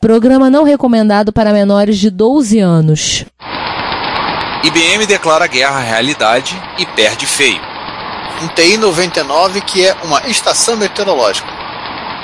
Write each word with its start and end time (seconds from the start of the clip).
Programa 0.00 0.48
não 0.48 0.64
recomendado 0.64 1.30
para 1.30 1.52
menores 1.52 1.98
de 1.98 2.08
12 2.08 2.58
anos. 2.58 3.26
IBM 4.64 5.04
declara 5.04 5.46
guerra 5.46 5.76
à 5.76 5.82
realidade 5.82 6.58
e 6.78 6.86
perde 6.86 7.26
feio. 7.26 7.60
Um 8.42 8.48
TI 8.48 8.78
99 8.78 9.60
que 9.60 9.86
é 9.86 9.94
uma 10.02 10.26
estação 10.26 10.74
meteorológica. 10.74 11.46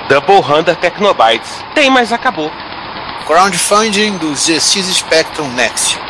Double 0.09 0.37
Hunter 0.37 0.75
Technobytes. 0.77 1.51
Tem, 1.75 1.91
mas 1.91 2.13
acabou. 2.13 2.51
Crowdfunding 3.27 4.17
do 4.17 4.35
ZX 4.35 4.87
Spectrum 4.95 5.49
Next. 5.53 6.06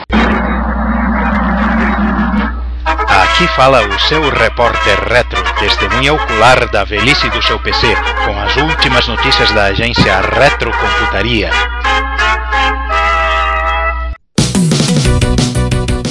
Aqui 3.17 3.49
fala 3.49 3.81
o 3.89 3.99
seu 3.99 4.29
repórter 4.29 5.03
retro, 5.09 5.43
testemunha 5.59 6.13
ocular 6.13 6.71
da 6.71 6.85
velhice 6.85 7.31
do 7.31 7.43
seu 7.43 7.59
PC, 7.59 7.87
com 8.27 8.39
as 8.39 8.55
últimas 8.59 9.09
notícias 9.09 9.51
da 9.53 9.65
agência 9.65 10.21
Retrocomputaria. 10.21 11.51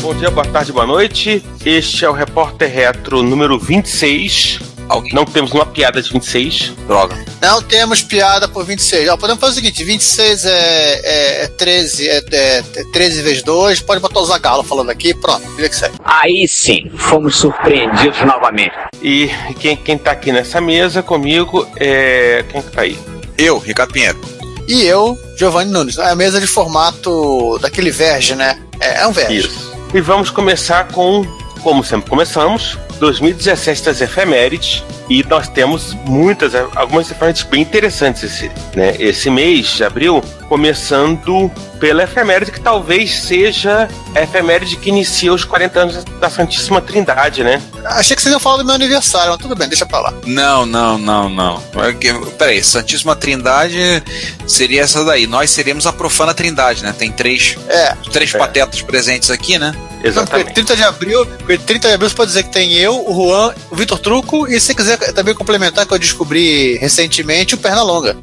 Bom 0.02 0.16
dia, 0.16 0.32
boa 0.32 0.48
tarde, 0.48 0.72
boa 0.72 0.88
noite. 0.88 1.46
Este 1.64 2.06
é 2.06 2.10
o 2.10 2.12
Repórter 2.12 2.74
Retro 2.74 3.22
número 3.22 3.60
26. 3.60 4.75
Alguém? 4.88 5.14
Não 5.14 5.26
temos 5.26 5.52
uma 5.52 5.66
piada 5.66 6.02
de 6.02 6.12
26. 6.12 6.74
Droga. 6.88 7.16
Não 7.42 7.62
temos 7.62 8.02
piada 8.02 8.48
por 8.48 8.66
26. 8.66 9.10
Ó, 9.10 9.18
podemos 9.18 9.40
fazer 9.40 9.54
o 9.54 9.56
seguinte: 9.56 9.84
26 9.84 10.46
é, 10.46 10.52
é, 10.52 11.44
é 11.44 11.48
13, 11.48 12.10
é, 12.10 12.24
é, 12.32 12.64
é 12.76 12.84
13 12.92 13.22
vezes 13.22 13.44
2. 13.44 13.82
Pode 13.82 14.02
botar 14.02 14.20
o 14.20 14.26
Zagalo 14.26 14.64
falando 14.64 14.90
aqui. 14.90 15.14
Pronto, 15.14 15.44
que 15.56 15.76
segue. 15.76 15.96
Aí 16.04 16.48
sim, 16.48 16.90
fomos 16.96 17.36
surpreendidos 17.38 18.20
novamente. 18.22 18.74
E 19.02 19.30
quem, 19.60 19.76
quem 19.76 19.98
tá 19.98 20.12
aqui 20.12 20.32
nessa 20.32 20.62
mesa 20.62 21.02
comigo 21.02 21.68
é. 21.78 22.44
Quem 22.50 22.62
que 22.62 22.72
tá 22.72 22.82
aí? 22.82 22.98
Eu, 23.38 23.58
Ricardo 23.58 23.92
Pinheiro. 23.92 24.20
E 24.68 24.84
eu, 24.84 25.18
Giovanni 25.38 25.72
Nunes. 25.72 25.98
É 25.98 26.10
a 26.10 26.16
mesa 26.16 26.40
de 26.40 26.48
formato 26.48 27.60
daquele 27.60 27.92
Verge, 27.92 28.36
né? 28.36 28.60
É, 28.80 29.02
é 29.02 29.08
um 29.08 29.12
Verge. 29.12 29.40
Isso. 29.40 29.76
E 29.94 30.02
vamos 30.02 30.30
começar 30.30 30.88
com, 30.88 31.26
como 31.66 31.84
sempre 31.84 32.12
começamos, 32.12 32.78
2017 33.00 33.86
das 33.86 34.00
efemérides. 34.00 34.84
E 35.10 35.24
nós 35.24 35.48
temos 35.48 35.94
muitas, 36.06 36.54
algumas 36.76 37.10
efemérides 37.12 37.44
bem 37.44 37.62
interessantes 37.62 38.24
esse, 38.24 38.52
né, 38.76 38.96
esse 39.00 39.30
mês 39.30 39.68
de 39.68 39.84
abril, 39.84 40.24
começando 40.50 41.52
pela 41.80 42.04
efeméride 42.04 42.52
que 42.52 42.60
talvez 42.60 43.12
seja 43.14 43.88
a 44.16 44.22
efeméride 44.22 44.78
que 44.78 44.90
inicia 44.90 45.32
os 45.34 45.44
40 45.44 45.80
anos 45.80 46.04
da 46.20 46.30
Santíssima 46.30 46.82
Trindade, 46.82 47.44
né? 47.44 47.62
Achei 47.86 48.16
que 48.16 48.22
vocês 48.22 48.32
iam 48.32 48.40
falar 48.40 48.58
do 48.58 48.66
meu 48.66 48.74
aniversário, 48.74 49.32
mas 49.32 49.40
tudo 49.40 49.56
bem, 49.56 49.68
deixa 49.68 49.86
pra 49.86 50.00
lá. 50.00 50.14
Não, 50.26 50.66
não, 50.66 50.98
não, 50.98 51.30
não. 51.30 51.62
É 51.84 51.94
Peraí, 52.38 52.64
Santíssima 52.64 53.16
Trindade 53.16 54.02
seria 54.48 54.82
essa 54.82 55.04
daí. 55.06 55.28
Nós 55.28 55.52
seríamos 55.52 55.86
a 55.86 55.94
profana 55.94 56.34
Trindade, 56.34 56.82
né? 56.84 56.96
Tem 56.98 57.12
três, 57.12 57.58
É. 57.68 57.94
três 58.12 58.34
É. 58.34 58.38
patetas 58.38 58.82
presentes 58.82 59.30
aqui, 59.30 59.60
né? 59.60 59.72
Não, 59.76 59.82
porque 59.82 60.08
Exatamente. 60.08 60.54
30 60.54 60.76
de 60.76 60.84
abril, 60.84 61.26
porque 61.26 61.58
30 61.58 61.88
de 61.90 61.94
abril 61.96 62.10
você 62.10 62.16
pode 62.16 62.28
dizer 62.30 62.44
que 62.44 62.52
tem 62.52 62.74
eu, 62.74 63.04
o 63.10 63.14
Juan, 63.14 63.54
o 63.72 63.76
Vitor 63.76 63.98
Truco 64.00 64.48
e 64.48 64.60
se 64.60 64.74
você 64.74 64.95
também 64.98 65.34
complementar 65.36 65.86
que 65.86 65.94
eu 65.94 66.00
descobri 66.00 66.78
recentemente 66.78 67.56
o 67.56 67.58
Pernalonga. 67.58 68.18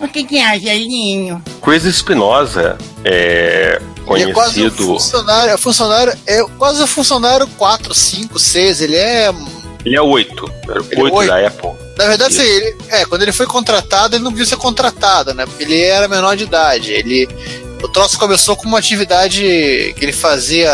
O 0.00 0.08
que 0.08 0.24
que 0.24 0.38
é, 0.38 0.58
Gelinho? 0.58 1.42
Chris 1.62 1.84
Espinosa 1.84 2.76
é 3.04 3.80
Ele 4.10 4.30
é 4.30 4.32
quase 4.34 4.60
um 4.60 4.70
conhecido. 4.70 4.86
funcionário, 4.86 5.52
é 5.52 5.56
funcionário, 5.56 6.12
é 6.26 6.44
quase 6.58 6.82
um 6.82 6.86
funcionário 6.86 7.46
4, 7.56 7.94
5, 7.94 8.38
6, 8.38 8.80
ele 8.82 8.96
é 8.96 9.32
Ele 9.84 9.96
é 9.96 10.02
8. 10.02 10.52
Era 10.68 10.82
o 10.82 10.86
Ele 10.90 11.00
é 11.00 11.04
8 11.04 11.14
oito? 11.16 11.28
da 11.28 11.46
Apple. 11.46 11.70
Na 11.96 12.06
verdade, 12.08 12.34
assim, 12.36 12.42
ele, 12.46 12.76
é, 12.88 13.04
quando 13.06 13.22
ele 13.22 13.32
foi 13.32 13.46
contratado, 13.46 14.16
ele 14.16 14.24
não 14.24 14.32
podia 14.32 14.44
ser 14.46 14.56
contratado, 14.56 15.32
né? 15.32 15.46
Porque 15.46 15.62
ele 15.62 15.80
era 15.80 16.08
menor 16.08 16.36
de 16.36 16.42
idade. 16.42 16.90
Ele, 16.92 17.28
o 17.82 17.88
troço 17.88 18.18
começou 18.18 18.56
com 18.56 18.66
uma 18.66 18.78
atividade 18.80 19.40
que 19.96 20.04
ele 20.04 20.12
fazia 20.12 20.70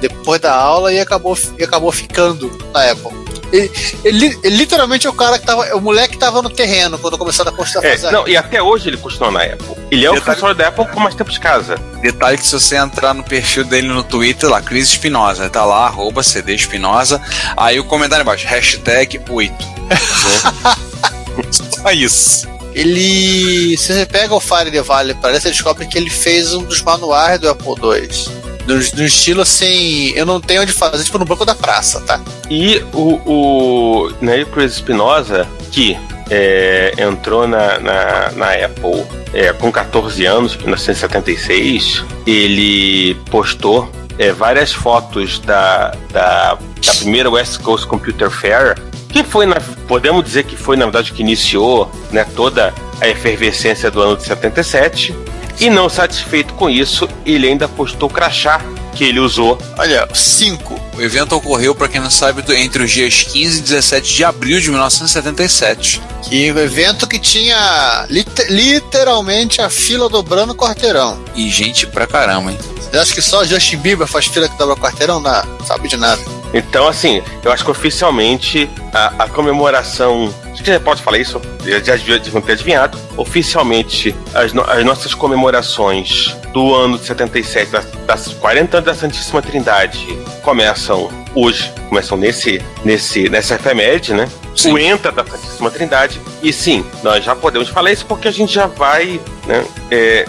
depois 0.00 0.40
da 0.40 0.52
aula 0.52 0.92
e 0.92 0.98
acabou, 0.98 1.38
e 1.58 1.62
acabou 1.62 1.92
ficando 1.92 2.50
na 2.72 2.90
Apple. 2.90 3.23
Ele, 3.54 3.70
ele- 4.04 4.38
ele 4.42 4.56
literalmente 4.56 5.06
é 5.06 5.10
o 5.10 5.12
cara 5.12 5.38
que 5.38 5.46
tava, 5.46 5.64
é 5.66 5.74
o 5.74 5.80
moleque 5.80 6.14
que 6.14 6.18
tava 6.18 6.42
no 6.42 6.50
terreno 6.50 6.98
quando 6.98 7.16
começaram 7.16 7.52
a 7.52 7.54
construir 7.54 7.86
a 7.86 7.88
É, 7.88 7.96
fazer. 7.96 8.10
não, 8.10 8.26
e 8.26 8.36
até 8.36 8.60
hoje 8.60 8.88
ele 8.88 8.96
continua 8.96 9.30
na 9.30 9.42
Apple. 9.44 9.76
Ele 9.92 10.04
é 10.04 10.10
o 10.10 10.14
Detalhe- 10.14 10.34
funcionário 10.34 10.58
da 10.58 10.68
Apple 10.68 10.86
com 10.92 10.98
mais 11.00 11.14
tempo 11.14 11.30
de 11.30 11.38
casa. 11.38 11.76
Detalhe 12.02 12.36
que 12.38 12.44
se 12.46 12.52
você 12.52 12.76
entrar 12.76 13.14
no 13.14 13.22
perfil 13.22 13.64
dele 13.64 13.86
no 13.88 14.02
Twitter, 14.02 14.48
lá, 14.50 14.60
Cris 14.60 14.88
Espinosa, 14.88 15.48
tá 15.48 15.64
lá, 15.64 15.86
arroba 15.86 16.22
CD 16.24 16.54
Espinosa, 16.54 17.22
aí 17.56 17.78
o 17.78 17.84
comentário 17.84 18.22
embaixo, 18.22 18.46
hashtag 18.48 19.20
8. 19.28 19.54
Só 21.50 21.90
isso. 21.92 22.48
Ele. 22.74 23.76
Se 23.76 23.92
você 23.94 24.04
pega 24.06 24.34
o 24.34 24.40
Fire 24.40 24.70
the 24.70 24.82
Valley, 24.82 25.14
parece 25.20 25.42
você 25.42 25.50
descobre 25.50 25.86
que 25.86 25.96
ele 25.96 26.10
fez 26.10 26.52
um 26.54 26.64
dos 26.64 26.82
manuais 26.82 27.38
do 27.40 27.48
Apple 27.48 27.74
II. 27.80 28.43
No, 28.66 28.74
no 28.74 29.04
estilo 29.04 29.42
assim, 29.42 30.12
eu 30.14 30.24
não 30.24 30.40
tenho 30.40 30.62
onde 30.62 30.72
fazer, 30.72 31.04
tipo 31.04 31.18
no 31.18 31.24
banco 31.24 31.44
da 31.44 31.54
praça, 31.54 32.00
tá? 32.00 32.20
E 32.50 32.82
o, 32.92 33.20
o, 33.24 34.08
o 34.08 34.46
Chris 34.52 34.72
Espinosa, 34.72 35.46
que 35.70 35.98
é, 36.30 36.94
entrou 36.98 37.46
na, 37.46 37.78
na, 37.78 38.30
na 38.32 38.52
Apple 38.52 39.04
é, 39.32 39.52
com 39.52 39.70
14 39.70 40.24
anos, 40.24 40.54
em 40.54 40.58
1976, 40.58 42.04
ele 42.26 43.14
postou 43.30 43.90
é, 44.18 44.32
várias 44.32 44.72
fotos 44.72 45.38
da, 45.40 45.92
da, 46.12 46.54
da 46.84 46.94
primeira 46.96 47.30
West 47.30 47.60
Coast 47.60 47.86
Computer 47.86 48.30
Fair, 48.30 48.76
que 49.08 49.22
foi, 49.22 49.46
na, 49.46 49.56
podemos 49.86 50.24
dizer 50.24 50.44
que 50.44 50.56
foi, 50.56 50.76
na 50.76 50.84
verdade, 50.84 51.12
que 51.12 51.22
iniciou 51.22 51.90
né, 52.10 52.24
toda 52.34 52.74
a 53.00 53.08
efervescência 53.08 53.90
do 53.90 54.00
ano 54.00 54.16
de 54.16 54.24
77. 54.24 55.14
E 55.60 55.70
não 55.70 55.88
satisfeito 55.88 56.54
com 56.54 56.68
isso, 56.68 57.08
ele 57.24 57.46
ainda 57.48 57.68
postou 57.68 58.08
o 58.08 58.12
crachá 58.12 58.60
que 58.94 59.02
ele 59.04 59.18
usou 59.18 59.58
Olha, 59.76 60.08
5. 60.14 60.80
O 60.96 61.02
evento 61.02 61.34
ocorreu, 61.34 61.74
para 61.74 61.88
quem 61.88 62.00
não 62.00 62.10
sabe, 62.10 62.44
entre 62.56 62.84
os 62.84 62.90
dias 62.90 63.22
15 63.24 63.58
e 63.58 63.62
17 63.62 64.14
de 64.14 64.24
abril 64.24 64.60
de 64.60 64.70
1977. 64.70 66.00
Que 66.22 66.52
o 66.52 66.58
evento 66.60 67.06
que 67.06 67.18
tinha 67.18 68.06
lit- 68.08 68.46
literalmente 68.48 69.60
a 69.60 69.68
fila 69.68 70.08
dobrando 70.08 70.52
o 70.52 70.56
quarteirão. 70.56 71.18
E 71.34 71.48
gente 71.50 71.86
pra 71.88 72.06
caramba, 72.06 72.52
hein? 72.52 72.58
Você 72.80 72.96
acha 72.96 73.14
que 73.14 73.22
só 73.22 73.40
o 73.42 73.44
Justin 73.44 73.78
Bieber 73.78 74.06
faz 74.06 74.26
fila 74.26 74.48
que 74.48 74.56
dobra 74.56 74.74
o 74.74 74.78
quarteirão? 74.78 75.18
Não, 75.18 75.42
sabe 75.66 75.88
de 75.88 75.96
nada. 75.96 76.22
Então, 76.54 76.86
assim, 76.86 77.20
eu 77.42 77.50
acho 77.50 77.64
que 77.64 77.70
oficialmente 77.72 78.70
a, 78.92 79.24
a 79.24 79.28
comemoração. 79.28 80.32
Acho 80.52 80.62
que 80.62 80.70
já 80.72 80.78
pode 80.78 81.02
falar 81.02 81.18
isso, 81.18 81.42
já 81.84 81.96
devia 81.96 82.18
deviam 82.18 82.40
ter 82.40 82.52
adivinhado. 82.52 82.96
Oficialmente, 83.16 84.14
as, 84.32 84.52
no- 84.52 84.62
as 84.70 84.84
nossas 84.84 85.12
comemorações 85.14 86.34
do 86.52 86.72
ano 86.74 86.96
de 86.96 87.04
77, 87.06 87.70
das, 87.72 87.84
das 88.06 88.28
40 88.34 88.76
anos 88.78 88.86
da 88.86 88.94
Santíssima 88.94 89.42
Trindade, 89.42 90.06
começam 90.42 91.10
hoje, 91.34 91.72
começam 91.88 92.16
nesse, 92.16 92.62
nesse, 92.84 93.28
nessa 93.28 93.56
efeméride, 93.56 94.14
né? 94.14 94.28
Sim. 94.54 94.72
O 94.72 94.78
entra 94.78 95.10
da 95.10 95.24
Santíssima 95.26 95.70
Trindade. 95.72 96.20
E 96.40 96.52
sim, 96.52 96.84
nós 97.02 97.24
já 97.24 97.34
podemos 97.34 97.68
falar 97.68 97.90
isso 97.90 98.06
porque 98.06 98.28
a 98.28 98.30
gente 98.30 98.52
já 98.54 98.66
vai, 98.66 99.20
né? 99.46 99.64
É, 99.90 100.24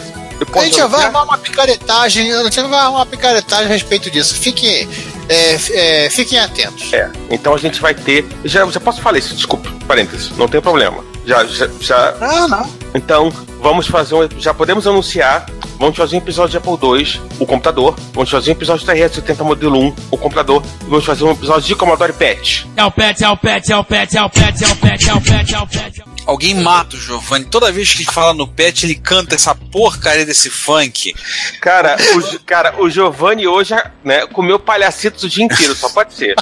A 0.54 0.64
gente 0.66 0.78
já 0.78 0.88
vai 0.88 1.06
armar 1.06 1.24
uma 1.24 1.38
picaretagem, 1.38 2.34
a 2.34 2.44
gente 2.44 2.56
vai 2.62 2.80
armar 2.80 2.92
uma 2.92 3.06
picaretagem 3.06 3.66
a 3.68 3.70
respeito 3.70 4.10
disso. 4.10 4.34
Fiquem, 4.36 4.90
é, 5.30 6.06
é, 6.06 6.10
fiquem 6.10 6.40
atentos. 6.40 6.92
É, 6.94 7.10
então 7.30 7.54
a 7.54 7.58
gente 7.58 7.82
vai 7.82 7.94
ter. 7.94 8.26
Já, 8.44 8.66
já 8.70 8.80
posso 8.80 9.02
falar 9.02 9.18
isso, 9.18 9.36
desculpa, 9.36 9.70
parênteses, 9.88 10.32
não 10.38 10.48
tem 10.48 10.62
problema. 10.62 11.04
Já, 11.26 11.44
já, 11.46 11.68
já- 11.80 12.16
Ah, 12.22 12.48
não. 12.48 12.70
Então, 12.94 13.32
vamos 13.66 13.88
fazer 13.88 14.14
um. 14.14 14.30
Já 14.38 14.54
podemos 14.54 14.86
anunciar. 14.86 15.48
Vamos 15.80 15.98
fazer 15.98 16.16
um 16.16 16.20
episódio 16.20 16.52
de 16.52 16.58
Apple 16.58 16.72
II, 16.72 17.22
o 17.40 17.46
computador. 17.46 17.96
Vamos 18.14 18.30
fazer 18.30 18.52
um 18.52 18.54
episódio 18.54 18.86
da 18.86 18.94
RS80 18.94 19.44
modelo 19.44 19.80
1, 19.80 19.96
o 20.12 20.18
computador. 20.18 20.64
E 20.82 20.86
vamos 20.86 21.04
fazer 21.04 21.24
um 21.26 21.32
episódio 21.32 21.68
de 21.68 21.76
Commodore 21.76 22.14
PET. 22.14 22.70
É 22.78 22.86
o 22.86 22.92
pet, 22.92 23.24
é 23.24 23.30
o 23.30 23.36
pet, 23.36 23.72
é 23.74 23.76
o 23.76 23.84
pet, 23.84 24.18
é 24.18 24.24
o 24.24 24.30
pet, 24.30 24.64
é 24.64 24.68
o 24.68 24.76
pet, 24.76 25.10
é 25.10 25.14
o 25.14 25.22
pet, 25.22 25.54
é 25.54 25.60
o 25.60 25.68
pet. 25.68 26.04
Alguém 26.26 26.56
mata 26.56 26.96
o 26.96 27.00
Giovanni. 27.00 27.46
Toda 27.46 27.72
vez 27.72 27.92
que 27.92 28.04
ele 28.04 28.12
fala 28.12 28.34
no 28.34 28.48
pet, 28.48 28.86
ele 28.86 28.96
canta 28.96 29.36
essa 29.36 29.54
porcaria 29.54 30.26
desse 30.26 30.50
funk. 30.50 31.14
Cara, 31.60 31.98
o, 32.16 32.40
cara, 32.46 32.76
o 32.82 32.90
Giovanni 32.90 33.48
hoje 33.48 33.76
né, 34.04 34.26
comeu 34.28 34.60
palhacitos 34.60 35.24
o 35.24 35.30
dia 35.30 35.44
inteiro, 35.44 35.76
só 35.76 35.90
pode 35.90 36.14
ser. 36.14 36.36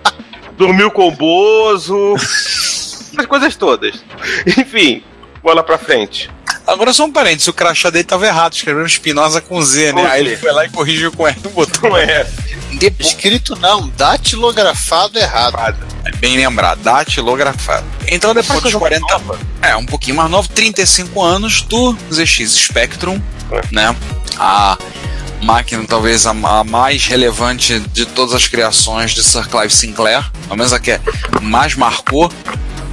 Dormiu 0.56 0.90
com 0.90 1.06
o 1.06 1.12
Bozo. 1.12 2.14
As 3.16 3.26
coisas 3.26 3.54
todas. 3.56 4.02
Enfim, 4.58 5.04
bola 5.42 5.62
pra 5.62 5.78
frente. 5.78 6.30
Agora 6.72 6.92
só 6.92 7.04
um 7.04 7.12
parênteses, 7.12 7.48
o 7.48 7.52
crachá 7.52 7.90
dele 7.90 8.04
tava 8.04 8.26
errado, 8.26 8.54
escreveu 8.54 8.86
Espinosa 8.86 9.40
com 9.40 9.60
Z, 9.60 9.92
né? 9.92 10.06
Aí 10.06 10.26
ele 10.26 10.36
foi 10.36 10.50
lá 10.52 10.64
e 10.64 10.70
corrigiu 10.70 11.12
com 11.12 11.26
R 11.28 11.36
e 11.44 11.48
botou. 11.48 11.90
Não 11.90 11.98
é? 11.98 12.26
Depois, 12.72 13.08
Escrito 13.08 13.54
não, 13.56 13.88
datilografado 13.90 15.18
errado. 15.18 15.76
É 16.04 16.10
bem 16.16 16.36
lembrado, 16.36 16.80
datilografado. 16.82 17.84
Então 18.08 18.32
depois 18.32 18.62
dos 18.62 18.74
40 18.74 19.20
É, 19.60 19.76
um 19.76 19.84
pouquinho 19.84 20.16
mais 20.16 20.30
novo, 20.30 20.48
35 20.48 21.22
anos 21.22 21.62
do 21.62 21.96
ZX 22.10 22.52
Spectrum, 22.52 23.20
né? 23.70 23.94
A 24.38 24.78
máquina 25.42 25.84
talvez 25.86 26.26
a, 26.26 26.30
a 26.30 26.64
mais 26.64 27.06
relevante 27.06 27.80
de 27.92 28.06
todas 28.06 28.34
as 28.34 28.48
criações 28.48 29.12
de 29.12 29.22
Sir 29.22 29.48
Clive 29.48 29.72
Sinclair, 29.72 30.30
pelo 30.44 30.56
menos 30.56 30.72
a 30.72 30.78
que 30.78 30.98
mais 31.40 31.74
marcou 31.74 32.30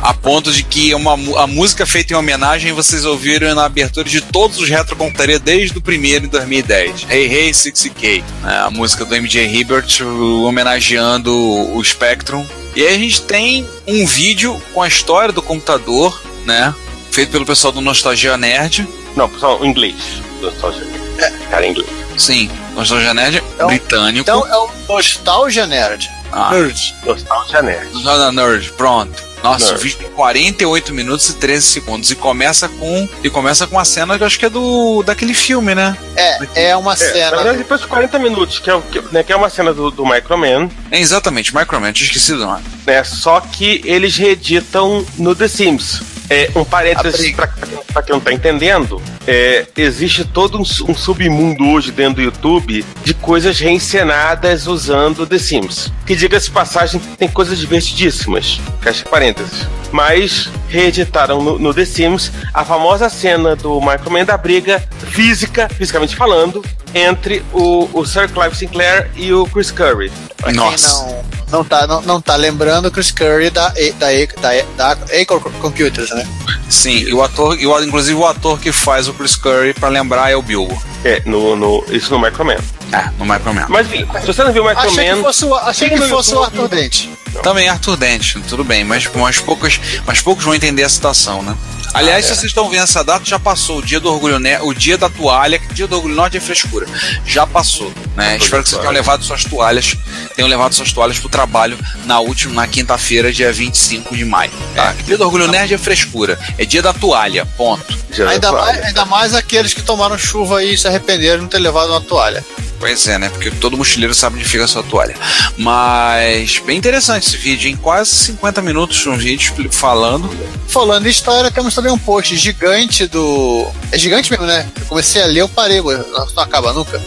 A 0.01 0.13
ponto 0.13 0.51
de 0.51 0.63
que 0.63 0.93
uma, 0.93 1.13
a 1.41 1.45
música 1.45 1.85
feita 1.85 2.13
em 2.13 2.15
homenagem 2.15 2.71
vocês 2.71 3.03
ouviram 3.03 3.53
na 3.53 3.65
abertura 3.65 4.07
de 4.07 4.21
todos 4.21 4.57
os 4.57 4.69
retrocomputaria 4.69 5.37
desde 5.37 5.77
o 5.77 5.81
primeiro 5.81 6.25
em 6.25 6.29
2010. 6.29 7.05
Hey 7.09 7.25
Hey 7.25 7.51
60K. 7.51 8.23
né, 8.41 8.57
a 8.65 8.69
música 8.69 9.03
do 9.03 9.13
MJ 9.13 9.45
Hibbert 9.45 10.01
homenageando 10.45 11.35
o 11.35 11.83
Spectrum. 11.83 12.45
E 12.75 12.81
aí 12.81 12.95
a 12.95 12.97
gente 12.97 13.21
tem 13.23 13.67
um 13.85 14.05
vídeo 14.05 14.61
com 14.73 14.81
a 14.81 14.87
história 14.87 15.33
do 15.33 15.41
computador, 15.41 16.21
né? 16.45 16.73
Feito 17.11 17.31
pelo 17.31 17.45
pessoal 17.45 17.73
do 17.73 17.81
Nostalgia 17.81 18.37
Nerd. 18.37 18.87
Não, 19.17 19.27
pessoal, 19.27 19.65
em 19.65 19.69
inglês. 19.69 19.95
Nostalgia. 20.41 20.98
É. 21.19 21.30
Cara, 21.50 21.66
em 21.66 21.71
inglês. 21.71 21.89
Sim, 22.18 22.50
Nostalgia 22.75 23.13
Nerd 23.13 23.44
Então- 23.56 23.68
britânico. 23.68 24.19
Então 24.21 24.48
é 24.48 24.57
o 24.57 24.69
Nostalgia 24.88 25.66
Nerd. 25.68 26.10
Ah. 26.31 26.51
Nerd. 26.51 26.95
Nostalgia 27.06 27.62
Nerd. 27.62 27.94
Nostalgia 27.94 28.31
Nerd, 28.31 28.71
pronto. 28.74 29.30
Nossa, 29.42 29.68
Nerd. 29.68 29.80
o 29.80 29.83
vídeo 29.83 29.98
tem 30.00 30.10
48 30.10 30.94
minutos 30.94 31.30
e 31.30 31.33
13 31.36 31.66
segundos. 31.66 32.12
E 32.12 32.16
começa 32.16 32.68
com. 32.68 33.07
E 33.24 33.30
começa 33.30 33.66
com 33.66 33.77
uma 33.77 33.86
cena 33.86 34.18
que 34.18 34.24
eu 34.24 34.27
acho 34.27 34.38
que 34.38 34.45
é 34.45 34.50
do. 34.50 35.01
daquele 35.04 35.33
filme, 35.33 35.74
né? 35.74 35.98
É, 36.16 36.69
é 36.71 36.75
uma 36.75 36.92
É, 36.94 36.95
na 36.95 37.13
cena. 37.13 37.36
verdade, 37.38 37.57
depois 37.60 37.80
de 37.81 37.88
40 37.88 38.19
minutos, 38.19 38.60
que 38.60 38.69
é, 38.69 38.75
o- 38.75 38.81
que, 38.81 39.01
né, 39.13 39.24
que 39.24 39.31
é 39.31 39.36
uma 39.36 39.50
cena 39.50 39.74
do, 39.74 39.89
do 39.89 40.06
Microman, 40.06 40.69
É 40.92 41.00
exatamente, 41.00 41.56
Microman, 41.56 41.94
tinha 41.94 42.06
esquecido 42.07 42.44
o 42.44 42.48
nome. 42.48 42.63
né? 42.86 43.01
Só 43.06 43.39
que 43.39 43.81
eles 43.86 44.18
reeditam 44.18 45.06
no 45.18 45.33
The 45.33 45.48
Sims. 45.48 46.01
É, 46.29 46.49
um 46.55 46.63
parênteses 46.63 47.31
pra, 47.31 47.47
pra 47.91 48.03
quem 48.03 48.13
não 48.13 48.19
tá 48.19 48.31
entendendo, 48.31 49.01
é, 49.27 49.65
existe 49.75 50.23
todo 50.23 50.57
um, 50.57 50.61
um 50.61 50.95
submundo 50.95 51.67
hoje 51.67 51.91
dentro 51.91 52.15
do 52.15 52.21
YouTube 52.21 52.85
de 53.03 53.13
coisas 53.15 53.59
reencenadas 53.59 54.67
usando 54.67 55.25
The 55.25 55.39
Sims. 55.39 55.91
Que 56.05 56.15
diga-se 56.15 56.51
passagem, 56.51 56.99
tem 57.17 57.27
coisas 57.27 57.57
divertidíssimas. 57.57 58.59
Fecha 58.81 59.05
parênteses. 59.05 59.67
Mas 59.91 60.49
reeditaram 60.67 61.41
no, 61.41 61.57
no 61.57 61.73
The 61.73 61.85
Sims 61.85 62.31
a 62.53 62.63
famosa 62.63 63.09
cena 63.09 63.55
do 63.55 63.81
Microman 63.81 64.23
da 64.23 64.37
briga 64.37 64.83
física, 65.09 65.67
fisicamente 65.69 66.15
falando, 66.15 66.63
entre 66.94 67.44
o, 67.53 67.89
o 67.94 68.06
Sir 68.06 68.30
Clive 68.30 68.56
Sinclair 68.56 69.09
e 69.15 69.31
o 69.33 69.45
Chris 69.45 69.71
Curry. 69.71 70.12
Pra 70.38 70.51
Nossa. 70.51 71.03
quem 71.06 71.13
não, 71.13 71.24
não, 71.59 71.63
tá, 71.63 71.88
não, 71.88 72.01
não 72.01 72.21
tá 72.21 72.36
lembrando, 72.36 72.88
o 72.88 72.91
Chris 72.91 73.12
Curry 73.12 73.50
da, 73.50 73.68
A- 73.68 73.74
da, 73.97 74.07
da, 74.41 74.94
da 74.94 75.03
Acre 75.06 75.25
Computers, 75.62 76.09
né? 76.12 76.27
Sim, 76.69 76.97
e 77.00 77.13
o 77.13 77.24
ator, 77.24 77.59
e 77.59 77.65
o, 77.65 77.83
inclusive 77.83 78.18
o 78.18 78.25
ator 78.25 78.59
que 78.59 78.71
faz 78.71 79.07
o 79.07 79.13
Chris 79.13 79.36
Curry, 79.36 79.74
pra 79.74 79.89
lembrar, 79.89 80.30
é 80.31 80.36
o 80.36 80.41
Bilbo. 80.41 80.81
É, 81.03 81.21
no, 81.25 81.56
no, 81.56 81.83
isso 81.89 82.12
no 82.13 82.19
Microman. 82.19 82.57
É, 82.92 83.09
no 83.18 83.25
Microman. 83.25 83.65
Mas 83.69 83.88
se 83.88 84.25
você 84.27 84.44
não 84.44 84.51
viu 84.51 84.63
o 84.63 84.68
Achei 84.68 84.89
que 84.89 84.97
Microman, 84.97 85.24
fosse 85.24 85.45
o, 85.45 85.56
achei 85.56 85.89
que 85.89 85.97
fosse 86.07 86.35
o. 86.35 86.44
Arthur 86.44 86.68
Dente. 86.68 87.09
Também 87.44 87.69
Arthur 87.69 87.95
Dent, 87.95 88.35
tudo 88.47 88.63
bem, 88.63 88.83
mas, 88.83 89.07
mas, 89.13 89.38
poucos, 89.39 89.80
mas 90.06 90.19
poucos 90.21 90.44
vão 90.44 90.56
entender 90.56 90.83
a 90.83 90.89
citação, 90.89 91.44
né? 91.44 91.56
Aliás, 91.94 92.25
se 92.25 92.36
vocês 92.36 92.45
estão 92.45 92.69
vendo 92.69 92.83
essa 92.83 93.03
data, 93.03 93.25
já 93.25 93.39
passou 93.39 93.80
o 93.80 93.81
dia 93.81 94.00
do 94.00 94.12
orgulho, 94.12 94.39
né? 94.39 94.59
O 94.62 94.74
dia 94.74 94.97
da 94.97 95.09
toalha, 95.09 95.59
o 95.69 95.74
dia 95.74 95.88
do 95.88 95.95
orgulho 95.95 96.15
norte 96.15 96.38
é 96.38 96.39
frescura. 96.39 96.86
Já 97.25 97.47
passou, 97.47 97.91
né? 98.15 98.38
Espero 98.38 98.63
que 98.63 98.69
vocês 98.69 98.80
tenham 98.80 98.94
levado 98.94 99.24
suas 99.24 99.44
toalhas, 99.44 99.95
tenham 100.36 100.47
levado 100.47 100.74
suas 100.74 100.94
toalhas 100.94 101.19
pro 101.19 101.30
trabalho 101.30 101.77
na 102.06 102.19
última, 102.19 102.53
na 102.53 102.68
quinta-feira, 102.68 103.31
dia 103.31 103.51
25 103.51 104.15
de 104.15 104.24
maio. 104.24 104.51
Tá? 104.75 104.94
Dia 105.06 105.18
do 105.18 105.24
orgulho 105.24 105.47
nerd 105.47 105.74
é 105.74 105.77
frescura. 105.77 106.39
É 106.57 106.65
dia 106.65 106.81
da 106.81 106.94
toalha, 106.94 107.45
ponto. 107.57 107.97
Ainda 108.30 108.51
mais, 108.51 108.83
ainda 108.83 109.06
mais 109.06 109.33
aqueles 109.33 109.74
que 109.74 109.81
tomaram 109.81 110.18
chuva 110.18 110.63
e 110.63 110.77
se 110.77 110.88
arrependeram 110.88 111.38
de 111.38 111.42
não 111.44 111.50
ter 111.50 111.59
levado 111.59 111.89
uma 111.89 112.01
toalha. 112.01 112.44
Pois 112.79 113.07
é, 113.07 113.17
né? 113.19 113.29
Porque 113.29 113.51
todo 113.51 113.77
mochileiro 113.77 114.13
sabe 114.15 114.37
onde 114.37 114.45
fica 114.45 114.63
a 114.63 114.67
sua 114.67 114.81
toalha. 114.83 115.15
Mas 115.57 116.59
bem 116.59 116.77
interessante 116.77 117.27
esse 117.27 117.35
vídeo, 117.37 117.69
em 117.69 117.75
quase 117.75 118.09
50 118.11 118.61
minutos 118.61 119.05
um 119.05 119.17
vídeo 119.17 119.53
falando. 119.71 120.29
Falando 120.67 121.05
em 121.05 121.09
história, 121.09 121.51
temos 121.51 121.75
também 121.75 121.91
um 121.91 121.97
post 121.97 122.35
gigante 122.37 123.05
do. 123.07 123.69
É 123.91 123.97
gigante 123.97 124.31
mesmo, 124.31 124.45
né? 124.45 124.65
Eu 124.79 124.85
comecei 124.85 125.21
a 125.21 125.25
ler, 125.25 125.41
eu 125.41 125.49
parei, 125.49 125.81
não 125.81 126.27
acaba 126.43 126.71
nunca. 126.71 127.01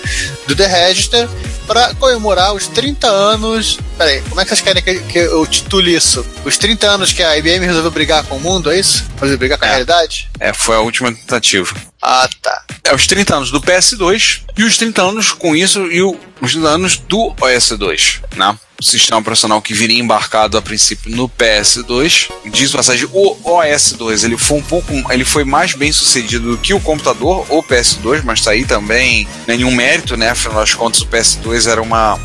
Do 0.47 0.55
The 0.55 0.67
Register, 0.67 1.29
pra 1.67 1.95
comemorar 1.95 2.53
os 2.55 2.67
30 2.69 3.07
anos. 3.09 3.79
Peraí, 3.97 4.21
como 4.29 4.41
é 4.41 4.45
que 4.45 4.51
vocês 4.51 4.61
querem 4.61 4.83
que, 4.83 4.99
que 5.01 5.19
eu 5.19 5.47
titule 5.47 5.95
isso? 5.95 6.27
Os 6.45 6.59
30 6.59 6.87
anos 6.87 7.13
que 7.13 7.23
a 7.23 7.37
IBM 7.39 7.65
resolveu 7.65 7.91
brigar 7.91 8.25
com 8.25 8.37
o 8.37 8.41
mundo, 8.41 8.71
é 8.71 8.79
isso? 8.79 9.05
Resolveu 9.15 9.39
brigar 9.39 9.59
com 9.59 9.65
a 9.65 9.69
É. 9.69 9.71
realidade? 9.71 10.29
É, 10.39 10.53
foi 10.53 10.77
a 10.77 10.81
última 10.81 11.13
tentativa. 11.13 11.75
Ah, 12.05 12.29
tá. 12.41 12.63
É 12.85 12.93
os 12.95 13.07
30 13.07 13.37
anos 13.37 13.51
do 13.53 13.61
PS2 13.61 14.41
e 14.59 14.65
os 14.65 14.77
30 14.77 15.03
anos 15.03 15.31
com 15.31 15.55
isso 15.55 15.87
e 15.87 16.03
o- 16.03 16.19
os 16.41 16.51
30 16.53 16.69
anos 16.69 16.97
do 16.97 17.33
OS2, 17.41 18.21
né? 18.37 18.59
O 18.81 18.83
sistema 18.85 19.21
operacional 19.21 19.63
que 19.63 19.73
viria 19.73 20.01
embarcado 20.01 20.59
a 20.59 20.63
princípio 20.63 21.15
no 21.15 21.29
PS2. 21.29 22.29
Diz 22.47 22.73
passagem, 22.73 23.09
o 23.13 23.37
OS2 23.45 24.25
ele 24.25 24.37
foi 24.37 24.59
um 24.59 24.63
pouco, 24.63 24.93
ele 25.13 25.25
foi 25.25 25.45
mais 25.45 25.75
bem 25.75 25.93
sucedido 25.93 26.51
do 26.51 26.59
que 26.59 26.75
o 26.75 26.81
computador, 26.81 27.47
o 27.49 27.63
PS2, 27.63 28.23
mas 28.25 28.41
tá 28.43 28.51
aí 28.51 28.65
também 28.65 29.29
nenhum 29.47 29.71
mérito, 29.73 30.17
né? 30.17 30.31
Afinal 30.31 30.59
das 30.59 30.75
contas, 30.75 31.03
o 31.03 31.07
PS2 31.07 31.69
era 31.71 31.81
uma 31.81 32.19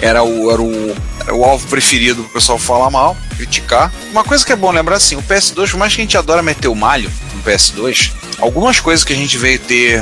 era 0.00 0.22
o, 0.22 0.50
era 0.50 0.62
o, 0.62 0.96
era 1.20 1.34
o 1.34 1.44
alvo 1.44 1.66
preferido 1.68 2.22
pro 2.24 2.32
pessoal 2.32 2.58
falar 2.58 2.88
mal, 2.90 3.14
criticar. 3.36 3.92
Uma 4.10 4.24
coisa 4.24 4.44
que 4.44 4.52
é 4.52 4.56
bom 4.56 4.72
lembrar 4.72 4.96
assim, 4.96 5.16
o 5.16 5.22
PS2, 5.22 5.70
por 5.70 5.76
mais 5.78 5.94
que 5.94 6.00
a 6.00 6.04
gente 6.04 6.16
adora 6.16 6.42
meter 6.42 6.68
o 6.68 6.74
malho 6.74 7.10
no 7.40 7.50
PS2, 7.50 8.12
algumas 8.38 8.78
coisas 8.80 9.04
que 9.04 9.12
a 9.12 9.16
gente 9.16 9.36
veio 9.38 9.58
ter 9.58 10.00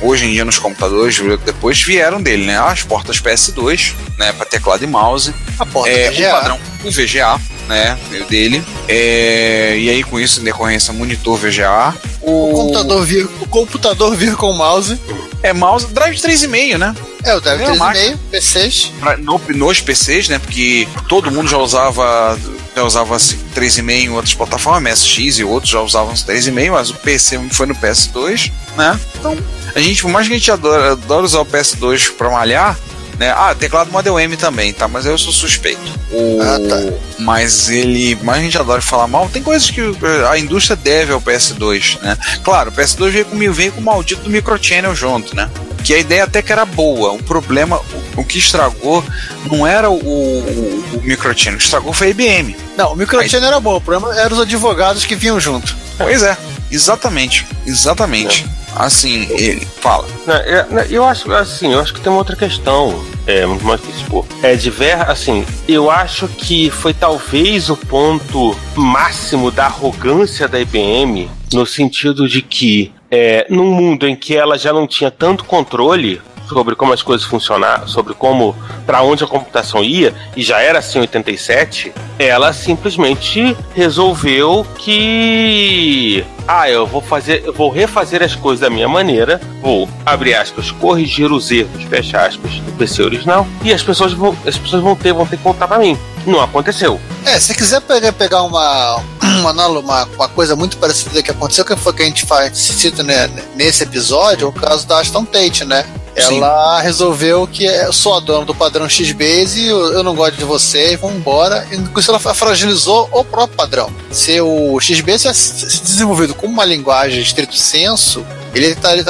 hoje 0.00 0.26
em 0.26 0.32
dia 0.32 0.44
nos 0.44 0.58
computadores, 0.58 1.18
depois 1.44 1.82
vieram 1.82 2.22
dele, 2.22 2.44
né? 2.44 2.58
As 2.58 2.82
portas 2.82 3.20
PS2, 3.20 3.94
né, 4.18 4.32
para 4.32 4.44
teclado 4.46 4.84
e 4.84 4.86
mouse, 4.86 5.34
A 5.58 5.66
porta 5.66 5.90
é, 5.90 6.10
VGA. 6.10 6.28
o 6.28 6.32
padrão, 6.32 6.60
o 6.84 6.90
VGA, 6.90 7.40
né, 7.68 7.98
dele. 8.28 8.62
É, 8.86 9.76
e 9.78 9.88
aí 9.88 10.02
com 10.02 10.20
isso, 10.20 10.40
em 10.40 10.44
decorrência, 10.44 10.92
monitor 10.92 11.38
VGA. 11.38 11.94
O 12.20 12.52
computador 12.52 13.04
vir, 13.04 13.28
o 13.40 13.48
computador 13.48 14.16
vir 14.16 14.36
com 14.36 14.50
o 14.50 14.56
mouse. 14.56 14.98
É 15.42 15.52
mouse, 15.52 15.86
drive 15.88 16.16
3,5, 16.16 16.78
né? 16.78 16.94
É, 17.24 17.34
o 17.34 17.40
Drive 17.40 17.62
É 17.62 17.72
uma 17.72 17.92
3,5, 17.92 18.18
P6. 18.32 18.90
pra- 19.00 19.16
no- 19.16 19.40
nos 19.48 19.80
PCs, 19.80 20.28
né? 20.28 20.38
Porque 20.38 20.86
todo 21.08 21.30
mundo 21.30 21.48
já 21.48 21.58
usava 21.58 22.38
já 22.76 22.82
usava 22.82 23.14
assim, 23.14 23.38
3,5 23.54 23.90
em 24.04 24.08
outras 24.10 24.34
plataformas, 24.34 24.82
MSX 24.82 25.38
e 25.38 25.44
outros 25.44 25.70
já 25.70 25.80
usavam 25.80 26.12
3,5, 26.14 26.72
mas 26.72 26.90
o 26.90 26.94
PC 26.94 27.38
foi 27.52 27.66
no 27.66 27.74
PS2, 27.74 28.50
né? 28.76 28.98
Então, 29.16 29.38
a 29.74 29.78
gente, 29.78 30.02
por 30.02 30.10
mais 30.10 30.26
que 30.26 30.34
a 30.34 30.36
gente 30.36 30.50
adora, 30.50 30.92
adora 30.92 31.24
usar 31.24 31.38
o 31.38 31.46
PS2 31.46 32.10
pra 32.10 32.30
malhar, 32.30 32.76
né? 33.16 33.30
Ah, 33.30 33.54
teclado 33.56 33.92
Model 33.92 34.18
M 34.18 34.36
também, 34.36 34.72
tá? 34.72 34.88
Mas 34.88 35.06
eu 35.06 35.16
sou 35.16 35.32
suspeito. 35.32 35.80
O, 36.10 36.40
Ah, 36.42 36.58
tá. 36.68 36.96
Mas 37.20 37.70
ele. 37.70 38.18
Mas 38.24 38.38
a 38.38 38.40
gente 38.40 38.58
adora 38.58 38.82
falar 38.82 39.06
mal. 39.06 39.28
Tem 39.28 39.40
coisas 39.40 39.70
que 39.70 39.80
a 40.28 40.36
indústria 40.36 40.74
deve 40.74 41.12
ao 41.12 41.20
PS2, 41.20 42.00
né? 42.02 42.18
Claro, 42.42 42.70
o 42.70 42.72
PS2 42.72 43.10
veio 43.12 43.24
com, 43.24 43.38
veio 43.52 43.70
com 43.70 43.80
o 43.80 43.84
maldito 43.84 44.22
do 44.22 44.30
microchannel 44.30 44.96
junto, 44.96 45.36
né? 45.36 45.48
Que 45.84 45.94
a 45.94 45.98
ideia 45.98 46.24
até 46.24 46.42
que 46.42 46.50
era 46.50 46.64
boa. 46.64 47.12
O 47.12 47.22
problema, 47.22 47.78
o, 48.16 48.22
o 48.22 48.24
que 48.24 48.38
estragou 48.38 49.04
não 49.50 49.66
era 49.66 49.90
o, 49.90 49.94
o, 49.94 50.84
o 50.94 50.96
o 50.96 51.34
que 51.34 51.50
estragou 51.58 51.92
foi 51.92 52.08
a 52.08 52.10
IBM. 52.10 52.56
Não, 52.76 52.94
o 52.94 52.96
microchannel 52.96 53.48
era 53.48 53.60
bom, 53.60 53.76
o 53.76 53.80
problema 53.80 54.18
eram 54.18 54.36
os 54.36 54.42
advogados 54.42 55.04
que 55.04 55.14
vinham 55.14 55.38
junto. 55.38 55.76
Pois 55.98 56.22
é, 56.22 56.36
exatamente. 56.70 57.46
Exatamente. 57.66 58.46
Assim, 58.74 59.28
ele 59.30 59.64
fala. 59.80 60.06
Não, 60.26 60.34
é, 60.34 60.88
eu 60.90 61.04
acho 61.04 61.32
assim, 61.32 61.72
eu 61.72 61.80
acho 61.80 61.94
que 61.94 62.00
tem 62.00 62.10
uma 62.10 62.18
outra 62.18 62.34
questão. 62.34 63.04
É, 63.26 63.46
muito 63.46 63.64
mais 63.64 63.80
que 63.80 63.90
isso, 63.90 64.04
pô. 64.06 64.26
É 64.42 64.56
de 64.56 64.68
ver, 64.68 65.00
assim, 65.08 65.46
eu 65.68 65.90
acho 65.90 66.26
que 66.26 66.70
foi 66.70 66.92
talvez 66.92 67.70
o 67.70 67.76
ponto 67.76 68.56
máximo 68.74 69.50
da 69.50 69.66
arrogância 69.66 70.48
da 70.48 70.58
IBM, 70.60 71.30
no 71.52 71.64
sentido 71.64 72.28
de 72.28 72.42
que, 72.42 72.92
é, 73.14 73.46
num 73.48 73.72
mundo 73.72 74.08
em 74.08 74.16
que 74.16 74.34
ela 74.34 74.58
já 74.58 74.72
não 74.72 74.86
tinha 74.88 75.10
tanto 75.10 75.44
controle 75.44 76.20
sobre 76.54 76.76
como 76.76 76.92
as 76.92 77.02
coisas 77.02 77.26
funcionavam, 77.26 77.88
sobre 77.88 78.14
como, 78.14 78.54
para 78.86 79.02
onde 79.02 79.24
a 79.24 79.26
computação 79.26 79.82
ia, 79.82 80.14
e 80.36 80.42
já 80.42 80.60
era 80.60 80.78
assim 80.78 80.98
em 80.98 81.00
87, 81.00 81.92
ela 82.16 82.52
simplesmente 82.52 83.56
resolveu 83.74 84.64
que 84.78 86.24
ah, 86.46 86.70
eu 86.70 86.86
vou 86.86 87.00
fazer, 87.00 87.42
eu 87.44 87.52
vou 87.52 87.70
refazer 87.70 88.22
as 88.22 88.36
coisas 88.36 88.60
da 88.60 88.70
minha 88.70 88.86
maneira, 88.86 89.40
vou 89.60 89.88
abrir 90.06 90.34
aspas, 90.34 90.70
corrigir 90.70 91.32
os 91.32 91.50
erros, 91.50 91.82
fecha 91.90 92.24
aspas, 92.24 92.52
do 92.60 92.70
PC 92.72 93.02
original, 93.02 93.44
e 93.64 93.72
as 93.72 93.82
pessoas 93.82 94.12
vão, 94.12 94.36
as 94.46 94.56
pessoas 94.56 94.80
vão 94.80 94.94
ter, 94.94 95.12
vão 95.12 95.26
ter 95.26 95.36
que 95.36 95.42
contar 95.42 95.66
pra 95.66 95.78
mim. 95.78 95.98
Não 96.24 96.40
aconteceu. 96.40 97.00
É, 97.26 97.40
se 97.40 97.52
quiser 97.54 97.80
pegar, 97.80 98.42
uma, 98.42 99.02
uma, 99.22 99.66
uma, 99.66 100.04
uma 100.04 100.28
coisa 100.28 100.54
muito 100.54 100.76
parecida 100.76 101.20
que 101.20 101.32
aconteceu, 101.32 101.64
que 101.64 101.74
foi 101.74 101.92
que 101.92 102.02
a 102.02 102.06
gente 102.06 102.24
faz, 102.24 102.56
cita 102.56 103.02
né, 103.02 103.28
nesse 103.56 103.82
episódio, 103.82 104.46
é 104.46 104.48
o 104.48 104.52
caso 104.52 104.86
da 104.86 105.00
Aston 105.00 105.24
Tate, 105.24 105.64
né? 105.64 105.84
Sim. 106.16 106.38
Ela 106.38 106.80
resolveu 106.80 107.46
que 107.46 107.66
é, 107.66 107.86
eu 107.86 107.92
sou 107.92 108.14
a 108.14 108.20
dona 108.20 108.44
do 108.44 108.54
padrão 108.54 108.88
XBase, 108.88 109.66
eu, 109.66 109.92
eu 109.92 110.02
não 110.02 110.14
gosto 110.14 110.36
de 110.36 110.44
você, 110.44 110.96
vamos 110.96 111.16
embora. 111.16 111.66
E 111.70 111.76
com 111.76 111.98
isso 111.98 112.10
ela 112.10 112.20
fragilizou 112.20 113.08
o 113.12 113.24
próprio 113.24 113.56
padrão. 113.56 113.90
Se 114.10 114.40
o 114.40 114.78
XBase 114.80 115.22
tivesse 115.22 115.70
se 115.70 115.82
desenvolvido 115.82 116.34
como 116.34 116.52
uma 116.52 116.64
linguagem 116.64 117.20
de 117.20 117.26
estrito 117.26 117.56
senso, 117.56 118.24
ele 118.54 118.68
estaria, 118.68 119.04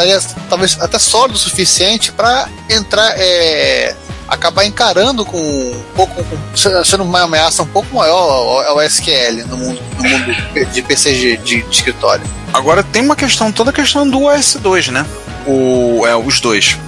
talvez 0.48 0.80
até 0.80 0.98
sólido 0.98 1.36
o 1.36 1.38
suficiente 1.38 2.10
para 2.10 2.48
entrar, 2.70 3.12
é, 3.18 3.94
acabar 4.26 4.64
encarando 4.64 5.24
com 5.24 5.38
um 5.38 5.82
pouco 5.94 6.24
com, 6.24 6.84
sendo 6.84 7.04
uma 7.04 7.22
ameaça 7.22 7.62
um 7.62 7.66
pouco 7.66 7.94
maior 7.94 8.16
ao, 8.16 8.60
ao 8.60 8.82
SQL 8.82 9.46
no 9.46 9.56
mundo, 9.56 9.80
no 9.98 10.08
mundo 10.08 10.72
de 10.72 10.82
PC 10.82 11.12
de, 11.12 11.36
de, 11.38 11.62
de 11.62 11.70
escritório. 11.70 12.24
Agora 12.52 12.82
tem 12.82 13.02
uma 13.02 13.16
questão, 13.16 13.52
toda 13.52 13.70
a 13.70 13.72
questão 13.72 14.08
do 14.08 14.20
OS2, 14.20 14.90
né? 14.90 15.04
O, 15.46 16.06
é, 16.06 16.16
os 16.16 16.40
dois. 16.40 16.78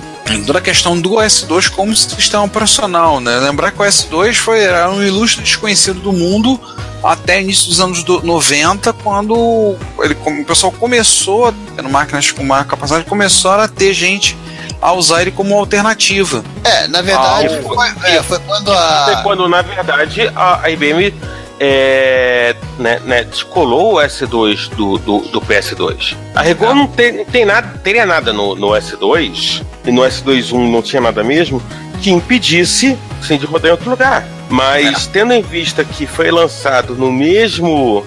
Toda 0.45 0.59
a 0.59 0.63
questão 0.63 1.01
do 1.01 1.11
OS2 1.11 1.71
como 1.71 1.95
sistema 1.95 2.45
operacional, 2.45 3.21
né? 3.21 3.39
Lembrar 3.39 3.71
que 3.71 3.81
o 3.81 3.85
OS2 3.85 4.35
foi, 4.35 4.61
era 4.61 4.91
um 4.91 5.03
ilustre 5.03 5.43
desconhecido 5.43 6.01
do 6.01 6.13
mundo 6.13 6.61
até 7.03 7.41
início 7.41 7.69
dos 7.69 7.81
anos 7.81 8.03
do 8.03 8.21
90, 8.23 8.93
quando 8.95 9.77
ele, 10.01 10.17
o 10.25 10.45
pessoal 10.45 10.73
começou, 10.73 11.55
tendo 11.77 11.89
máquinas 11.89 12.31
com 12.31 12.43
uma 12.43 12.65
capacidade, 12.65 13.05
começou 13.05 13.53
a 13.53 13.69
ter 13.69 13.93
gente 13.93 14.37
a 14.81 14.93
usar 14.93 15.23
ele 15.23 15.31
como 15.31 15.57
alternativa. 15.57 16.45
É, 16.65 16.87
na 16.89 17.03
verdade, 17.03 17.55
Ah, 17.55 17.63
foi, 17.63 18.11
é, 18.11 18.23
foi 18.23 18.39
quando 18.41 18.73
a. 18.73 19.05
Até 19.05 19.23
quando, 19.23 19.49
na 19.49 19.63
verdade, 19.63 20.31
a, 20.35 20.61
a 20.63 20.71
IBM 20.71 21.15
é, 21.59 22.55
né, 22.79 23.01
né, 23.05 23.25
descolou 23.25 23.95
o 23.95 23.97
S2 23.99 24.69
do, 24.71 24.99
do, 24.99 25.21
do 25.21 25.41
PS2. 25.41 26.17
A 26.35 26.43
rigor 26.43 26.75
não 26.75 26.87
tem, 26.87 27.13
não 27.13 27.25
tem 27.25 27.45
nada, 27.45 27.79
teria 27.83 28.05
nada 28.05 28.33
no, 28.33 28.55
no 28.55 28.69
S2, 28.69 29.63
e 29.87 29.93
no 29.93 30.03
S21 30.03 30.71
não 30.71 30.83
tinha 30.83 31.01
nada 31.01 31.23
mesmo, 31.25 31.63
que 32.03 32.11
impedisse 32.11 32.97
assim, 33.21 33.39
de 33.39 33.47
rodar 33.47 33.69
em 33.69 33.73
outro 33.73 33.89
lugar. 33.91 34.27
Mas 34.51 35.07
tendo 35.07 35.33
em 35.33 35.43
vista 35.43 35.85
que 35.85 36.07
foi 36.07 36.31
lançado 36.31 36.95
no 36.95 37.11
mesmo. 37.11 38.05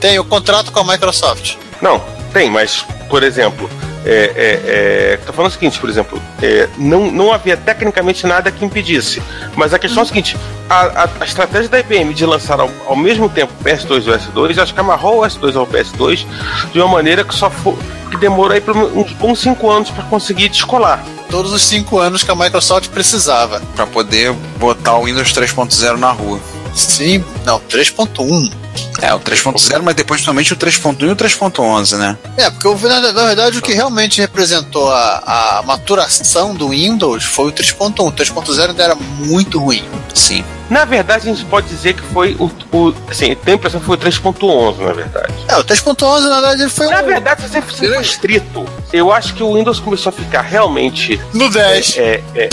Tem 0.00 0.18
o 0.18 0.24
contrato 0.24 0.72
com 0.72 0.80
a 0.80 0.84
Microsoft. 0.84 1.54
Não, 1.80 2.02
tem, 2.32 2.50
mas, 2.50 2.84
por 3.08 3.22
exemplo, 3.22 3.68
é, 4.04 4.10
é, 4.36 5.12
é, 5.14 5.18
tô 5.24 5.32
falando 5.32 5.50
o 5.50 5.54
seguinte, 5.54 5.78
por 5.78 5.88
exemplo, 5.90 6.20
é, 6.42 6.68
não, 6.78 7.10
não 7.10 7.32
havia 7.32 7.56
tecnicamente 7.56 8.26
nada 8.26 8.50
que 8.50 8.64
impedisse. 8.64 9.22
Mas 9.54 9.72
a 9.74 9.78
questão 9.78 10.02
é 10.02 10.04
a 10.04 10.06
seguinte: 10.08 10.36
a, 10.68 11.04
a- 11.04 11.08
a 11.20 11.24
estratégia 11.24 11.68
da 11.68 11.78
IBM 11.80 12.12
de 12.14 12.24
lançar 12.26 12.58
ao, 12.60 12.70
ao 12.86 12.96
mesmo 12.96 13.28
tempo 13.28 13.52
o 13.60 13.64
PS2 13.64 14.06
e 14.06 14.10
o 14.10 14.18
S2, 14.18 14.58
acho 14.62 14.74
que 14.74 14.80
amarrou 14.80 15.20
o 15.20 15.26
S2 15.26 15.56
ao 15.56 15.66
PS2 15.66 16.26
de 16.72 16.78
uma 16.80 16.88
maneira 16.88 17.22
que 17.24 17.34
só 17.34 17.48
foi, 17.50 17.76
que 18.10 18.16
demorou 18.16 18.52
aí 18.52 18.60
por 18.60 18.76
uns 18.76 19.12
bons 19.12 19.38
cinco 19.38 19.70
anos 19.70 19.90
para 19.90 20.04
conseguir 20.04 20.48
descolar. 20.48 21.02
Todos 21.30 21.52
os 21.52 21.62
cinco 21.62 21.98
anos 21.98 22.22
que 22.22 22.30
a 22.30 22.34
Microsoft 22.34 22.88
precisava. 22.88 23.60
Para 23.74 23.86
poder 23.86 24.32
botar 24.58 24.96
o 24.96 25.04
Windows 25.04 25.32
3.0 25.32 25.96
na 25.96 26.10
rua. 26.12 26.40
Sim, 26.74 27.24
não, 27.44 27.58
3.1. 27.60 28.52
É, 29.00 29.14
o 29.14 29.20
3.0, 29.20 29.82
mas 29.82 29.94
depois 29.94 30.20
somente 30.22 30.52
o 30.52 30.56
3.1 30.56 31.02
e 31.02 31.10
o 31.12 31.16
3.11, 31.16 31.96
né? 31.96 32.16
É, 32.36 32.50
porque 32.50 32.68
o- 32.68 32.78
na, 32.88 33.00
na 33.12 33.24
verdade 33.24 33.58
o 33.58 33.62
que 33.62 33.72
realmente 33.72 34.20
representou 34.20 34.90
a, 34.92 35.58
a 35.58 35.62
maturação 35.62 36.54
do 36.54 36.68
Windows 36.70 37.24
foi 37.24 37.48
o 37.48 37.52
3.1. 37.52 38.06
O 38.06 38.12
3.0 38.12 38.68
ainda 38.70 38.82
era 38.82 38.94
muito 38.94 39.58
ruim. 39.58 39.84
Sim. 40.16 40.42
Na 40.70 40.84
verdade, 40.86 41.28
a 41.28 41.32
gente 41.34 41.44
pode 41.44 41.68
dizer 41.68 41.92
que 41.94 42.00
foi 42.02 42.34
o. 42.40 42.50
o 42.74 42.94
assim, 43.08 43.34
tem 43.36 43.52
a 43.52 43.56
impressão 43.56 43.78
que 43.78 43.86
foi 43.86 43.96
o 43.96 44.00
3.11, 44.00 44.78
na 44.78 44.92
verdade. 44.92 45.32
É, 45.46 45.56
o 45.58 45.62
3.11 45.64 46.20
na 46.22 46.40
verdade 46.40 46.62
ele 46.62 46.70
foi 46.70 46.86
Na 46.88 47.02
um- 47.02 47.06
verdade, 47.06 47.42
se 47.42 47.48
você 47.48 47.62
for 47.62 48.00
estrito, 48.00 48.64
eu 48.92 49.12
acho 49.12 49.34
que 49.34 49.42
o 49.42 49.54
Windows 49.54 49.78
começou 49.78 50.10
a 50.10 50.12
ficar 50.12 50.40
realmente 50.40 51.20
no 51.34 51.50
10. 51.50 51.98
É, 51.98 52.22
é, 52.34 52.48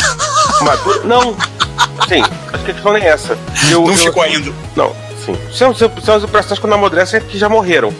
maduro. 0.61 1.07
Não, 1.07 1.35
sim, 2.07 2.21
acho 2.53 2.63
que 2.65 2.71
a 2.71 2.73
questão 2.73 2.93
nem 2.93 3.03
é 3.03 3.07
essa. 3.07 3.37
Eu, 3.71 3.81
Não 3.81 3.91
eu- 3.91 3.97
ficou 3.97 4.21
ainda. 4.21 4.51
Não, 4.75 4.93
sim. 5.25 5.35
São, 5.51 5.73
são, 5.73 5.89
são 6.03 6.15
as 6.15 6.23
operações 6.23 6.59
quando 6.59 6.73
amadurecem 6.73 7.17
é 7.17 7.23
que 7.23 7.37
já 7.37 7.47
morreram. 7.47 7.93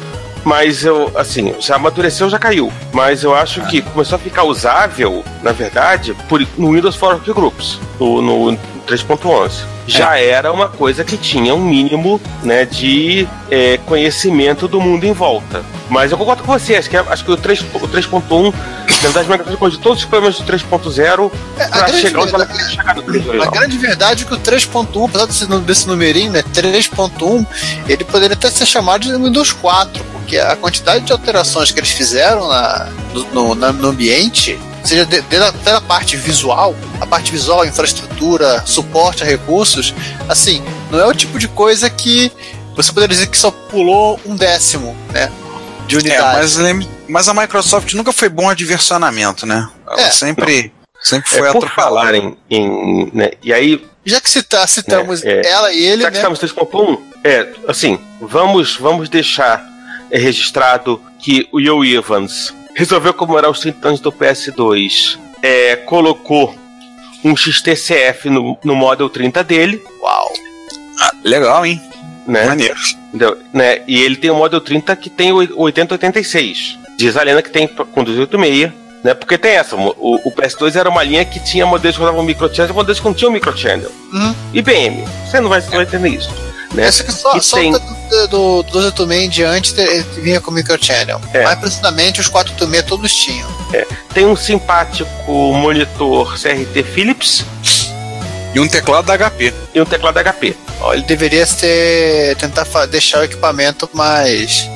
Mas 0.45 0.83
eu, 0.83 1.09
assim, 1.15 1.55
já 1.61 1.77
amadureceu, 1.77 2.29
já 2.29 2.37
caiu. 2.37 2.69
Mas 2.91 3.23
eu 3.23 3.33
acho 3.33 3.61
que 3.67 3.81
começou 3.81 4.17
a 4.17 4.19
ficar 4.19 4.43
usável, 4.43 5.23
na 5.41 5.53
verdade, 5.53 6.13
por, 6.27 6.45
no 6.57 6.73
Windows 6.73 6.97
for 6.97 7.13
Workgroups, 7.13 7.79
no, 7.97 8.21
no 8.21 8.59
3.11. 8.87 9.51
Já 9.85 10.17
era 10.17 10.51
uma 10.51 10.69
coisa 10.69 11.03
que 11.03 11.17
tinha 11.17 11.53
um 11.53 11.61
mínimo 11.61 12.19
né, 12.41 12.63
de 12.65 13.27
é, 13.51 13.77
conhecimento 13.85 14.67
do 14.67 14.79
mundo 14.79 15.03
em 15.05 15.11
volta. 15.11 15.63
Mas 15.89 16.11
eu 16.11 16.17
concordo 16.17 16.43
com 16.43 16.51
você, 16.57 16.75
acho 16.75 16.89
que, 16.89 16.95
acho 16.97 17.25
que 17.25 17.31
o 17.31 17.37
3 17.37 17.59
o 17.73 17.79
3.1, 17.87 18.53
na 19.03 19.09
verdade, 19.09 19.29
Microsoft 19.29 19.71
de 19.75 19.79
todos 19.79 19.99
os 19.99 20.05
problemas 20.05 20.37
do 20.39 20.45
3.0 20.45 21.31
É, 21.57 21.63
a 21.63 21.67
para 21.67 21.81
grande 21.87 22.01
chegar 22.01 22.19
onde 22.21 22.33
ela 22.33 22.45
verdade- 22.45 22.51
queria 22.53 22.69
chegar 22.77 22.95
no 22.95 23.03
3 23.03 23.41
A 23.41 23.51
grande 23.51 23.77
verdade 23.77 24.23
é 24.23 24.25
que 24.25 24.33
o 24.33 24.37
3.1, 24.37 25.05
apesar 25.09 25.25
desse, 25.25 25.45
desse 25.61 25.87
numerinho, 25.87 26.31
né, 26.31 26.41
3.1, 26.53 27.45
ele 27.87 28.03
poderia 28.05 28.35
até 28.35 28.49
ser 28.49 28.65
chamado 28.65 29.01
de 29.01 29.13
Windows 29.13 29.51
4, 29.51 30.03
porque 30.13 30.37
a 30.37 30.55
quantidade 30.55 31.03
de 31.05 31.11
alterações 31.11 31.71
que 31.71 31.79
eles 31.79 31.91
fizeram 31.91 32.47
na, 32.47 32.87
no, 33.13 33.25
no- 33.33 33.55
na- 33.55 33.73
no 33.73 33.89
ambiente, 33.89 34.57
seja 34.83 35.05
de- 35.05 35.21
desde 35.21 35.69
a, 35.69 35.81
parte 35.81 36.15
visual, 36.17 36.75
a 36.99 37.05
parte 37.05 37.31
visual, 37.31 37.65
infraestrutura, 37.65 38.63
suporte 38.65 39.23
a 39.23 39.25
recursos, 39.25 39.93
assim, 40.27 40.63
não 40.91 40.99
é 40.99 41.05
o 41.07 41.13
tipo 41.13 41.39
de 41.39 41.47
coisa 41.47 41.89
que 41.89 42.31
você 42.75 42.91
poderia 42.91 43.15
dizer 43.15 43.27
que 43.27 43.37
só 43.37 43.51
pulou 43.51 44.19
um 44.25 44.35
décimo, 44.35 44.95
né, 45.11 45.31
de 45.87 45.95
É, 45.95 45.99
unidade. 45.99 46.37
mas, 46.37 46.55
lem- 46.57 46.89
mas 47.07 47.27
a 47.27 47.33
Microsoft 47.33 47.93
nunca 47.93 48.11
foi 48.11 48.29
bom 48.29 48.49
a 48.49 48.53
diversionamento, 48.53 49.45
né? 49.45 49.69
Ela 49.87 50.01
É, 50.01 50.09
sempre, 50.11 50.73
sempre 51.01 51.29
foi 51.29 51.39
É, 51.47 51.51
por 51.51 51.65
atropelada. 51.65 51.75
falar 51.75 52.15
em, 52.15 52.37
em, 52.49 53.11
né, 53.13 53.31
e 53.43 53.53
aí 53.53 53.85
Já 54.05 54.19
que 54.19 54.29
cita, 54.29 54.65
citamos 54.67 55.23
É, 55.23 55.41
é. 55.41 55.49
ela 55.49 55.71
e 55.71 55.81
ele, 55.81 56.01
Já 56.03 56.09
que 56.09 56.17
né, 56.17 56.19
estamos 56.19 56.39
3.1, 56.39 56.99
é, 57.23 57.47
assim, 57.67 57.97
vamos, 58.19 58.75
vamos 58.75 59.07
deixar 59.07 59.63
é, 60.11 60.17
registrado 60.17 60.99
que 61.19 61.47
o 61.53 61.61
Joe 61.61 61.93
Evans 61.93 62.53
resolveu 62.75 63.13
comemorar 63.13 63.49
os 63.49 63.59
30 63.59 63.87
anos 63.87 63.99
do 63.99 64.11
PS2, 64.11 65.17
é, 65.41 65.75
colocou 65.75 66.55
um 67.23 67.35
XTCF 67.35 68.29
no, 68.29 68.57
no 68.63 68.75
Model 68.75 69.09
30 69.09 69.43
dele, 69.43 69.81
uau, 70.01 70.31
Legal, 71.23 71.65
hein? 71.65 71.81
né? 72.27 72.45
Maneiro. 72.45 72.79
Entendeu? 73.09 73.37
né? 73.53 73.81
E 73.87 74.01
ele 74.01 74.15
tem 74.15 74.29
o 74.29 74.35
Model 74.35 74.61
30 74.61 74.95
que 74.95 75.09
tem 75.09 75.31
o 75.31 75.37
8086. 75.61 76.79
Diz 76.97 77.17
a 77.17 77.23
lenda 77.23 77.41
que 77.41 77.49
tem 77.49 77.67
com 77.67 78.03
286, 78.03 78.71
né? 79.03 79.13
Porque 79.13 79.37
tem 79.37 79.53
essa, 79.53 79.75
o, 79.75 80.15
o 80.23 80.31
PS2 80.31 80.75
era 80.75 80.89
uma 80.89 81.03
linha 81.03 81.25
que 81.25 81.39
tinha 81.39 81.65
modelos 81.65 81.97
que 81.97 82.01
rodavam 82.01 82.23
microchannel 82.23 82.71
e 82.71 82.75
modelos 82.75 82.99
que 82.99 83.05
não 83.05 83.13
tinham 83.13 83.31
microchannel. 83.31 83.91
Uhum. 84.11 84.35
IBM, 84.53 85.03
você 85.25 85.39
não 85.39 85.49
vai, 85.49 85.61
vai 85.61 85.83
entender 85.83 86.09
isso. 86.09 86.29
Né? 86.73 86.87
Essa 86.87 87.03
que 87.03 87.11
só, 87.11 87.37
E 87.37 87.41
só 87.41 87.57
tem- 87.57 87.71
do, 87.71 87.79
do, 87.79 88.63
do 88.63 88.63
286 88.63 89.21
em 89.25 89.29
diante 89.29 89.73
te- 89.73 90.03
vinha 90.21 90.41
com 90.41 90.49
microchannel. 90.51 91.21
É. 91.33 91.43
Mais 91.43 91.59
precisamente, 91.59 92.19
os 92.19 92.27
486 92.27 92.83
todos 92.87 93.13
tinham. 93.13 93.47
Tem 94.13 94.25
um 94.25 94.35
simpático 94.35 95.31
monitor 95.53 96.37
CRT 96.39 96.83
Philips 96.83 97.43
E 98.53 98.59
um 98.59 98.67
teclado 98.67 99.05
da 99.07 99.15
HP. 99.17 99.53
e 99.73 99.81
um 99.81 99.85
teclado 99.85 100.17
HP. 100.19 100.55
Ó, 100.81 100.93
ele 100.93 101.03
deveria 101.03 101.45
ter, 101.45 102.35
tentar 102.37 102.65
deixar 102.87 103.19
o 103.21 103.23
equipamento 103.23 103.89
mais, 103.93 104.67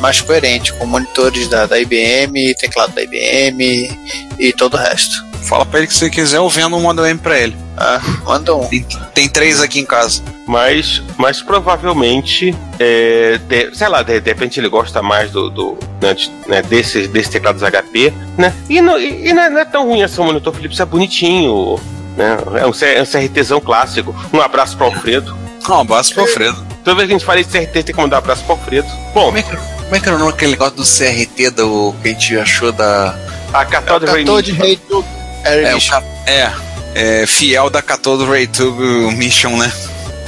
mais 0.00 0.20
coerente, 0.20 0.72
com 0.74 0.84
monitores 0.86 1.48
da, 1.48 1.64
da 1.66 1.78
IBM, 1.78 2.54
teclado 2.56 2.92
da 2.94 3.02
IBM 3.02 3.98
e 4.38 4.52
todo 4.52 4.74
o 4.74 4.76
resto. 4.78 5.24
Fala 5.42 5.66
pra 5.66 5.78
ele 5.80 5.88
que 5.88 5.94
se 5.94 6.08
quiser, 6.08 6.36
eu 6.38 6.48
vendo 6.48 6.76
um 6.76 6.80
Model 6.80 7.04
M 7.06 7.18
pra 7.18 7.38
ele. 7.38 7.56
Ah, 7.76 8.00
manda 8.24 8.54
um. 8.54 8.66
Tem, 8.66 8.86
tem 9.14 9.28
três 9.28 9.60
aqui 9.60 9.80
em 9.80 9.84
casa. 9.84 10.22
Mas, 10.46 11.02
mas 11.16 11.40
provavelmente, 11.42 12.54
é, 12.78 13.38
de- 13.48 13.74
sei 13.76 13.88
lá, 13.88 14.02
de, 14.02 14.20
de 14.20 14.30
repente 14.30 14.60
ele 14.60 14.68
gosta 14.68 15.02
mais 15.02 15.30
do, 15.30 15.50
do 15.50 15.78
né, 16.00 16.14
de- 16.14 16.30
né, 16.46 16.62
desses, 16.62 17.08
desses 17.08 17.28
teclados 17.30 17.62
HP, 17.62 18.12
né? 18.38 18.52
E, 18.68 18.80
não, 18.80 18.98
e, 18.98 19.28
e 19.28 19.32
não 19.32 19.42
é- 19.42 19.50
não 19.50 19.58
é 19.60 19.64
tão 19.64 19.86
ruim 19.86 20.02
assim, 20.02 20.20
o 20.20 20.24
monitor 20.24 20.52
Philips 20.54 20.78
é 20.80 20.84
bonitinho, 20.84 21.78
né? 22.16 22.36
É 22.60 22.66
um, 22.66 22.70
é 22.98 23.02
um 23.02 23.06
CRTzão 23.06 23.60
clássico. 23.60 24.14
Um 24.32 24.40
abraço 24.40 24.76
pro 24.76 24.86
Alfredo. 24.86 25.36
Um 25.68 25.74
abraço 25.74 26.12
pro 26.14 26.22
Alfredo. 26.22 26.64
Toda 26.84 26.96
vez 26.96 27.08
que 27.08 27.14
a 27.14 27.18
gente 27.18 27.26
fala 27.26 27.42
de 27.42 27.48
CRT, 27.48 27.82
tem 27.84 27.94
que 27.94 28.00
mandar 28.00 28.16
um 28.16 28.18
abraço 28.18 28.42
pro 28.44 28.52
Alfredo. 28.52 28.88
Bom, 29.14 29.26
Como 29.26 29.38
é, 29.38 29.42
que, 29.42 29.56
como 29.56 29.96
é 29.96 30.00
que 30.00 30.06
era 30.08 30.16
o 30.16 30.18
nome 30.18 30.32
daquele 30.32 30.50
negócio 30.52 30.74
do 30.76 30.82
CRT 30.84 31.50
do 31.50 31.94
que 32.02 32.08
a 32.08 32.12
gente 32.12 32.38
achou 32.38 32.72
da. 32.72 33.16
a 33.52 33.64
Cathode 33.64 34.06
Ray 34.06 34.24
Cathode 34.24 34.52
Air 35.44 35.66
É, 35.66 35.74
o 35.74 36.02
é, 36.26 36.52
é 37.22 37.26
fiel 37.26 37.70
da 37.70 37.82
Cathode 37.82 38.24
Ray 38.24 38.46
Tube 38.46 38.82
Mission, 39.16 39.56
né? 39.56 39.72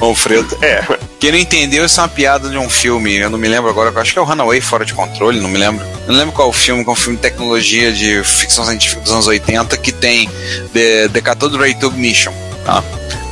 O 0.01 0.07
Alfredo. 0.07 0.59
É, 0.61 0.83
Quem 1.21 1.31
não 1.31 1.39
entendeu, 1.39 1.85
isso 1.85 2.01
é 2.01 2.03
uma 2.03 2.09
piada 2.09 2.49
de 2.49 2.59
um 2.59 2.69
filme. 2.69 3.15
Eu 3.17 3.31
não 3.31 3.39
me 3.39 3.49
lembro 3.49 3.71
agora. 3.71 3.93
Acho 4.01 4.13
que 4.13 4.19
é 4.19 4.23
o 4.23 4.25
Runaway 4.25 4.61
Fora 4.61 4.85
de 4.85 4.93
Controle, 4.93 5.41
não 5.41 5.49
me 5.49 5.59
lembro. 5.59 5.87
Não 6.07 6.15
lembro 6.15 6.33
qual 6.33 6.49
é 6.49 6.51
o 6.51 6.53
filme, 6.53 6.85
é 6.87 6.91
um 6.91 6.95
filme 6.95 7.17
de 7.17 7.23
tecnologia 7.23 7.93
de 7.93 8.23
ficção 8.25 8.65
científica 8.65 9.01
dos 9.01 9.13
anos 9.13 9.27
80 9.27 9.77
que 9.79 9.93
tem 9.93 10.29
The, 10.73 11.09
The 11.09 11.21
Cathode 11.21 11.57
Ray 11.57 11.75
Tube 11.75 11.99
Mission. 11.99 12.33
Tá? 12.65 12.83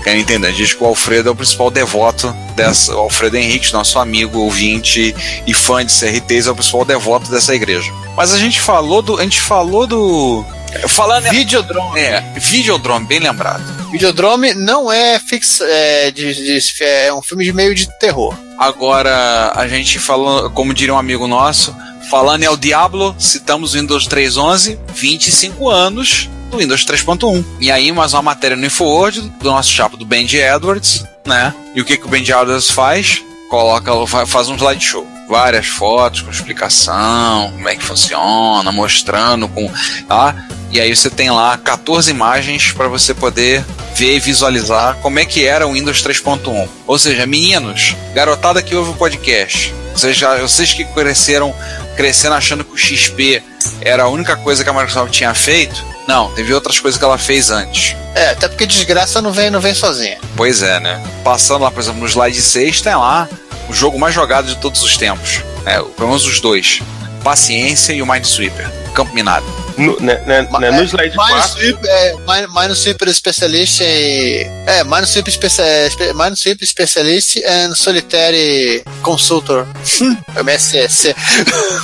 Quem 0.03 0.15
não 0.15 0.21
entender, 0.21 0.53
diz 0.53 0.75
que 0.75 0.83
o 0.83 0.87
Alfredo 0.87 1.29
é 1.29 1.33
o 1.33 1.35
principal 1.35 1.71
devoto 1.71 2.35
dessa. 2.57 2.95
O 2.95 2.99
Alfredo 2.99 3.37
Henrique, 3.37 3.73
nosso 3.73 3.99
amigo, 3.99 4.41
ouvinte 4.41 5.15
e 5.47 5.55
fã 5.55 5.85
de 5.85 5.93
CRTs, 5.93 6.47
é 6.47 6.51
o 6.51 6.55
principal 6.55 6.85
devoto 6.85 7.31
dessa 7.31 7.55
igreja. 7.55 7.93
Mas 8.17 8.33
a 8.33 8.39
gente 8.39 8.61
falou 8.61 9.01
do. 9.01 9.19
A 9.19 9.23
gente 9.23 9.41
falou 9.41 9.87
do. 9.87 10.45
Falando. 10.88 11.29
Videodrome. 11.31 12.00
É, 12.00 12.21
Videodrome, 12.37 13.07
bem 13.07 13.19
lembrado. 13.21 13.62
Videodrome 13.91 14.55
não 14.55 14.91
é 14.91 15.19
fix, 15.19 15.61
é, 15.61 16.11
de, 16.11 16.35
de- 16.35 16.83
é 16.85 17.12
um 17.12 17.23
filme 17.23 17.45
de 17.45 17.52
meio 17.52 17.75
de 17.75 17.87
terror. 17.99 18.35
Agora, 18.59 19.52
a 19.55 19.67
gente 19.69 19.99
falou, 19.99 20.50
como 20.50 20.73
diria 20.73 20.95
um 20.95 20.99
amigo 20.99 21.26
nosso, 21.26 21.75
falando 22.11 22.43
é 22.45 22.50
o 22.50 22.57
Diablo, 22.57 23.14
citamos 23.19 23.75
o 23.75 23.79
Windows 23.79 24.07
3.11, 24.09 24.79
25 24.95 25.69
anos 25.69 26.29
do 26.50 26.59
Windows 26.59 26.85
3.1. 26.85 27.45
E 27.61 27.71
aí, 27.71 27.91
mais 27.93 28.12
uma 28.14 28.23
matéria 28.23 28.57
no 28.57 28.64
InfoWord 28.67 29.21
do 29.41 29.50
nosso 29.50 29.71
chapa 29.71 29.97
do 29.97 30.05
Benji 30.07 30.38
Edwards, 30.38 31.05
né? 31.26 31.55
E 31.75 31.81
o 31.81 31.85
que, 31.85 31.97
que 31.97 32.07
o 32.07 32.09
Benji 32.09 32.33
Edwards 32.33 32.71
faz? 32.71 33.23
Coloca, 33.53 33.93
faz 34.27 34.49
um 34.49 34.57
slideshow 34.57 35.07
várias 35.29 35.67
fotos 35.67 36.23
com 36.23 36.31
explicação, 36.31 37.51
como 37.53 37.69
é 37.69 37.77
que 37.77 37.85
funciona, 37.85 38.73
mostrando 38.73 39.47
com, 39.47 39.71
tá? 40.09 40.35
E 40.71 40.81
aí 40.81 40.97
você 40.97 41.11
tem 41.11 41.31
lá 41.31 41.59
14 41.59 42.11
imagens 42.11 42.73
para 42.73 42.89
você 42.89 43.13
poder 43.13 43.63
ver 43.95 44.17
e 44.17 44.21
visualizar 44.21 44.97
como 45.03 45.19
é 45.19 45.27
que 45.27 45.45
era 45.45 45.67
o 45.67 45.75
Windows 45.75 46.03
3.1. 46.03 46.67
Ou 46.87 46.99
seja, 46.99 47.27
meninos, 47.27 47.95
garotada 48.15 48.63
que 48.63 48.75
ouve 48.75 48.93
o 48.93 48.95
podcast, 48.95 49.75
vocês, 49.95 50.17
já, 50.17 50.37
vocês 50.37 50.73
que 50.73 50.87
cresceram 50.87 51.55
crescendo 51.95 52.35
achando 52.35 52.65
que 52.65 52.73
o 52.73 52.79
XP 52.79 53.43
era 53.83 54.05
a 54.05 54.09
única 54.09 54.35
coisa 54.35 54.65
que 54.65 54.71
a 54.71 54.73
Microsoft 54.73 55.13
tinha 55.13 55.35
feito, 55.35 55.85
não, 56.09 56.33
teve 56.33 56.55
outras 56.55 56.81
coisas 56.81 56.99
que 56.99 57.05
ela 57.05 57.19
fez 57.19 57.51
antes. 57.51 57.95
É, 58.15 58.31
até 58.31 58.49
porque 58.49 58.67
desgraça 58.67 59.23
não 59.23 59.33
vem, 59.33 59.51
não 59.51 59.61
vem 59.61 59.75
sozinha. 59.75 60.19
Pois 60.37 60.63
é, 60.63 60.81
né? 60.81 61.03
Passando 61.23 61.63
lá, 61.63 61.71
por 61.71 61.81
exemplo, 61.81 62.01
no 62.01 62.07
slide 62.07 62.41
6, 62.41 62.81
tem 62.81 62.95
lá 62.95 63.29
o 63.69 63.73
jogo 63.73 63.99
mais 63.99 64.14
jogado 64.14 64.47
de 64.47 64.57
todos 64.57 64.83
os 64.83 64.97
tempos. 64.97 65.42
Né? 65.64 65.83
Pelo 65.97 66.09
menos 66.09 66.26
os 66.26 66.40
dois. 66.40 66.81
Paciência 67.23 67.92
e 67.92 68.02
o 68.02 68.07
Minesweeper. 68.07 68.82
Campo 68.93 69.15
Minado. 69.15 69.45
No, 69.77 69.99
né, 70.01 70.23
né, 70.27 70.49
né, 70.61 70.71
no 70.71 70.83
slide 70.85 71.17
4. 71.17 71.79
É, 71.85 72.15
Minesweeper 72.49 73.13
Specialist 73.15 73.81
e. 73.81 74.47
É, 74.67 74.85
Minesweeper 74.85 75.33
Specialist, 75.33 75.99
Minesweeper 76.15 76.69
Specialist 76.69 77.37
and 77.47 77.75
Solitary 77.75 78.83
Consultor. 79.03 79.67
MSS. 80.37 81.15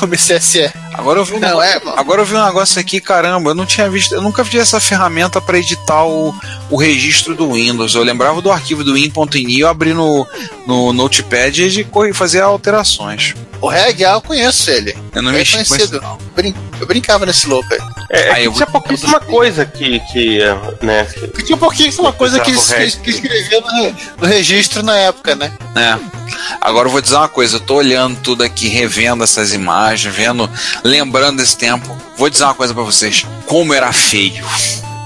MSS. 0.03 0.71
Agora 0.99 1.21
eu 1.21 1.25
vi 1.25 1.35
um, 1.35 1.39
não, 1.39 1.63
é, 1.63 1.81
agora 1.97 2.23
eu 2.23 2.27
vi 2.27 2.35
um 2.35 2.45
negócio 2.45 2.81
aqui, 2.81 3.01
caramba, 3.01 3.51
eu 3.51 3.55
não 3.55 3.65
tinha 3.65 3.89
visto, 3.89 4.13
eu 4.17 4.21
nunca 4.21 4.43
vi 4.43 4.59
essa 4.59 4.81
ferramenta 4.81 5.41
para 5.41 5.57
editar 5.57 6.05
o, 6.05 6.35
o 6.69 6.77
registro 6.77 7.37
do 7.37 7.53
Windows. 7.53 7.95
Eu 7.95 8.03
lembrava 8.03 8.43
do 8.43 8.51
arquivo 8.51 8.83
do 8.83 8.95
win.ini, 8.95 9.61
eu 9.61 9.69
abri 9.69 9.95
no, 9.95 10.27
no 10.67 10.93
Notepad 10.93 11.57
e 11.61 12.13
fazia 12.13 12.43
alterações. 12.43 13.33
O 13.61 13.69
Reg, 13.69 14.05
ah, 14.05 14.15
eu 14.15 14.21
conheço 14.21 14.71
ele. 14.73 14.97
Eu 15.15 15.23
não 15.23 15.31
é 15.31 15.35
mexi 15.35 15.53
conhecido. 15.53 16.01
Com 16.01 16.19
Brin 16.35 16.55
eu 16.81 16.87
brincava 16.99 17.25
nesse 17.25 17.47
louco 17.47 17.73
aí. 17.73 17.81
É, 18.11 18.45
é 18.45 18.49
que 18.49 18.55
tinha 18.55 18.67
pouquíssima 18.67 19.21
coisa 19.21 19.65
que, 19.65 20.01
que 20.01 20.39
né? 20.83 21.05
Que 21.05 21.43
tinha 21.45 21.57
pouquíssima 21.57 22.13
coisa 22.13 22.41
que, 22.41 22.53
que, 22.53 22.97
que 22.99 23.11
escrevia 23.11 23.61
no, 23.61 23.95
no, 24.19 24.27
registro 24.27 24.83
na 24.83 24.97
época, 24.97 25.35
né? 25.35 25.53
É. 25.77 25.99
Agora 26.61 26.89
eu 26.89 26.93
vou 26.93 27.01
dizer 27.01 27.17
uma 27.17 27.29
coisa, 27.29 27.57
eu 27.57 27.61
tô 27.61 27.77
olhando 27.77 28.19
tudo 28.21 28.43
aqui, 28.43 28.69
revendo 28.69 29.23
essas 29.23 29.53
imagens, 29.53 30.15
vendo, 30.15 30.51
lembrando 30.83 31.39
desse 31.39 31.57
tempo. 31.57 31.97
Vou 32.17 32.29
dizer 32.29 32.45
uma 32.45 32.55
coisa 32.55 32.75
para 32.75 32.83
vocês. 32.83 33.25
Como 33.47 33.73
era 33.73 33.93
feio. 33.93 34.45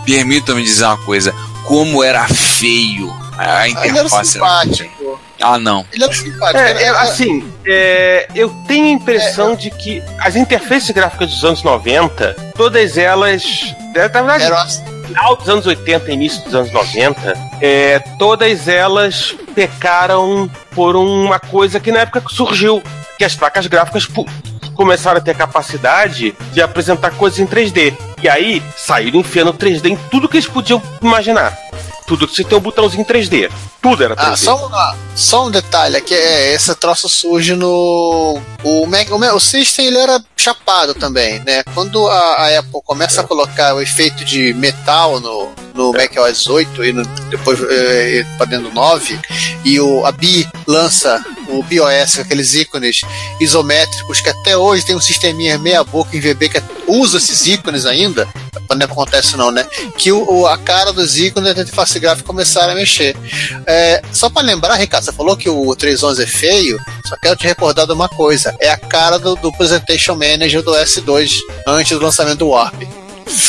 Permitam-me 0.07 0.63
dizer 0.63 0.87
uma 0.87 0.99
coisa. 0.99 1.35
Como 1.65 2.03
era 2.03 2.27
feio 2.27 3.13
a 3.39 3.69
interface. 3.69 4.15
Era 4.15 4.25
simpático. 4.25 5.21
Ah, 5.43 5.59
não. 5.59 5.85
Ele 5.93 6.05
era 6.05 6.13
simpático. 6.13 6.59
É, 6.59 6.83
é, 6.85 6.89
assim, 6.89 7.53
é, 7.67 8.29
eu 8.35 8.49
tenho 8.67 8.87
a 8.87 8.91
impressão 8.91 9.53
é, 9.53 9.57
de 9.57 9.71
que 9.71 10.03
as 10.19 10.37
interfaces 10.37 10.91
gráficas 10.91 11.31
dos 11.31 11.45
anos 11.45 11.63
90, 11.63 12.35
todas 12.57 12.97
elas. 12.97 13.75
Na 13.95 14.09
verdade, 14.09 14.45
Era... 14.45 14.67
final 15.07 15.37
dos 15.37 15.49
anos 15.49 15.67
80 15.67 16.13
início 16.13 16.43
dos 16.45 16.55
anos 16.55 16.73
90, 16.73 17.35
é, 17.61 17.99
todas 18.19 18.69
elas 18.69 19.35
pecaram 19.55 20.51
por 20.71 20.97
uma 20.97 21.39
coisa 21.39 21.79
que 21.79 21.93
na 21.93 22.01
época 22.01 22.23
surgiu, 22.31 22.83
que 23.19 23.25
as 23.25 23.35
placas 23.35 23.67
gráficas 23.67 24.09
começaram 24.75 25.19
a 25.19 25.21
ter 25.21 25.33
a 25.33 25.35
capacidade 25.35 26.35
de 26.53 26.63
apresentar 26.63 27.11
coisas 27.11 27.39
em 27.39 27.47
3D. 27.47 27.95
E 28.23 28.29
aí 28.29 28.63
saíram 28.77 29.21
enfiando 29.21 29.53
3D 29.53 29.91
em 29.91 29.97
tudo 30.11 30.29
que 30.29 30.37
eles 30.37 30.49
podiam 30.49 30.81
imaginar 31.03 31.59
tudo. 32.17 32.29
Você 32.29 32.45
tem 32.45 32.57
um 32.57 32.61
botãozinho 32.61 33.05
3D. 33.05 33.51
Tudo 33.81 34.05
era 34.05 34.15
3D. 34.15 34.33
Ah, 34.33 34.37
só, 34.37 34.67
um, 34.67 35.17
só 35.17 35.47
um 35.47 35.51
detalhe, 35.51 36.01
que 36.01 36.15
é, 36.15 36.55
esse 36.55 36.75
troço 36.75 37.09
surge 37.09 37.55
no. 37.55 38.41
O, 38.63 38.87
Mac, 38.87 39.11
o, 39.11 39.17
o 39.17 39.41
System 39.41 39.87
ele 39.87 39.99
era 39.99 40.23
chapado 40.37 40.95
também, 40.95 41.41
né? 41.41 41.63
Quando 41.75 42.07
a, 42.09 42.35
a 42.35 42.59
Apple 42.59 42.81
começa 42.85 43.21
a 43.21 43.25
colocar 43.25 43.75
o 43.75 43.81
efeito 43.81 44.25
de 44.25 44.53
metal 44.55 45.21
no, 45.21 45.51
é. 45.91 46.09
macOS 46.09 46.47
8 46.47 46.85
e 46.85 46.93
no, 46.93 47.05
depois 47.31 47.59
é, 47.63 48.25
para 48.37 48.47
dentro 48.47 48.69
do 48.69 48.75
9, 48.75 49.19
e 49.65 49.81
o, 49.81 50.05
a 50.05 50.13
BI 50.13 50.47
lança 50.67 51.23
o 51.49 51.63
BIOS, 51.63 52.19
aqueles 52.19 52.55
ícones 52.55 53.01
isométricos 53.41 54.21
que 54.21 54.29
até 54.29 54.57
hoje 54.57 54.85
tem 54.85 54.97
um 54.97 55.01
sisteminha 55.01 55.59
meia 55.59 55.85
boca 55.85 56.17
em 56.17 56.21
VB 56.21 56.49
que 56.49 56.63
usa 56.87 57.19
esses 57.19 57.47
ícones 57.47 57.85
ainda, 57.85 58.29
quando 58.67 58.83
acontece 58.83 59.37
não, 59.37 59.51
né? 59.51 59.67
Que 59.97 60.11
o, 60.13 60.47
a 60.47 60.57
cara 60.57 60.93
dos 60.93 61.19
ícones 61.19 61.55
da 61.55 61.63
interface 61.63 61.99
gráfica 61.99 62.27
começaram 62.27 62.73
a 62.73 62.77
mexer. 62.77 63.17
É, 63.67 64.03
só 64.13 64.31
para 64.31 64.43
lembrar, 64.43 64.77
Ricardo, 64.77 65.05
você 65.05 65.13
falou 65.13 65.37
que 65.37 65.49
o 65.49 65.75
311 65.77 66.23
é 66.23 66.27
feio, 66.27 66.79
só 67.07 67.17
quero 67.17 67.37
te 67.37 67.47
recordar 67.47 67.87
de 67.87 67.93
uma 67.93 68.09
coisa: 68.09 68.55
é 68.59 68.71
a 68.71 68.77
cara 68.77 69.19
do, 69.19 69.35
do 69.37 69.53
Presentation 69.53 70.15
Manager 70.15 70.63
do 70.63 70.73
S2 70.73 71.39
antes 71.67 71.93
do 71.93 72.03
lançamento 72.03 72.39
do 72.39 72.49
Warp 72.49 73.02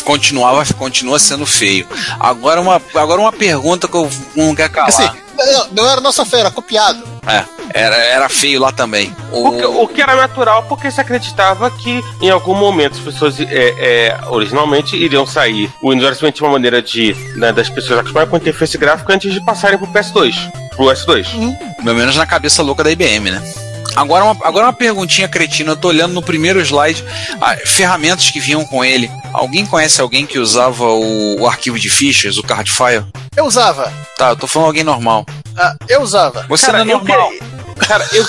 continuava 0.04 0.64
continua 0.74 1.20
sendo 1.20 1.46
feio. 1.46 1.88
Agora 2.20 2.62
uma, 2.62 2.82
agora 2.96 3.22
uma 3.22 3.32
pergunta 3.32 3.88
que 3.88 3.96
eu 3.96 4.10
não 4.36 4.56
quero 4.56 4.72
calar. 4.72 4.90
Assim, 4.90 5.10
não, 5.38 5.68
não 5.72 5.90
era 5.90 6.02
nossa 6.02 6.26
feira, 6.26 6.48
era 6.48 6.52
copiado. 6.52 7.04
É, 7.26 7.44
era, 7.74 7.96
era 7.96 8.30
feio 8.30 8.60
lá 8.60 8.72
também. 8.72 9.16
O... 9.32 9.48
O, 9.48 9.58
que, 9.58 9.66
o 9.66 9.88
que 9.88 10.02
era 10.02 10.16
natural 10.16 10.64
porque 10.64 10.92
se 10.92 11.02
acreditava 11.02 11.70
que 11.72 12.04
em 12.22 12.30
algum 12.30 12.56
momento 12.56 12.94
as 12.94 13.00
pessoas 13.00 13.40
é, 13.40 13.46
é, 13.50 14.20
originalmente 14.28 14.96
iriam 14.96 15.26
sair. 15.26 15.72
O 15.82 15.92
Windows 15.92 16.18
tinha 16.18 16.48
uma 16.48 16.52
maneira 16.54 16.82
de 16.82 17.16
né, 17.36 17.52
das 17.52 17.70
pessoas 17.70 18.00
acostumarem 18.00 18.30
com 18.30 18.38
interface 18.38 18.78
gráfica 18.78 19.14
antes 19.14 19.34
de 19.34 19.44
passarem 19.44 19.78
pro 19.78 19.88
PS2, 19.88 20.36
pro 20.76 20.86
S2. 20.86 21.34
Uhum. 21.34 21.56
Pelo 21.84 21.96
menos 21.96 22.16
na 22.16 22.26
cabeça 22.26 22.62
louca 22.62 22.84
da 22.84 22.92
IBM, 22.92 23.32
né? 23.32 23.63
Agora 23.96 24.26
uma, 24.26 24.48
agora 24.48 24.66
uma 24.66 24.74
perguntinha 24.74 25.28
cretina, 25.28 25.72
eu 25.72 25.78
tô 25.78 25.90
olhando 25.90 26.14
no 26.14 26.22
primeiro 26.22 26.60
slide 26.62 27.04
ah, 27.40 27.56
ferramentas 27.66 28.30
que 28.30 28.40
vinham 28.40 28.66
com 28.66 28.84
ele. 28.84 29.10
Alguém 29.32 29.66
conhece 29.66 30.02
alguém 30.02 30.26
que 30.26 30.40
usava 30.40 30.86
o, 30.86 31.42
o 31.42 31.48
arquivo 31.48 31.80
de 31.80 31.90
fichas, 31.90 32.38
o 32.38 32.44
card 32.44 32.72
file? 32.72 33.06
Eu 33.36 33.46
usava. 33.46 33.92
Tá, 34.18 34.30
eu 34.30 34.36
tô 34.36 34.48
falando 34.48 34.68
alguém 34.68 34.84
normal. 34.84 35.26
Ah, 35.58 35.76
eu 35.88 36.02
usava. 36.02 36.46
Você 36.50 36.66
cara, 36.66 36.84
não 36.84 36.92
é 36.92 36.98
normal. 36.98 37.32
Eu, 37.34 37.76
cara, 37.76 38.08
eu, 38.12 38.26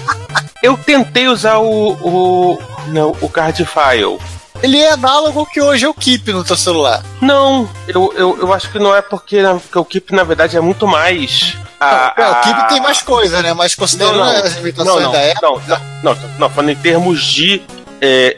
eu 0.62 0.76
tentei 0.78 1.28
usar 1.28 1.58
o, 1.58 1.92
o, 1.92 2.58
não, 2.88 3.14
o 3.20 3.28
card 3.28 3.64
file. 3.66 4.18
Ele 4.62 4.78
é 4.78 4.92
análogo 4.92 5.40
ao 5.40 5.46
que 5.46 5.60
hoje 5.60 5.84
é 5.84 5.88
o 5.88 5.92
Keep 5.92 6.32
no 6.32 6.42
teu 6.42 6.56
celular. 6.56 7.04
Não, 7.20 7.68
eu, 7.86 8.14
eu, 8.16 8.38
eu 8.38 8.52
acho 8.52 8.70
que 8.70 8.78
não 8.78 8.94
é 8.94 9.02
porque, 9.02 9.42
porque 9.62 9.78
o 9.78 9.84
Keep, 9.84 10.14
na 10.14 10.24
verdade, 10.24 10.56
é 10.56 10.60
muito 10.60 10.86
mais 10.86 11.54
a, 11.78 12.22
a... 12.22 12.30
o 12.30 12.42
Keep 12.42 12.68
tem 12.68 12.80
mais 12.80 13.02
coisa, 13.02 13.42
né? 13.42 13.52
Mas 13.52 13.74
considerando 13.74 14.18
não, 14.18 14.24
não, 14.24 14.44
as 14.44 14.56
limitações 14.56 15.04
não, 15.04 15.12
da 15.12 15.18
época. 15.18 15.46
Não, 15.46 15.60
não, 15.66 15.80
não, 16.02 16.30
não, 16.38 16.50
falando 16.50 16.70
em 16.70 16.76
termos 16.76 17.24
de 17.24 17.62
é, 18.00 18.36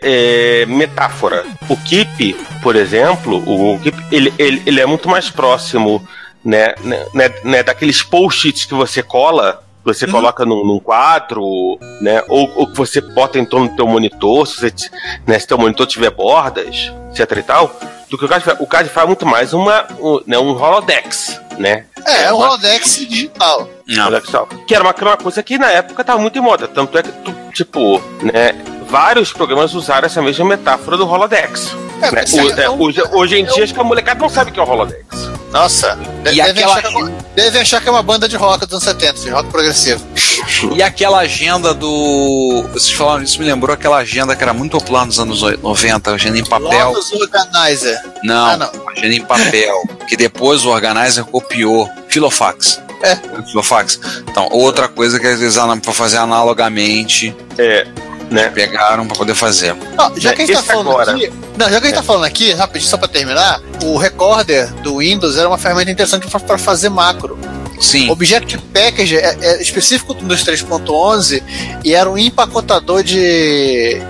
é, 0.62 0.66
metáfora. 0.66 1.44
O 1.68 1.76
Keep, 1.76 2.34
por 2.62 2.76
exemplo, 2.76 3.42
o 3.46 3.78
Keep, 3.80 3.96
ele, 4.10 4.32
ele, 4.38 4.62
ele 4.66 4.80
é 4.80 4.86
muito 4.86 5.08
mais 5.08 5.30
próximo 5.30 6.06
né, 6.44 6.74
né, 7.12 7.34
né, 7.42 7.62
daqueles 7.62 8.02
post-its 8.02 8.64
que 8.64 8.74
você 8.74 9.02
cola 9.02 9.62
você 9.86 10.04
uhum. 10.04 10.10
coloca 10.10 10.44
num, 10.44 10.66
num, 10.66 10.80
quadro, 10.80 11.78
né? 12.00 12.20
Ou, 12.28 12.52
ou 12.56 12.66
que 12.66 12.76
você 12.76 13.00
bota 13.00 13.38
em 13.38 13.44
torno 13.44 13.68
do 13.68 13.76
teu 13.76 13.86
monitor, 13.86 14.44
se, 14.44 14.56
você, 14.56 14.90
né, 15.24 15.38
se 15.38 15.46
teu 15.46 15.56
monitor 15.56 15.86
tiver 15.86 16.10
bordas, 16.10 16.92
etc 17.10 17.38
e 17.38 17.42
tal, 17.44 17.80
do 18.10 18.18
que 18.18 18.24
o 18.24 18.28
Cadify. 18.28 18.56
O 18.58 18.66
Cadify 18.66 18.98
é 18.98 19.06
muito 19.06 19.24
mais 19.24 19.52
uma, 19.52 19.86
um, 20.00 20.20
né, 20.26 20.36
um 20.38 20.60
holodex, 20.60 21.40
né? 21.58 21.84
É, 22.04 22.24
é 22.24 22.32
um 22.32 22.38
digital. 23.06 23.68
Não. 23.86 24.10
Que 24.66 24.74
era 24.74 24.84
uma, 24.84 24.92
uma 24.92 25.16
coisa 25.16 25.42
que 25.42 25.58
na 25.58 25.70
época 25.70 26.04
tava 26.04 26.20
muito 26.20 26.38
em 26.38 26.42
moda. 26.42 26.68
Tanto 26.68 26.96
é 26.98 27.02
que, 27.02 27.32
tipo, 27.52 28.00
né? 28.22 28.52
Vários 28.88 29.32
programas 29.32 29.74
usaram 29.74 30.06
essa 30.06 30.22
mesma 30.22 30.44
metáfora 30.44 30.96
do 30.96 31.08
holodex. 31.08 31.74
É, 32.02 32.10
né? 32.10 32.24
o, 32.32 32.60
é, 32.60 32.70
hoje, 32.70 33.02
hoje, 33.12 33.38
em 33.38 33.44
dia, 33.44 33.64
acho 33.64 33.74
que 33.74 33.80
a 33.80 33.84
molecada 33.84 34.20
não 34.20 34.28
sabe 34.28 34.50
o 34.50 34.54
que 34.54 34.60
é 34.60 34.62
o 34.62 34.68
holodex. 34.68 35.04
Nossa, 35.50 35.98
e 36.20 36.36
deve, 36.36 36.40
aquela... 36.40 36.76
achar 36.76 36.92
que, 36.92 37.12
deve 37.34 37.58
achar 37.58 37.80
que 37.80 37.88
é 37.88 37.90
uma 37.90 38.02
banda 38.02 38.28
de 38.28 38.36
rock 38.36 38.66
dos 38.66 38.86
anos 38.86 39.00
70, 39.00 39.20
de 39.20 39.30
rock 39.30 39.48
progressivo. 39.48 40.04
e 40.74 40.82
aquela 40.82 41.20
agenda 41.20 41.72
do. 41.72 42.64
Vocês 42.72 42.92
falaram 42.92 43.22
isso, 43.22 43.38
me 43.40 43.46
lembrou 43.46 43.72
aquela 43.72 43.98
agenda 43.98 44.36
que 44.36 44.42
era 44.42 44.52
muito 44.52 44.72
popular 44.72 45.06
nos 45.06 45.18
anos 45.18 45.40
90, 45.40 46.12
agenda 46.12 46.38
em 46.38 46.44
papel. 46.44 46.90
Lotus 46.90 47.12
Organizer. 47.12 47.98
Não, 48.22 48.46
ah, 48.46 48.56
não, 48.56 48.70
agenda 48.88 49.14
em 49.14 49.24
papel. 49.24 49.82
que 50.06 50.16
depois 50.16 50.64
o 50.64 50.68
Organizer 50.68 51.24
copiou. 51.24 51.88
Filofax. 52.08 52.80
É. 53.02 53.16
Filofax. 53.46 54.00
Então, 54.28 54.48
outra 54.50 54.88
coisa 54.88 55.18
que 55.18 55.26
às 55.26 55.38
vezes 55.38 55.58
para 55.82 55.92
fazer 55.92 56.18
analogamente. 56.18 57.34
É 57.56 57.86
né? 58.30 58.48
Pegaram 58.48 59.06
para 59.06 59.16
poder 59.16 59.34
fazer. 59.34 59.74
Não, 59.96 60.12
já 60.18 60.32
que 60.32 60.42
a 60.42 60.46
gente 60.46 60.56
tá 60.56 60.62
falando 60.62 60.90
agora. 60.90 61.12
aqui, 61.12 61.32
não, 61.56 61.70
já 61.70 61.80
que 61.80 61.86
a 61.86 61.88
gente 61.88 61.96
tá 61.96 62.02
é. 62.02 62.04
falando 62.04 62.24
aqui, 62.24 62.52
rapidinho 62.52 62.90
só 62.90 62.96
para 62.96 63.08
terminar, 63.08 63.60
o 63.84 63.96
Recorder 63.96 64.72
do 64.82 64.98
Windows 64.98 65.36
era 65.36 65.48
uma 65.48 65.58
ferramenta 65.58 65.90
interessante 65.90 66.26
para 66.26 66.58
fazer 66.58 66.88
macro. 66.88 67.38
Sim. 67.80 68.10
Object 68.10 68.56
Package 68.72 69.16
é, 69.18 69.36
é 69.40 69.62
específico 69.62 70.14
do 70.14 70.20
Windows 70.20 70.42
3.11 70.44 71.42
e 71.84 71.94
era 71.94 72.10
um 72.10 72.16
empacotador 72.16 73.02
de 73.02 74.00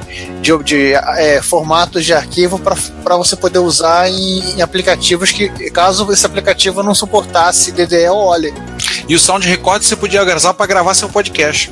de, 0.41 0.63
de 0.63 0.93
é, 0.93 1.43
formatos 1.43 2.05
de 2.05 2.13
arquivo 2.13 2.59
para 2.59 3.17
você 3.17 3.35
poder 3.35 3.59
usar 3.59 4.09
em, 4.09 4.57
em, 4.57 4.63
aplicativos 4.63 5.33
que, 5.33 5.49
caso 5.71 6.11
esse 6.13 6.25
aplicativo 6.25 6.83
não 6.83 6.95
suportasse 6.95 7.73
DDE 7.73 8.09
ou 8.09 8.19
OLE. 8.19 8.55
E 9.09 9.15
o 9.15 9.19
Sound 9.19 9.47
Record 9.49 9.83
você 9.83 9.97
podia 9.97 10.23
usar 10.37 10.55
para 10.55 10.67
gravar 10.67 10.95
seu 10.95 11.09
podcast. 11.09 11.71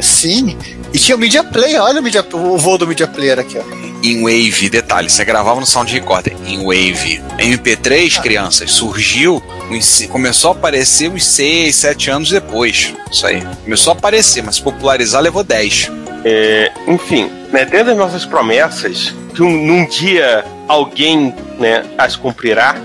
Sim. 0.00 0.56
E 0.92 0.98
tinha 0.98 1.16
o 1.16 1.18
Media 1.18 1.42
Player, 1.42 1.80
olha 1.80 2.00
o, 2.00 2.02
media, 2.02 2.24
o 2.32 2.58
voo 2.58 2.76
do 2.76 2.86
Media 2.86 3.06
Player 3.06 3.38
aqui, 3.38 3.58
ó. 3.58 3.82
Em 4.04 4.20
Wave, 4.20 4.68
detalhe, 4.68 5.08
você 5.08 5.24
gravava 5.24 5.60
no 5.60 5.66
Sound 5.66 5.92
Recorder 5.92 6.36
em 6.44 6.58
Wave. 6.58 7.22
MP3, 7.38 8.16
ah. 8.16 8.20
crianças, 8.20 8.72
surgiu, 8.72 9.42
começou 10.10 10.50
a 10.50 10.54
aparecer 10.54 11.08
uns 11.08 11.24
6, 11.24 11.74
7 11.74 12.10
anos 12.10 12.30
depois. 12.30 12.92
Isso 13.10 13.26
aí. 13.26 13.42
Começou 13.64 13.92
a 13.92 13.96
aparecer, 13.96 14.42
mas 14.42 14.58
popularizar 14.58 15.22
levou 15.22 15.44
10. 15.44 15.90
É, 16.24 16.72
enfim, 16.88 17.30
né, 17.52 17.64
dentro 17.64 17.86
das 17.86 17.96
nossas 17.96 18.24
promessas, 18.24 19.14
que 19.34 19.42
um, 19.42 19.66
num 19.66 19.86
dia 19.86 20.44
alguém 20.68 21.34
né, 21.58 21.84
as 21.96 22.16
cumprirá, 22.16 22.76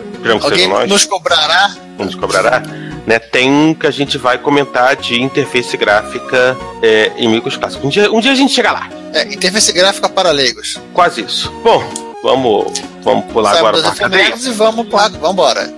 alguém 0.42 0.68
nós, 0.68 0.90
nos 0.90 1.06
cobrará. 1.06 1.76
Nos 1.98 2.16
cobrará. 2.16 2.62
Né, 3.08 3.20
tem 3.20 3.74
que 3.74 3.88
a 3.88 3.92
gente 3.92 4.18
vai 4.18 4.38
comentar 4.38 4.98
de 4.98 5.22
interface 5.22 5.78
gráfica 5.78 6.58
é, 6.84 7.14
em 7.16 7.30
micros 7.30 7.56
clássicos. 7.56 7.86
Um 7.86 7.90
dia, 7.90 8.12
um 8.12 8.20
dia 8.20 8.34
a 8.34 8.36
gente 8.36 8.54
chega 8.54 8.70
lá. 8.70 8.90
É, 9.14 9.24
interface 9.34 9.72
gráfica 9.72 10.10
para 10.10 10.30
leigos. 10.32 10.78
Quase 10.94 11.22
isso. 11.22 11.50
Bom, 11.64 11.82
vamos, 12.22 12.82
vamos 13.04 13.32
pular 13.32 13.54
Saímos 13.54 13.70
agora 13.70 13.82
para 13.82 13.92
a 13.92 13.96
cadeia. 13.96 14.36
E 14.36 14.52
vamos, 14.52 14.90
vamos 14.90 15.32
embora. 15.32 15.77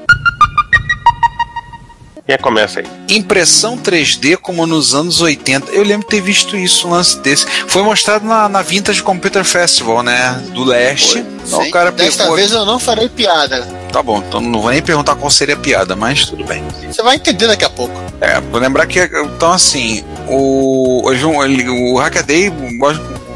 Quem 2.29 2.35
é 2.35 2.37
começa 2.37 2.81
aí? 2.81 2.85
Impressão 3.09 3.75
3D 3.75 4.37
como 4.37 4.67
nos 4.67 4.93
anos 4.93 5.19
80. 5.19 5.71
Eu 5.71 5.81
lembro 5.81 6.07
de 6.07 6.11
ter 6.15 6.21
visto 6.21 6.55
isso, 6.55 6.87
um 6.87 6.91
lance 6.91 7.17
desse. 7.21 7.43
Foi 7.67 7.81
mostrado 7.81 8.23
na, 8.23 8.47
na 8.47 8.61
Vintage 8.61 9.01
Computer 9.01 9.43
Festival, 9.43 10.03
né? 10.03 10.39
Do 10.53 10.63
leste. 10.63 11.25
Então, 11.43 11.59
o 11.63 11.71
cara 11.71 11.91
Desta 11.91 12.25
pegou... 12.25 12.35
vez 12.35 12.51
eu 12.51 12.63
não 12.65 12.77
farei 12.77 13.09
piada. 13.09 13.67
Tá 13.91 14.03
bom, 14.03 14.19
então 14.19 14.39
não 14.39 14.61
vou 14.61 14.69
nem 14.69 14.79
perguntar 14.79 15.15
qual 15.15 15.31
seria 15.31 15.55
a 15.55 15.57
piada, 15.57 15.95
mas 15.95 16.25
tudo 16.25 16.43
bem. 16.43 16.63
Você 16.85 17.01
vai 17.01 17.15
entender 17.15 17.47
daqui 17.47 17.65
a 17.65 17.69
pouco. 17.71 17.99
É, 18.21 18.39
vou 18.39 18.59
lembrar 18.61 18.85
que, 18.85 18.99
então 18.99 19.51
assim, 19.51 20.03
o, 20.27 21.09
o, 21.09 21.93
o 21.93 21.97
Hackaday 21.97 22.51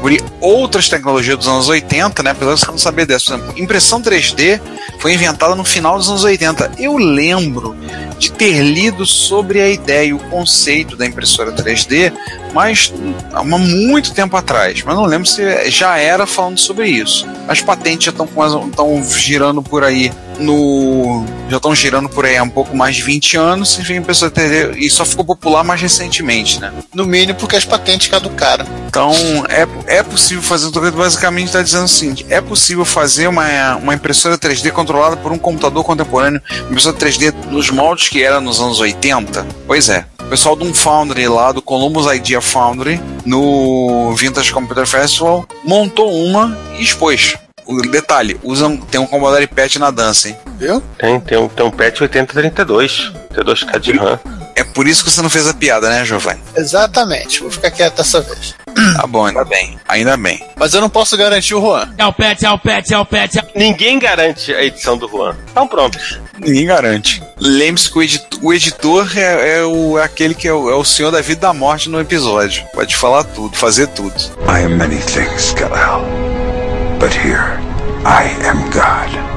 cobrir 0.04 0.22
outras 0.38 0.86
tecnologias 0.86 1.38
dos 1.38 1.48
anos 1.48 1.66
80, 1.66 2.22
né? 2.22 2.32
Apesar 2.32 2.54
de 2.54 2.60
você 2.60 2.70
não 2.70 2.76
saber 2.76 3.06
dessa. 3.06 3.38
Por 3.38 3.44
exemplo, 3.44 3.62
impressão 3.62 4.02
3D 4.02 4.60
foi 4.98 5.14
inventada 5.14 5.54
no 5.54 5.64
final 5.64 5.96
dos 5.96 6.10
anos 6.10 6.24
80. 6.24 6.72
Eu 6.78 6.98
lembro 6.98 7.74
de 8.18 8.30
ter 8.30 8.62
lido 8.62 9.06
sobre 9.06 9.62
a 9.62 9.68
ideia 9.68 10.08
e 10.08 10.12
o 10.12 10.18
conceito 10.18 10.94
da 10.94 11.06
impressora 11.06 11.52
3D, 11.52 12.12
mas 12.52 12.92
há 13.32 13.42
muito 13.42 14.12
tempo 14.12 14.36
atrás. 14.36 14.82
Mas 14.82 14.94
não 14.94 15.06
lembro 15.06 15.26
se 15.26 15.70
já 15.70 15.96
era 15.96 16.26
falando 16.26 16.58
sobre 16.58 16.86
isso. 16.86 17.26
As 17.48 17.62
patentes 17.62 18.04
já 18.04 18.10
estão 18.10 19.02
girando 19.04 19.62
por 19.62 19.84
aí 19.84 20.12
no. 20.38 21.24
Já 21.48 21.56
estão 21.56 21.74
girando 21.74 22.08
por 22.08 22.24
aí 22.24 22.36
há 22.36 22.42
um 22.42 22.48
pouco 22.48 22.76
mais 22.76 22.96
de 22.96 23.02
20 23.02 23.36
anos, 23.36 23.78
enfim, 23.78 23.94
impressora 23.94 24.30
3D, 24.30 24.76
e 24.78 24.88
só 24.88 25.04
ficou 25.04 25.24
popular 25.24 25.62
mais 25.64 25.80
recentemente, 25.80 26.60
né? 26.60 26.72
No 26.92 27.04
mínimo 27.04 27.38
porque 27.38 27.56
as 27.56 27.64
patentes 27.64 28.08
caducaram. 28.08 28.66
Então 28.88 29.12
é, 29.48 29.66
é 29.94 30.02
possível 30.02 30.42
fazer, 30.42 30.70
basicamente 30.90 31.46
está 31.46 31.62
dizendo 31.62 31.84
o 31.84 31.88
seguinte: 31.88 32.26
é 32.28 32.40
possível 32.40 32.84
fazer 32.84 33.28
uma, 33.28 33.76
uma 33.76 33.94
impressora 33.94 34.36
3D 34.36 34.70
controlada 34.72 35.16
por 35.16 35.32
um 35.32 35.38
computador 35.38 35.84
contemporâneo, 35.84 36.42
impressora 36.68 36.96
3D 36.96 37.32
nos 37.50 37.70
moldes 37.70 38.08
que 38.08 38.22
era 38.22 38.40
nos 38.40 38.60
anos 38.60 38.80
80? 38.80 39.46
Pois 39.66 39.88
é. 39.88 40.04
O 40.20 40.26
pessoal 40.26 40.56
de 40.56 40.64
um 40.64 40.72
Foundry 40.72 41.28
lá, 41.28 41.52
do 41.52 41.60
Columbus 41.60 42.06
Idea 42.12 42.40
Foundry, 42.40 42.98
no 43.26 44.14
Vintage 44.16 44.52
Computer 44.52 44.86
Festival, 44.86 45.46
montou 45.64 46.12
uma 46.12 46.58
e 46.78 46.82
expôs. 46.82 47.36
O 47.66 47.80
detalhe, 47.82 48.38
usam, 48.42 48.76
tem 48.76 49.00
um 49.00 49.06
Commodore 49.06 49.46
PET 49.46 49.78
na 49.78 49.90
dança, 49.90 50.28
hein? 50.28 50.36
Viu? 50.58 50.82
Tem, 50.98 51.20
tem 51.20 51.38
um, 51.38 51.48
tem 51.48 51.64
um 51.64 51.70
PET 51.70 52.02
8032, 52.02 53.12
32K 53.34 53.78
de 53.78 53.92
RAM. 53.92 54.18
É 54.56 54.62
por 54.62 54.86
isso 54.86 55.04
que 55.04 55.10
você 55.10 55.20
não 55.20 55.30
fez 55.30 55.48
a 55.48 55.54
piada, 55.54 55.88
né, 55.88 56.04
Giovanni? 56.04 56.40
Exatamente. 56.56 57.40
Vou 57.40 57.50
ficar 57.50 57.70
quieto 57.70 57.96
dessa 57.96 58.20
vez. 58.20 58.54
Tá 58.96 59.06
bom, 59.06 59.26
ainda 59.26 59.44
bem. 59.44 59.78
Ainda 59.88 60.16
bem. 60.16 60.44
Mas 60.56 60.74
eu 60.74 60.80
não 60.80 60.90
posso 60.90 61.16
garantir 61.16 61.54
o 61.54 61.60
Juan. 61.60 61.92
É 61.96 62.04
o 62.04 62.12
pet, 62.12 62.44
é 62.44 62.50
o 62.50 62.58
pet, 62.58 62.92
é 62.92 62.98
o 62.98 63.04
pet. 63.06 63.40
Ninguém 63.54 63.98
garante 63.98 64.52
a 64.52 64.62
edição 64.62 64.96
do 64.96 65.08
Juan. 65.08 65.36
Então 65.50 65.66
pronto. 65.66 65.98
Ninguém 66.38 66.66
garante. 66.66 67.22
Lembre-se 67.38 67.90
que 67.90 67.98
o 67.98 68.02
editor, 68.02 68.40
o 68.42 68.52
editor 68.52 69.18
é, 69.18 69.58
é, 69.58 69.64
o, 69.64 69.98
é 69.98 70.04
aquele 70.04 70.34
que 70.34 70.46
é 70.46 70.52
o, 70.52 70.70
é 70.70 70.74
o 70.74 70.84
senhor 70.84 71.10
da 71.10 71.20
vida 71.20 71.38
e 71.38 71.40
da 71.40 71.52
morte 71.52 71.88
no 71.88 72.00
episódio. 72.00 72.64
Pode 72.72 72.96
falar 72.96 73.24
tudo, 73.24 73.56
fazer 73.56 73.86
tudo. 73.88 74.14
I 74.48 74.64
am 74.64 74.76
many 74.76 74.98
things, 74.98 75.52
Kal-El. 75.54 76.02
But 76.98 77.12
here, 77.12 77.58
I 78.04 78.28
am 78.46 78.70
God. 78.70 79.33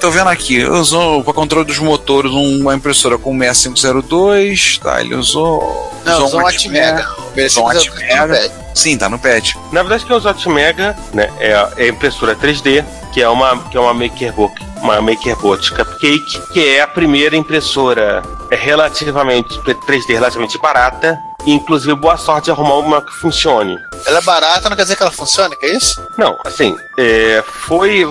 Tô 0.00 0.10
vendo 0.10 0.28
aqui, 0.28 0.64
usou 0.64 1.22
para 1.22 1.34
controle 1.34 1.66
dos 1.66 1.78
motores 1.78 2.32
uma 2.32 2.74
impressora 2.74 3.18
com 3.18 3.38
6502, 3.38 4.78
tá? 4.78 4.98
Ele 4.98 5.14
usou. 5.14 5.92
Não, 6.06 6.24
usou 6.24 6.40
um 6.40 6.46
Atmega. 6.46 7.06
Usou 7.46 7.64
um 7.64 7.68
Atmega. 7.68 8.52
Sim, 8.74 8.96
tá 8.96 9.10
no 9.10 9.18
pad. 9.18 9.58
Na 9.70 9.82
verdade, 9.82 10.06
quem 10.06 10.16
usou 10.16 10.30
Atmega 10.30 10.96
né, 11.12 11.30
é 11.38 11.54
a 11.54 11.86
impressora 11.86 12.34
3D, 12.34 12.82
que 13.12 13.20
é 13.20 13.28
uma, 13.28 13.58
que 13.64 13.76
é 13.76 13.80
uma 13.80 13.92
MakerBook, 13.92 14.54
uma 14.80 15.02
MakerBot 15.02 15.70
Cupcake, 15.70 16.40
que 16.50 16.66
é 16.76 16.80
a 16.80 16.86
primeira 16.86 17.36
impressora 17.36 18.22
é 18.50 18.56
relativamente 18.56 19.58
3D 19.58 20.14
relativamente 20.14 20.58
barata 20.58 21.20
inclusive, 21.46 21.94
boa 21.94 22.16
sorte 22.16 22.46
de 22.46 22.50
arrumar 22.50 22.76
uma 22.76 23.02
que 23.02 23.12
funcione. 23.12 23.78
Ela 24.06 24.18
é 24.18 24.22
barata, 24.22 24.68
não 24.68 24.76
quer 24.76 24.82
dizer 24.82 24.96
que 24.96 25.02
ela 25.02 25.10
funcione, 25.10 25.56
que 25.56 25.66
é 25.66 25.76
isso? 25.76 26.02
Não, 26.16 26.38
assim, 26.44 26.76
é, 26.98 27.42
foi 27.46 28.04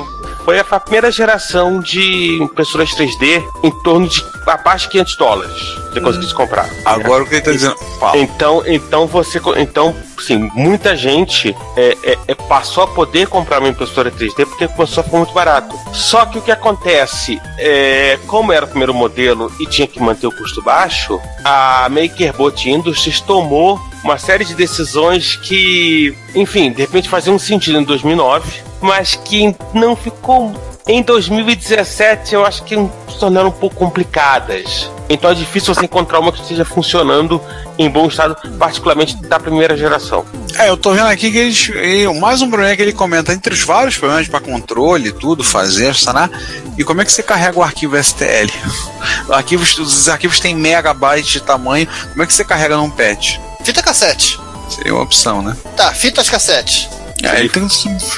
foi 0.49 0.57
a 0.57 0.79
primeira 0.79 1.11
geração 1.11 1.79
de 1.79 2.41
impressoras 2.41 2.89
3D 2.95 3.43
em 3.61 3.69
torno 3.83 4.07
de 4.07 4.25
abaixo 4.47 4.85
de 4.85 4.93
500 4.93 5.15
dólares. 5.15 5.53
Você 5.53 5.99
hum. 5.99 6.03
conseguisse 6.03 6.33
comprar. 6.33 6.67
Agora 6.83 7.21
o 7.21 7.25
que 7.27 7.33
ele 7.33 7.39
está 7.39 7.51
dizendo? 7.51 7.75
Fala. 7.99 8.17
Então, 8.17 8.63
então 8.65 9.05
você, 9.05 9.39
então, 9.57 9.95
sim, 10.17 10.49
muita 10.55 10.95
gente 10.95 11.55
é, 11.77 11.95
é, 12.03 12.17
é, 12.29 12.33
passou 12.33 12.83
a 12.83 12.87
poder 12.87 13.27
comprar 13.27 13.59
uma 13.59 13.69
impressora 13.69 14.09
3D 14.09 14.47
porque 14.47 14.67
começou 14.69 15.01
a 15.01 15.03
ficar 15.03 15.17
muito 15.17 15.33
barato. 15.33 15.75
Só 15.93 16.25
que 16.25 16.39
o 16.39 16.41
que 16.41 16.51
acontece, 16.51 17.39
é, 17.59 18.17
como 18.25 18.51
era 18.51 18.65
o 18.65 18.67
primeiro 18.67 18.93
modelo 18.93 19.51
e 19.59 19.67
tinha 19.67 19.85
que 19.85 20.01
manter 20.01 20.25
o 20.25 20.31
custo 20.31 20.63
baixo, 20.63 21.21
a 21.45 21.87
MakerBot 21.91 22.67
Industries 22.67 23.21
tomou 23.21 23.79
uma 24.03 24.17
série 24.17 24.45
de 24.45 24.55
decisões 24.55 25.35
que, 25.35 26.17
enfim, 26.33 26.71
de 26.71 26.81
repente 26.81 27.07
faziam 27.07 27.37
sentido 27.37 27.77
em 27.77 27.83
2009 27.83 28.68
mas 28.81 29.15
que 29.15 29.55
não 29.73 29.95
ficou. 29.95 30.53
Em 30.87 31.03
2017, 31.03 32.33
eu 32.33 32.45
acho 32.45 32.63
que 32.63 32.75
se 32.75 33.19
tornaram 33.19 33.49
um 33.49 33.51
pouco 33.51 33.75
complicadas. 33.75 34.89
Então 35.07 35.29
é 35.29 35.33
difícil 35.35 35.73
você 35.73 35.85
encontrar 35.85 36.19
uma 36.19 36.31
que 36.31 36.41
esteja 36.41 36.65
funcionando 36.65 37.41
em 37.77 37.89
bom 37.89 38.07
estado, 38.07 38.35
particularmente 38.57 39.15
da 39.15 39.39
primeira 39.39 39.77
geração. 39.77 40.25
É, 40.57 40.69
eu 40.69 40.77
tô 40.77 40.91
vendo 40.91 41.07
aqui 41.07 41.31
que 41.31 41.37
eles. 41.37 41.71
Mais 42.19 42.41
um 42.41 42.49
problema 42.49 42.75
que 42.75 42.81
ele 42.81 42.93
comenta 42.93 43.33
entre 43.33 43.53
os 43.53 43.61
vários 43.61 43.97
problemas 43.97 44.27
para 44.27 44.39
controle, 44.39 45.11
tudo, 45.11 45.43
fazer, 45.43 45.95
sanar. 45.95 46.29
E 46.77 46.83
como 46.83 47.01
é 47.01 47.05
que 47.05 47.11
você 47.11 47.21
carrega 47.21 47.59
o 47.59 47.63
arquivo 47.63 48.01
STL? 48.01 48.51
Arquivos, 49.29 49.77
os 49.77 50.09
arquivos 50.09 50.39
têm 50.39 50.55
megabytes 50.55 51.33
de 51.33 51.41
tamanho. 51.41 51.87
Como 52.11 52.23
é 52.23 52.25
que 52.25 52.33
você 52.33 52.43
carrega 52.43 52.77
num 52.77 52.89
patch? 52.89 53.37
Fita 53.63 53.83
cassete. 53.83 54.39
Seria 54.69 54.93
uma 54.93 55.03
opção, 55.03 55.41
né? 55.41 55.55
Tá, 55.75 55.93
fitas 55.93 56.29
cassete. 56.29 56.89
É, 57.23 57.39
ele 57.39 57.49
tem, 57.49 57.63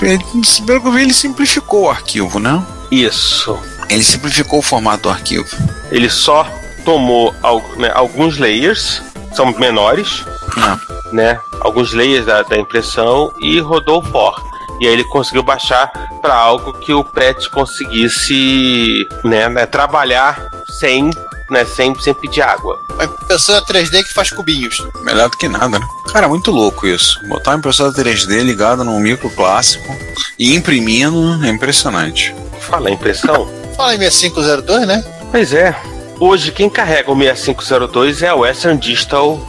ele, 0.01 0.23
pelo 0.65 0.81
que 0.81 0.87
eu 0.87 0.91
vi, 0.91 1.01
ele 1.01 1.13
simplificou 1.13 1.83
o 1.83 1.89
arquivo, 1.89 2.39
né? 2.39 2.63
Isso. 2.91 3.57
Ele 3.89 4.03
simplificou 4.03 4.59
o 4.59 4.61
formato 4.61 5.03
do 5.03 5.09
arquivo. 5.09 5.47
Ele 5.91 6.09
só 6.09 6.47
tomou 6.85 7.33
né, 7.77 7.91
alguns 7.93 8.37
layers, 8.37 9.01
são 9.33 9.51
menores, 9.57 10.23
Não. 10.55 10.79
né? 11.11 11.39
Alguns 11.61 11.93
layers 11.93 12.25
da, 12.25 12.41
da 12.43 12.57
impressão 12.57 13.33
e 13.39 13.59
rodou 13.59 13.99
o 13.99 14.05
for. 14.11 14.51
E 14.79 14.87
aí 14.87 14.93
ele 14.93 15.03
conseguiu 15.05 15.43
baixar 15.43 15.91
para 16.21 16.35
algo 16.35 16.73
que 16.73 16.93
o 16.93 17.03
PET 17.03 17.49
conseguisse 17.49 19.07
né, 19.23 19.47
né, 19.47 19.65
trabalhar 19.65 20.49
sem 20.67 21.11
né? 21.51 21.65
Sem, 21.65 21.93
sem 21.99 22.13
pedir 22.13 22.41
água. 22.41 22.79
Uma 22.93 23.03
impressora 23.03 23.61
3D 23.65 24.03
que 24.03 24.13
faz 24.13 24.31
cubinhos. 24.31 24.77
Melhor 25.03 25.29
do 25.29 25.37
que 25.37 25.47
nada, 25.47 25.77
né? 25.77 25.85
Cara, 26.11 26.27
muito 26.27 26.49
louco 26.49 26.87
isso. 26.87 27.19
Botar 27.27 27.51
uma 27.51 27.57
impressora 27.57 27.91
3D 27.91 28.41
ligada 28.41 28.83
num 28.83 28.99
micro 28.99 29.29
clássico 29.29 29.95
e 30.39 30.55
imprimindo 30.55 31.43
é 31.43 31.49
impressionante. 31.49 32.33
Fala 32.59 32.89
em 32.89 32.93
impressão? 32.93 33.51
Fala 33.75 33.93
em 33.93 33.99
6502, 33.99 34.87
né? 34.87 35.03
Pois 35.29 35.53
é. 35.53 35.75
Hoje 36.19 36.51
quem 36.51 36.69
carrega 36.69 37.11
o 37.11 37.15
6502 37.17 38.21
é 38.21 38.33
o 38.33 38.39
Western 38.39 38.79
Digital, 38.79 39.39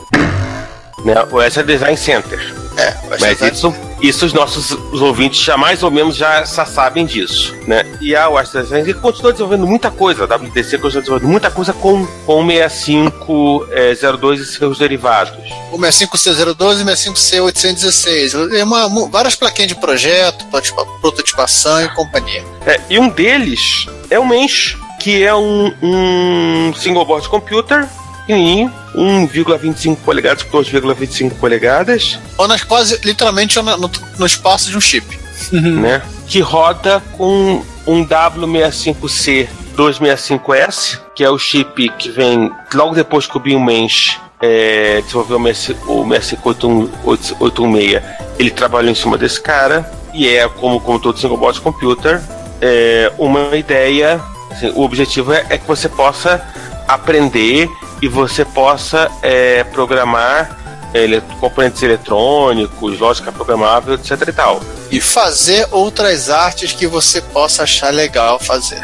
né? 1.05 1.15
O 1.31 1.37
Western 1.37 1.71
Design 1.71 1.97
Center. 1.97 2.55
É, 2.77 2.95
Mas 3.21 3.41
isso, 3.43 3.75
Isso 4.03 4.27
os 4.27 4.33
nossos 4.33 4.73
os 4.73 5.01
ouvintes 5.01 5.41
já 5.41 5.57
mais 5.57 5.83
ou 5.85 5.91
menos 5.91 6.17
já, 6.17 6.45
já 6.45 6.67
sabem 6.67 7.07
disso, 7.07 7.55
né? 7.69 7.85
E 8.01 8.17
a 8.17 8.27
AstraZeneca 8.27 8.99
continua 8.99 9.31
desenvolvendo 9.33 9.67
muita 9.67 9.91
coisa, 9.93 10.25
a 10.25 10.27
WTC 10.37 10.79
continua 10.79 11.01
desenvolvendo 11.03 11.31
muita 11.31 11.51
coisa 11.53 11.73
com, 11.73 12.05
com 12.27 12.45
o 12.45 12.47
6502 12.47 14.41
e 14.41 14.47
seus 14.47 14.79
derivados. 14.79 15.33
O 15.71 15.79
65C02 15.79 16.81
e 16.81 16.83
o 16.83 16.87
65C816. 16.87 18.51
Tem 18.51 18.63
uma, 18.65 18.89
várias 19.09 19.35
plaquinhas 19.37 19.69
de 19.69 19.77
projeto, 19.77 20.45
prototipa- 20.47 20.85
prototipação 21.01 21.81
e 21.85 21.89
companhia. 21.91 22.45
É, 22.67 22.81
e 22.91 22.99
um 22.99 23.09
deles 23.09 23.87
é 24.11 24.19
o 24.19 24.27
Mensch, 24.27 24.77
que 25.01 25.23
é 25.23 25.35
um, 25.35 25.73
um 25.83 26.75
single 26.75 27.05
board 27.05 27.29
computer 27.29 27.89
pequenininho, 28.27 28.73
1,25 28.95 29.97
polegadas 30.05 30.43
por 30.43 30.65
2,25 30.65 31.33
polegadas, 31.39 32.19
Ou 32.39 32.49
nas 32.49 32.63
quase, 32.65 32.99
literalmente, 33.05 33.57
no, 33.61 33.77
no- 33.77 33.91
no 34.19 34.27
espaço 34.27 34.71
de 34.71 34.77
um 34.77 34.81
chip. 34.81 35.19
né? 35.53 36.03
Que 36.27 36.41
roda 36.41 37.03
com 37.17 37.63
um 37.87 38.07
W65C 38.07 39.49
265S, 39.77 40.99
que 41.15 41.25
é 41.25 41.31
o 41.31 41.39
chip 41.39 41.89
que 41.99 42.11
vem 42.11 42.51
logo 42.75 42.95
depois 42.95 43.27
que 43.27 43.37
o 43.37 43.41
Bill 43.41 43.59
Mensch 43.61 44.19
é, 44.41 45.01
desenvolveu 45.03 45.37
o 45.39 45.41
MS 45.41 45.77
o 45.87 46.05
65816. 46.09 48.03
Ele 48.39 48.51
trabalhou 48.51 48.91
em 48.91 48.95
cima 48.95 49.17
desse 49.19 49.41
cara 49.41 49.91
e 50.13 50.29
é, 50.29 50.49
como, 50.49 50.81
como 50.81 50.99
todo 50.99 51.19
single 51.19 51.37
board 51.37 51.61
computer, 51.61 52.21
é, 52.61 53.11
uma 53.19 53.57
ideia. 53.57 54.21
assim, 54.51 54.71
o 54.75 54.83
objetivo 54.83 55.33
é, 55.33 55.45
é 55.49 55.59
que 55.59 55.67
você 55.67 55.89
possa 55.89 56.45
aprender 56.95 57.69
e 58.01 58.09
você 58.09 58.45
possa 58.45 59.11
é, 59.23 59.65
programar 59.65 60.59
ele, 60.95 61.23
componentes 61.41 61.83
eletrônicos, 61.83 62.99
lógica 62.99 63.33
programável, 63.33 63.95
etc 63.95 64.29
e 64.29 64.33
tal. 64.33 64.61
E 64.91 65.01
fazer 65.01 65.67
outras 65.71 66.29
artes 66.29 66.73
que 66.73 66.87
você 66.87 67.21
possa 67.21 67.63
achar 67.63 67.91
legal 67.93 68.39
fazer. 68.39 68.83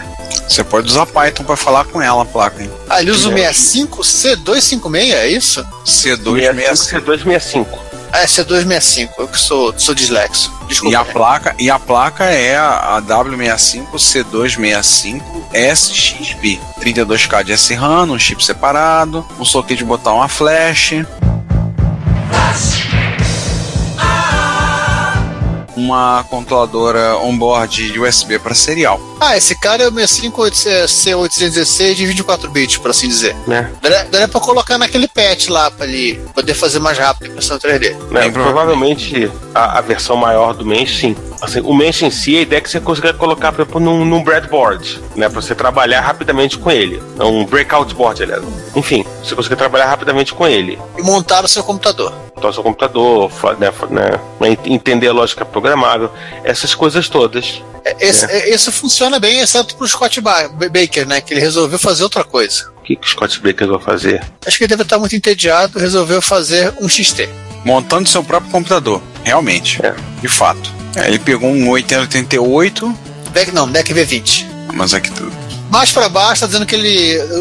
Você 0.48 0.64
pode 0.64 0.88
usar 0.88 1.04
Python 1.04 1.44
para 1.44 1.56
falar 1.56 1.84
com 1.84 2.00
ela 2.00 2.22
a 2.22 2.24
placa, 2.24 2.62
hein? 2.62 2.70
Ah, 2.88 3.02
ele 3.02 3.10
usa 3.10 3.28
o 3.28 3.38
É. 3.38 3.50
65C256, 3.50 5.12
é 5.12 5.28
isso? 5.28 5.66
C265. 5.84 7.02
C265. 7.04 7.87
Ah, 8.12 8.22
é 8.22 8.26
C265, 8.26 9.10
eu 9.18 9.28
que 9.28 9.38
sou, 9.38 9.72
sou 9.78 9.94
dislexo. 9.94 10.52
Desculpa. 10.66 10.92
E 10.92 10.96
a 10.96 11.04
placa, 11.04 11.54
e 11.58 11.70
a 11.70 11.78
placa 11.78 12.24
é 12.24 12.56
a, 12.56 12.96
a 12.96 13.02
W65 13.02 13.86
C265 13.94 15.22
SXB. 15.52 16.60
32K 16.80 17.44
de 17.44 17.56
SRAM, 17.56 18.10
um 18.10 18.18
chip 18.18 18.44
separado, 18.44 19.26
um 19.38 19.44
socket 19.44 19.78
de 19.78 19.84
botar 19.84 20.12
uma 20.12 20.28
flash. 20.28 20.94
Uma 25.88 26.22
controladora 26.28 27.16
onboard 27.16 27.90
de 27.90 27.98
USB 27.98 28.38
para 28.38 28.54
serial. 28.54 29.00
Ah, 29.18 29.38
esse 29.38 29.58
cara 29.58 29.84
é 29.84 29.88
o 29.88 29.92
65C816 29.92 31.94
de 31.94 32.04
24 32.04 32.50
bits, 32.50 32.76
por 32.76 32.90
assim 32.90 33.08
dizer. 33.08 33.34
Né? 33.46 33.72
Daria, 33.80 34.04
daria 34.04 34.28
pra 34.28 34.38
colocar 34.38 34.76
naquele 34.76 35.08
patch 35.08 35.48
lá 35.48 35.70
pra 35.70 35.86
ele 35.86 36.20
poder 36.34 36.52
fazer 36.52 36.78
mais 36.78 36.98
rápido 36.98 37.24
a 37.24 37.28
impressão 37.30 37.58
3D. 37.58 37.96
Né, 38.10 38.30
provavelmente 38.30 39.32
a, 39.54 39.78
a 39.78 39.80
versão 39.80 40.14
maior 40.14 40.52
do 40.52 40.66
Mensch, 40.66 41.00
sim. 41.00 41.16
Assim, 41.40 41.60
o 41.60 41.72
Mensch 41.72 42.02
em 42.02 42.10
si, 42.10 42.36
a 42.36 42.40
ideia 42.42 42.58
é 42.58 42.60
que 42.60 42.68
você 42.68 42.80
consiga 42.80 43.14
colocar, 43.14 43.52
por 43.52 43.62
exemplo, 43.62 43.80
num, 43.80 44.04
num 44.04 44.22
breadboard, 44.22 45.00
né? 45.16 45.28
Pra 45.28 45.40
você 45.40 45.54
trabalhar 45.54 46.00
rapidamente 46.00 46.58
com 46.58 46.70
ele. 46.70 47.00
É 47.18 47.24
Um 47.24 47.46
breakout 47.46 47.94
board, 47.94 48.22
aliás. 48.22 48.42
Enfim, 48.76 49.04
você 49.22 49.34
conseguir 49.34 49.56
trabalhar 49.56 49.86
rapidamente 49.86 50.34
com 50.34 50.46
ele. 50.46 50.78
E 50.98 51.02
montar 51.02 51.44
o 51.44 51.48
seu 51.48 51.62
computador. 51.62 52.12
Então, 52.36 52.52
seu 52.52 52.62
computador, 52.62 53.30
né, 53.58 53.72
né, 53.90 54.20
entender 54.64 55.08
a 55.08 55.12
lógica 55.12 55.44
programável, 55.78 56.10
essas 56.44 56.74
coisas 56.74 57.08
todas. 57.08 57.62
É, 57.84 57.96
Esse, 58.08 58.26
é, 58.26 58.54
Isso 58.54 58.70
funciona 58.72 59.18
bem, 59.18 59.38
exceto 59.40 59.76
pro 59.76 59.86
Scott 59.88 60.20
Ba- 60.20 60.48
Baker, 60.48 61.06
né? 61.06 61.20
Que 61.20 61.32
ele 61.34 61.40
resolveu 61.40 61.78
fazer 61.78 62.02
outra 62.02 62.24
coisa. 62.24 62.70
O 62.78 62.82
que, 62.82 62.96
que 62.96 63.06
o 63.06 63.10
Scott 63.10 63.40
Baker 63.40 63.68
vai 63.68 63.80
fazer? 63.80 64.22
Acho 64.46 64.58
que 64.58 64.64
ele 64.64 64.68
deve 64.68 64.82
estar 64.82 64.98
muito 64.98 65.14
entediado, 65.14 65.78
resolveu 65.78 66.20
fazer 66.22 66.72
um 66.80 66.88
XT. 66.88 67.28
Montando 67.64 68.08
seu 68.08 68.22
próprio 68.24 68.50
computador. 68.50 69.02
Realmente. 69.24 69.84
É. 69.84 69.94
De 70.20 70.28
fato. 70.28 70.70
É, 70.96 71.06
ele 71.08 71.18
pegou 71.18 71.50
um 71.50 71.68
8088, 71.68 72.98
Deck 73.32 73.52
não, 73.52 73.70
Deck 73.70 73.92
V20. 73.92 74.46
mas 74.74 74.94
aqui 74.94 75.10
tudo. 75.10 75.32
Mais 75.70 75.92
pra 75.92 76.08
baixo 76.08 76.40
tá 76.42 76.46
dizendo 76.46 76.64
que 76.66 76.74
ele, 76.74 76.88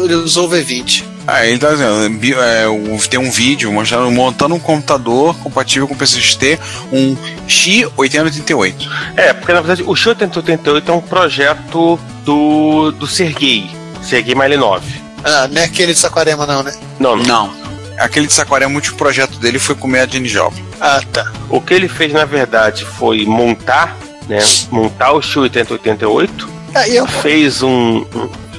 ele 0.04 0.14
usou 0.14 0.46
o 0.46 0.50
V20. 0.50 1.04
Ah, 1.26 1.44
ele 1.46 1.58
tá 1.58 1.70
dizendo, 1.70 2.24
é, 2.40 2.66
o- 2.68 2.98
tem 3.08 3.20
um 3.20 3.30
vídeo 3.30 3.70
mostrando 3.72 4.10
montando 4.10 4.54
um 4.54 4.58
computador 4.60 5.34
compatível 5.38 5.86
com 5.86 5.94
o 5.94 5.96
PCXT, 5.96 6.58
um 6.92 7.14
X8088. 7.46 8.74
É, 9.16 9.32
porque 9.32 9.52
na 9.52 9.60
verdade 9.60 9.82
o 9.82 9.94
X-8088 9.94 10.88
é 10.88 10.92
um 10.92 11.00
projeto 11.00 11.98
do, 12.24 12.90
do 12.92 13.06
Sergei, 13.06 13.70
Sergei 14.02 14.34
Malinov. 14.34 14.82
Ah, 15.24 15.48
não 15.50 15.60
é 15.60 15.64
aquele 15.64 15.92
de 15.92 15.98
Saquarema 15.98 16.46
não, 16.46 16.62
né? 16.62 16.72
Não, 16.98 17.16
não. 17.16 17.24
Não. 17.26 17.68
Aquele 17.98 18.26
de 18.28 18.32
Saquarema, 18.32 18.72
o 18.72 18.76
último 18.76 18.96
projeto 18.96 19.38
dele 19.38 19.58
foi 19.58 19.74
comer 19.74 20.00
a 20.00 20.06
Jenny 20.06 20.28
Job. 20.28 20.54
Ah, 20.80 21.02
tá. 21.12 21.30
O 21.50 21.60
que 21.60 21.74
ele 21.74 21.88
fez 21.88 22.12
na 22.12 22.24
verdade 22.24 22.84
foi 22.84 23.26
montar, 23.26 23.96
né, 24.28 24.38
montar 24.70 25.12
o 25.12 25.20
X-8088, 25.20 26.30
Ah, 26.30 26.48
e 26.48 26.57
eu, 26.88 27.06
fez 27.06 27.62
um, 27.62 28.04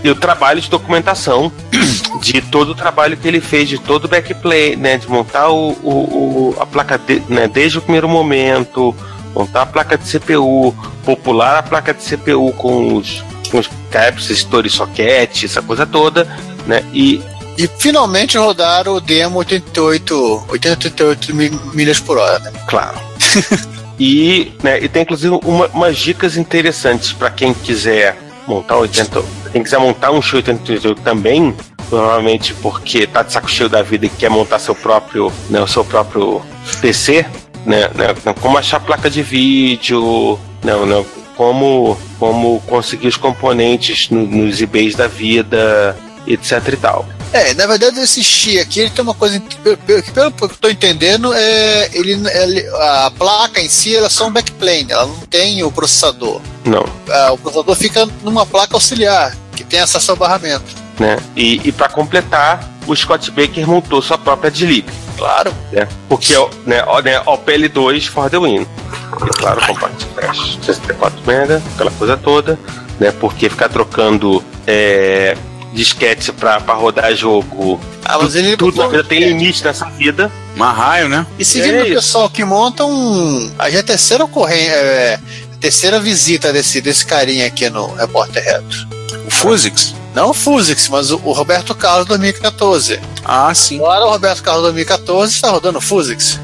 e 0.03 0.09
o 0.09 0.15
trabalho 0.15 0.59
de 0.61 0.69
documentação 0.69 1.51
de 2.21 2.41
todo 2.41 2.69
o 2.69 2.75
trabalho 2.75 3.17
que 3.17 3.27
ele 3.27 3.41
fez, 3.41 3.67
de 3.69 3.77
todo 3.77 4.05
o 4.05 4.07
backplay, 4.07 4.75
né, 4.75 4.97
de 4.97 5.09
montar 5.09 5.49
o, 5.49 5.71
o- 5.83 6.53
o- 6.53 6.55
a 6.59 6.65
placa 6.65 6.97
de, 6.97 7.21
né, 7.29 7.47
desde 7.47 7.77
o 7.77 7.81
primeiro 7.81 8.07
momento, 8.09 8.95
montar 9.35 9.63
a 9.63 9.65
placa 9.65 9.97
de 9.97 10.05
CPU, 10.09 10.73
popular 11.05 11.57
a 11.57 11.63
placa 11.63 11.93
de 11.93 12.01
CPU 12.03 12.51
com 12.53 12.95
os, 12.95 13.23
com 13.51 13.59
os 13.59 13.69
caps, 13.91 14.27
resistores, 14.27 14.73
socket, 14.73 15.43
essa 15.43 15.61
coisa 15.61 15.85
toda, 15.85 16.25
né, 16.65 16.83
e 16.93 17.21
e 17.57 17.67
finalmente 17.77 18.37
rodaram 18.37 18.93
o 18.93 19.01
demo 19.01 19.39
88, 19.39 20.45
88 20.47 21.35
mi- 21.35 21.49
milhas 21.73 21.99
por 21.99 22.17
hora, 22.17 22.39
né? 22.39 22.53
claro. 22.67 22.97
e, 23.99 24.51
né, 24.63 24.79
e 24.81 24.88
tem 24.88 25.01
inclusive 25.03 25.38
uma- 25.43 25.67
umas 25.67 25.97
dicas 25.97 26.38
interessantes 26.38 27.12
para 27.12 27.29
quem 27.29 27.53
quiser 27.53 28.17
montar 28.47 28.77
um 28.77 28.81
80, 28.81 29.21
quem 29.51 29.62
quiser 29.63 29.77
montar 29.79 30.12
um 30.12 30.19
X88 30.21 30.99
também, 31.03 31.53
provavelmente 31.89 32.53
porque 32.55 33.05
tá 33.05 33.21
de 33.23 33.31
saco 33.33 33.49
cheio 33.49 33.69
da 33.69 33.81
vida 33.81 34.05
e 34.05 34.09
quer 34.09 34.29
montar 34.29 34.59
seu 34.59 34.73
próprio, 34.75 35.31
né, 35.49 35.62
o 35.62 35.67
seu 35.67 35.83
próprio 35.83 36.41
PC, 36.81 37.25
né, 37.65 37.89
né, 37.95 38.15
como 38.41 38.57
achar 38.57 38.79
placa 38.79 39.09
de 39.09 39.21
vídeo, 39.21 40.39
não, 40.63 40.85
não, 40.85 41.05
como 41.35 41.97
como 42.19 42.59
conseguir 42.67 43.07
os 43.07 43.17
componentes 43.17 44.09
no- 44.09 44.25
nos 44.25 44.62
eBays 44.62 44.95
da 44.95 45.07
vida, 45.07 45.95
etc 46.27 46.62
e 46.73 46.77
tal. 46.77 47.05
É, 47.31 47.53
na 47.53 47.67
verdade 47.67 47.99
esse 47.99 48.23
Xi 48.23 48.57
aqui, 48.59 48.79
ele 48.79 48.89
tem 48.89 49.03
uma 49.03 49.13
coisa, 49.13 49.39
pelo, 49.63 49.77
pelo, 49.77 50.01
pelo 50.03 50.31
que 50.31 50.43
eu 50.43 50.49
tô 50.59 50.69
entendendo, 50.69 51.31
é, 51.33 51.89
ele, 51.93 52.13
ele- 52.13 52.67
a 52.75 53.11
placa 53.15 53.61
em 53.61 53.69
si, 53.69 53.95
ela 53.95 54.07
é 54.07 54.09
só 54.09 54.27
um 54.27 54.31
backplane, 54.31 54.87
ela 54.91 55.05
não 55.05 55.15
tem 55.29 55.63
o 55.63 55.71
processador. 55.71 56.41
Não, 56.65 56.83
Ah, 57.09 57.31
o 57.31 57.37
processador 57.37 57.75
fica 57.75 58.07
numa 58.23 58.45
placa 58.47 58.73
auxiliar, 58.75 59.35
que 59.55 59.63
tem 59.63 59.79
acesso 59.79 60.09
ao 60.11 60.17
barramento. 60.17 60.65
né? 60.99 61.17
E, 61.35 61.61
e 61.67 61.71
para 61.71 61.87
completar, 61.87 62.67
o 62.87 62.95
Scott 62.95 63.29
Baker 63.31 63.65
montou 63.67 64.01
sua 64.01 64.17
própria 64.17 64.49
Dilip. 64.51 64.89
Claro. 65.17 65.53
né? 65.71 65.87
Porque 66.07 66.33
é 66.33 66.39
o- 66.39 66.49
né, 66.65 66.83
o- 66.85 66.99
né, 67.01 67.19
OPL2 67.25 68.07
for 68.07 68.29
the 68.29 68.39
win. 68.39 68.61
E 68.65 69.29
claro, 69.37 69.61
compact 69.67 70.05
flash 70.15 70.57
64 70.65 71.19
MB, 71.25 71.61
aquela 71.75 71.91
coisa 71.91 72.15
toda, 72.17 72.57
né? 72.99 73.11
Porque 73.11 73.49
ficar 73.49 73.67
trocando 73.69 74.43
é, 74.65 75.35
disquete 75.73 76.32
pra, 76.32 76.60
pra 76.60 76.73
rodar 76.73 77.15
jogo. 77.15 77.79
Ah, 78.03 78.17
mas 78.21 78.36
ele 78.36 78.58
tudo 78.58 78.77
na 78.82 78.88
vida 78.88 79.03
tem 79.03 79.19
limite 79.19 79.63
nessa 79.63 79.86
vida. 79.86 80.32
Uma 80.55 80.71
raio, 80.71 81.08
né? 81.08 81.25
E 81.38 81.45
seguindo 81.45 81.75
É 81.75 81.82
o 81.82 81.86
isso. 81.86 81.95
pessoal 81.95 82.29
que 82.29 82.43
monta 82.43 82.84
um. 82.86 83.51
A 83.58 83.69
já 83.69 83.77
é 83.77 83.79
a 83.82 83.84
terceira 83.84 84.23
ocorrência. 84.25 84.71
É, 84.73 85.19
terceira 85.60 85.99
visita 85.99 86.51
desse, 86.51 86.82
desse 86.82 87.05
carinha 87.05 87.45
aqui 87.47 87.69
no 87.69 87.93
Repórter 87.95 88.43
Retro. 88.43 88.88
O 89.27 89.32
Fusix? 89.32 89.93
Não 90.15 90.32
o 90.32 90.34
Fusix, 90.34 90.89
mas 90.89 91.12
o, 91.12 91.21
o 91.23 91.32
Roberto 91.34 91.75
Carlos 91.75 92.08
2014. 92.08 92.99
Ah, 93.23 93.53
sim. 93.53 93.77
Agora 93.77 94.05
o 94.05 94.10
Roberto 94.10 94.41
Carlos 94.41 94.63
2014 94.63 95.34
está 95.34 95.49
rodando 95.51 95.77
o 95.77 95.82
Fusix. 95.82 96.39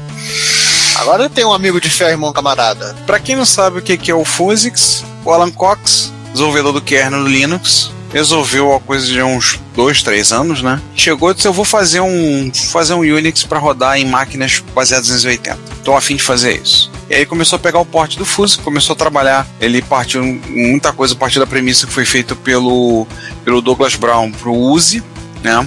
Agora 0.96 1.24
ele 1.24 1.30
tem 1.34 1.44
um 1.44 1.52
amigo 1.52 1.80
de 1.80 1.90
ferro, 1.90 2.10
irmão 2.12 2.32
camarada. 2.32 2.94
Pra 3.06 3.18
quem 3.18 3.36
não 3.36 3.44
sabe 3.44 3.78
o 3.78 3.82
que 3.82 3.96
que 3.98 4.10
é 4.10 4.14
o 4.14 4.24
Fusix, 4.24 5.04
o 5.24 5.30
Alan 5.30 5.50
Cox, 5.50 6.12
desenvolvedor 6.32 6.72
do 6.72 6.80
kernel 6.80 7.22
do 7.22 7.28
Linux, 7.28 7.90
resolveu 8.12 8.74
há 8.74 8.80
coisa 8.80 9.06
de 9.06 9.22
uns 9.22 9.60
dois, 9.74 10.02
três 10.02 10.32
anos, 10.32 10.62
né? 10.62 10.80
Chegou 10.94 11.30
e 11.30 11.34
disse: 11.34 11.48
Eu 11.48 11.52
vou 11.52 11.64
fazer 11.64 12.00
um, 12.00 12.50
fazer 12.52 12.94
um 12.94 13.00
Unix 13.00 13.44
para 13.44 13.58
rodar 13.58 13.98
em 13.98 14.06
máquinas 14.06 14.62
baseadas 14.74 15.08
em 15.08 15.12
280. 15.12 15.58
Tô 15.84 15.94
a 15.94 16.00
fim 16.00 16.16
de 16.16 16.22
fazer 16.22 16.60
isso. 16.60 16.90
E 17.08 17.14
aí 17.14 17.26
começou 17.26 17.56
a 17.56 17.60
pegar 17.60 17.78
o 17.78 17.84
porte 17.84 18.18
do 18.18 18.24
Fusix, 18.24 18.62
começou 18.62 18.94
a 18.94 18.96
trabalhar. 18.96 19.46
Ele 19.60 19.80
partiu 19.80 20.24
muita 20.24 20.92
coisa 20.92 21.14
a 21.14 21.16
partir 21.16 21.38
da 21.38 21.46
premissa 21.46 21.86
que 21.86 21.92
foi 21.92 22.04
feita 22.04 22.34
pelo, 22.34 23.06
pelo 23.44 23.60
Douglas 23.60 23.94
Brown 23.94 24.32
pro 24.32 24.52
USE, 24.52 25.02
né? 25.42 25.66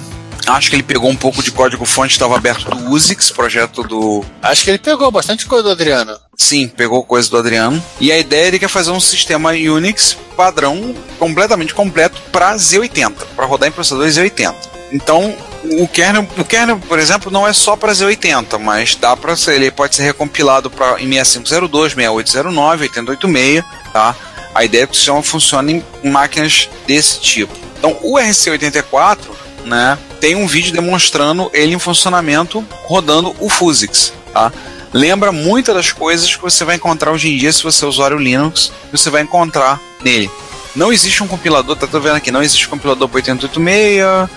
Acho 0.50 0.68
que 0.68 0.76
ele 0.76 0.82
pegou 0.82 1.08
um 1.08 1.16
pouco 1.16 1.42
de 1.42 1.52
código-fonte 1.52 2.12
estava 2.12 2.34
aberto 2.34 2.68
do 2.68 2.90
Usix, 2.90 3.30
projeto 3.30 3.84
do. 3.84 4.24
Acho 4.42 4.64
que 4.64 4.70
ele 4.70 4.78
pegou 4.78 5.08
bastante 5.10 5.46
coisa 5.46 5.62
do 5.62 5.70
Adriano. 5.70 6.18
Sim, 6.36 6.66
pegou 6.66 7.04
coisa 7.04 7.30
do 7.30 7.38
Adriano. 7.38 7.80
E 8.00 8.10
a 8.10 8.18
ideia 8.18 8.44
é 8.44 8.48
ele 8.48 8.58
quer 8.58 8.68
fazer 8.68 8.90
um 8.90 8.98
sistema 8.98 9.50
Unix 9.50 10.16
padrão 10.36 10.92
completamente 11.20 11.72
completo 11.72 12.20
para 12.32 12.56
Z80, 12.56 13.12
para 13.36 13.46
rodar 13.46 13.68
em 13.68 13.72
processadores 13.72 14.16
Z80. 14.16 14.54
Então, 14.92 15.36
o 15.62 15.86
kernel, 15.86 16.26
o 16.36 16.44
kernel, 16.44 16.80
por 16.80 16.98
exemplo, 16.98 17.30
não 17.30 17.46
é 17.46 17.52
só 17.52 17.76
para 17.76 17.92
Z80, 17.92 18.58
mas 18.58 18.96
dá 18.96 19.16
para 19.16 19.36
ser, 19.36 19.54
ele 19.54 19.70
pode 19.70 19.94
ser 19.94 20.02
recompilado 20.02 20.68
para 20.68 21.00
em 21.00 21.12
6502, 21.12 21.92
6809, 21.92 22.82
8086, 22.84 23.64
tá? 23.92 24.16
A 24.52 24.64
ideia 24.64 24.82
é 24.82 24.86
que 24.86 24.94
o 24.94 24.96
sistema 24.96 25.22
funcione 25.22 25.84
em 26.02 26.10
máquinas 26.10 26.68
desse 26.88 27.20
tipo. 27.20 27.52
Então, 27.78 27.96
o 28.02 28.16
RC84, 28.16 29.18
né, 29.64 29.98
tem 30.20 30.34
um 30.34 30.46
vídeo 30.46 30.72
demonstrando 30.72 31.50
ele 31.52 31.74
em 31.74 31.78
funcionamento 31.78 32.64
rodando 32.84 33.34
o 33.38 33.48
Fusix, 33.48 34.12
tá? 34.32 34.52
Lembra 34.92 35.30
muitas 35.30 35.74
das 35.74 35.92
coisas 35.92 36.34
que 36.34 36.42
você 36.42 36.64
vai 36.64 36.76
encontrar 36.76 37.12
hoje 37.12 37.30
em 37.30 37.36
dia 37.36 37.52
se 37.52 37.62
você 37.62 37.84
é 37.84 37.88
usuário 37.88 38.18
Linux, 38.18 38.72
você 38.90 39.08
vai 39.08 39.22
encontrar 39.22 39.80
nele. 40.02 40.30
Não 40.74 40.92
existe 40.92 41.22
um 41.22 41.28
compilador, 41.28 41.76
tá 41.76 41.86
vendo 41.98 42.16
aqui, 42.16 42.30
não 42.30 42.42
existe 42.42 42.68
compilador 42.68 43.08
para 43.08 43.16
8086, 43.16 44.28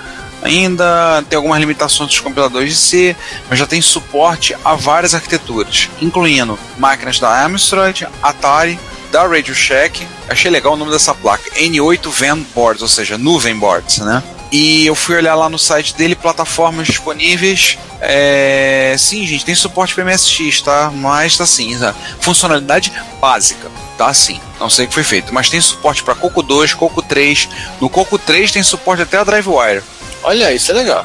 ainda 0.43 1.23
tem 1.29 1.37
algumas 1.37 1.59
limitações 1.59 2.09
dos 2.09 2.19
compiladores 2.19 2.69
de 2.69 2.75
C, 2.75 3.15
mas 3.49 3.57
já 3.57 3.65
tem 3.65 3.81
suporte 3.81 4.55
a 4.63 4.75
várias 4.75 5.15
arquiteturas, 5.15 5.89
incluindo 6.01 6.57
máquinas 6.77 7.19
da 7.19 7.43
Amstrad, 7.43 8.03
Atari, 8.21 8.79
da 9.11 9.27
Radio 9.27 9.55
Shack. 9.55 10.05
Achei 10.27 10.51
legal 10.51 10.73
o 10.73 10.75
nome 10.75 10.91
dessa 10.91 11.13
placa, 11.13 11.49
N8 11.51 12.09
Van 12.09 12.39
Boards, 12.55 12.81
ou 12.81 12.87
seja, 12.87 13.17
nuvem 13.17 13.57
boards, 13.57 13.99
né? 13.99 14.21
E 14.53 14.85
eu 14.85 14.93
fui 14.93 15.15
olhar 15.15 15.33
lá 15.33 15.49
no 15.49 15.57
site 15.57 15.95
dele, 15.95 16.15
plataformas 16.15 16.85
disponíveis. 16.85 17.79
É... 17.99 18.95
Sim, 18.99 19.25
gente, 19.25 19.43
tem 19.43 19.55
suporte 19.55 19.95
para 19.95 20.05
MSX, 20.05 20.61
tá? 20.61 20.91
Mas 20.93 21.35
tá 21.35 21.43
assim, 21.43 21.75
tá? 21.79 21.91
funcionalidade 22.19 22.93
básica, 23.19 23.71
tá 23.97 24.05
assim. 24.05 24.39
Não 24.59 24.69
sei 24.69 24.85
o 24.85 24.87
que 24.87 24.93
foi 24.93 25.03
feito, 25.03 25.33
mas 25.33 25.49
tem 25.49 25.59
suporte 25.59 26.03
para 26.03 26.13
Coco 26.13 26.43
2, 26.43 26.75
Coco 26.75 27.01
3. 27.01 27.49
No 27.81 27.89
Coco 27.89 28.19
3 28.19 28.51
tem 28.51 28.61
suporte 28.61 29.01
até 29.01 29.17
a 29.17 29.23
DriveWire. 29.23 29.81
Olha, 30.21 30.53
isso 30.53 30.69
é 30.69 30.75
legal. 30.75 31.03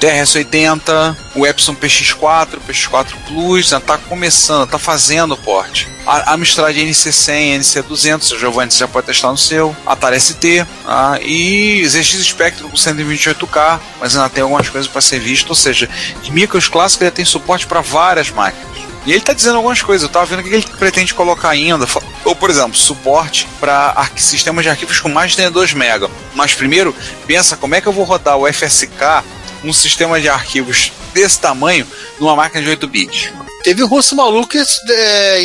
TRS-80, 0.00 1.16
o 1.34 1.46
Epson 1.46 1.74
PX4, 1.74 2.58
PX4 2.68 3.14
Plus, 3.26 3.68
já 3.68 3.80
tá 3.80 3.98
começando, 3.98 4.68
tá 4.68 4.78
fazendo 4.78 5.34
o 5.34 5.36
porte. 5.36 5.88
A 6.06 6.34
Amstrad 6.34 6.76
NC100, 6.76 7.58
NC200, 7.58 8.32
o 8.32 8.38
Giovanni 8.38 8.70
já 8.70 8.86
pode 8.86 9.06
testar 9.06 9.30
no 9.30 9.38
seu. 9.38 9.74
Atari 9.84 10.20
ST 10.20 10.64
ah, 10.86 11.18
e 11.20 11.84
ZX 11.84 12.24
Spectrum 12.24 12.68
com 12.68 12.76
128K, 12.76 13.80
mas 14.00 14.16
ainda 14.16 14.28
tem 14.28 14.42
algumas 14.42 14.68
coisas 14.68 14.88
para 14.88 15.00
ser 15.00 15.18
visto. 15.18 15.48
Ou 15.50 15.56
seja, 15.56 15.88
de 16.22 16.30
micros 16.30 16.68
clássicos 16.68 17.02
ele 17.02 17.10
tem 17.10 17.24
suporte 17.24 17.66
para 17.66 17.80
várias 17.80 18.30
máquinas. 18.30 18.76
E 19.06 19.10
ele 19.10 19.18
está 19.18 19.32
dizendo 19.32 19.56
algumas 19.56 19.80
coisas, 19.80 20.02
eu 20.02 20.08
estava 20.08 20.26
vendo 20.26 20.40
o 20.40 20.42
que 20.42 20.48
ele 20.48 20.66
pretende 20.78 21.14
colocar 21.14 21.50
ainda. 21.50 21.86
Ou, 22.24 22.34
por 22.34 22.50
exemplo, 22.50 22.76
suporte 22.76 23.46
para 23.60 24.10
sistemas 24.16 24.64
de 24.64 24.68
arquivos 24.68 24.98
com 24.98 25.08
mais 25.08 25.34
de 25.34 25.48
2 25.48 25.74
MB. 25.74 26.10
Mas 26.34 26.54
primeiro, 26.54 26.94
pensa 27.24 27.56
como 27.56 27.76
é 27.76 27.80
que 27.80 27.86
eu 27.86 27.92
vou 27.92 28.04
rodar 28.04 28.36
o 28.36 28.52
FSK 28.52 29.22
um 29.64 29.72
sistema 29.72 30.20
de 30.20 30.28
arquivos 30.28 30.92
desse 31.12 31.40
tamanho 31.40 31.86
numa 32.20 32.36
máquina 32.36 32.62
de 32.62 32.68
8 32.68 32.86
bits. 32.86 33.32
Teve 33.62 33.82
um 33.82 33.88
russo 33.88 34.14
maluco 34.14 34.48
que 34.48 34.58
é, 34.90 35.42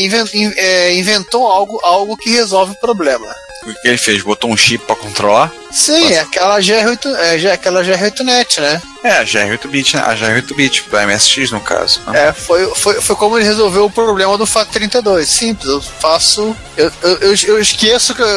é, 0.57 0.95
inventou 0.95 1.47
algo, 1.47 1.79
algo 1.83 2.17
que 2.17 2.29
resolve 2.29 2.73
o 2.73 2.79
problema. 2.79 3.25
O 3.65 3.73
que 3.81 3.87
ele 3.87 3.97
fez? 3.97 4.23
Botou 4.23 4.51
um 4.51 4.57
chip 4.57 4.85
para 4.85 4.95
controlar? 4.95 5.51
Sim, 5.71 6.11
é 6.11 6.19
aquela 6.19 6.59
GR8, 6.59 7.15
é, 7.15 7.51
aquela 7.51 7.83
GR8net, 7.83 8.59
né? 8.59 8.81
É, 9.03 9.17
a 9.17 9.23
GR8-bit, 9.23 9.95
né? 9.95 10.03
A 10.05 10.15
GR8-bit, 10.15 10.89
da 10.91 11.07
MSX 11.07 11.51
no 11.51 11.61
caso. 11.61 12.01
Né? 12.07 12.27
É, 12.27 12.33
foi, 12.33 12.65
foi, 12.75 13.01
foi 13.01 13.15
como 13.15 13.37
ele 13.37 13.45
resolveu 13.45 13.85
o 13.85 13.89
problema 13.89 14.37
do 14.37 14.45
FAT32. 14.45 15.25
Simples, 15.25 15.69
eu 15.69 15.81
faço. 15.81 16.55
Eu, 16.75 16.91
eu, 17.01 17.17
eu, 17.19 17.35
eu 17.47 17.59
esqueço 17.59 18.13
que 18.13 18.21
eu, 18.21 18.27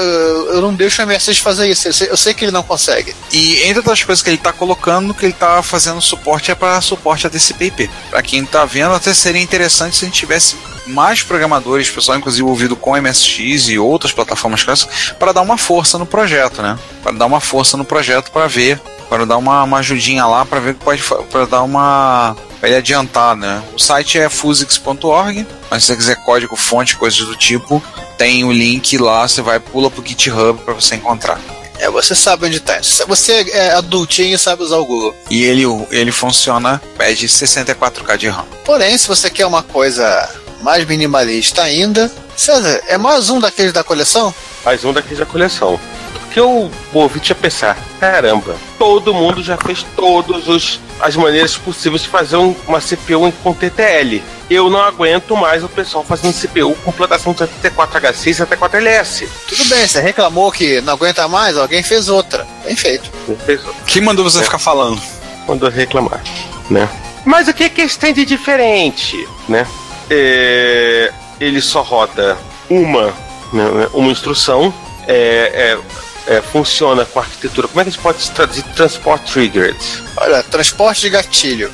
eu, 0.55 0.61
não 0.61 0.73
deixo 0.73 1.03
o 1.03 1.07
MSX 1.07 1.39
fazer 1.39 1.69
isso. 1.69 1.89
Eu 1.89 1.93
sei, 1.93 2.11
eu 2.11 2.17
sei, 2.17 2.35
que 2.35 2.45
ele 2.45 2.53
não 2.53 2.63
consegue. 2.63 3.15
E 3.33 3.63
entre 3.63 3.79
outras 3.79 4.03
coisas 4.03 4.23
que 4.23 4.31
ele 4.31 4.37
está 4.37 4.53
colocando, 4.53 5.13
que 5.13 5.27
ele 5.27 5.33
está 5.33 5.63
fazendo 5.63 6.01
suporte 6.01 6.51
é 6.51 6.55
para 6.55 6.81
suporte 6.81 7.27
a 7.27 7.31
TCP/IP. 7.31 7.91
Para 8.11 8.23
quem 8.23 8.43
está 8.43 8.65
vendo, 8.65 8.95
até 8.95 9.13
seria 9.13 9.43
interessante 9.43 9.97
se 9.97 10.05
a 10.05 10.09
gente 10.09 10.19
tivesse 10.19 10.57
mais 10.87 11.23
programadores, 11.23 11.91
pessoal 11.91 12.19
inclusive 12.19 12.43
envolvido 12.43 12.77
com 12.77 12.97
MSX 12.97 13.69
e 13.69 13.79
outras 13.79 14.13
plataformas 14.13 14.63
clássicas, 14.63 15.13
para 15.19 15.33
dar 15.33 15.43
uma 15.43 15.57
força 15.57 15.99
no 15.99 16.07
projeto, 16.07 16.63
né? 16.63 16.79
Para 17.03 17.13
dar 17.13 17.27
uma 17.27 17.41
força 17.41 17.77
no 17.77 17.85
projeto 17.85 18.31
para 18.31 18.47
ver, 18.47 18.81
para 19.09 19.25
dar 19.25 19.37
uma, 19.37 19.63
uma 19.63 19.79
ajudinha 19.79 20.27
lá, 20.27 20.45
para 20.45 20.61
ver 20.61 20.75
que 20.75 20.85
pode 20.85 21.03
para 21.31 21.47
dar 21.47 21.63
uma 21.63 22.37
ele 22.63 22.77
adiantar, 22.77 23.37
né? 23.37 23.63
O 23.75 23.79
site 23.79 24.19
é 24.19 24.29
fusix.org, 24.29 25.47
mas 25.71 25.85
se 25.85 25.89
você 25.89 25.97
quiser 25.97 26.17
código 26.17 26.57
fonte, 26.57 26.97
coisas 26.97 27.19
do 27.19 27.37
tipo, 27.37 27.83
tem 28.17 28.45
o 28.45 28.53
link 28.53 28.97
lá, 28.97 29.29
você 29.29 29.43
vai 29.43 29.61
pula 29.61 29.91
pro 29.91 30.07
GitHub 30.07 30.59
para 30.63 30.75
você 30.75 30.95
encontrar. 30.95 31.39
É, 31.79 31.91
você 31.91 32.15
sabe 32.15 32.47
onde 32.47 32.61
tá. 32.61 32.81
Você 33.07 33.51
é 33.51 33.73
adultinho 33.73 34.35
e 34.35 34.39
sabe 34.39 34.63
usar 34.63 34.77
o 34.77 34.87
Google. 34.87 35.15
E 35.29 35.43
ele, 35.43 35.65
ele 35.91 36.13
funciona, 36.13 36.81
pede 36.97 37.27
64K 37.27 38.17
de 38.17 38.29
RAM. 38.29 38.47
Porém, 38.65 38.97
se 38.97 39.09
você 39.09 39.29
quer 39.29 39.45
uma 39.45 39.63
coisa 39.63 40.31
mais 40.65 40.87
minimalista 40.87 41.63
ainda. 41.63 42.11
César, 42.35 42.83
é 42.89 42.97
mais 42.97 43.29
um 43.29 43.39
daqueles 43.39 43.73
da 43.73 43.85
coleção? 43.85 44.35
Mais 44.65 44.83
um 44.83 44.95
daqueles 44.95 45.19
da 45.19 45.27
coleção. 45.27 45.79
Porque 46.15 46.41
o 46.41 46.71
ouvinte 46.95 47.31
ia 47.31 47.35
pensar, 47.37 47.79
caramba, 48.01 48.57
todo 48.79 49.15
mundo 49.15 49.43
já 49.43 49.59
fez 49.59 49.85
todas 49.95 50.81
as 50.99 51.15
maneiras 51.15 51.57
possíveis 51.57 52.03
de 52.03 52.09
fazer 52.09 52.37
um, 52.39 52.57
uma 52.67 52.81
CPU 52.81 53.31
com 53.43 53.53
TTL. 53.53 54.23
Eu 54.51 54.71
não 54.71 54.81
aguento 54.81 55.37
mais 55.37 55.63
o 55.63 55.69
pessoal 55.69 56.03
fazendo 56.03 56.33
CPU 56.35 56.75
com 56.77 56.91
plantação 56.91 57.35
de 57.35 57.45
74HC 57.45 58.27
e 58.27 58.31
74LS. 58.31 59.29
Tudo 59.47 59.67
bem, 59.67 59.87
você 59.87 60.01
reclamou 60.01 60.51
que 60.51 60.81
não 60.81 60.95
aguenta 60.95 61.29
mais, 61.29 61.59
alguém 61.59 61.83
fez 61.83 62.09
outra. 62.09 62.47
Bem 62.65 62.75
feito. 62.75 63.11
Fez 63.45 63.65
outra. 63.65 63.83
Quem 63.87 64.03
mandou 64.03 64.25
você 64.25 64.41
é. 64.41 64.43
ficar 64.43 64.59
falando? 64.59 65.01
Mandou 65.47 65.69
reclamar, 65.69 66.23
né? 66.71 66.89
Mas 67.25 67.49
o 67.49 67.55
que, 67.55 67.69
que 67.69 67.83
eles 67.83 67.97
têm 67.97 68.13
de 68.13 68.25
diferente, 68.25 69.29
né? 69.49 69.67
É, 70.15 71.13
ele 71.41 71.61
só 71.61 71.83
roda 71.83 72.39
uma, 72.71 73.07
né, 73.53 73.89
uma 73.93 74.11
instrução, 74.11 74.73
é, 75.07 75.79
é, 76.27 76.35
é, 76.37 76.43
funciona 76.43 77.05
com 77.05 77.19
arquitetura. 77.19 77.69
Como 77.69 77.81
é 77.81 77.85
que 77.85 77.91
a 77.91 77.93
gente 77.93 78.03
pode 78.03 78.31
traduzir 78.31 78.63
Transport 78.75 79.23
Triggered? 79.31 79.77
Olha, 80.17 80.43
transporte 80.45 81.03
de 81.03 81.11
gatilho. 81.11 81.73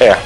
É. 0.00 0.16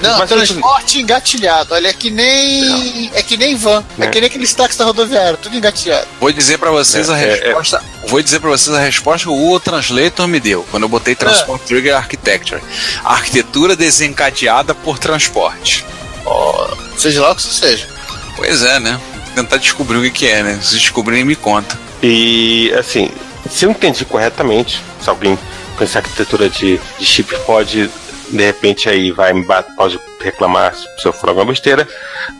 Não, 0.00 0.18
mas 0.18 0.30
transporte 0.30 1.00
engatilhado. 1.00 1.74
Olha, 1.74 1.88
é 1.88 1.92
que 1.92 2.08
nem. 2.08 3.10
É 3.12 3.22
que 3.22 3.36
nem 3.36 3.56
van. 3.56 3.84
É, 3.98 4.04
é 4.04 4.06
que 4.06 4.20
nem 4.20 4.28
aqueles 4.28 4.54
táxis 4.54 4.78
da 4.78 4.84
rodoviária, 4.84 5.36
tudo 5.36 5.56
engatilhado. 5.56 6.06
Vou 6.20 6.32
dizer 6.32 6.58
para 6.58 6.70
vocês 6.70 7.10
a 7.10 7.16
resposta. 7.16 7.82
Vou 8.06 8.22
dizer 8.22 8.38
para 8.38 8.50
vocês 8.50 8.74
a 8.74 8.80
resposta 8.80 9.26
que 9.26 9.32
o 9.32 9.36
Google 9.36 9.60
Translator 9.60 10.28
me 10.28 10.38
deu 10.38 10.64
quando 10.70 10.84
eu 10.84 10.88
botei 10.88 11.16
Transport 11.16 11.62
Trigger 11.64 11.96
Architecture. 11.96 12.62
Arquitetura 13.02 13.74
desencadeada 13.74 14.74
por 14.74 14.98
transporte. 14.98 15.84
Oh, 16.26 16.66
seja 16.96 17.20
lá 17.20 17.32
o 17.32 17.34
que 17.34 17.42
isso 17.42 17.54
seja. 17.54 17.88
Pois 18.36 18.62
é, 18.62 18.80
né? 18.80 19.00
Tentar 19.34 19.56
descobrir 19.58 19.98
o 19.98 20.02
que, 20.02 20.10
que 20.10 20.26
é, 20.26 20.42
né? 20.42 20.58
Se 20.62 20.78
descobrir, 20.78 21.24
me 21.24 21.36
conta. 21.36 21.78
E, 22.02 22.72
assim, 22.78 23.10
se 23.50 23.64
eu 23.64 23.70
entendi 23.70 24.04
corretamente, 24.04 24.82
se 25.00 25.08
alguém 25.08 25.38
com 25.76 25.84
essa 25.84 25.98
arquitetura 25.98 26.48
de, 26.48 26.80
de 26.98 27.04
chip 27.04 27.34
pode, 27.46 27.90
de 28.30 28.44
repente, 28.44 28.88
aí 28.88 29.10
vai 29.10 29.32
me 29.32 29.44
pode 29.76 30.00
reclamar 30.20 30.74
se 30.74 30.86
eu 31.04 31.12
for 31.12 31.28
alguma 31.28 31.46
besteira. 31.46 31.86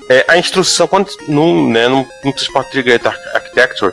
É, 0.08 0.24
a 0.28 0.38
instrução, 0.38 0.86
quando 0.86 1.08
num, 1.28 1.68
né, 1.68 1.88
num, 1.88 2.06
num 2.24 2.32
Transport 2.32 2.70
Trigger 2.70 3.00
Architecture, 3.34 3.92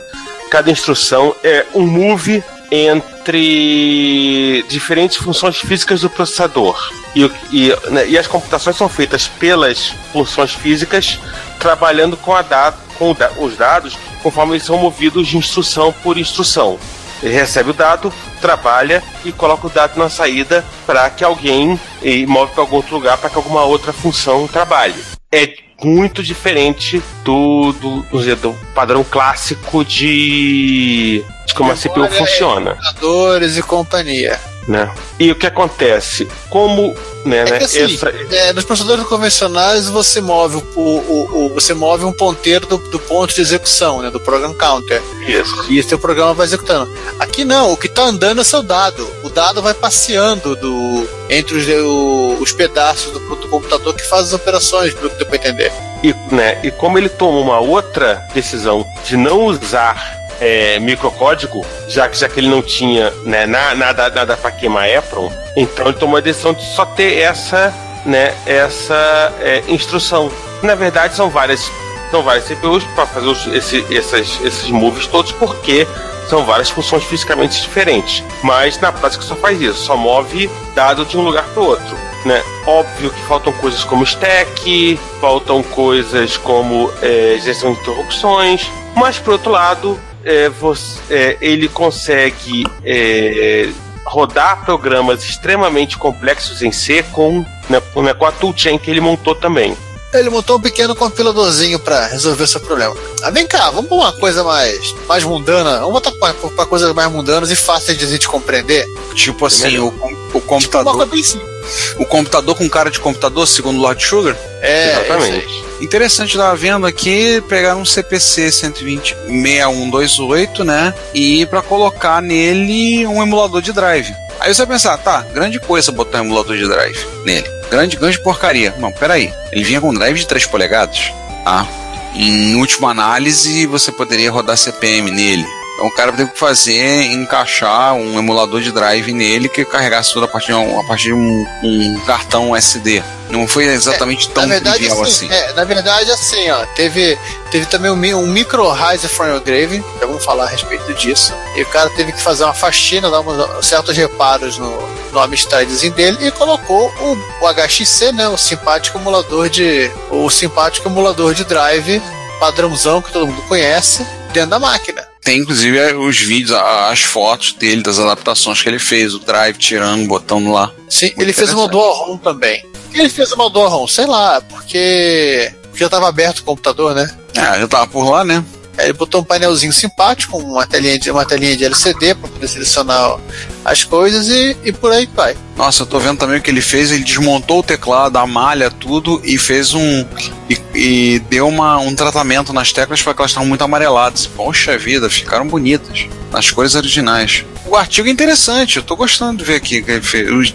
cada 0.50 0.70
instrução 0.70 1.34
é 1.42 1.66
um 1.74 1.86
move 1.86 2.42
entre 2.74 4.64
diferentes 4.66 5.18
funções 5.18 5.58
físicas 5.58 6.00
do 6.00 6.08
processador. 6.08 6.90
E, 7.14 7.30
e, 7.52 7.90
né, 7.90 8.08
e 8.08 8.16
as 8.16 8.26
computações 8.26 8.76
são 8.76 8.88
feitas 8.88 9.28
pelas 9.28 9.92
funções 10.10 10.54
físicas 10.54 11.18
trabalhando 11.58 12.16
com, 12.16 12.34
a 12.34 12.40
dado, 12.40 12.78
com 12.98 13.14
os 13.38 13.56
dados 13.58 13.98
conforme 14.22 14.54
eles 14.54 14.64
são 14.64 14.78
movidos 14.78 15.28
de 15.28 15.36
instrução 15.36 15.92
por 16.02 16.16
instrução. 16.16 16.78
Ele 17.22 17.34
recebe 17.34 17.70
o 17.70 17.74
dado, 17.74 18.12
trabalha 18.40 19.02
e 19.24 19.30
coloca 19.30 19.66
o 19.66 19.70
dado 19.70 19.98
na 19.98 20.08
saída 20.08 20.64
para 20.86 21.08
que 21.10 21.22
alguém 21.22 21.78
e 22.02 22.26
move 22.26 22.52
para 22.52 22.62
algum 22.62 22.76
outro 22.76 22.94
lugar 22.94 23.18
para 23.18 23.28
que 23.28 23.36
alguma 23.36 23.64
outra 23.64 23.92
função 23.92 24.48
trabalhe. 24.48 24.94
É 25.30 25.54
muito 25.84 26.22
diferente 26.22 27.02
do, 27.24 27.72
do, 27.72 28.02
do 28.36 28.54
padrão 28.74 29.04
clássico 29.04 29.84
de, 29.84 31.24
de 31.46 31.54
como 31.54 31.72
a 31.72 31.76
CPU 31.76 32.08
funciona. 32.08 32.72
Computadores 32.74 33.56
e 33.56 33.62
companhia. 33.62 34.38
né? 34.68 34.90
E 35.18 35.30
o 35.30 35.34
que 35.34 35.46
acontece? 35.46 36.28
Como 36.48 36.94
né, 37.24 37.38
É 37.38 37.44
né, 37.50 37.58
que 37.58 37.64
assim, 37.64 37.94
essa, 37.94 38.08
é, 38.32 38.52
nos 38.52 38.64
processadores 38.64 39.04
convencionais 39.06 39.88
você 39.88 40.20
move 40.20 40.56
o, 40.76 40.80
o- 40.80 41.46
o- 41.46 41.54
você 41.54 41.72
move 41.74 42.04
um 42.04 42.12
ponteiro 42.12 42.66
do, 42.66 42.78
do 42.78 42.98
ponto 42.98 43.32
de 43.34 43.40
execução, 43.40 44.02
né, 44.02 44.10
do 44.10 44.18
program 44.20 44.54
counter. 44.54 45.00
Isso. 45.26 45.66
E 45.68 45.78
esse 45.78 45.96
programa 45.96 46.32
vai 46.34 46.46
executando. 46.46 46.92
Aqui 47.20 47.44
não, 47.44 47.72
o 47.72 47.76
que 47.76 47.86
está 47.88 48.02
andando 48.04 48.40
é 48.40 48.44
seu 48.44 48.62
dado. 48.62 49.08
O 49.24 49.28
dado 49.28 49.60
vai 49.62 49.74
passeando 49.74 50.54
do 50.56 51.08
entre 51.28 51.56
os, 51.56 51.66
o- 51.68 52.36
os 52.40 52.52
pedaços 52.52 53.12
do, 53.12 53.18
do 53.36 53.48
computador 53.48 53.94
que 53.94 54.02
faz 54.08 54.26
as 54.26 54.32
operações, 54.32 54.94
pelo 54.94 55.10
que 55.10 55.16
deu 55.16 55.26
para 55.26 55.36
entender. 55.36 55.72
E, 56.04 56.12
né, 56.34 56.58
e 56.64 56.70
como 56.72 56.98
ele 56.98 57.08
tomou 57.08 57.42
uma 57.42 57.58
outra 57.60 58.24
decisão 58.34 58.84
de 59.04 59.16
não 59.16 59.44
usar 59.46 60.21
é, 60.42 60.78
microcódigo, 60.80 61.64
já 61.88 62.08
que, 62.08 62.16
já 62.18 62.28
que 62.28 62.40
ele 62.40 62.48
não 62.48 62.60
tinha 62.60 63.10
né, 63.24 63.46
na- 63.46 63.74
nada, 63.74 64.08
nada 64.10 64.36
para 64.36 64.50
queimar 64.50 64.88
EPROM, 64.88 65.30
então 65.56 65.86
ele 65.86 65.94
tomou 65.96 66.16
a 66.16 66.20
decisão 66.20 66.52
de 66.52 66.64
só 66.74 66.84
ter 66.84 67.18
essa, 67.18 67.72
né, 68.04 68.34
essa 68.44 69.32
é, 69.40 69.62
instrução. 69.68 70.30
Na 70.62 70.74
verdade, 70.74 71.14
são 71.14 71.30
várias, 71.30 71.70
são 72.10 72.22
várias 72.22 72.44
CPUs 72.46 72.82
para 72.94 73.06
fazer 73.06 73.26
os- 73.28 73.46
esse, 73.46 73.84
essas, 73.96 74.38
esses 74.44 74.68
moves 74.70 75.06
todos, 75.06 75.30
porque 75.32 75.86
são 76.28 76.44
várias 76.44 76.70
funções 76.70 77.04
fisicamente 77.04 77.60
diferentes. 77.60 78.24
Mas 78.42 78.78
na 78.80 78.90
prática 78.90 79.22
só 79.22 79.36
faz 79.36 79.60
isso, 79.60 79.84
só 79.84 79.96
move 79.96 80.50
dado 80.74 81.04
de 81.04 81.16
um 81.16 81.22
lugar 81.22 81.44
para 81.54 81.62
outro. 81.62 81.96
Né? 82.24 82.40
Óbvio 82.66 83.10
que 83.10 83.20
faltam 83.22 83.52
coisas 83.54 83.82
como 83.82 84.04
stack, 84.04 84.98
faltam 85.20 85.60
coisas 85.62 86.36
como 86.36 86.90
é, 87.02 87.36
gestão 87.42 87.72
de 87.74 87.80
interrupções, 87.80 88.70
mas 88.94 89.18
por 89.18 89.32
outro 89.32 89.50
lado, 89.50 89.98
é, 90.24 90.48
você- 90.48 90.98
é, 91.10 91.36
ele 91.40 91.68
consegue 91.68 92.64
é, 92.84 93.68
rodar 94.04 94.64
programas 94.64 95.24
extremamente 95.24 95.96
complexos 95.98 96.62
em 96.62 96.72
C 96.72 97.02
com, 97.12 97.44
né, 97.70 97.80
com, 97.92 98.02
né, 98.02 98.12
com 98.14 98.26
a 98.26 98.32
toolchain 98.32 98.78
que 98.78 98.90
ele 98.90 99.00
montou 99.00 99.34
também. 99.34 99.76
Ele 100.12 100.28
montou 100.28 100.58
um 100.58 100.60
pequeno 100.60 100.94
compiladorzinho 100.94 101.78
para 101.78 102.06
resolver 102.08 102.42
o 102.42 102.46
seu 102.46 102.60
problema. 102.60 102.94
Ah, 103.22 103.30
vem 103.30 103.46
cá, 103.46 103.70
vamos 103.70 103.86
pra 103.86 103.96
uma 103.96 104.12
coisa 104.12 104.44
mais, 104.44 104.94
mais 105.08 105.24
mundana. 105.24 105.78
Vamos 105.78 105.92
botar 105.94 106.12
pra, 106.12 106.34
pra 106.34 106.66
coisas 106.66 106.92
mais 106.94 107.10
mundanas 107.10 107.50
e 107.50 107.56
fáceis 107.56 107.96
de 107.96 108.04
a 108.04 108.08
gente 108.08 108.28
compreender. 108.28 108.86
Tipo 109.14 109.46
assim, 109.46 109.78
o, 109.78 109.86
o 109.86 109.90
Tipo 109.92 110.38
uma 110.38 110.40
computador. 110.42 110.96
coisa 110.96 111.10
bem 111.10 111.22
simples. 111.22 111.51
O 111.98 112.04
computador 112.04 112.56
com 112.56 112.68
cara 112.68 112.90
de 112.90 113.00
computador, 113.00 113.46
segundo 113.46 113.78
o 113.78 113.82
Lord 113.82 114.04
Sugar. 114.04 114.36
É, 114.60 114.92
Exatamente. 114.92 115.36
aí. 115.36 115.84
Interessante, 115.84 116.36
tava 116.36 116.54
vendo 116.54 116.86
aqui, 116.86 117.42
pegar 117.48 117.74
um 117.74 117.84
CPC 117.84 118.52
120 118.52 119.16
6128, 119.26 120.64
né? 120.64 120.94
E 121.12 121.44
para 121.46 121.60
colocar 121.62 122.22
nele 122.22 123.06
um 123.06 123.22
emulador 123.22 123.60
de 123.60 123.72
drive. 123.72 124.14
Aí 124.38 124.54
você 124.54 124.64
vai 124.64 124.76
pensar, 124.76 124.96
tá, 124.98 125.22
grande 125.32 125.58
coisa 125.60 125.92
botar 125.92 126.18
um 126.20 126.24
emulador 126.24 126.56
de 126.56 126.66
drive 126.66 126.98
nele. 127.24 127.48
Grande, 127.70 127.96
grande 127.96 128.20
porcaria. 128.20 128.74
Não, 128.78 128.92
peraí. 128.92 129.32
Ele 129.50 129.64
vinha 129.64 129.80
com 129.80 129.94
drive 129.94 130.18
de 130.18 130.26
3 130.26 130.46
polegadas, 130.46 131.12
tá? 131.44 131.66
Em 132.14 132.54
última 132.56 132.90
análise, 132.90 133.66
você 133.66 133.90
poderia 133.90 134.30
rodar 134.30 134.56
CPM 134.56 135.10
nele. 135.10 135.46
O 135.82 135.90
cara 135.90 136.12
teve 136.12 136.30
que 136.30 136.38
fazer, 136.38 137.12
encaixar 137.12 137.94
um 137.94 138.18
emulador 138.18 138.60
de 138.60 138.70
drive 138.70 139.12
nele 139.12 139.48
que 139.48 139.64
carregasse 139.64 140.12
tudo 140.12 140.26
a 140.26 140.28
partir 140.28 140.48
de 140.48 140.54
um, 140.54 140.80
a 140.80 140.84
partir 140.84 141.04
de 141.08 141.12
um, 141.14 141.46
um 141.62 142.00
cartão 142.06 142.54
SD. 142.54 143.02
Não 143.28 143.48
foi 143.48 143.64
exatamente 143.64 144.28
tão 144.28 144.46
na 144.46 144.54
verdade, 144.54 144.76
trivial 144.76 145.02
assim, 145.02 145.26
assim. 145.26 145.34
é, 145.34 145.52
na 145.54 145.64
verdade, 145.64 146.10
assim, 146.10 146.50
ó, 146.50 146.64
teve, 146.76 147.18
teve 147.50 147.66
também 147.66 147.90
um, 147.90 148.18
um 148.18 148.26
micro 148.26 148.70
Rise 148.70 149.08
from 149.08 149.26
your 149.26 149.40
grave, 149.40 149.82
já 149.98 150.06
vamos 150.06 150.24
falar 150.24 150.44
a 150.44 150.48
respeito 150.48 150.92
disso. 150.94 151.32
E 151.56 151.62
o 151.62 151.66
cara 151.66 151.90
teve 151.90 152.12
que 152.12 152.22
fazer 152.22 152.44
uma 152.44 152.54
faxina, 152.54 153.10
dar 153.10 153.20
uns 153.20 153.66
certos 153.66 153.96
reparos 153.96 154.58
no, 154.58 154.88
no 155.12 155.18
Amstradzinho 155.18 155.92
dele 155.94 156.18
e 156.20 156.30
colocou 156.30 156.92
o, 157.00 157.44
o 157.44 157.52
HXC, 157.52 158.12
né, 158.12 158.28
o 158.28 158.36
simpático 158.36 158.98
emulador 158.98 159.48
de, 159.48 159.90
o 160.10 160.30
simpático 160.30 160.88
emulador 160.88 161.34
de 161.34 161.44
drive 161.44 162.00
padrãozão 162.38 163.00
que 163.00 163.12
todo 163.12 163.28
mundo 163.28 163.42
conhece 163.42 164.04
dentro 164.32 164.50
da 164.50 164.58
máquina. 164.58 165.11
Tem 165.22 165.38
inclusive 165.38 165.78
é, 165.78 165.94
os 165.94 166.18
vídeos, 166.18 166.52
as 166.52 167.00
fotos 167.00 167.52
dele, 167.52 167.82
das 167.82 167.98
adaptações 167.98 168.60
que 168.60 168.68
ele 168.68 168.78
fez, 168.78 169.14
o 169.14 169.20
drive 169.20 169.56
tirando, 169.56 170.06
botando 170.06 170.50
lá. 170.50 170.72
Sim, 170.88 171.12
ele 171.16 171.32
fez 171.32 171.52
uma 171.52 171.68
dual 171.68 171.92
ROM 171.94 172.18
também. 172.18 172.66
Por 172.72 172.92
que 172.92 173.00
ele 173.00 173.08
fez 173.08 173.32
uma 173.32 173.48
dual 173.48 173.68
ROM? 173.68 173.86
Sei 173.86 174.04
lá, 174.04 174.40
porque, 174.40 175.52
já 175.74 175.86
estava 175.86 176.08
aberto 176.08 176.40
o 176.40 176.44
computador, 176.44 176.94
né? 176.94 177.16
Ah, 177.36 177.58
já 177.58 177.68
tava 177.68 177.86
por 177.86 178.08
lá, 178.10 178.24
né? 178.24 178.44
Aí 178.76 178.86
ele 178.86 178.92
botou 178.94 179.20
um 179.20 179.24
painelzinho 179.24 179.72
simpático, 179.72 180.38
uma 180.38 180.66
telinha 180.66 180.98
de, 180.98 181.10
uma 181.10 181.24
telinha 181.24 181.56
de 181.56 181.64
LCD 181.64 182.14
para 182.14 182.28
poder 182.28 182.48
selecionar 182.48 183.18
as 183.64 183.84
coisas 183.84 184.28
e, 184.28 184.56
e 184.64 184.72
por 184.72 184.90
aí 184.90 185.08
vai. 185.14 185.36
Nossa, 185.56 185.82
eu 185.82 185.86
tô 185.86 185.98
vendo 185.98 186.18
também 186.18 186.38
o 186.38 186.42
que 186.42 186.50
ele 186.50 186.62
fez. 186.62 186.90
Ele 186.90 187.04
desmontou 187.04 187.60
o 187.60 187.62
teclado, 187.62 188.16
a 188.16 188.26
malha, 188.26 188.70
tudo 188.70 189.20
e 189.24 189.36
fez 189.36 189.74
um. 189.74 190.06
E, 190.48 190.58
e 190.74 191.18
deu 191.28 191.46
uma, 191.46 191.78
um 191.78 191.94
tratamento 191.94 192.52
nas 192.52 192.72
teclas 192.72 193.02
para 193.02 193.14
que 193.14 193.20
elas 193.20 193.30
estavam 193.30 193.48
muito 193.48 193.62
amareladas. 193.62 194.26
Poxa 194.26 194.76
vida, 194.78 195.08
ficaram 195.10 195.46
bonitas. 195.46 196.06
Nas 196.30 196.50
cores 196.50 196.74
originais. 196.74 197.44
O 197.66 197.76
artigo 197.76 198.08
é 198.08 198.10
interessante, 198.10 198.78
eu 198.78 198.82
tô 198.82 198.96
gostando 198.96 199.38
de 199.38 199.44
ver 199.44 199.56
aqui. 199.56 199.84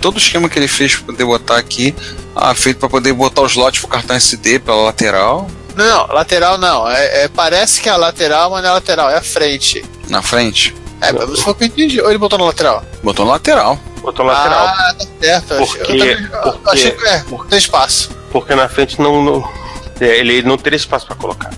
Todo 0.02 0.16
o 0.16 0.18
esquema 0.18 0.50
que 0.50 0.58
ele 0.58 0.68
fez 0.68 0.96
para 0.96 1.06
poder 1.06 1.26
botar 1.26 1.58
aqui. 1.58 1.96
Ah, 2.36 2.54
feito 2.54 2.78
para 2.78 2.90
poder 2.90 3.14
botar 3.14 3.44
os 3.44 3.52
slots 3.52 3.80
pro 3.80 3.90
cartão 3.90 4.16
SD 4.16 4.60
pela 4.60 4.84
lateral. 4.84 5.48
Não, 5.78 6.08
não, 6.08 6.14
lateral 6.16 6.58
não. 6.58 6.90
É, 6.90 7.24
é- 7.24 7.28
parece 7.28 7.80
que 7.82 7.88
é 7.88 7.92
a 7.92 7.98
lateral, 7.98 8.50
mas 8.52 8.62
não 8.62 8.70
é 8.70 8.72
a 8.72 8.76
lateral, 8.76 9.10
é 9.10 9.18
a 9.18 9.22
frente. 9.22 9.86
Na 10.10 10.22
frente. 10.22 10.76
É, 11.02 11.12
mas 11.12 11.30
você 11.30 11.44
foi 11.44 11.54
o 11.54 11.56
que 11.56 11.64
eu 11.64 11.68
entendi. 11.68 12.02
Ou 12.02 12.10
ele 12.10 12.18
botou 12.18 12.40
na 12.40 12.46
lateral? 12.46 12.84
Botou 13.04 13.26
na 13.26 13.34
lateral. 13.34 13.80
Botou 14.02 14.26
na 14.26 14.32
lateral. 14.34 14.66
Ah, 14.68 14.96
tá 14.98 15.06
certo. 15.22 15.54
eu 15.54 15.64
achei- 15.64 15.78
Porque- 15.78 15.92
eu, 15.94 16.00
também- 16.00 16.30
eu 16.34 16.42
porque- 16.54 16.70
achei 16.72 16.92
que 16.92 17.06
é, 17.06 17.24
tem 17.50 17.58
espaço. 17.60 18.10
Porque 18.32 18.56
na 18.56 18.68
frente 18.68 19.00
não. 19.02 19.24
não 19.24 19.52
é, 20.02 20.06
ele 20.18 20.42
não 20.44 20.58
teria 20.58 20.78
espaço 20.78 21.06
para 21.06 21.16
colocar. 21.16 21.52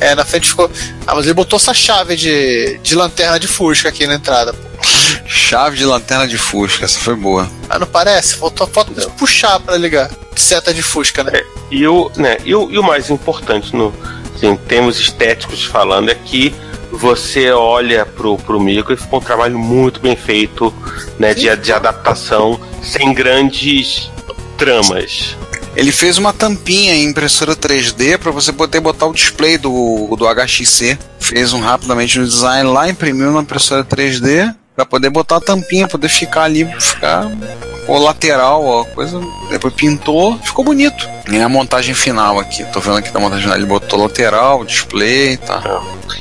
É, 0.00 0.14
na 0.14 0.24
frente 0.24 0.48
ficou. 0.48 0.70
Ah, 1.06 1.14
mas 1.14 1.24
ele 1.24 1.34
botou 1.34 1.56
essa 1.56 1.72
chave 1.72 2.16
de, 2.16 2.78
de 2.82 2.94
lanterna 2.94 3.38
de 3.38 3.46
Fusca 3.46 3.88
aqui 3.88 4.06
na 4.06 4.14
entrada. 4.14 4.52
pô. 4.52 4.72
Chave 5.26 5.76
de 5.76 5.84
lanterna 5.84 6.26
de 6.26 6.36
Fusca, 6.36 6.84
essa 6.84 6.98
foi 6.98 7.14
boa. 7.14 7.48
Ah, 7.68 7.78
não 7.78 7.86
parece? 7.86 8.36
Faltou 8.36 8.66
falta 8.66 8.92
de 8.92 9.06
puxar 9.12 9.60
pra 9.60 9.76
ligar. 9.76 10.10
Seta 10.34 10.74
de 10.74 10.82
Fusca, 10.82 11.22
né? 11.22 11.32
É, 11.34 11.44
e, 11.70 11.86
o, 11.86 12.10
né, 12.16 12.38
e, 12.44 12.54
o, 12.54 12.70
e 12.70 12.78
o 12.78 12.82
mais 12.82 13.10
importante, 13.10 13.74
no, 13.74 13.94
assim, 14.34 14.48
em 14.48 14.56
termos 14.56 14.98
estéticos 14.98 15.64
falando, 15.64 16.10
é 16.10 16.14
que 16.14 16.54
você 16.90 17.50
olha 17.50 18.04
pro, 18.04 18.36
pro 18.36 18.60
micro 18.60 18.92
e 18.92 18.96
ficou 18.96 19.18
um 19.18 19.22
trabalho 19.22 19.58
muito 19.58 20.00
bem 20.00 20.14
feito 20.14 20.72
né, 21.18 21.32
de, 21.32 21.54
de 21.56 21.72
adaptação, 21.72 22.60
sem 22.82 23.14
grandes 23.14 24.10
tramas. 24.58 25.36
Ele 25.74 25.90
fez 25.90 26.18
uma 26.18 26.32
tampinha 26.32 26.94
em 26.94 27.04
impressora 27.04 27.56
3D 27.56 28.18
para 28.18 28.30
você 28.30 28.52
poder 28.52 28.80
botar 28.80 29.06
o 29.06 29.12
display 29.12 29.56
do, 29.56 30.14
do 30.16 30.26
HXC. 30.26 30.98
Fez 31.18 31.52
um 31.52 31.60
rapidamente 31.60 32.18
no 32.18 32.26
design 32.26 32.68
lá, 32.68 32.88
imprimiu 32.88 33.32
na 33.32 33.40
impressora 33.40 33.82
3D 33.82 34.54
para 34.76 34.84
poder 34.84 35.10
botar 35.10 35.36
a 35.36 35.40
tampinha, 35.40 35.88
poder 35.88 36.08
ficar 36.08 36.44
ali, 36.44 36.66
ficar 36.80 37.26
o 37.88 37.98
lateral, 37.98 38.64
ó, 38.64 38.84
coisa. 38.84 39.20
Depois 39.50 39.74
pintou, 39.74 40.38
ficou 40.38 40.64
bonito. 40.64 41.08
E 41.30 41.40
a 41.40 41.48
montagem 41.48 41.94
final 41.94 42.38
aqui, 42.38 42.64
tô 42.72 42.80
vendo 42.80 42.96
aqui 42.98 43.10
da 43.10 43.18
montagem 43.20 43.42
final, 43.44 43.56
ele 43.56 43.66
botou 43.66 44.00
lateral, 44.02 44.64
display, 44.64 45.36
tá. 45.36 45.62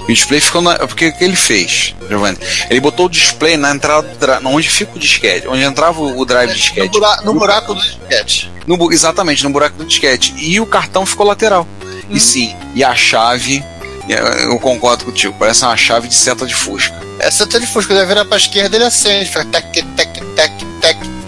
E 0.07 0.11
o 0.11 0.15
display 0.15 0.39
ficou 0.39 0.61
na. 0.61 0.75
Porque 0.75 1.07
o 1.09 1.13
que 1.13 1.23
ele 1.23 1.35
fez, 1.35 1.95
Giovanni? 2.07 2.37
Ele 2.69 2.79
botou 2.79 3.05
o 3.05 3.09
display 3.09 3.57
na 3.57 3.71
entrada 3.71 4.07
onde 4.45 4.69
fica 4.69 4.95
o 4.95 4.99
disquete, 4.99 5.47
onde 5.47 5.63
entrava 5.63 6.01
o 6.01 6.25
drive 6.25 6.49
No, 6.49 6.55
disquete. 6.55 6.89
bura- 6.91 7.21
no 7.23 7.33
buraco 7.33 7.73
do 7.73 7.81
disquete. 7.81 8.51
No 8.65 8.91
exatamente, 8.91 9.43
no 9.43 9.49
buraco 9.49 9.77
do 9.77 9.85
disquete. 9.85 10.33
E 10.37 10.59
o 10.59 10.65
cartão 10.65 11.05
ficou 11.05 11.25
lateral. 11.25 11.67
E 12.09 12.19
sim, 12.19 12.55
e 12.75 12.83
a 12.83 12.93
chave, 12.95 13.63
eh, 14.09 14.45
eu 14.45 14.59
concordo 14.59 15.05
contigo, 15.05 15.33
parece 15.37 15.63
uma 15.63 15.77
chave 15.77 16.07
de 16.07 16.13
seta 16.15 16.45
de 16.45 16.53
fusca. 16.53 16.93
Essa 17.19 17.43
seta 17.45 17.59
de 17.59 17.67
Fusca 17.67 17.93
deve 17.93 18.07
virar 18.07 18.25
pra 18.25 18.35
esquerda 18.37 18.75
ele 18.75 18.85
acende. 18.85 19.25
Fica 19.27 19.45
tec, 19.45 19.71
tec, 19.95 20.09
tec, 20.35 20.51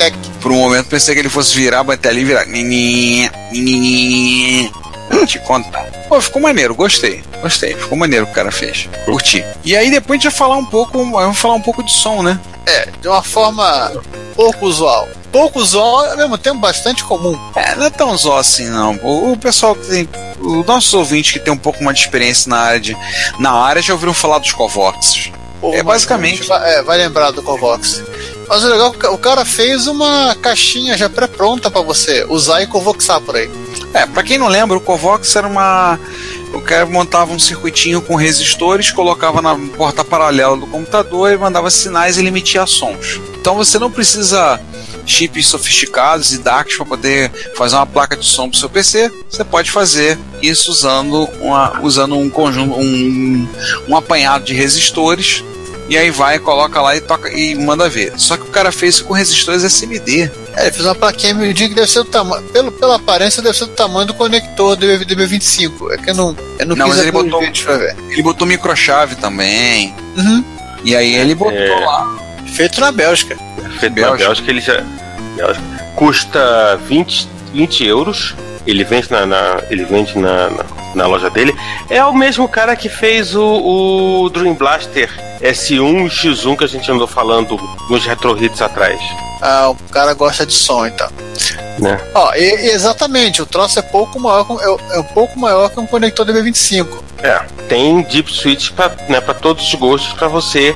tec. 0.04 0.16
Por 0.41 0.51
um 0.51 0.56
momento 0.58 0.88
pensei 0.88 1.14
que 1.16 1.22
ele 1.22 1.30
fosse 1.30 1.56
virar, 1.56 1.84
bater 1.84 2.10
ali 2.10 2.22
e 2.22 2.26
virar. 2.26 2.45
Te 5.28 5.39
contar. 5.39 5.84
Pô, 6.10 6.20
ficou 6.20 6.41
maneiro, 6.41 6.74
gostei. 6.76 7.24
Gostei, 7.41 7.76
ficou 7.76 7.97
maneiro 7.97 8.24
o 8.24 8.28
que 8.28 8.32
o 8.34 8.36
cara 8.36 8.51
fez. 8.51 8.89
Curti. 9.06 9.43
E 9.64 9.76
aí 9.76 9.89
depois 9.91 10.20
a 10.20 10.22
gente 10.22 10.32
vai 10.32 10.38
falar 10.38 10.58
um 10.58 10.66
pouco, 10.66 10.97
vamos 11.12 11.38
falar 11.38 11.54
um 11.56 11.62
pouco 11.62 11.84
de 11.84 11.91
som, 11.91 12.22
né? 12.24 12.39
É, 12.66 12.88
de 13.01 13.08
uma 13.08 13.22
forma 13.22 13.91
pouco 14.36 14.66
usual. 14.66 15.08
Pouco 15.32 15.60
usual, 15.60 16.06
ao 16.12 16.18
mesmo 16.18 16.38
tempo 16.38 16.60
bastante 16.60 17.04
comum. 17.04 17.38
É, 17.56 17.76
não 17.76 17.86
é 17.86 17.89
tão 17.89 18.18
só 18.18 18.38
assim, 18.38 18.68
não. 18.70 18.95
O, 19.04 19.32
o 19.34 19.38
pessoal 19.38 19.76
que 19.76 19.88
tem. 19.88 20.10
Os 20.39 20.66
nossos 20.66 20.93
ouvintes 20.93 21.32
que 21.32 21.39
tem 21.39 21.54
um 21.54 21.58
pouco 21.58 21.84
mais 21.84 21.97
de 21.97 22.04
experiência 22.06 22.49
na 22.49 22.58
área, 22.60 22.80
de, 22.80 22.97
na 23.39 23.51
área 23.51 23.82
já 23.82 23.93
ouviram 23.93 24.14
falar 24.14 24.39
dos 24.39 24.51
Covox. 24.51 25.32
É, 25.74 25.82
basicamente- 25.82 26.43
Vai, 26.43 26.76
é, 26.76 26.82
vai 26.84 26.97
lembrar 26.97 27.32
do 27.32 27.41
Covox. 27.41 28.04
Mas 28.48 28.64
o 28.64 28.68
legal 28.68 28.96
é 29.04 29.08
o 29.10 29.18
cara 29.18 29.46
fez 29.46 29.88
uma 29.88 30.36
caixinha 30.36 30.98
já 30.98 31.10
pré-pronta 31.10 31.72
pra 31.72 31.82
você 31.82 32.26
usar 32.30 32.62
e 32.62 32.68
convoxar 32.68 33.22
por 33.22 33.36
aí. 33.36 33.50
É, 33.94 34.06
pra 34.06 34.24
quem 34.24 34.38
não 34.38 34.48
lembra, 34.48 34.78
o 34.78 34.82
Covox 34.82 35.36
era 35.36 35.48
uma. 35.48 36.00
O 36.54 36.62
cara 36.62 36.86
montava 36.86 37.32
um 37.32 37.39
circuitinho 37.39 38.02
com 38.02 38.16
resistores, 38.16 38.91
colocava 38.91 39.41
na 39.41 39.56
porta 39.76 40.04
paralela 40.04 40.58
do 40.58 40.68
computador 40.68 41.32
e 41.32 41.38
mandava 41.38 41.70
sinais 41.70 42.16
e 42.16 42.20
ele 42.20 42.28
emitia 42.28 42.66
sons. 42.66 43.20
Então 43.39 43.56
você 43.56 43.80
não 43.80 43.91
precisa 43.91 44.60
chips 45.06 45.48
sofisticados 45.48 46.32
e 46.32 46.38
DACs 46.38 46.78
para 46.78 46.86
poder 46.86 47.32
fazer 47.56 47.76
uma 47.76 47.86
placa 47.86 48.16
de 48.16 48.26
som 48.26 48.50
para 48.50 48.56
o 48.56 48.60
seu 48.60 48.70
PC. 48.70 49.12
Você 49.30 49.44
pode 49.44 49.72
fazer 49.72 50.18
isso 50.41 50.72
usando, 50.72 51.28
uma, 51.41 51.82
usando 51.82 52.18
um 52.18 52.30
conjunto, 52.30 52.80
um, 52.80 53.48
um 53.88 53.98
apanhado 53.98 54.46
de 54.46 54.54
resistores 54.54 55.44
e 55.90 55.98
aí 55.98 56.10
vai, 56.10 56.40
coloca 56.40 56.82
lá 56.82 56.96
e 56.96 57.02
toca 57.02 57.30
e 57.32 57.56
manda 57.56 57.90
ver. 57.90 58.14
Só 58.18 58.38
que 58.38 58.44
o 58.44 58.48
cara 58.52 58.72
fez 58.72 58.96
isso 58.96 59.06
com 59.06 59.14
resistores 59.14 59.64
SMD. 59.64 60.32
É, 60.56 60.64
ele 60.64 60.72
fez 60.72 60.86
uma 60.86 60.96
plaquinha 60.96 61.34
MIDI 61.34 61.70
que 61.70 61.76
deve 61.76 61.88
ser 61.90 62.00
do 62.04 62.10
tamanho, 62.10 62.42
pelo, 62.50 62.72
pela 62.72 62.96
aparência, 62.96 63.42
deve 63.42 63.58
ser 63.58 63.66
do 63.66 63.72
tamanho 63.72 64.08
do 64.08 64.14
conector 64.14 64.76
do 64.76 64.86
DB25. 64.86 65.92
É 65.92 65.98
que 65.98 66.10
eu 66.12 66.16
não, 66.16 66.36
eu 66.60 66.66
não 66.66 66.76
Não, 66.76 66.86
quis 66.88 66.96
mas 66.96 67.04
ele 67.06 67.12
botou-. 67.12 67.44
Ele 67.44 68.24
botou 68.24 68.48
microchave 68.48 69.16
também. 69.16 69.94
Uhum. 70.18 70.44
E 70.86 70.96
aí 70.96 71.16
ele 71.16 71.36
botou 71.36 71.58
É. 71.58 71.86
lá. 71.86 72.18
Feito 72.56 72.80
na 72.80 72.92
Bélgica. 72.92 73.36
Feito 73.80 74.00
na 74.00 74.08
Bélgica. 74.08 74.26
Bélgica, 74.26 74.52
ele 74.52 74.62
já. 74.62 74.84
Bélgica. 75.36 75.64
Custa 75.96 76.78
20, 76.88 77.28
20 77.54 77.86
euros. 77.86 78.36
Ele 78.68 78.84
vende 78.84 79.12
na, 79.12 79.26
na- 79.26 79.62
ele 79.70 79.84
vende 79.84 80.18
na, 80.18 80.50
na, 80.50 80.66
na 80.96 81.08
loja 81.08 81.30
dele. 81.30 81.54
É 81.90 82.04
o 82.06 82.14
mesmo 82.14 82.48
cara 82.48 82.76
que 82.76 82.88
fez 82.90 83.36
o, 83.36 83.44
o 84.24 84.30
Dream 84.30 84.54
Blaster 84.54 85.10
S1 85.44 86.06
e 86.06 86.10
X1 86.10 86.58
que 86.58 86.64
a 86.64 86.68
gente 86.68 86.89
andou 86.91 87.08
falando 87.08 87.58
nos 87.89 88.06
Retro 88.06 88.41
Hits 88.41 88.62
atrás. 88.62 89.00
Ah, 89.41 89.70
o 89.70 89.76
cara 89.91 90.14
gosta 90.14 90.46
de 90.46 90.54
som, 90.54 90.86
então. 90.88 91.10
Né? 91.80 92.00
Ó, 92.14 92.34
e- 92.36 92.70
exatamente, 92.72 93.41
o 93.41 93.46
troço 93.46 93.78
é 93.80 93.82
pouco 93.82 94.20
maior, 94.20 94.50
um- 94.50 94.60
é, 94.62 94.96
é 94.96 95.00
um 95.00 95.04
pouco 95.04 95.38
maior 95.38 95.70
que 95.70 95.80
um 95.80 95.86
conector 95.88 96.26
DB25. 96.26 96.88
É, 97.22 97.41
tem 97.68 98.02
Deep 98.04 98.32
Switch 98.34 98.72
para 98.72 98.96
né, 99.10 99.20
pra 99.20 99.34
todos 99.34 99.66
os 99.68 99.74
gostos 99.76 100.14
para 100.14 100.28
você 100.28 100.76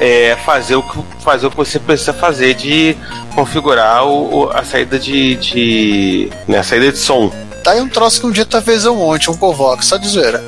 é, 0.00 0.36
fazer, 0.44 0.76
o 0.76 0.82
que, 0.82 0.98
fazer 1.22 1.46
o 1.46 1.50
que 1.50 1.56
você 1.56 1.78
precisa 1.78 2.12
fazer 2.12 2.54
de 2.54 2.96
configurar 3.34 4.04
o- 4.06 4.50
a 4.54 4.62
saída 4.64 4.98
de, 4.98 5.36
de 5.36 6.30
né, 6.46 6.58
a 6.58 6.62
saída 6.62 6.90
de 6.92 6.98
som. 6.98 7.30
Tá 7.66 7.72
aí 7.72 7.80
um 7.80 7.88
troço 7.88 8.20
que 8.20 8.26
um 8.28 8.30
dia 8.30 8.46
talvez 8.46 8.84
eu 8.84 8.94
monte, 8.94 9.28
um 9.28 9.34
Covox, 9.36 9.86
só 9.86 9.96
de 9.96 10.06
zoeira. 10.06 10.40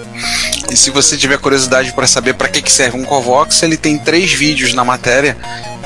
E 0.70 0.76
se 0.76 0.88
você 0.88 1.16
tiver 1.16 1.36
curiosidade 1.36 1.92
para 1.92 2.06
saber 2.06 2.34
para 2.34 2.46
que, 2.46 2.62
que 2.62 2.70
serve 2.70 2.96
um 2.96 3.04
Covox, 3.04 3.60
ele 3.64 3.76
tem 3.76 3.98
três 3.98 4.32
vídeos 4.32 4.72
na 4.72 4.84
matéria 4.84 5.36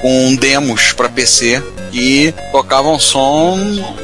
com 0.02 0.34
demos 0.36 0.92
para 0.92 1.08
PC 1.08 1.62
e 1.90 2.34
tocavam 2.52 2.98
som 2.98 3.58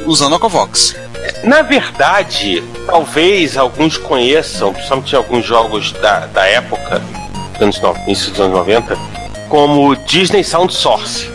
usando 0.07 0.33
a 0.33 0.39
Covox. 0.39 0.95
Na 1.43 1.61
verdade, 1.61 2.63
talvez 2.87 3.55
alguns 3.57 3.95
conheçam, 3.95 4.73
principalmente 4.73 5.15
alguns 5.15 5.45
jogos 5.45 5.91
da, 6.01 6.25
da 6.25 6.47
época, 6.47 6.99
anos 7.61 7.79
no- 7.79 7.95
início 8.07 8.31
dos 8.31 8.39
anos 8.39 8.57
90, 8.57 8.97
como 9.49 9.95
Disney 9.97 10.43
Sound 10.43 10.73
Source. 10.73 11.29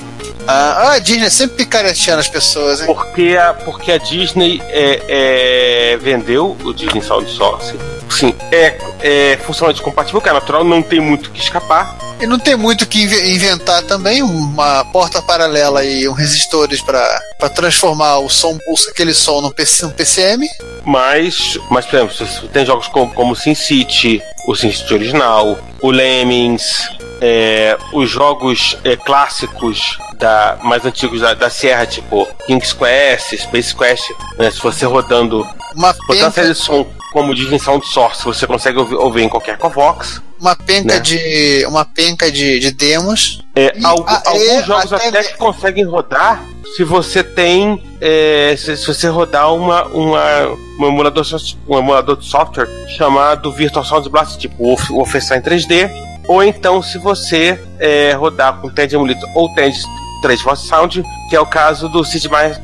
Ah, 0.47 0.93
a 0.93 0.99
Disney 0.99 1.31
sempre 1.31 1.57
picareteando 1.57 2.21
as 2.21 2.29
pessoas, 2.29 2.81
hein? 2.81 2.87
Porque 2.87 3.37
a, 3.37 3.55
porque 3.55 3.93
a 3.93 3.99
Disney 3.99 4.61
é, 4.67 5.93
é, 5.93 5.97
vendeu 5.97 6.57
o 6.63 6.73
Disney 6.73 7.03
Sound 7.03 7.31
Source. 7.31 7.75
Sim, 8.19 8.35
é, 8.53 8.79
é 9.01 9.39
funcionalmente 9.45 9.83
compatível, 9.83 10.21
que 10.21 10.29
é 10.29 10.33
natural, 10.33 10.65
não 10.65 10.83
tem 10.83 11.01
muito 11.01 11.27
o 11.27 11.31
que 11.31 11.41
escapar. 11.41 11.97
E 12.21 12.27
não 12.27 12.39
tem 12.39 12.57
muito 12.57 12.83
o 12.83 12.87
que 12.87 13.03
inve- 13.03 13.35
inventar 13.35 13.83
também, 13.83 14.23
uma 14.23 14.85
porta 14.87 15.21
paralela 15.21 15.85
e 15.85 16.09
um 16.09 16.13
resistores 16.13 16.81
para 16.81 17.21
transformar 17.55 18.19
o 18.19 18.31
som, 18.31 18.57
aquele 18.89 19.13
som 19.13 19.41
num, 19.41 19.51
PC, 19.51 19.85
num 19.87 19.91
PCM. 19.91 20.47
Mas, 20.85 21.59
mas 21.71 21.85
por 21.87 21.97
exemplo, 21.97 22.49
tem 22.53 22.65
jogos 22.65 22.87
como, 22.89 23.13
como 23.13 23.35
Sin 23.35 23.55
City, 23.55 24.23
o 24.47 24.55
Sin 24.55 24.71
City 24.71 24.95
original, 24.95 25.59
o 25.83 25.91
Lemmings, 25.91 26.89
é, 27.21 27.77
os 27.93 28.09
jogos 28.09 28.79
é, 28.85 28.97
clássicos 28.97 29.99
da, 30.17 30.57
mais 30.63 30.85
antigos 30.87 31.21
da, 31.21 31.35
da 31.35 31.51
Sierra, 31.51 31.85
tipo 31.85 32.29
King's 32.47 32.73
Quest, 32.73 33.37
Space 33.37 33.75
Quest, 33.75 34.05
né, 34.39 34.51
se 34.51 34.61
você 34.61 34.87
rodando, 34.87 35.45
Uma 35.75 36.31
série 36.31 36.53
de 36.53 36.55
som 36.55 36.87
como 37.15 37.33
Disney 37.33 37.61
Sound 37.61 37.87
Source, 37.87 38.25
você 38.25 38.45
consegue 38.45 38.77
ouvir, 38.77 38.97
ouvir 38.97 39.23
em 39.23 39.29
qualquer 39.29 39.57
Covox. 39.57 40.21
uma 40.41 40.57
penca 40.57 40.95
né? 40.95 41.01
de. 41.01 41.65
uma 41.69 41.85
penca 41.85 42.31
de, 42.31 42.59
de 42.59 42.73
demos. 42.73 43.41
É, 43.55 43.73
a- 43.85 43.89
alguns 43.89 44.49
é, 44.49 44.63
jogos 44.65 44.93
até 44.93 45.09
até, 45.09 45.23
que 45.23 45.39
conseguem 45.39 45.85
rodar 45.85 46.45
se 46.77 46.83
você 46.83 47.23
tem. 47.23 47.81
é, 48.01 48.57
se, 48.59 48.77
se 48.77 48.85
você 48.85 49.07
rodar 49.07 49.55
uma, 49.55 49.85
uma, 49.85 50.49
um, 50.81 50.87
emulador, 50.87 51.25
um 51.69 51.79
emulador 51.79 52.17
de 52.17 52.27
software 52.27 52.69
chamado 52.97 53.53
Virtual 53.53 53.85
Sound 53.85 54.09
Blast, 54.11 54.37
tipo 54.37 54.57
o 54.59 54.77
Wolfenstein 54.77 55.41
3D. 55.41 55.89
Ou 56.27 56.43
então 56.43 56.83
se 56.83 56.99
você 56.99 57.61
é, 57.79 58.13
rodar 58.13 58.61
com 58.61 58.69
TED 58.69 58.97
Emulator 58.97 59.29
ou 59.37 59.55
TED 59.55 59.79
3 60.25 60.41
Voice 60.41 60.67
Sound, 60.67 61.05
que 61.29 61.37
é 61.37 61.41
o 61.41 61.45
caso 61.45 61.87
do 61.87 62.03
Sid 62.03 62.31
Meier 62.31 62.59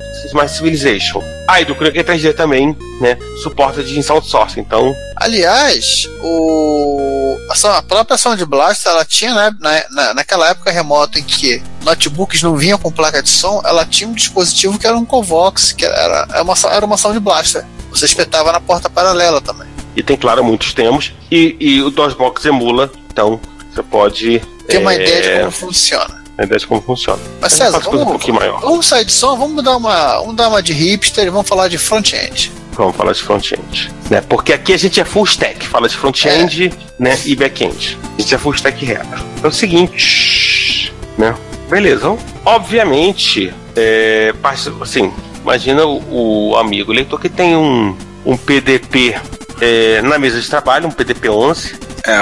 Civilization. 0.49 1.23
Ah, 1.47 1.61
e 1.61 1.67
do 1.67 1.75
Crank 1.75 1.99
3D 1.99 2.35
também, 2.35 2.75
né? 3.01 3.19
Suporta 3.43 3.83
de 3.83 4.03
Sound 4.03 4.27
Source. 4.27 4.59
Então, 4.59 4.97
Aliás, 5.15 6.09
o, 6.23 7.37
a, 7.65 7.83
própria 7.83 8.17
Sound 8.17 8.43
Blaster, 8.47 8.91
ela 8.91 9.05
tinha, 9.05 9.35
né, 9.35 9.55
na, 9.61 9.85
na, 9.91 10.15
naquela 10.15 10.49
época 10.49 10.71
remota 10.71 11.19
em 11.19 11.23
que 11.23 11.63
notebooks 11.85 12.43
não 12.43 12.57
vinham 12.57 12.79
com 12.79 12.91
placa 12.91 13.23
de 13.23 13.29
som, 13.29 13.61
ela 13.67 13.85
tinha 13.85 14.09
um 14.09 14.15
dispositivo 14.15 14.79
que 14.79 14.87
era 14.87 14.97
um 14.97 15.05
Covox, 15.05 15.73
que 15.73 15.85
era, 15.85 16.27
era, 16.31 16.43
uma, 16.43 16.55
era 16.71 16.87
uma 16.87 16.97
Sound 16.97 17.21
Blaster. 17.21 17.63
Você 17.91 18.07
espetava 18.07 18.53
na 18.53 18.61
porta 18.61 18.89
paralela 18.89 19.43
também. 19.43 19.69
e 19.95 20.03
tem, 20.03 20.17
claro, 20.17 20.43
muitos 20.43 20.73
temas. 20.73 21.13
E, 21.31 21.57
e 21.61 21.83
o 21.83 21.91
DOSBox 21.91 22.43
emula, 22.47 22.91
então 23.13 23.39
você 23.71 23.83
pode. 23.83 24.41
Ter 24.67 24.79
uma 24.79 24.95
é, 24.95 25.03
ideia 25.03 25.23
de 25.23 25.39
como 25.41 25.51
funciona. 25.51 26.20
Uma 26.41 26.47
ideia 26.47 26.59
de 26.59 26.67
como 26.67 26.81
funciona. 26.81 27.21
Mas 27.41 27.53
César, 27.53 27.81
coisa 27.81 27.89
um 27.91 27.99
vamos, 27.99 28.13
pouquinho 28.13 28.37
maior. 28.37 28.61
vamos 28.61 28.87
sair 28.87 29.05
de 29.05 29.13
som, 29.13 29.37
vamos 29.37 29.63
dar 29.63 29.77
uma, 29.77 30.19
vamos 30.21 30.37
dar 30.37 30.49
uma 30.49 30.63
de 30.63 30.73
hipster 30.73 31.27
e 31.27 31.31
vamos 31.31 31.47
falar 31.47 31.69
de 31.69 31.77
front-end. 31.77 32.51
Vamos 32.73 32.97
falar 32.97 33.13
de 33.13 33.23
front-end. 33.23 33.93
Né? 34.09 34.23
Porque 34.23 34.53
aqui 34.53 34.73
a 34.73 34.77
gente 34.79 34.99
é 35.01 35.05
full 35.05 35.25
stack, 35.25 35.67
fala 35.67 35.89
de 35.89 35.97
front-end 35.97 36.73
né? 36.99 37.19
e 37.27 37.37
back-end. 37.37 37.99
A 38.17 38.21
gente 38.23 38.35
é 38.35 38.39
full 38.39 38.55
stack 38.55 38.83
retro. 38.85 39.23
É 39.43 39.47
o 39.47 39.53
seguinte, 39.53 40.93
né? 41.19 41.35
Beleza. 41.69 41.99
então, 41.99 42.19
Obviamente, 42.45 43.53
é, 43.77 44.33
assim, 44.81 45.13
imagina 45.43 45.85
o, 45.85 46.51
o 46.51 46.57
amigo 46.57 46.91
leitor 46.91 47.21
que 47.21 47.29
tem 47.29 47.55
um, 47.55 47.95
um 48.25 48.37
PDP 48.37 49.15
é, 49.61 50.01
na 50.01 50.19
mesa 50.19 50.41
de 50.41 50.49
trabalho, 50.49 50.89
um 50.89 50.91
PDP 50.91 51.29
11. 51.29 51.75
É, 52.03 52.17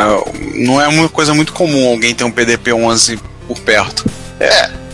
não 0.66 0.80
é 0.80 0.88
uma 0.88 1.08
coisa 1.08 1.32
muito 1.32 1.52
comum 1.52 1.88
alguém 1.88 2.12
ter 2.12 2.24
um 2.24 2.32
PDP-11 2.32 3.20
por 3.48 3.58
perto. 3.60 4.04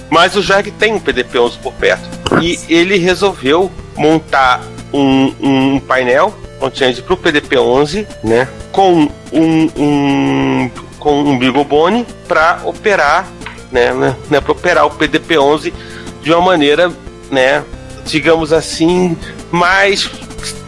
Mas 0.09 0.37
o 0.37 0.43
Jag 0.43 0.71
tem 0.79 0.95
um 0.95 1.01
PDP-11 1.01 1.59
por 1.61 1.73
perto. 1.75 2.09
E 2.41 2.59
ele 2.69 2.97
resolveu 2.97 3.71
montar 3.97 4.63
um, 4.93 5.35
um 5.41 5.81
painel 5.81 6.33
para 6.59 7.15
o 7.15 7.17
PDP-11, 7.17 8.07
né? 8.23 8.49
Com 8.73 9.11
um, 9.33 9.71
um 9.77 10.71
com 10.99 11.21
um 11.23 11.39
BeagleBone 11.39 12.07
para 12.27 12.61
operar, 12.65 13.29
né? 13.71 13.93
né, 13.93 14.17
né 14.31 14.41
para 14.41 14.53
operar 14.53 14.87
o 14.87 14.91
PDP-11 14.91 15.73
de 16.23 16.33
uma 16.33 16.41
maneira, 16.41 16.91
né? 17.31 17.63
Digamos 18.07 18.53
assim, 18.53 19.17
mais 19.51 20.09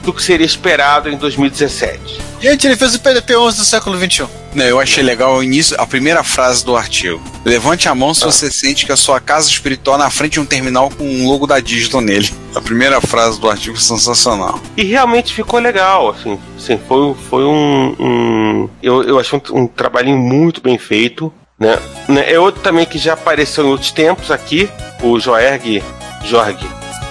do 0.03 0.13
que 0.13 0.23
seria 0.23 0.45
esperado 0.45 1.09
em 1.09 1.17
2017. 1.17 2.26
Gente, 2.41 2.67
ele 2.67 2.77
fez 2.77 2.95
o 2.95 3.01
PDP-11 3.01 3.57
do 3.57 3.65
século 3.65 3.99
XXI. 3.99 4.27
Não, 4.55 4.65
eu 4.65 4.79
achei 4.79 5.03
legal 5.03 5.37
o 5.37 5.43
início, 5.43 5.75
a 5.81 5.87
primeira 5.87 6.23
frase 6.23 6.65
do 6.65 6.77
artigo. 6.77 7.21
Levante 7.45 7.89
a 7.89 7.95
mão 7.95 8.13
se 8.15 8.25
você 8.25 8.51
sente 8.51 8.87
que 8.87 8.93
a 8.93 8.97
sua 8.97 9.21
casa 9.21 9.49
espiritual 9.49 9.97
é 9.97 10.01
na 10.01 10.11
frente 10.11 10.35
de 10.35 10.41
um 10.41 10.47
terminal 10.47 10.91
com 10.91 11.05
um 11.05 11.27
logo 11.29 11.47
da 11.47 11.61
Digital 11.61 12.01
nele. 12.01 12.33
A 12.55 12.61
primeira 12.61 13.01
frase 13.01 13.41
do 13.41 13.49
artigo 13.51 13.79
sensacional. 13.79 14.61
E 14.77 14.85
realmente 14.85 15.33
ficou 15.35 15.59
legal, 15.61 16.11
assim, 16.11 16.39
assim 16.57 16.79
foi, 16.87 17.15
foi 17.29 17.45
um, 17.45 17.97
um- 17.99 18.71
eu, 18.83 19.03
eu 19.03 19.19
achei 19.19 19.39
um, 19.51 19.63
um 19.63 19.67
trabalhinho 19.67 20.17
muito 20.19 20.61
bem 20.61 20.79
feito, 20.79 21.33
né? 21.59 21.79
né? 22.09 22.33
É 22.33 22.39
outro 22.39 22.61
também 22.63 22.87
que 22.87 22.99
já 22.99 23.15
apareceu 23.15 23.65
em 23.65 23.69
outros 23.71 23.93
tempos 23.93 24.31
aqui, 24.31 24.69
o 25.03 25.19
Joerg, 25.19 25.83
Jorg, 26.25 26.59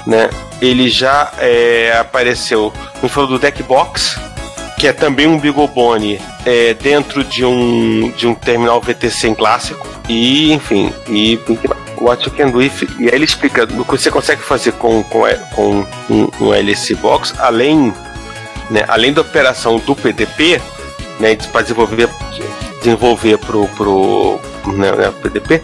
né? 0.07 0.29
Ele 0.61 0.89
já 0.89 1.31
é, 1.39 1.97
apareceu 1.99 2.71
no 3.03 3.09
falou 3.09 3.29
do 3.31 3.39
Deckbox, 3.39 4.17
que 4.77 4.87
é 4.87 4.93
também 4.93 5.27
um 5.27 5.39
BeagleBone 5.39 6.19
é, 6.45 6.73
dentro 6.73 7.23
de 7.23 7.45
um, 7.45 8.11
de 8.11 8.27
um 8.27 8.35
terminal 8.35 8.81
VTC 8.81 9.29
em 9.29 9.35
clássico. 9.35 9.87
E, 10.07 10.51
enfim, 10.53 10.93
e 11.09 11.39
What 11.97 12.27
You 12.27 12.35
Can 12.35 12.49
Do 12.49 12.61
If. 12.61 12.83
E 12.99 13.09
aí 13.09 13.15
ele 13.15 13.25
explica 13.25 13.63
o 13.63 13.85
que 13.85 13.91
você 13.91 14.11
consegue 14.11 14.41
fazer 14.41 14.73
com, 14.73 15.03
com, 15.03 15.21
com 15.55 15.85
um, 16.09 16.29
um 16.39 16.53
LC 16.53 16.95
Box, 16.95 17.33
além, 17.39 17.93
né, 18.69 18.83
além 18.87 19.13
da 19.13 19.21
operação 19.21 19.79
do 19.79 19.95
PDP, 19.95 20.61
né, 21.19 21.35
para 21.51 21.61
desenvolver, 21.61 22.09
desenvolver 22.79 23.37
pro, 23.37 23.67
pro 23.69 24.39
né, 24.67 24.91
né, 24.91 25.13
PDP, 25.21 25.61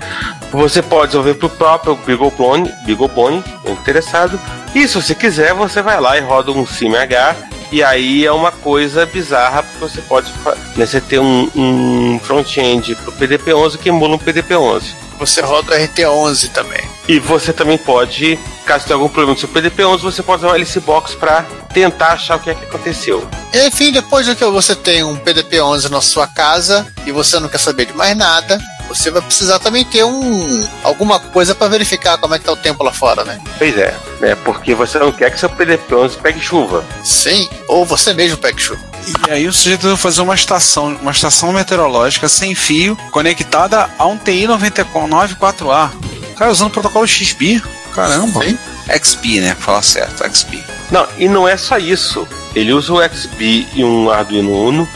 você 0.52 0.82
pode 0.82 1.08
desenvolver 1.08 1.36
pro 1.36 1.50
próprio 1.50 1.96
BeagleBone, 1.96 2.72
BeagleBone 2.86 3.44
interessado. 3.68 4.40
E 4.74 4.88
se 4.88 4.96
você 4.96 5.14
quiser, 5.14 5.54
você 5.54 5.82
vai 5.82 6.00
lá 6.00 6.18
e 6.18 6.22
roda 6.22 6.52
um 6.52 6.66
CMH 6.66 7.61
e 7.72 7.82
aí 7.82 8.26
é 8.26 8.32
uma 8.32 8.52
coisa 8.52 9.06
bizarra, 9.06 9.64
porque 9.64 9.80
você 9.80 10.02
pode 10.02 10.32
né, 10.76 10.86
você 10.86 11.00
ter 11.00 11.20
um, 11.20 11.50
um 11.56 12.20
front-end 12.20 12.96
pro 12.96 13.12
PDP-11 13.14 13.78
que 13.78 13.90
emula 13.90 14.16
um 14.16 14.20
PDP-11. 14.20 14.84
Você 15.18 15.40
roda 15.40 15.74
o 15.74 15.78
RT11 15.78 16.50
também. 16.50 16.82
E 17.08 17.20
você 17.20 17.54
também 17.54 17.78
pode, 17.78 18.38
caso 18.66 18.86
tenha 18.86 18.96
algum 18.96 19.08
problema 19.08 19.34
no 19.34 19.40
seu 19.40 19.48
PDP-11, 19.48 20.00
você 20.00 20.24
pode 20.24 20.44
usar 20.44 20.54
o 20.54 20.56
LC 20.56 20.80
Box 20.82 21.16
para 21.16 21.44
tentar 21.74 22.14
achar 22.14 22.38
o 22.38 22.40
que 22.40 22.50
é 22.50 22.56
que 22.56 22.66
aconteceu. 22.66 23.26
Enfim, 23.54 23.92
depois 23.92 24.26
de 24.26 24.36
que 24.36 24.44
você 24.46 24.76
tem 24.76 25.04
um 25.04 25.16
PDP-11 25.16 25.90
na 25.90 26.02
sua 26.02 26.28
casa 26.28 26.86
e 27.06 27.12
você 27.12 27.40
não 27.40 27.48
quer 27.48 27.60
saber 27.60 27.86
de 27.86 27.94
mais 27.94 28.18
nada, 28.18 28.60
você 28.96 29.10
vai 29.10 29.22
precisar 29.22 29.60
também 29.60 29.84
ter 29.86 30.04
um 30.04 30.68
alguma 30.84 31.20
coisa 31.20 31.56
para 31.56 31.68
verificar 31.68 32.18
como 32.18 32.36
é 32.36 32.40
que 32.40 32.46
tá 32.46 32.52
o 32.52 32.58
tempo 32.58 32.84
lá 32.84 32.92
fora, 32.92 33.24
né? 33.24 33.40
Pois 33.58 33.78
é, 33.78 33.96
né? 34.20 34.36
Porque 34.44 34.76
você 34.76 35.00
não 35.00 35.12
quer 35.12 35.32
que 35.32 35.40
seu 35.40 35.50
PDP-11 35.50 36.18
pegue 36.22 36.40
chuva. 36.40 36.84
Sim, 37.04 37.50
ou 37.68 37.86
você 37.86 38.14
mesmo 38.14 38.38
pegue 38.38 38.62
chuva. 38.62 38.82
E 39.28 39.32
aí 39.32 39.48
o 39.48 39.54
sujeito 39.54 39.88
vai 39.88 39.98
fazer 39.98 40.22
uma 40.22 40.36
estação, 40.36 40.98
uma 41.02 41.12
estação 41.12 41.52
meteorológica 41.52 42.30
sem 42.30 42.54
fio, 42.54 42.96
conectada 43.12 43.90
a 43.98 44.06
um 44.06 44.18
TI 44.18 44.48
994A. 44.48 45.92
Cara, 46.38 46.52
usando 46.52 46.68
o 46.68 46.72
protocolo 46.72 47.08
XP. 47.08 47.62
Caramba. 47.94 48.44
Sim. 48.44 48.58
XP, 48.90 49.42
né? 49.42 49.54
Pra 49.56 49.66
falar 49.66 49.82
certo, 49.82 50.24
XP. 50.24 50.64
Não, 50.92 51.08
e 51.18 51.28
não 51.28 51.48
é 51.48 51.56
só 51.58 51.78
isso. 51.78 52.28
Ele 52.54 52.74
usa 52.74 52.94
o 52.94 53.02
XB 53.02 53.68
e 53.74 53.84
um 53.84 54.10
Arduino 54.10 54.52
Uno 54.52 54.88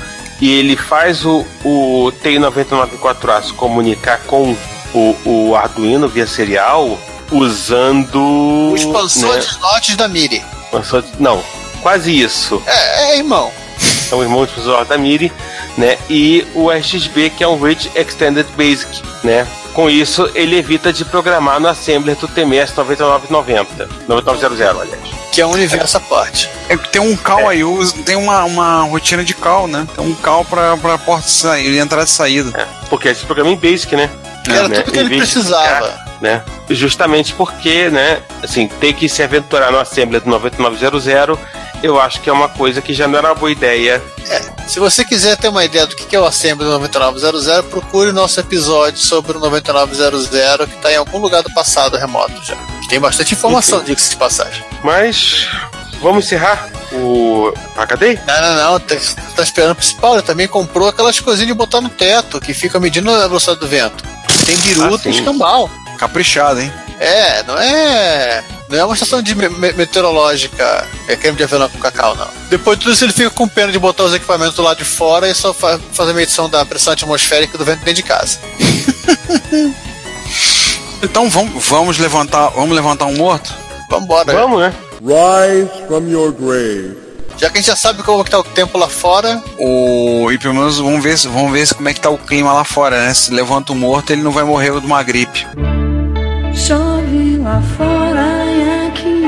e 0.42 0.52
ele 0.52 0.76
faz 0.76 1.26
o, 1.26 1.46
o 1.64 2.12
TI-994A 2.22 3.44
se 3.44 3.54
comunicar 3.54 4.20
com 4.24 4.56
o, 4.94 5.16
o 5.26 5.56
Arduino 5.56 6.08
via 6.08 6.28
serial 6.28 7.00
usando. 7.32 8.20
O 8.72 8.76
expansor 8.76 9.34
né, 9.34 9.40
de 9.40 9.46
slots 9.46 9.96
da 9.96 10.08
MIRI. 10.08 10.44
Não, 11.20 11.44
quase 11.82 12.20
isso. 12.20 12.62
É, 12.66 13.14
é, 13.14 13.18
irmão. 13.18 13.52
É 14.12 14.16
o 14.16 14.22
irmão 14.22 14.44
expansor 14.44 14.86
da 14.86 14.98
MIRI, 14.98 15.32
né? 15.78 15.98
E 16.10 16.46
o 16.54 16.70
RXB, 16.70 17.32
que 17.32 17.44
é 17.44 17.48
um 17.48 17.60
Rich 17.62 17.92
Extended 17.96 18.48
Basic, 18.56 19.02
né? 19.24 19.48
Com 19.74 19.90
isso, 19.90 20.30
ele 20.34 20.58
evita 20.58 20.94
de 20.94 21.04
programar 21.04 21.60
no 21.60 21.68
assembler 21.68 22.16
do 22.16 22.28
TMS 22.28 22.74
9990. 22.76 23.90
9900, 24.08 24.80
aliás. 24.80 25.15
Que 25.36 25.42
é 25.42 25.46
um 25.46 25.52
universo 25.52 25.98
à 25.98 26.00
parte. 26.00 26.50
É, 26.70 26.78
tem 26.78 27.02
um 27.02 27.16
call 27.16 27.50
aí, 27.50 27.62
usa- 27.64 27.94
tem 28.06 28.16
uma, 28.16 28.46
uma 28.46 28.84
rotina 28.84 29.22
de 29.24 29.34
call, 29.34 29.68
né? 29.68 29.86
Tem 29.94 30.04
um 30.06 30.16
call 30.16 30.46
pra, 30.46 30.78
pra 30.78 30.98
porta 30.98 31.28
saída, 31.28 31.76
entrada 31.78 32.06
e 32.06 32.10
saída. 32.10 32.58
É, 32.58 32.66
porque 32.90 33.10
esse 33.10 33.26
programa 33.26 33.52
em 33.52 33.58
Basic, 33.58 33.96
né? 33.98 34.10
Era 34.48 34.68
né, 34.70 34.80
tudo 34.82 34.94
que 34.94 34.98
em 34.98 35.02
ele 35.02 35.18
precisava. 35.18 35.88
ficar, 35.92 36.18
né? 36.22 36.42
Justamente 36.70 37.34
porque, 37.34 37.90
né, 37.90 38.20
assim, 38.42 38.68
ter 38.68 38.94
que 38.94 39.10
se 39.10 39.22
aventurar 39.22 39.72
no 39.72 39.80
Assembly 39.80 40.20
do 40.22 40.30
9900, 40.30 41.38
eu 41.84 42.00
acho 42.00 42.22
que 42.22 42.30
é 42.30 42.34
uma 42.34 42.50
coisa 42.50 42.82
que 42.82 42.94
já 42.94 43.08
não 43.08 43.18
era 43.18 43.30
uma 43.30 43.36
boa 43.36 43.52
ideia. 43.52 44.02
Se 44.68 44.80
você 44.80 45.06
quiser 45.06 45.38
ter 45.38 45.48
uma 45.50 45.64
ideia 45.64 45.86
do 45.86 45.96
que 45.96 46.16
é 46.16 46.20
o 46.20 46.26
Assembly 46.26 46.66
9900, 46.68 47.66
procure 47.70 48.10
o 48.10 48.14
nosso 48.14 48.40
episódio 48.40 49.00
sobre 49.00 49.38
o 49.38 49.40
9900 49.40 50.68
que 50.68 50.76
está 50.76 50.92
em 50.92 50.96
algum 50.96 51.20
lugar 51.20 51.44
do 51.44 51.54
passado 51.54 51.96
remoto 51.98 52.44
já. 52.44 52.56
Tem 52.90 53.00
bastante 53.00 53.34
informação, 53.34 53.84
diga-se 53.84 54.10
de 54.10 54.16
passagem. 54.16 54.64
Mas 54.84 55.48
vamos 56.02 56.26
encerrar 56.26 56.70
o 56.92 57.54
HD? 57.78 58.20
Não, 58.26 58.42
não, 58.42 58.72
não. 58.72 58.80
Tá, 58.80 58.96
tá 59.36 59.44
esperando 59.44 59.72
o 59.72 59.76
principal. 59.76 60.14
Ele 60.16 60.24
também 60.24 60.48
comprou 60.48 60.88
aquelas 60.88 61.20
coisinhas 61.20 61.48
de 61.48 61.54
botar 61.54 61.82
no 61.82 61.90
teto 61.90 62.40
que 62.40 62.54
fica 62.54 62.80
medindo 62.80 63.12
a 63.12 63.28
velocidade 63.28 63.60
do 63.60 63.68
vento. 63.68 64.04
Tem 64.46 64.58
biruta 64.58 65.08
Ah, 65.08 65.12
e 65.12 65.16
escambau. 65.16 65.70
Caprichado, 65.98 66.62
hein? 66.62 66.72
É, 67.00 67.44
não 67.44 67.58
é. 67.58 68.44
Não 68.70 68.80
é 68.80 68.84
uma 68.86 68.94
estação 68.96 69.22
de 69.22 69.36
me- 69.36 69.48
me- 69.50 69.74
meteorológica 69.74 70.88
é 71.08 71.16
creme 71.16 71.38
de 71.38 71.44
avelã 71.44 71.70
com 71.70 71.78
cacau, 71.78 72.16
não. 72.16 72.28
Depois 72.50 72.78
de 72.78 72.84
tudo 72.86 72.94
isso, 72.94 73.06
ele 73.06 73.14
fica 73.14 73.30
com 73.30 73.48
pena 73.48 73.72
de 73.72 73.78
botar 73.78 74.04
os 74.04 74.14
equipamentos 74.14 74.56
do 74.56 74.64
lado 74.64 74.78
de 74.78 74.84
fora 74.86 75.30
e 75.30 75.36
só 75.36 75.54
fa 75.54 75.80
fazer 75.94 76.12
a 76.12 76.14
medição 76.16 76.50
da 76.50 76.66
pressão 76.66 76.94
atmosférica 76.94 77.58
do 77.58 77.64
vento 77.66 77.80
dentro 77.80 77.94
de 77.94 78.04
casa. 78.04 78.40
Então 81.04 81.30
vamos, 81.30 81.64
vamos 81.68 81.98
levantar, 82.00 82.50
vamos 82.50 82.76
levantar 82.76 83.06
um 83.06 83.16
morto? 83.16 83.54
Vambora. 83.90 84.34
Vamos, 84.34 84.60
né? 84.60 84.74
Rise 85.02 85.70
from 85.88 86.08
your 86.10 86.32
grave. 86.32 86.98
Já 87.38 87.50
que 87.50 87.58
a 87.58 87.62
gente 87.62 87.68
já 87.68 87.76
sabe 87.76 88.02
como 88.02 88.24
que 88.24 88.32
tá 88.32 88.40
o 88.40 88.44
tempo 88.44 88.78
lá 88.78 88.88
fora, 88.88 89.44
O, 89.60 90.32
e 90.32 90.38
pelo 90.38 90.54
menos 90.56 90.78
vamos 90.80 91.04
ver, 91.04 91.16
vamos 91.30 91.52
ver 91.52 91.72
como 91.76 91.88
é 91.90 91.94
que 91.94 92.00
tá 92.00 92.10
o 92.10 92.18
clima 92.18 92.54
lá 92.54 92.64
fora, 92.64 93.06
né? 93.06 93.14
Se 93.14 93.32
levanta 93.32 93.74
um 93.74 93.76
morto, 93.76 94.12
ele 94.12 94.24
não 94.24 94.32
vai 94.32 94.44
morrer 94.46 94.72
de 94.80 94.86
uma 94.86 95.04
gripe. 95.04 95.46
Chove 96.56 97.05
lá 97.56 97.62
fora 97.78 98.46
e 98.52 98.88
aqui 98.88 99.22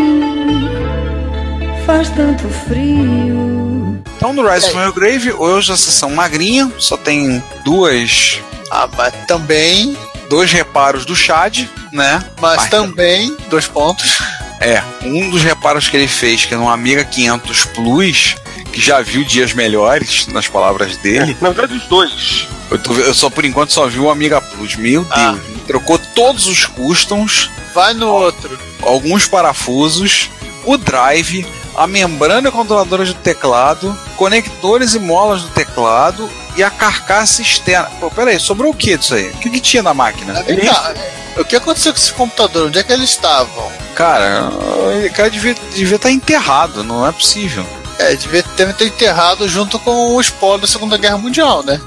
faz 1.85 2.09
tanto 2.09 2.47
frio. 2.49 4.03
Então 4.17 4.33
no 4.33 4.47
Rise 4.47 4.69
from 4.71 4.81
Your 4.81 4.93
Grave, 4.93 5.31
hoje 5.31 5.71
a 5.71 5.77
sessão 5.77 6.09
magrinha, 6.11 6.71
só 6.77 6.97
tem 6.97 7.41
duas, 7.63 8.41
ah, 8.71 8.89
mas 8.97 9.13
também, 9.27 9.95
dois 10.29 10.51
reparos 10.51 11.05
do 11.05 11.15
Chad, 11.15 11.59
né? 11.93 12.21
mas 12.41 12.57
Mas- 12.57 12.69
também, 12.69 13.35
dois 13.49 13.67
pontos. 13.67 14.19
É, 14.59 14.81
um 15.03 15.29
dos 15.29 15.43
reparos 15.43 15.87
que 15.87 15.95
ele 15.95 16.07
fez, 16.07 16.43
que 16.45 16.55
é 16.55 16.57
no 16.57 16.67
Amiga 16.67 17.05
500 17.05 17.65
Plus, 17.65 18.35
que 18.77 18.85
já 18.85 19.01
viu 19.01 19.23
dias 19.23 19.53
melhores, 19.53 20.27
nas 20.27 20.47
palavras 20.47 20.97
dele. 20.97 21.35
Na 21.41 21.49
verdade, 21.49 21.79
os 21.81 21.85
dois. 21.87 22.47
Eu, 22.69 22.77
tô- 22.77 22.93
eu 22.93 23.11
só 23.13 23.27
por 23.27 23.43
enquanto 23.43 23.73
só 23.73 23.87
vi 23.87 23.97
o 23.99 24.07
Amiga 24.07 24.39
Plus. 24.39 24.75
Meu 24.75 25.01
Deus, 25.03 25.15
Ah. 25.17 25.35
ele 25.49 25.61
trocou 25.65 25.97
todos 26.13 26.45
os 26.45 26.65
customs, 26.67 27.49
Vai 27.73 27.95
no 27.95 28.07
outro. 28.07 28.55
alguns 28.83 29.25
parafusos, 29.27 30.29
o 30.63 30.77
drive, 30.77 31.43
a 31.75 31.87
membrana 31.87 32.51
controladora 32.51 33.03
do 33.03 33.15
teclado, 33.15 33.97
conectores 34.15 34.93
e 34.93 34.99
molas 34.99 35.41
do 35.41 35.49
teclado 35.49 36.29
e 36.55 36.61
a 36.63 36.69
carcaça 36.69 37.41
externa. 37.41 37.89
Pô, 37.99 38.11
peraí, 38.11 38.39
sobrou 38.39 38.71
o 38.71 38.75
que 38.75 38.95
disso 38.95 39.15
aí? 39.15 39.29
O 39.29 39.37
que, 39.39 39.49
que 39.49 39.59
tinha 39.59 39.81
na 39.81 39.93
máquina? 39.95 40.43
Vem 40.43 40.59
cá, 40.59 40.93
o 41.35 41.43
que 41.43 41.55
aconteceu 41.55 41.91
com 41.93 41.97
esse 41.99 42.13
computador? 42.13 42.67
Onde 42.67 42.77
é 42.77 42.83
que 42.83 42.93
eles 42.93 43.09
estavam? 43.09 43.71
Cara, 43.95 44.51
o 44.51 45.13
cara 45.15 45.31
devia 45.31 45.53
estar 45.53 45.65
devia 45.73 45.97
tá 45.97 46.11
enterrado, 46.11 46.83
não 46.83 47.07
é 47.07 47.11
possível. 47.11 47.65
É, 47.99 48.15
devia, 48.15 48.43
deve 48.55 48.73
ter 48.73 48.85
enterrado 48.87 49.47
junto 49.49 49.79
com 49.79 50.15
o 50.15 50.21
spoiler 50.21 50.61
da 50.61 50.67
Segunda 50.67 50.97
Guerra 50.97 51.17
Mundial, 51.17 51.63
né? 51.63 51.81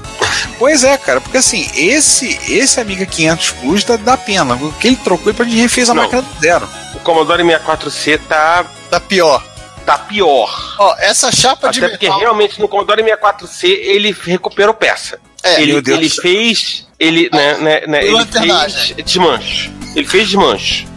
Pois 0.59 0.83
é, 0.83 0.97
cara, 0.97 1.21
porque 1.21 1.37
assim, 1.37 1.69
esse 1.75 2.37
esse 2.51 2.79
Amiga 2.81 3.05
500 3.05 3.51
Plus 3.51 3.83
dá, 3.83 3.95
dá 3.95 4.17
pena. 4.17 4.55
O 4.55 4.71
que 4.73 4.87
ele 4.87 4.95
trocou 4.97 5.31
e 5.31 5.35
pra 5.35 5.45
gente 5.45 5.57
refez 5.61 5.89
a 5.89 5.93
Não. 5.93 6.03
máquina 6.03 6.21
do 6.21 6.39
zero. 6.41 6.67
O 6.95 6.99
Commodore 6.99 7.43
64C 7.43 8.19
tá, 8.27 8.65
Tá 8.89 8.99
pior. 8.99 9.41
tá 9.85 9.97
pior. 9.97 10.75
Ó, 10.79 10.95
essa 10.99 11.31
chapa 11.31 11.69
de 11.71 11.79
Até 11.79 11.89
porque 11.89 12.05
metal. 12.07 12.19
realmente 12.19 12.59
no 12.59 12.67
Commodore 12.67 13.01
64C 13.03 13.63
ele 13.69 14.15
recuperou 14.23 14.73
peça. 14.73 15.17
É, 15.43 15.61
ele, 15.61 15.81
ele 15.91 16.09
fez. 16.09 16.85
Ele, 16.99 17.29
né, 17.33 17.57
né, 17.57 17.81
né, 17.87 18.03
E 18.05 18.07
ele 18.09 18.25
fez 18.25 18.93
desmanche. 19.05 19.71
Ele 19.95 20.07
fez 20.07 20.25
desmanche. 20.27 20.87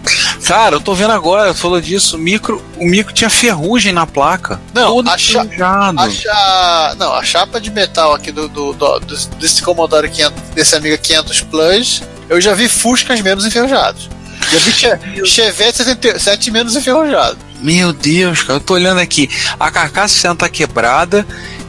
Cara, 0.45 0.76
eu 0.76 0.80
tô 0.80 0.95
vendo 0.95 1.12
agora, 1.12 1.55
falou 1.55 1.80
disso, 1.80 2.16
o 2.16 2.18
micro, 2.18 2.62
o 2.76 2.84
micro 2.84 3.14
tinha 3.14 3.30
ferrugem 3.30 3.92
na 3.92 4.07
placa. 4.07 4.61
Não, 4.74 4.97
todo 4.97 5.09
a 5.09 5.16
cha- 5.16 5.42
enferrujado. 5.45 6.01
A, 6.01 6.11
cha- 6.11 6.95
Não, 6.99 7.14
a 7.14 7.22
chapa 7.24 7.61
de 7.61 7.70
metal 7.70 8.12
aqui 8.14 8.30
do, 8.30 8.47
do, 8.49 8.72
do- 8.74 9.01
desse- 9.01 9.28
desse 9.30 9.62
Commodore 9.62 10.11
500, 10.11 10.42
desse 10.55 10.76
Amiga 10.76 10.99
500 10.99 11.40
Plus, 11.42 12.03
eu 12.28 12.40
já 12.40 12.53
vi 12.55 12.68
Fuscas 12.68 13.20
menos 13.22 13.47
enferrujados. 13.47 14.09
Já 14.53 14.59
vi 14.59 14.72
che 14.72 14.99
Chevette 15.26 15.78
77 15.82 16.51
menos 16.51 16.76
enferrujado. 16.76 17.38
Meu 17.61 17.95
Deus, 17.95 18.42
cara, 18.42 18.59
eu 18.59 18.61
tô 18.61 18.74
olhando 18.74 19.01
aqui. 19.01 19.30
A 19.59 19.70
carcaça 19.70 20.34
tá 20.34 20.49
quebrada 20.51 21.26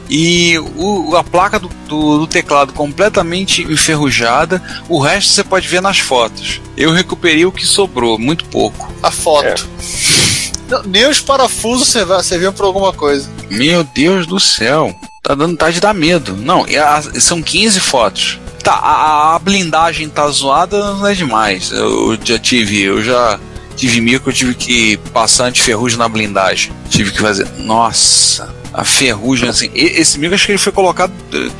e 0.08 0.58
o- 0.76 1.14
a 1.16 1.22
placa 1.24 1.58
do, 1.58 1.68
do- 1.88 2.18
do 2.20 2.26
teclado 2.26 2.72
completamente 2.72 3.62
enferrujada. 3.62 4.62
O 4.88 4.98
resto 4.98 5.30
você 5.32 5.44
pode 5.44 5.66
ver 5.68 5.80
nas 5.82 5.98
fotos. 5.98 6.60
Eu 6.76 6.92
recuperei 6.92 7.44
o 7.46 7.52
que 7.52 7.66
sobrou, 7.66 8.18
muito 8.18 8.44
pouco. 8.46 8.92
A 9.02 9.10
foto. 9.10 9.66
Não, 10.68 10.82
nem 10.82 11.08
os 11.08 11.20
parafusos 11.20 11.88
serv- 11.88 12.22
serviam 12.22 12.52
pra 12.52 12.66
alguma 12.66 12.92
coisa. 12.92 13.28
Meu 13.50 13.84
Deus 13.84 14.26
do 14.26 14.40
céu. 14.40 14.94
Tá 15.22 15.34
dando 15.34 15.56
tá 15.56 15.70
de 15.70 15.80
dar 15.80 15.94
medo. 15.94 16.36
Não, 16.36 16.66
e 16.68 16.76
a- 16.76 17.02
são 17.20 17.42
15 17.42 17.80
fotos. 17.80 18.38
Tá, 18.62 18.72
a, 18.74 19.34
a 19.36 19.38
blindagem 19.38 20.08
tá 20.08 20.26
zoada, 20.28 20.92
não 20.94 21.06
é 21.06 21.14
demais. 21.14 21.70
Eu 21.70 22.18
já 22.24 22.36
tive, 22.38 22.80
eu 22.82 23.00
já 23.02 23.38
tive 23.76 24.00
micro, 24.00 24.30
eu 24.30 24.34
tive 24.34 24.54
que 24.54 24.96
passar 25.12 25.44
antiferrugem 25.46 25.98
na 25.98 26.08
blindagem. 26.08 26.72
Tive 26.88 27.10
que 27.12 27.20
fazer. 27.20 27.46
Nossa, 27.58 28.48
a 28.72 28.84
ferrugem 28.84 29.48
assim. 29.48 29.70
Esse 29.74 30.18
micro 30.18 30.34
acho 30.34 30.46
que 30.46 30.52
ele 30.52 30.58
foi 30.58 30.72
colocado. 30.72 31.12
eh, 31.32 31.50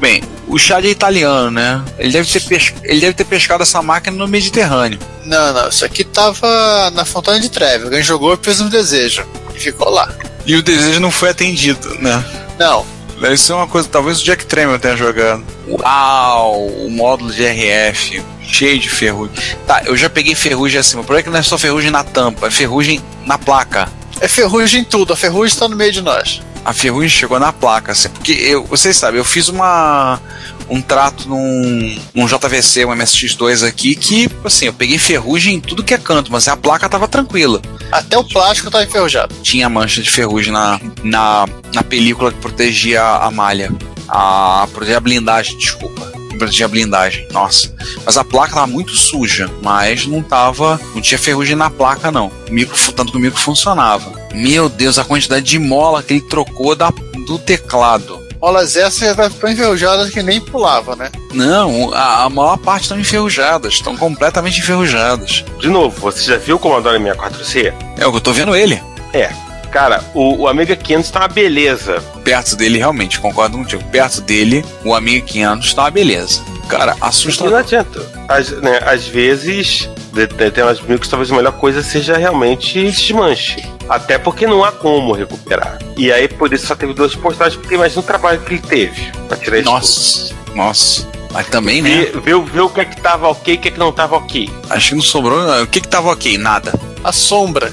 Bem, 0.00 0.22
o 0.46 0.58
Chad 0.58 0.84
é 0.84 0.88
italiano, 0.88 1.50
né? 1.50 1.82
Ele 1.98 2.12
deve 2.12 2.30
ter, 2.30 2.40
pes- 2.40 2.74
ele 2.84 3.00
deve 3.00 3.14
ter 3.14 3.24
pescado 3.24 3.62
essa 3.62 3.82
máquina 3.82 4.16
no 4.16 4.28
Mediterrâneo. 4.28 4.98
Não, 5.24 5.52
não, 5.52 5.68
isso 5.68 5.84
aqui 5.84 6.04
tava 6.04 6.90
na 6.92 7.04
Fontana 7.04 7.40
de 7.40 7.48
Treve. 7.48 7.84
Alguém 7.84 8.02
jogou 8.02 8.34
e 8.34 8.38
fez 8.40 8.60
um 8.60 8.68
desejo. 8.68 9.24
E 9.54 9.58
ficou 9.58 9.88
lá. 9.90 10.12
E 10.46 10.54
o 10.56 10.62
desejo 10.62 11.00
não 11.00 11.10
foi 11.10 11.30
atendido, 11.30 11.94
né? 12.00 12.22
Não, 12.58 12.84
Deve 13.24 13.38
ser 13.38 13.54
uma 13.54 13.66
coisa, 13.66 13.88
talvez 13.88 14.20
o 14.20 14.22
Jack 14.22 14.44
Tramiel 14.44 14.78
tenha 14.78 14.98
jogado. 14.98 15.42
Uau, 15.66 16.66
o 16.66 16.90
módulo 16.90 17.32
de 17.32 17.42
RF, 17.42 18.22
cheio 18.42 18.78
de 18.78 18.90
ferrugem. 18.90 19.56
Tá, 19.66 19.80
eu 19.86 19.96
já 19.96 20.10
peguei 20.10 20.34
ferrugem 20.34 20.78
assim, 20.78 20.98
o 20.98 21.02
problema 21.02 21.20
é 21.20 21.22
que 21.22 21.30
não 21.30 21.38
é 21.38 21.42
só 21.42 21.56
ferrugem 21.56 21.90
na 21.90 22.04
tampa, 22.04 22.48
é 22.48 22.50
ferrugem 22.50 23.00
na 23.24 23.38
placa. 23.38 23.88
é 24.20 24.28
ferrugem 24.28 24.82
em 24.82 24.84
tudo. 24.84 25.14
A 25.14 25.16
ferrugem 25.16 25.54
está 25.54 25.66
no 25.66 25.74
meio 25.74 25.90
de 25.90 26.02
nós. 26.02 26.42
A 26.66 26.74
ferrugem 26.74 27.08
chegou 27.08 27.40
na 27.40 27.50
placa, 27.50 27.92
assim, 27.92 28.10
porque 28.10 28.32
eu, 28.32 28.62
vocês 28.64 28.94
sabem, 28.94 29.16
eu 29.16 29.24
fiz 29.24 29.48
uma 29.48 30.20
um 30.68 30.80
trato 30.80 31.28
num, 31.28 31.98
num 32.14 32.26
JVC, 32.26 32.84
um 32.84 32.90
MSX2 32.90 33.66
aqui, 33.66 33.94
que, 33.94 34.30
assim, 34.44 34.66
eu 34.66 34.72
peguei 34.72 34.98
ferrugem 34.98 35.56
em 35.56 35.60
tudo 35.60 35.84
que 35.84 35.94
é 35.94 35.98
canto, 35.98 36.32
mas 36.32 36.48
a 36.48 36.56
placa 36.56 36.88
tava 36.88 37.08
tranquila. 37.08 37.60
Até 37.90 38.16
o 38.18 38.24
plástico 38.24 38.70
tava 38.70 38.84
enferrujado. 38.84 39.34
Tinha 39.42 39.68
mancha 39.68 40.02
de 40.02 40.10
ferrugem 40.10 40.52
na, 40.52 40.80
na, 41.02 41.46
na 41.72 41.82
película 41.82 42.32
que 42.32 42.38
protegia 42.38 43.02
a 43.02 43.30
malha. 43.30 43.72
A, 44.08 44.66
protegia 44.72 44.96
a 44.96 45.00
blindagem, 45.00 45.56
desculpa. 45.58 46.12
Protegia 46.36 46.66
a 46.66 46.68
blindagem, 46.68 47.28
nossa. 47.30 47.72
Mas 48.04 48.16
a 48.16 48.24
placa 48.24 48.54
tava 48.54 48.66
muito 48.66 48.92
suja, 48.92 49.48
mas 49.62 50.06
não 50.06 50.22
tava. 50.22 50.80
Não 50.94 51.00
tinha 51.00 51.18
ferrugem 51.18 51.54
na 51.54 51.70
placa, 51.70 52.10
não. 52.10 52.32
O 52.48 52.52
micro, 52.52 52.76
tanto 52.92 53.12
que 53.12 53.18
o 53.18 53.20
micro 53.20 53.38
funcionava. 53.38 54.12
Meu 54.34 54.68
Deus, 54.68 54.98
a 54.98 55.04
quantidade 55.04 55.46
de 55.46 55.58
mola 55.58 56.02
que 56.02 56.14
ele 56.14 56.20
trocou 56.22 56.74
da, 56.74 56.90
do 57.26 57.38
teclado. 57.38 58.23
Molas 58.44 58.76
essas 58.76 59.16
já 59.16 59.30
tão 59.30 59.50
enferrujadas 59.50 60.10
que 60.10 60.22
nem 60.22 60.38
pulava, 60.38 60.94
né? 60.94 61.10
Não, 61.32 61.94
a, 61.94 62.24
a 62.24 62.28
maior 62.28 62.58
parte 62.58 62.82
estão 62.82 63.00
enferrujadas, 63.00 63.72
estão 63.72 63.96
completamente 63.96 64.60
enferrujadas. 64.60 65.42
De 65.58 65.70
novo, 65.70 65.98
você 65.98 66.22
já 66.22 66.36
viu 66.36 66.56
o 66.56 66.58
Commodore 66.58 66.98
64C? 66.98 67.72
É 67.96 68.06
o 68.06 68.10
que 68.10 68.18
eu 68.18 68.20
tô 68.20 68.34
vendo 68.34 68.54
ele. 68.54 68.82
É. 69.14 69.30
Cara, 69.72 70.04
o, 70.12 70.42
o 70.42 70.46
Amiga 70.46 70.76
500 70.76 71.10
tá 71.10 71.20
uma 71.20 71.28
beleza. 71.28 72.02
Perto 72.22 72.54
dele, 72.54 72.76
realmente, 72.76 73.18
concordo 73.18 73.56
contigo. 73.56 73.82
Perto 73.84 74.20
dele, 74.20 74.62
o 74.84 74.94
Amiga 74.94 75.24
500 75.26 75.72
tá 75.72 75.82
uma 75.84 75.90
beleza. 75.90 76.42
Cara, 76.68 76.94
assustador. 77.00 77.50
Não 77.50 77.58
adianta. 77.60 78.06
Às, 78.28 78.50
né, 78.60 78.78
às 78.84 79.06
vezes, 79.06 79.88
de, 80.14 80.26
de, 80.26 80.50
tem 80.50 80.64
umas 80.64 80.80
micros, 80.80 81.08
talvez 81.08 81.30
a 81.30 81.34
melhor 81.34 81.52
coisa 81.52 81.82
seja 81.82 82.16
realmente 82.16 82.82
desmanche. 82.82 83.68
Até 83.88 84.16
porque 84.16 84.46
não 84.46 84.64
há 84.64 84.72
como 84.72 85.12
recuperar. 85.12 85.78
E 85.96 86.12
aí, 86.12 86.28
por 86.28 86.52
isso, 86.52 86.66
só 86.66 86.74
teve 86.74 86.94
duas 86.94 87.14
postagens, 87.14 87.60
porque 87.60 87.74
imagina 87.74 88.00
o 88.00 88.04
trabalho 88.04 88.40
que 88.40 88.54
ele 88.54 88.62
teve 88.62 89.12
pra 89.28 89.36
tirar 89.36 89.58
isso. 89.58 89.70
Nossa, 89.70 90.34
nossa. 90.54 91.08
Mas 91.32 91.48
também, 91.48 91.82
né? 91.82 91.90
Ver, 91.90 92.20
ver, 92.20 92.40
ver 92.40 92.60
o 92.60 92.68
que 92.68 92.80
é 92.80 92.84
que 92.84 93.00
tava 93.00 93.28
ok 93.28 93.54
e 93.54 93.56
o 93.56 93.60
que 93.60 93.68
é 93.68 93.70
que 93.72 93.78
não 93.78 93.92
tava 93.92 94.16
ok. 94.16 94.48
Acho 94.70 94.90
que 94.90 94.94
não 94.94 95.02
sobrou. 95.02 95.62
O 95.62 95.66
que 95.66 95.80
que 95.80 95.88
tava 95.88 96.12
ok? 96.12 96.38
Nada. 96.38 96.72
A 97.02 97.10
sombra. 97.10 97.72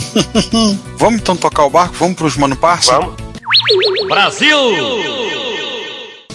Vamos 0.96 1.20
então 1.20 1.36
tocar 1.36 1.64
o 1.64 1.70
barco? 1.70 1.94
Vamos 1.98 2.16
pros 2.16 2.36
Mano 2.36 2.56
Parça? 2.56 2.98
Vamos. 2.98 3.16
Brasil! 4.08 5.41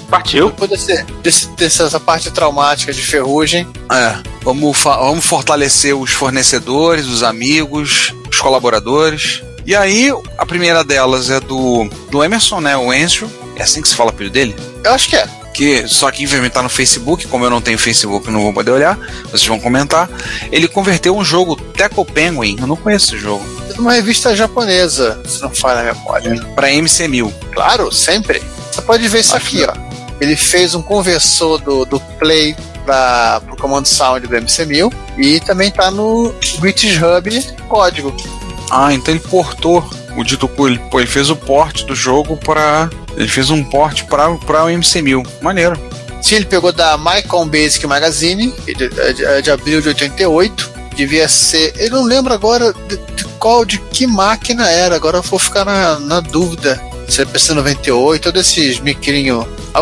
Partiu. 0.10 0.48
Depois 0.48 0.70
desse, 0.70 1.04
desse, 1.22 1.48
dessa 1.56 2.00
parte 2.00 2.32
traumática 2.32 2.94
de 2.94 3.02
ferrugem. 3.02 3.68
É, 3.92 4.18
vamos, 4.42 4.78
vamos 4.78 5.26
fortalecer 5.26 5.96
os 5.96 6.12
fornecedores, 6.12 7.06
os 7.06 7.24
amigos, 7.24 8.14
os 8.30 8.40
colaboradores. 8.40 9.44
E 9.66 9.76
aí, 9.76 10.10
a 10.38 10.46
primeira 10.46 10.84
delas 10.84 11.30
é 11.30 11.42
do, 11.42 11.90
do 12.10 12.24
Emerson, 12.24 12.62
né? 12.62 12.78
O 12.78 12.94
Enzo. 12.94 13.30
É 13.58 13.64
assim 13.64 13.82
que 13.82 13.90
se 13.90 13.96
fala 13.96 14.12
o 14.12 14.14
apelido 14.14 14.34
dele? 14.34 14.56
Eu 14.84 14.94
acho 14.94 15.10
que 15.10 15.16
é. 15.16 15.28
Que, 15.54 15.88
só 15.88 16.12
que 16.12 16.24
infelizmente 16.24 16.54
tá 16.54 16.62
no 16.62 16.70
Facebook, 16.70 17.28
como 17.28 17.44
eu 17.44 17.50
não 17.50 17.60
tenho 17.60 17.80
Facebook, 17.80 18.30
não 18.30 18.42
vou 18.42 18.54
poder 18.54 18.72
olhar. 18.72 18.98
Vocês 19.24 19.48
vão 19.48 19.60
comentar. 19.60 20.08
Ele 20.52 20.68
converteu 20.68 21.18
um 21.18 21.26
jogo 21.26 21.56
Teco 21.56 22.06
Penguin. 22.06 22.58
Eu 22.60 22.68
não 22.68 22.76
conheço 22.76 23.08
esse 23.08 23.18
jogo. 23.18 23.44
É 23.76 23.80
uma 23.80 23.94
revista 23.94 24.36
japonesa, 24.36 25.20
se 25.26 25.42
não 25.42 25.54
falha 25.54 25.82
a 25.82 25.94
memória. 25.94 26.40
Pra 26.56 26.70
MC1000. 26.70 27.34
Claro, 27.52 27.92
sempre. 27.92 28.42
Você 28.72 28.82
pode 28.84 29.08
ver 29.08 29.22
isso 29.22 29.36
Acho 29.36 29.48
aqui, 29.48 29.66
ó. 29.66 29.87
Ele 30.20 30.36
fez 30.36 30.74
um 30.76 30.82
conversor 30.82 31.60
do, 31.62 31.86
do 31.86 32.00
Play 32.20 32.56
para 32.86 33.42
o 33.52 33.58
Command 33.58 33.86
Sound 33.86 34.26
do 34.26 34.36
MC1000 34.36 34.94
e 35.18 35.40
também 35.42 35.70
tá 35.70 35.92
no 35.92 36.34
British 36.60 36.98
Hub 36.98 37.56
código. 37.68 38.16
Ah, 38.72 38.94
então 38.94 39.14
ele 39.14 39.24
portou 39.24 39.88
o 40.16 40.24
dito 40.24 40.50
ele, 40.60 40.82
ele 40.94 41.06
fez 41.06 41.30
o 41.30 41.36
port 41.36 41.84
do 41.84 41.94
jogo 41.94 42.38
para 42.38 42.90
ele 43.16 43.28
fez 43.28 43.50
um 43.50 43.64
port 43.64 44.04
para 44.06 44.30
o 44.30 44.68
MC1000. 44.68 45.28
Maneiro. 45.42 45.78
Sim, 46.22 46.36
ele 46.36 46.46
pegou 46.46 46.72
da 46.72 46.98
Mycon 46.98 47.48
Basic 47.48 47.86
Magazine 47.88 48.54
de, 48.66 48.74
de, 48.74 49.42
de 49.42 49.52
abril 49.52 49.82
de 49.82 49.90
88. 49.90 50.72
Devia 50.96 51.28
ser, 51.28 51.74
eu 51.78 51.92
não 51.92 52.04
lembro 52.04 52.34
agora 52.34 52.74
de, 52.74 52.98
de 53.16 53.24
qual 53.40 53.64
de 53.64 53.78
que 53.78 54.08
máquina 54.08 54.70
era. 54.70 54.96
Agora 54.96 55.18
eu 55.18 55.22
vou 55.22 55.40
ficar 55.40 55.66
na, 55.66 56.00
na 56.00 56.20
dúvida. 56.20 56.82
Se 57.08 57.22
é 57.22 57.26
PC 57.26 57.54
98 57.54 58.26
ou 58.26 58.32
desses 58.32 58.80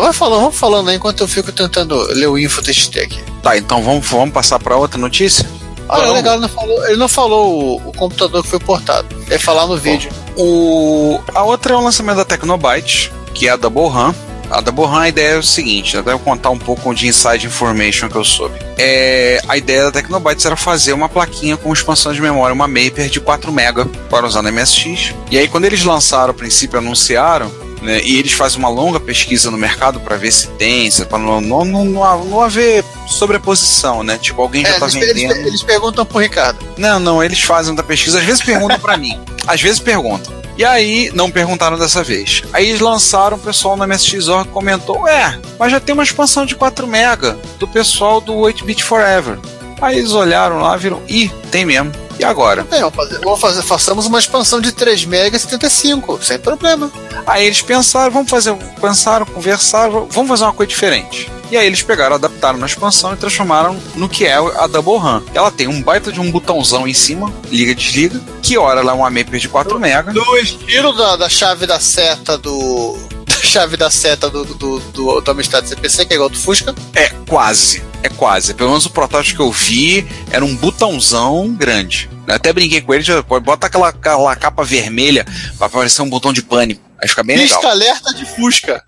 vai 0.00 0.12
falando, 0.12 0.40
vamos 0.40 0.56
falando 0.56 0.88
aí 0.88 0.96
enquanto 0.96 1.20
eu 1.20 1.28
fico 1.28 1.52
tentando 1.52 1.96
ler 2.12 2.28
o 2.28 2.38
info 2.38 2.62
TXT 2.62 2.98
aqui. 2.98 3.24
Tá, 3.42 3.56
então 3.56 3.82
vamos, 3.82 4.06
vamos 4.06 4.32
passar 4.32 4.58
para 4.58 4.76
outra 4.76 4.98
notícia? 4.98 5.48
Ah, 5.88 6.00
é 6.00 6.10
legal, 6.10 6.34
ele 6.34 6.42
não 6.42 6.48
falou, 6.48 6.86
ele 6.86 6.96
não 6.96 7.08
falou 7.08 7.80
o, 7.86 7.88
o 7.88 7.92
computador 7.92 8.42
que 8.42 8.50
foi 8.50 8.58
portado. 8.58 9.06
Ele 9.28 9.38
falar 9.38 9.66
no 9.66 9.76
vídeo. 9.76 10.10
O, 10.36 11.20
a 11.34 11.44
outra 11.44 11.74
é 11.74 11.76
o 11.76 11.80
lançamento 11.80 12.16
da 12.16 12.24
Tecnobyte, 12.24 13.12
que 13.32 13.46
é 13.46 13.52
a 13.52 13.56
Double 13.56 13.88
RAM. 13.88 14.14
A 14.50 14.60
Double 14.60 14.84
RAM, 14.84 15.00
a 15.00 15.08
ideia 15.08 15.34
é 15.34 15.38
o 15.38 15.42
seguinte, 15.42 15.96
até 15.96 16.12
eu 16.12 16.18
contar 16.18 16.50
um 16.50 16.58
pouco 16.58 16.94
de 16.94 17.08
inside 17.08 17.46
information 17.46 18.08
que 18.08 18.16
eu 18.16 18.24
soube. 18.24 18.58
É, 18.78 19.40
a 19.48 19.56
ideia 19.56 19.84
da 19.84 19.92
Tecnobytes 19.92 20.44
era 20.44 20.56
fazer 20.56 20.92
uma 20.92 21.08
plaquinha 21.08 21.56
com 21.56 21.72
expansão 21.72 22.12
de 22.12 22.20
memória, 22.20 22.54
uma 22.54 22.68
Maper 22.68 23.08
de 23.08 23.20
4 23.20 23.50
MB 23.50 23.90
para 24.08 24.26
usar 24.26 24.42
no 24.42 24.52
MSX. 24.52 25.14
E 25.30 25.38
aí 25.38 25.48
quando 25.48 25.64
eles 25.64 25.84
lançaram, 25.84 26.30
a 26.30 26.34
princípio 26.34 26.78
anunciaram, 26.78 27.50
né, 27.86 28.00
e 28.02 28.18
eles 28.18 28.32
fazem 28.32 28.58
uma 28.58 28.68
longa 28.68 28.98
pesquisa 28.98 29.50
no 29.50 29.56
mercado 29.56 30.00
para 30.00 30.16
ver 30.16 30.32
se 30.32 30.48
tem, 30.48 30.90
para 31.08 31.18
não, 31.18 31.40
não, 31.40 31.64
não, 31.64 31.84
não, 31.84 32.40
haver 32.42 32.84
sobreposição, 33.06 34.02
né? 34.02 34.18
Tipo, 34.18 34.42
alguém 34.42 34.62
já 34.62 34.70
é, 34.70 34.78
tá 34.78 34.86
eles, 34.86 34.94
vendendo. 34.94 35.32
Eles, 35.32 35.46
eles 35.46 35.62
perguntam 35.62 36.04
pro 36.04 36.18
Ricardo. 36.18 36.58
Não, 36.76 36.98
não, 36.98 37.22
eles 37.22 37.40
fazem 37.40 37.74
da 37.74 37.82
pesquisa, 37.82 38.18
às 38.18 38.24
vezes 38.24 38.42
perguntam 38.42 38.78
para 38.80 38.96
mim, 38.96 39.18
às 39.46 39.62
vezes 39.62 39.78
perguntam. 39.78 40.34
E 40.58 40.64
aí, 40.64 41.12
não 41.14 41.30
perguntaram 41.30 41.78
dessa 41.78 42.02
vez. 42.02 42.42
Aí 42.52 42.68
eles 42.70 42.80
lançaram, 42.80 43.36
o 43.36 43.40
pessoal 43.40 43.76
no 43.76 43.86
MSX.org 43.86 44.48
comentou: 44.50 45.06
É, 45.06 45.38
mas 45.58 45.70
já 45.70 45.78
tem 45.78 45.92
uma 45.92 46.02
expansão 46.02 46.44
de 46.44 46.56
4 46.56 46.86
MB 46.86 47.36
do 47.58 47.68
pessoal 47.68 48.20
do 48.20 48.32
8-Bit 48.34 48.82
Forever. 48.82 49.38
Aí 49.80 49.98
eles 49.98 50.12
olharam 50.12 50.58
lá, 50.58 50.76
viram: 50.76 51.02
Ih, 51.08 51.30
tem 51.50 51.64
mesmo. 51.64 51.92
E 52.18 52.24
agora? 52.24 52.64
Bem, 52.64 52.80
vamos 52.80 52.94
fazer, 52.96 53.18
vamos 53.22 53.40
fazer, 53.40 53.62
façamos 53.62 54.06
uma 54.06 54.18
expansão 54.18 54.60
de 54.60 54.72
3 54.72 55.04
MB 55.04 55.36
e 55.36 55.38
75, 55.38 56.18
sem 56.22 56.38
problema. 56.38 56.90
Aí 57.26 57.46
eles 57.46 57.60
pensaram, 57.60 58.12
vamos 58.12 58.30
fazer, 58.30 58.54
pensaram, 58.80 59.26
conversaram, 59.26 60.06
vamos 60.10 60.28
fazer 60.28 60.44
uma 60.44 60.52
coisa 60.52 60.68
diferente. 60.70 61.30
E 61.50 61.56
aí 61.56 61.66
eles 61.66 61.82
pegaram, 61.82 62.16
adaptaram 62.16 62.58
na 62.58 62.66
expansão 62.66 63.12
e 63.12 63.16
transformaram 63.16 63.78
no 63.94 64.08
que 64.08 64.24
é 64.24 64.34
a 64.34 64.66
Double 64.66 64.98
RAM. 64.98 65.22
Ela 65.32 65.50
tem 65.50 65.68
um 65.68 65.80
baita 65.80 66.10
de 66.10 66.20
um 66.20 66.30
botãozão 66.30 66.88
em 66.88 66.94
cima, 66.94 67.32
liga 67.50 67.74
desliga, 67.74 68.20
que 68.42 68.58
ora 68.58 68.80
ela 68.80 68.92
é 68.92 68.94
uma 68.94 69.10
Maper 69.10 69.38
de 69.38 69.48
4 69.48 69.78
MB. 69.78 70.12
Do 70.12 70.36
estilo 70.38 70.92
da, 70.92 71.16
da 71.16 71.28
chave 71.28 71.66
da 71.66 71.78
seta 71.80 72.36
do. 72.36 72.96
Da 73.26 73.42
chave 73.42 73.76
da 73.76 73.90
seta 73.90 74.30
do, 74.30 74.44
do, 74.46 74.78
do, 74.78 75.20
do 75.20 75.30
Amstrad 75.30 75.66
CPC, 75.66 76.06
que 76.06 76.14
é 76.14 76.16
igual 76.16 76.30
do 76.30 76.38
Fusca. 76.38 76.74
É, 76.94 77.10
quase. 77.28 77.82
É 78.06 78.08
quase. 78.08 78.54
Pelo 78.54 78.70
menos 78.70 78.86
o 78.86 78.90
protótipo 78.90 79.36
que 79.36 79.42
eu 79.42 79.50
vi 79.50 80.06
era 80.30 80.44
um 80.44 80.54
botãozão 80.54 81.52
grande. 81.52 82.08
Eu 82.24 82.34
até 82.36 82.52
brinquei 82.52 82.80
com 82.80 82.94
ele, 82.94 83.02
já 83.02 83.20
bota 83.20 83.66
aquela, 83.66 83.88
aquela 83.88 84.36
capa 84.36 84.62
vermelha 84.62 85.26
pra 85.58 85.68
parecer 85.68 86.02
um 86.02 86.08
botão 86.08 86.32
de 86.32 86.40
pânico. 86.40 86.80
Aí 87.02 87.08
fica 87.08 87.24
bem 87.24 87.36
Pisca 87.36 87.56
legal. 87.56 87.72
alerta 87.72 88.14
de 88.14 88.24
Fusca. 88.24 88.80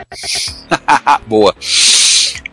Boa. 1.27 1.53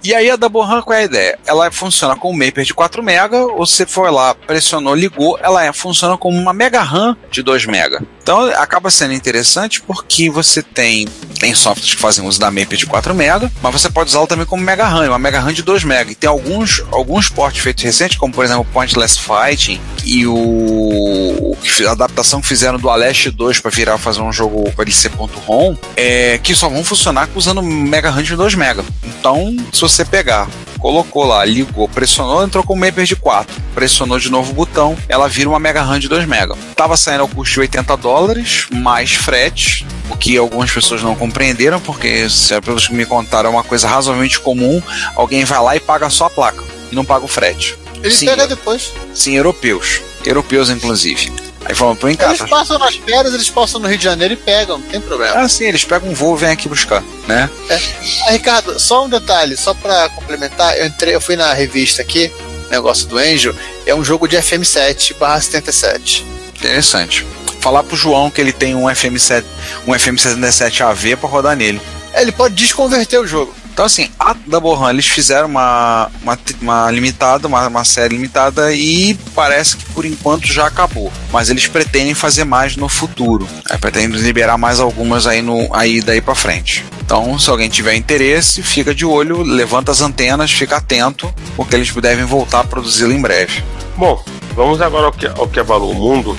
E 0.03 0.12
aí 0.12 0.29
a 0.29 0.35
Double 0.35 0.62
RAM, 0.62 0.83
qual 0.83 0.99
é 0.99 1.03
a 1.03 1.05
ideia? 1.05 1.39
Ela 1.47 1.71
funciona 1.71 2.17
com 2.17 2.31
um 2.31 2.37
Maper 2.37 2.64
de 2.64 2.75
4 2.75 3.01
MB, 3.01 3.57
você 3.57 3.87
foi 3.87 4.11
lá, 4.11 4.35
pressionou, 4.35 4.95
ligou, 4.95 5.39
ela 5.41 5.64
é, 5.64 5.73
funciona 5.73 6.17
como 6.19 6.37
uma 6.37 6.53
Mega 6.53 6.83
RAM 6.83 7.17
de 7.31 7.43
2 7.43 7.67
MB. 7.67 8.07
Então 8.27 8.47
acaba 8.57 8.91
sendo 8.91 9.14
interessante 9.14 9.81
porque 9.81 10.29
você 10.29 10.61
tem, 10.61 11.07
tem 11.39 11.55
softwares 11.55 11.95
que 11.95 12.01
fazem 12.01 12.27
uso 12.27 12.41
da 12.41 12.51
Maper 12.51 12.77
de 12.77 12.85
4 12.85 13.14
MB, 13.14 13.53
mas 13.62 13.72
você 13.72 13.89
pode 13.89 14.11
usá-la 14.11 14.27
também 14.27 14.45
como 14.45 14.64
Mega 14.64 14.85
RAM, 14.85 15.07
uma 15.07 15.16
Mega 15.16 15.39
RAM 15.39 15.53
de 15.53 15.62
2 15.62 15.85
MB. 15.85 16.11
E 16.11 16.14
tem 16.16 16.29
alguns, 16.29 16.83
alguns 16.91 17.29
portes 17.29 17.62
feitos 17.62 17.85
recentes, 17.85 18.18
como 18.18 18.35
por 18.35 18.45
exemplo 18.45 18.62
o 18.62 18.64
Pointless 18.64 19.16
Fighting 19.16 19.81
e 20.05 20.27
o 20.27 21.57
a 21.87 21.93
adaptação 21.93 22.41
que 22.41 22.49
fizeram 22.49 22.81
do 22.81 22.91
Aleste 22.91 23.31
2 23.31 23.61
para 23.61 23.70
virar 23.70 23.97
fazer 23.97 24.20
um 24.20 24.33
jogo 24.33 24.72
para 24.72 24.83
ele 24.83 24.93
ser 24.93 25.12
.rom, 25.12 25.77
é, 25.97 26.39
que 26.39 26.53
só 26.53 26.68
vão 26.68 26.83
funcionar 26.83 27.29
usando 27.37 27.62
Mega 27.62 28.11
RAM 28.11 28.24
de 28.24 28.35
2 28.35 28.55
MB. 28.57 28.83
Então, 29.05 29.57
se 29.72 29.83
você 29.83 30.05
pegar 30.05 30.49
colocou 30.87 31.24
lá, 31.24 31.45
ligou, 31.45 31.89
pressionou, 31.89 32.45
entrou 32.45 32.62
com 32.62 32.74
o 32.74 32.76
Maper 32.76 33.05
de 33.05 33.16
4. 33.16 33.61
Pressionou 33.74 34.20
de 34.20 34.30
novo 34.30 34.53
o 34.53 34.55
botão, 34.55 34.97
ela 35.09 35.28
vira 35.28 35.49
uma 35.49 35.59
Mega 35.59 35.82
RAM 35.82 35.99
de 35.99 36.09
2 36.09 36.26
MB. 36.26 36.57
Tava 36.76 36.97
saindo 36.97 37.22
ao 37.22 37.28
custo 37.28 37.55
de 37.55 37.61
80 37.61 37.97
dólares, 37.97 38.68
mais 38.70 39.12
frete, 39.12 39.84
o 40.09 40.16
que 40.16 40.37
algumas 40.37 40.70
pessoas 40.70 41.03
não 41.03 41.16
compreenderam, 41.16 41.80
porque, 41.80 42.30
se, 42.30 42.61
pelos 42.61 42.87
que 42.87 42.95
me 42.95 43.05
contaram, 43.05 43.51
é 43.51 43.53
uma 43.55 43.64
coisa 43.64 43.89
razoavelmente 43.89 44.39
comum. 44.39 44.80
Alguém 45.16 45.45
vai 45.45 45.61
lá 45.61 45.74
e 45.74 45.80
paga 45.80 46.09
só 46.09 46.26
a 46.26 46.30
placa, 46.30 46.62
e 46.93 46.95
não 46.95 47.05
paga 47.05 47.24
o 47.24 47.28
frete. 47.28 47.76
Ele 48.01 48.14
Sim, 48.14 48.26
pega 48.26 48.47
depois. 48.47 48.93
Sim, 49.12 49.34
europeus. 49.34 50.01
Europeus, 50.24 50.70
inclusive. 50.70 51.32
Aí 51.67 52.12
em 52.12 52.17
casa. 52.17 52.43
Eles 52.43 52.51
passam 52.51 52.79
nas 52.79 52.95
férias, 52.97 53.35
eles 53.35 53.51
passam 53.51 53.81
no 53.81 53.89
Rio 53.89 53.99
de 53.99 54.05
Janeiro 54.05 54.35
e 54.35 54.37
pegam, 54.37 54.79
não 54.79 54.87
tem 54.89 55.01
problema. 55.01 55.35
Ah, 55.35 55.49
sim, 55.49 55.64
eles 55.64 55.85
pegam 55.85 56.09
um 56.09 56.14
voo 56.14 56.37
e 56.37 56.41
vêm 56.41 56.51
aqui 56.51 56.69
buscar, 56.69 57.03
né? 57.27 57.51
É. 57.69 57.81
Ah, 58.27 58.31
Ricardo, 58.31 58.79
só 58.79 59.05
um 59.05 59.09
detalhe, 59.09 59.57
só 59.57 59.75
pra 59.75 60.09
complementar, 60.11 60.79
eu 60.79 60.87
entrei, 60.87 61.14
eu 61.14 61.21
fui 61.21 61.37
na 61.37 61.53
revista 61.53 62.03
aqui, 62.03 62.33
negócio 62.71 63.07
do 63.09 63.19
Angel, 63.19 63.55
é 63.85 63.95
um 63.95 64.05
jogo 64.05 64.29
de 64.29 64.37
FM7 64.37 65.17
barra 65.17 65.41
77. 65.41 66.25
Interessante. 66.57 67.27
Falar 67.61 67.83
pro 67.83 67.97
João 67.97 68.31
que 68.31 68.41
ele 68.41 68.53
tem 68.53 68.75
um 68.75 68.85
FM7, 68.85 69.45
um 69.87 69.93
FM77 69.93 70.83
AV 70.83 71.17
pra 71.17 71.29
rodar 71.29 71.57
nele. 71.57 71.81
É, 72.12 72.23
ele 72.23 72.33
pode 72.33 72.55
desconverter 72.55 73.21
o 73.21 73.27
jogo. 73.27 73.55
Então, 73.77 73.85
assim, 73.85 74.09
a 74.18 74.35
Double 74.47 74.72
Run, 74.72 74.89
eles 74.89 75.05
fizeram 75.07 75.49
uma, 75.49 76.11
uma, 76.22 76.39
uma 76.62 76.91
limitada, 76.91 77.47
uma, 77.47 77.68
uma 77.68 77.85
série 77.85 78.14
limitada 78.16 78.72
e 78.72 79.12
parece 79.35 79.77
que 79.77 79.85
por 79.93 80.07
enquanto 80.07 80.47
já 80.47 80.66
acabou. 80.66 81.12
Mas 81.31 81.51
eles 81.51 81.66
pretendem 81.66 82.14
fazer 82.14 82.45
mais 82.45 82.74
no 82.74 82.89
futuro. 82.89 83.47
É, 83.68 83.77
pretendem 83.77 84.18
liberar 84.18 84.57
mais 84.57 84.81
algumas 84.81 85.27
aí, 85.27 85.43
no, 85.43 85.68
aí 85.74 86.01
daí 86.01 86.22
pra 86.22 86.35
frente. 86.35 86.87
Então, 87.05 87.39
se 87.39 87.51
alguém 87.51 87.68
tiver 87.68 87.95
interesse, 87.95 88.62
fica 88.62 88.95
de 88.95 89.05
olho, 89.05 89.43
levanta 89.43 89.93
as 89.93 90.01
antenas, 90.01 90.51
fica 90.51 90.79
atento, 90.79 91.31
porque 91.55 91.77
eles 91.77 91.93
devem 91.93 92.24
voltar 92.24 92.61
a 92.61 92.64
produzi-lo 92.64 93.12
em 93.12 93.20
breve. 93.20 93.62
Bom, 93.95 94.24
vamos 94.55 94.81
agora 94.81 95.05
ao 95.05 95.12
que, 95.12 95.27
ao 95.27 95.47
que 95.47 95.61
abalou 95.61 95.91
o 95.91 95.95
mundo. 95.95 96.35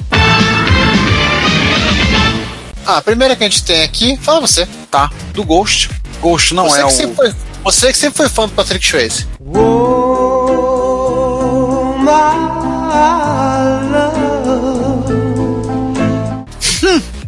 Ah, 2.84 2.98
a 2.98 3.02
primeira 3.04 3.36
que 3.36 3.44
a 3.44 3.48
gente 3.48 3.64
tem 3.64 3.84
aqui, 3.84 4.18
fala 4.24 4.42
você. 4.42 4.68
Tá, 4.90 5.12
do 5.34 5.44
Ghost. 5.44 5.92
Ghost 6.22 6.54
não 6.54 6.70
você 6.70 6.80
é 6.80 6.82
que 6.82 6.88
o. 6.88 6.92
sempre 6.92 7.16
foi- 7.16 7.34
você 7.64 7.92
que 7.92 7.98
sempre 7.98 8.18
foi 8.18 8.30
fã 8.30 8.48
do 8.48 8.54
Patrick 8.54 8.86
Swayze. 8.86 9.26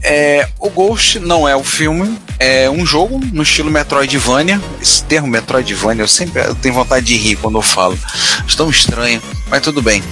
É, 0.02 0.48
o 0.70 0.72
Ghost 0.72 1.20
não 1.20 1.48
é 1.48 1.56
o 1.56 1.64
filme, 1.64 2.18
é 2.40 2.70
um 2.70 2.86
jogo 2.86 3.20
no 3.34 3.44
estilo 3.44 3.72
Metroidvania. 3.72 4.62
Esse 4.82 5.04
termo 5.04 5.28
Metroidvania 5.28 6.04
eu 6.04 6.08
sempre 6.08 6.42
tenho 6.62 6.74
vontade 6.76 7.06
de 7.06 7.16
rir 7.16 7.36
quando 7.38 7.58
eu 7.58 7.62
falo. 7.62 7.98
Acho 8.46 8.56
tão 8.58 8.70
estranho, 8.70 9.22
mas 9.50 9.62
tudo 9.62 9.82
bem. 9.82 10.04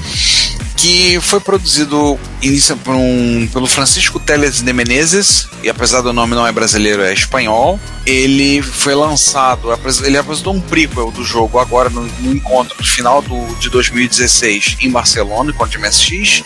Que 0.76 1.20
foi 1.22 1.40
produzido 1.40 2.20
inicia 2.42 2.76
por 2.76 2.94
um- 2.94 3.48
pelo 3.52 3.66
Francisco 3.66 4.20
Teles 4.20 4.62
de 4.62 4.72
Menezes, 4.74 5.48
e 5.64 5.70
apesar 5.70 6.02
do 6.02 6.14
nome 6.14 6.36
não 6.36 6.46
é 6.46 6.52
brasileiro, 6.52 7.02
é 7.02 7.12
espanhol. 7.12 7.80
Ele 8.06 8.62
foi 8.62 8.94
lançado, 8.94 9.70
ele 10.06 10.18
apresentou 10.18 10.54
um 10.54 10.62
prequel 10.62 11.10
do 11.12 11.26
jogo 11.26 11.58
agora 11.60 11.90
no, 11.90 12.04
no 12.04 12.32
encontro 12.32 12.76
no 12.80 12.86
final 12.86 13.22
do, 13.24 13.56
de 13.56 13.70
2016 13.70 14.78
em 14.82 14.92
Barcelona, 14.92 15.50
encontro 15.50 15.72
de 15.72 15.84
MSX, 15.84 16.44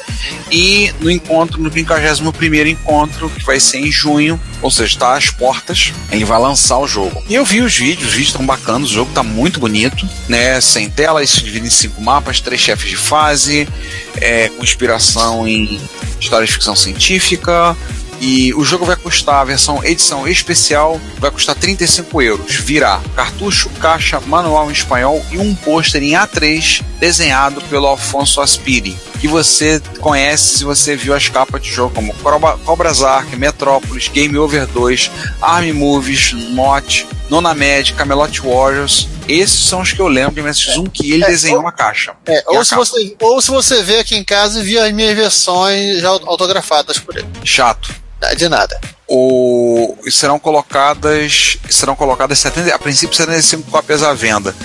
e 0.49 0.91
no 1.01 1.11
encontro, 1.11 1.61
no 1.61 1.69
51 1.71 2.67
encontro, 2.67 3.29
que 3.29 3.43
vai 3.45 3.59
ser 3.59 3.79
em 3.79 3.91
junho, 4.01 4.39
ou 4.61 4.71
seja, 4.71 4.93
está 4.93 5.15
às 5.15 5.29
portas, 5.29 5.93
ele 6.11 6.25
vai 6.25 6.39
lançar 6.39 6.77
o 6.79 6.87
jogo. 6.87 7.23
E 7.27 7.35
eu 7.35 7.45
vi 7.45 7.61
os 7.61 7.75
vídeos, 7.75 8.09
os 8.09 8.13
vídeos 8.13 8.29
estão 8.29 8.45
bacanas, 8.45 8.89
o 8.89 8.93
jogo 8.93 9.09
está 9.09 9.23
muito 9.23 9.59
bonito, 9.59 10.07
né? 10.27 10.59
Sem 10.59 10.89
tela, 10.89 11.23
isso 11.23 11.37
se 11.37 11.43
divide 11.43 11.67
em 11.67 11.69
cinco 11.69 12.01
mapas, 12.01 12.39
três 12.41 12.61
chefes 12.61 12.89
de 12.89 12.97
fase, 12.97 13.67
é, 14.15 14.49
com 14.49 14.63
inspiração 14.63 15.47
em 15.47 15.79
história 16.19 16.45
de 16.45 16.51
ficção 16.51 16.75
científica. 16.75 17.75
E 18.23 18.53
o 18.53 18.63
jogo 18.63 18.85
vai 18.85 18.95
custar, 18.95 19.41
a 19.41 19.43
versão 19.43 19.83
edição 19.83 20.27
especial, 20.27 21.01
vai 21.17 21.31
custar 21.31 21.55
35 21.55 22.21
euros. 22.21 22.53
Virá 22.55 23.01
cartucho, 23.15 23.67
caixa, 23.81 24.19
manual 24.21 24.69
em 24.69 24.73
espanhol 24.73 25.25
e 25.31 25.39
um 25.39 25.55
pôster 25.55 26.03
em 26.03 26.11
A3 26.11 26.83
desenhado 26.99 27.59
pelo 27.63 27.87
Alfonso 27.87 28.39
Aspiri, 28.39 28.95
que 29.19 29.27
você 29.27 29.81
conhece 29.99 30.59
se 30.59 30.63
você 30.63 30.95
viu 30.95 31.15
as 31.15 31.27
capas 31.29 31.63
de 31.63 31.71
jogo 31.71 31.95
como 31.95 32.13
Cobra- 32.13 32.57
Cobras 32.63 33.01
Ark, 33.01 33.35
Metrópolis, 33.35 34.07
Game 34.07 34.37
Over 34.37 34.67
2, 34.67 35.09
Army 35.41 35.73
Movies, 35.73 36.31
Not, 36.51 37.07
Nona 37.27 37.55
Med, 37.55 37.93
Camelot 37.93 38.39
Warriors. 38.39 39.07
Esses 39.27 39.63
são 39.65 39.81
os 39.81 39.93
que 39.93 39.99
eu 39.99 40.07
lembro 40.07 40.35
de 40.35 40.41
MSX1 40.41 40.89
que 40.91 41.11
ele 41.11 41.23
É, 41.23 41.27
desenhou 41.27 41.57
ou- 41.59 41.63
na 41.63 41.71
caixa. 41.71 42.13
É, 42.27 42.43
ou, 42.47 42.63
se 42.63 42.69
capa. 42.71 42.85
você, 42.85 43.15
ou 43.19 43.41
se 43.41 43.49
você 43.49 43.81
vê 43.81 43.97
aqui 43.99 44.15
em 44.15 44.23
casa 44.23 44.59
e 44.59 44.63
viu 44.63 44.83
as 44.83 44.91
minhas 44.93 45.15
versões 45.15 46.01
já 46.01 46.09
autografadas 46.09 46.99
por 46.99 47.17
ele. 47.17 47.27
Chato. 47.43 47.89
De 48.37 48.47
nada. 48.47 48.79
o, 49.07 49.97
e 50.05 50.11
serão 50.11 50.39
colocadas 50.39 51.57
serão 51.69 51.95
colocadas 51.95 52.39
70, 52.39 52.73
a 52.73 52.79
princípio 52.79 53.15
75 53.15 53.69
cópias 53.69 54.03
à 54.03 54.13
venda. 54.13 54.55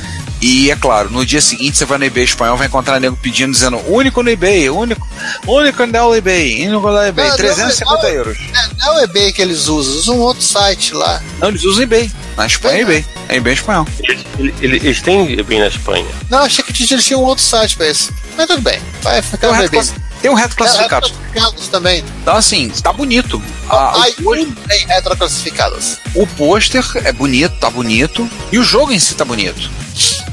E 0.41 0.71
é 0.71 0.77
claro, 0.77 1.11
no 1.11 1.25
dia 1.25 1.41
seguinte 1.41 1.79
você 1.79 1.85
vai 1.87 1.97
no 1.97 2.05
eBay 2.05 2.25
espanhol, 2.25 2.57
vai 2.57 2.67
encontrar 2.67 3.01
nego 3.01 3.17
pedindo, 3.17 3.53
dizendo 3.53 3.79
único 3.89 4.23
no 4.23 4.31
eBay, 4.31 4.69
único, 4.69 5.07
único 5.47 5.87
no 5.87 6.15
eBay, 6.15 6.69
único 6.69 6.91
no 6.91 7.03
eBay, 7.03 7.25
Não, 7.25 7.31
não, 7.31 7.37
350 7.39 8.03
não, 8.03 8.09
euros. 8.11 8.39
É, 8.39 8.69
não 8.79 8.87
é 8.87 9.01
o 9.01 9.05
eBay 9.05 9.33
que 9.33 9.41
eles 9.41 9.67
usam, 9.67 9.97
usam 9.97 10.17
um 10.19 10.21
outro 10.21 10.43
site 10.43 10.93
lá. 10.93 11.23
Não, 11.41 11.49
eles 11.49 11.65
usam 11.65 11.83
eBay. 11.83 12.11
Na 12.37 12.47
Espanha 12.47 12.77
é 12.77 12.81
eBay. 12.83 13.07
É 13.31 13.37
eBay 13.37 13.55
espanhol. 13.55 13.89
Eles, 14.05 14.25
eles, 14.61 14.85
eles 14.85 15.01
têm 15.01 15.43
bem 15.43 15.59
na 15.59 15.69
Espanha. 15.69 16.07
Não, 16.29 16.41
achei 16.41 16.63
que 16.63 16.93
eles 16.93 17.05
tinham 17.05 17.23
um 17.23 17.25
outro 17.25 17.43
site 17.43 17.75
pra 17.77 17.89
isso. 17.89 18.13
Mas 18.37 18.47
tudo 18.47 18.61
bem, 18.61 18.79
vai 19.03 19.23
ficar 19.23 19.49
no 19.49 19.65
eBay. 19.65 19.81
Tem 20.21 20.31
um 20.31 20.35
reto 20.35 20.57
classificado. 20.57 21.07
Retroclassificados 21.07 21.69
também. 21.69 22.05
Então 22.23 22.37
assim, 22.37 22.69
tá 22.83 22.93
bonito. 22.93 23.43
Ah, 23.69 23.93
Ai, 24.03 24.15
tem 24.69 24.87
retroclassificados. 24.87 25.99
O 26.15 26.27
pôster 26.27 26.85
é 27.05 27.13
bonito, 27.13 27.57
tá 27.59 27.71
bonito. 27.71 28.29
E 28.51 28.59
o 28.59 28.63
jogo 28.63 28.93
em 28.93 28.99
si 28.99 29.15
tá 29.15 29.25
bonito. 29.25 29.71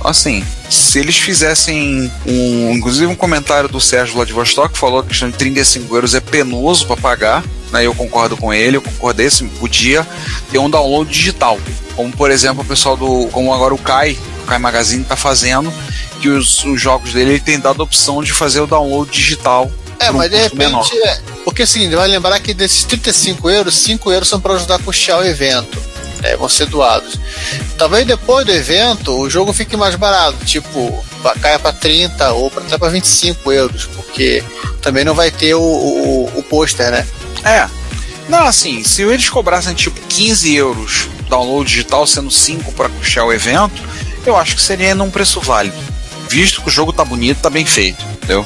Assim, 0.03 0.45
se 0.69 0.99
eles 0.99 1.17
fizessem 1.17 2.11
um. 2.25 2.73
Inclusive 2.73 3.05
um 3.05 3.15
comentário 3.15 3.69
do 3.69 3.79
Sérgio 3.79 4.15
Vladivostok 4.15 4.77
falou 4.77 5.01
que 5.01 5.07
a 5.07 5.09
questão 5.09 5.29
de 5.29 5.37
35 5.37 5.95
euros 5.95 6.15
é 6.15 6.19
penoso 6.19 6.85
para 6.85 6.97
pagar. 6.97 7.43
Né, 7.71 7.87
eu 7.87 7.95
concordo 7.95 8.37
com 8.37 8.53
ele, 8.53 8.77
eu 8.77 8.81
concordei, 8.83 9.31
se 9.31 9.43
podia 9.45 10.07
ter 10.51 10.59
um 10.59 10.69
download 10.69 11.11
digital. 11.11 11.57
Como 11.95 12.11
por 12.15 12.29
exemplo 12.29 12.61
o 12.61 12.65
pessoal 12.65 12.95
do. 12.95 13.27
Como 13.31 13.53
agora 13.53 13.73
o 13.73 13.77
Kai, 13.77 14.17
Kai 14.43 14.57
Magazine 14.57 15.03
tá 15.03 15.15
fazendo, 15.15 15.73
que 16.21 16.29
os, 16.29 16.63
os 16.63 16.81
jogos 16.81 17.13
dele 17.13 17.31
ele 17.31 17.39
tem 17.39 17.59
dado 17.59 17.81
a 17.81 17.83
opção 17.83 18.23
de 18.23 18.31
fazer 18.31 18.61
o 18.61 18.67
download 18.67 19.11
digital. 19.11 19.71
É, 19.99 20.07
por 20.07 20.15
um 20.15 20.17
mas 20.17 20.31
de 20.31 20.55
menor. 20.55 20.83
repente. 20.83 21.07
É, 21.07 21.19
porque 21.43 21.63
assim, 21.63 21.89
vai 21.89 22.07
lembrar 22.07 22.39
que 22.39 22.53
desses 22.53 22.83
35 22.83 23.49
euros, 23.49 23.75
5 23.75 24.11
euros 24.11 24.27
são 24.27 24.39
para 24.39 24.53
ajudar 24.55 24.75
a 24.75 24.79
custear 24.79 25.19
o 25.19 25.25
evento. 25.25 25.77
É, 26.21 26.37
vão 26.37 26.47
ser 26.47 26.67
doados. 26.67 27.19
Talvez 27.77 28.07
depois 28.07 28.45
do 28.45 28.51
evento 28.51 29.11
o 29.11 29.29
jogo 29.29 29.51
fique 29.51 29.75
mais 29.75 29.95
barato, 29.95 30.37
tipo, 30.45 31.03
caia 31.41 31.59
para 31.59 31.73
30 31.73 32.31
ou 32.31 32.51
até 32.55 32.77
para 32.77 32.89
25 32.89 33.51
euros, 33.51 33.89
porque 33.93 34.41
também 34.81 35.03
não 35.03 35.13
vai 35.13 35.29
ter 35.29 35.53
o, 35.53 35.61
o, 35.61 36.31
o 36.35 36.43
pôster, 36.43 36.91
né? 36.91 37.05
É. 37.43 37.67
Não, 38.29 38.45
assim, 38.47 38.83
se 38.85 39.01
eles 39.01 39.29
cobrassem 39.29 39.73
tipo 39.73 39.99
15 40.07 40.55
euros 40.55 41.09
download 41.29 41.69
digital, 41.69 42.05
sendo 42.05 42.31
5 42.31 42.71
para 42.73 42.89
custear 42.89 43.25
o 43.25 43.33
evento, 43.33 43.81
eu 44.25 44.37
acho 44.37 44.55
que 44.55 44.61
seria 44.61 44.95
num 44.95 45.09
preço 45.09 45.39
válido. 45.41 45.77
Visto 46.29 46.61
que 46.61 46.69
o 46.69 46.71
jogo 46.71 46.91
tá 46.91 47.03
bonito, 47.03 47.41
tá 47.41 47.49
bem 47.49 47.65
feito, 47.65 48.03
entendeu? 48.05 48.45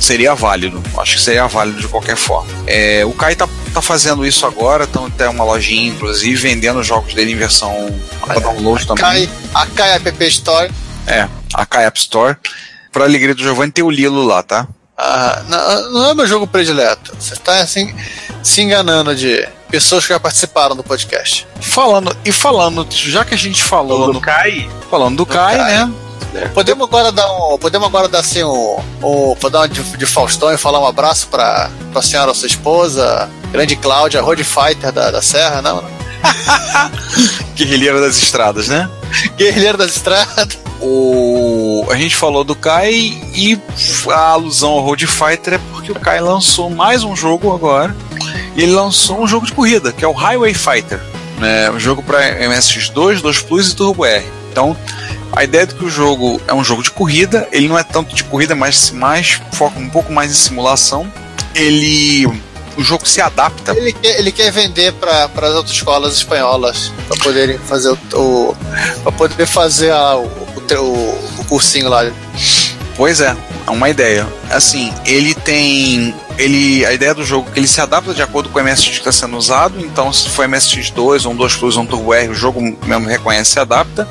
Seria 0.00 0.34
válido, 0.34 0.82
acho 0.98 1.16
que 1.16 1.22
seria 1.22 1.46
válido 1.46 1.80
de 1.80 1.88
qualquer 1.88 2.16
forma. 2.16 2.50
É, 2.66 3.04
o 3.04 3.12
Kai 3.12 3.34
tá, 3.34 3.48
tá 3.74 3.82
fazendo 3.82 4.24
isso 4.24 4.46
agora, 4.46 4.84
então 4.84 5.06
até 5.06 5.28
uma 5.28 5.42
lojinha, 5.42 5.90
inclusive, 5.90 6.36
vendendo 6.36 6.78
os 6.78 6.86
jogos 6.86 7.14
dele 7.14 7.32
em 7.32 7.36
versão 7.36 7.72
para 8.20 8.38
download 8.38 8.86
também. 8.86 9.02
Kai, 9.02 9.30
a 9.54 9.66
Kai 9.66 9.92
App 9.94 10.24
Store. 10.26 10.70
É, 11.06 11.28
a 11.54 11.66
Kai 11.66 11.84
App 11.86 11.98
Store. 11.98 12.36
Pra 12.92 13.04
alegria 13.04 13.34
do 13.34 13.42
Giovanni 13.42 13.72
tem 13.72 13.84
o 13.84 13.90
Lilo 13.90 14.24
lá, 14.24 14.42
tá? 14.42 14.68
Ah, 14.96 15.42
não, 15.48 15.92
não 15.92 16.10
é 16.10 16.14
meu 16.14 16.26
jogo 16.26 16.46
predileto. 16.46 17.14
Você 17.18 17.34
está 17.34 17.60
assim, 17.60 17.94
se 18.42 18.62
enganando 18.62 19.14
de 19.14 19.46
pessoas 19.70 20.04
que 20.04 20.12
já 20.12 20.20
participaram 20.20 20.74
do 20.74 20.82
podcast. 20.82 21.46
Falando, 21.60 22.16
e 22.24 22.32
falando, 22.32 22.86
já 22.90 23.24
que 23.24 23.34
a 23.34 23.38
gente 23.38 23.62
falou 23.62 24.06
Do 24.06 24.14
no 24.14 24.20
Kai. 24.20 24.68
Falando 24.90 25.16
do, 25.16 25.26
Kai, 25.26 25.56
Kai. 25.56 25.70
né? 25.70 25.92
Podemos 26.52 26.86
agora 26.86 27.10
dar 27.10 27.26
um. 27.32 27.58
Podemos 27.58 27.88
agora 27.88 28.08
dar 28.08 28.20
assim 28.20 28.44
um. 28.44 28.78
um 29.02 29.36
dar 29.50 29.60
uma 29.60 29.68
de, 29.68 29.82
de 29.82 30.06
Faustão 30.06 30.52
e 30.52 30.58
falar 30.58 30.78
um 30.80 30.86
abraço 30.86 31.28
pra, 31.28 31.70
pra 31.92 32.02
senhora, 32.02 32.34
sua 32.34 32.46
esposa, 32.46 33.28
grande 33.50 33.76
Cláudia, 33.76 34.20
Road 34.20 34.44
Fighter 34.44 34.92
da, 34.92 35.10
da 35.10 35.22
Serra, 35.22 35.62
não? 35.62 35.82
não. 35.82 35.98
Guerrilheiro 37.54 38.00
das 38.00 38.16
estradas, 38.16 38.68
né? 38.68 38.88
Guerrilheiro 39.36 39.78
das 39.78 39.96
Estradas. 39.96 40.58
O... 40.80 41.86
A 41.90 41.96
gente 41.96 42.14
falou 42.14 42.44
do 42.44 42.54
Kai 42.54 42.92
e 43.34 43.58
a 44.10 44.28
alusão 44.30 44.70
ao 44.70 44.80
Road 44.80 45.06
Fighter 45.06 45.54
é 45.54 45.60
porque 45.72 45.90
o 45.90 45.94
Kai 45.94 46.20
lançou 46.20 46.70
mais 46.70 47.02
um 47.02 47.16
jogo 47.16 47.52
agora. 47.52 47.96
E 48.58 48.62
ele 48.62 48.72
lançou 48.72 49.22
um 49.22 49.26
jogo 49.28 49.46
de 49.46 49.52
corrida, 49.52 49.92
que 49.92 50.04
é 50.04 50.08
o 50.08 50.12
Highway 50.12 50.52
Fighter. 50.52 51.00
Né? 51.38 51.70
Um 51.70 51.78
jogo 51.78 52.02
para 52.02 52.40
MSX2, 52.40 53.20
2 53.20 53.42
Plus 53.42 53.70
e 53.70 53.76
Turbo 53.76 54.04
R. 54.04 54.26
Então, 54.50 54.76
a 55.30 55.44
ideia 55.44 55.64
de 55.64 55.76
que 55.76 55.84
o 55.84 55.88
jogo 55.88 56.40
é 56.48 56.52
um 56.52 56.64
jogo 56.64 56.82
de 56.82 56.90
corrida, 56.90 57.48
ele 57.52 57.68
não 57.68 57.78
é 57.78 57.84
tanto 57.84 58.16
de 58.16 58.24
corrida, 58.24 58.56
mas 58.56 58.90
mais 58.90 59.40
foca 59.52 59.78
um 59.78 59.88
pouco 59.88 60.12
mais 60.12 60.32
em 60.32 60.34
simulação. 60.34 61.08
Ele. 61.54 62.26
O 62.76 62.82
jogo 62.82 63.08
se 63.08 63.20
adapta. 63.20 63.76
Ele 63.76 63.92
quer, 63.92 64.18
ele 64.18 64.32
quer 64.32 64.50
vender 64.50 64.92
para 64.94 65.26
as 65.26 65.54
autoescolas 65.54 66.14
espanholas 66.14 66.92
para 67.06 67.16
poderem 67.18 67.58
fazer 67.58 67.90
o. 67.90 67.98
o 68.14 68.56
para 69.04 69.12
poder 69.12 69.46
fazer 69.46 69.92
a, 69.92 70.16
o, 70.16 70.26
o, 70.26 71.30
o 71.38 71.44
cursinho 71.44 71.88
lá. 71.88 72.10
Pois 72.96 73.20
é, 73.20 73.36
é 73.68 73.70
uma 73.70 73.88
ideia. 73.88 74.26
Assim, 74.50 74.92
ele 75.06 75.32
tem. 75.32 76.12
Ele, 76.38 76.86
a 76.86 76.92
ideia 76.92 77.12
do 77.12 77.24
jogo 77.24 77.48
é 77.48 77.52
que 77.52 77.58
ele 77.58 77.66
se 77.66 77.80
adapta 77.80 78.14
de 78.14 78.22
acordo 78.22 78.48
com 78.48 78.60
o 78.60 78.62
MSX 78.62 78.90
que 78.90 78.98
está 78.98 79.10
sendo 79.10 79.36
usado. 79.36 79.80
Então, 79.80 80.12
se 80.12 80.28
for 80.28 80.48
MSX2, 80.48 81.28
um 81.28 81.34
2 81.34 81.56
Plus, 81.56 81.76
um 81.76 81.84
Turbo 81.84 82.14
R, 82.14 82.28
o 82.28 82.34
jogo 82.34 82.60
mesmo 82.60 83.08
reconhece 83.08 83.50
e 83.50 83.52
se 83.54 83.60
adapta. 83.60 84.08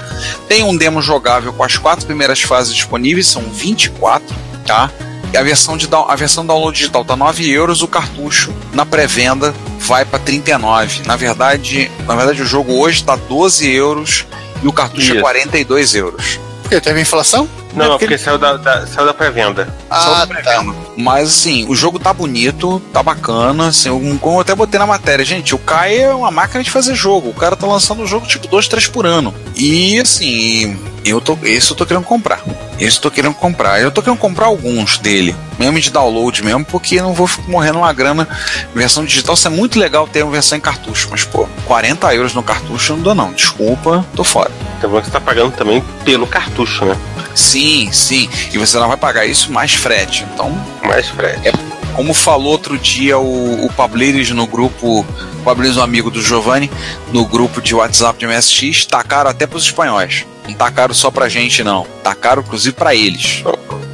Tem 0.47 0.63
um 0.63 0.75
demo 0.75 1.01
jogável 1.01 1.53
com 1.53 1.63
as 1.63 1.77
quatro 1.77 2.05
primeiras 2.05 2.41
fases 2.41 2.75
disponíveis, 2.75 3.27
são 3.27 3.41
24, 3.43 4.35
tá? 4.65 4.91
E 5.33 5.37
a 5.37 5.43
versão, 5.43 5.77
de, 5.77 5.87
a 5.91 6.15
versão 6.15 6.45
download 6.45 6.77
digital 6.77 7.03
tá 7.03 7.15
9 7.15 7.49
euros, 7.49 7.81
o 7.81 7.87
cartucho 7.87 8.53
na 8.73 8.85
pré-venda 8.85 9.53
vai 9.79 10.03
para 10.03 10.19
39. 10.19 11.03
Na 11.05 11.15
verdade, 11.15 11.89
na 12.05 12.15
verdade, 12.15 12.41
o 12.41 12.45
jogo 12.45 12.73
hoje 12.73 13.03
tá 13.03 13.15
12 13.15 13.69
euros 13.69 14.25
e 14.61 14.67
o 14.67 14.73
cartucho 14.73 15.11
é 15.11 15.15
Isso. 15.15 15.21
42 15.21 15.95
euros. 15.95 16.39
Porque 16.67 16.81
teve 16.81 16.99
inflação? 17.01 17.47
Não, 17.73 17.89
não, 17.89 17.97
porque 17.97 18.17
saiu 18.17 18.37
da, 18.37 18.57
da- 18.57 18.85
saiu 18.87 19.05
da 19.05 19.13
pré-venda. 19.13 19.67
Ah, 19.89 20.27
tá. 20.43 20.63
Mas 20.97 21.29
assim, 21.29 21.65
o 21.69 21.75
jogo 21.75 21.97
tá 21.99 22.11
bonito, 22.11 22.81
tá 22.91 23.01
bacana. 23.03 23.67
Assim, 23.67 23.89
eu- 23.89 24.17
como 24.19 24.37
eu 24.37 24.41
até 24.41 24.53
botei 24.55 24.79
na 24.79 24.85
matéria, 24.87 25.23
gente, 25.23 25.53
o 25.55 25.57
Kai 25.59 25.97
é 26.01 26.09
uma 26.13 26.31
máquina 26.31 26.63
de 26.63 26.69
fazer 26.71 26.95
jogo. 26.95 27.29
O 27.29 27.33
cara 27.33 27.55
tá 27.55 27.65
lançando 27.67 28.01
um 28.03 28.07
jogo 28.07 28.25
tipo 28.27 28.47
dois, 28.47 28.67
três 28.67 28.87
por 28.87 29.05
ano. 29.05 29.33
E 29.55 29.99
assim, 29.99 30.77
eu 31.05 31.21
tô, 31.21 31.37
esse 31.43 31.71
eu 31.71 31.77
tô 31.77 31.85
querendo 31.85 32.03
comprar. 32.03 32.41
Esse 32.79 32.97
eu 32.97 33.01
tô 33.01 33.11
querendo 33.11 33.33
comprar. 33.33 33.81
Eu 33.81 33.91
tô 33.91 34.01
querendo 34.01 34.19
comprar 34.19 34.45
alguns 34.47 34.97
dele, 34.97 35.35
mesmo 35.57 35.79
de 35.79 35.89
download 35.89 36.43
mesmo, 36.43 36.63
porque 36.65 36.95
eu 36.95 37.03
não 37.03 37.13
vou 37.13 37.27
ficar 37.27 37.47
morrendo 37.49 37.79
uma 37.79 37.91
grana. 37.91 38.27
Versão 38.73 39.03
digital, 39.03 39.35
isso 39.35 39.47
é 39.47 39.51
muito 39.51 39.79
legal 39.79 40.07
ter 40.07 40.23
uma 40.23 40.31
versão 40.31 40.57
em 40.57 40.61
cartucho, 40.61 41.07
mas 41.09 41.23
pô, 41.23 41.47
40 41.65 42.13
euros 42.13 42.33
no 42.33 42.43
cartucho 42.43 42.95
não 42.95 43.03
dá 43.03 43.15
não. 43.15 43.33
Desculpa, 43.33 44.05
tô 44.15 44.23
fora. 44.23 44.51
Então 44.77 44.89
você 44.89 45.09
tá 45.09 45.19
pagando 45.19 45.51
também 45.51 45.83
pelo 46.05 46.27
cartucho, 46.27 46.85
né? 46.85 46.95
Sim, 47.33 47.91
sim. 47.91 48.29
E 48.51 48.57
você 48.57 48.77
não 48.79 48.87
vai 48.87 48.97
pagar 48.97 49.25
isso 49.25 49.51
mais 49.51 49.73
frete. 49.73 50.25
Então. 50.33 50.51
Mais 50.83 51.07
frete. 51.07 51.47
É, 51.47 51.51
como 51.95 52.13
falou 52.13 52.51
outro 52.51 52.77
dia 52.77 53.17
o, 53.17 53.65
o 53.65 53.73
Pablires 53.73 54.29
no 54.31 54.45
grupo. 54.45 54.99
O 54.99 55.43
Pablires, 55.43 55.77
um 55.77 55.81
amigo 55.81 56.11
do 56.11 56.21
Giovanni, 56.21 56.69
no 57.11 57.25
grupo 57.25 57.61
de 57.61 57.73
WhatsApp 57.73 58.19
de 58.19 58.27
MSX, 58.27 58.85
tá 58.85 59.03
caro 59.03 59.29
até 59.29 59.47
pros 59.47 59.63
espanhóis. 59.63 60.25
Não 60.47 60.53
tá 60.53 60.71
caro 60.71 60.93
só 60.93 61.11
pra 61.11 61.27
gente, 61.29 61.63
não. 61.63 61.85
Tá 62.03 62.15
caro, 62.15 62.41
inclusive, 62.45 62.75
pra 62.75 62.95
eles. 62.95 63.43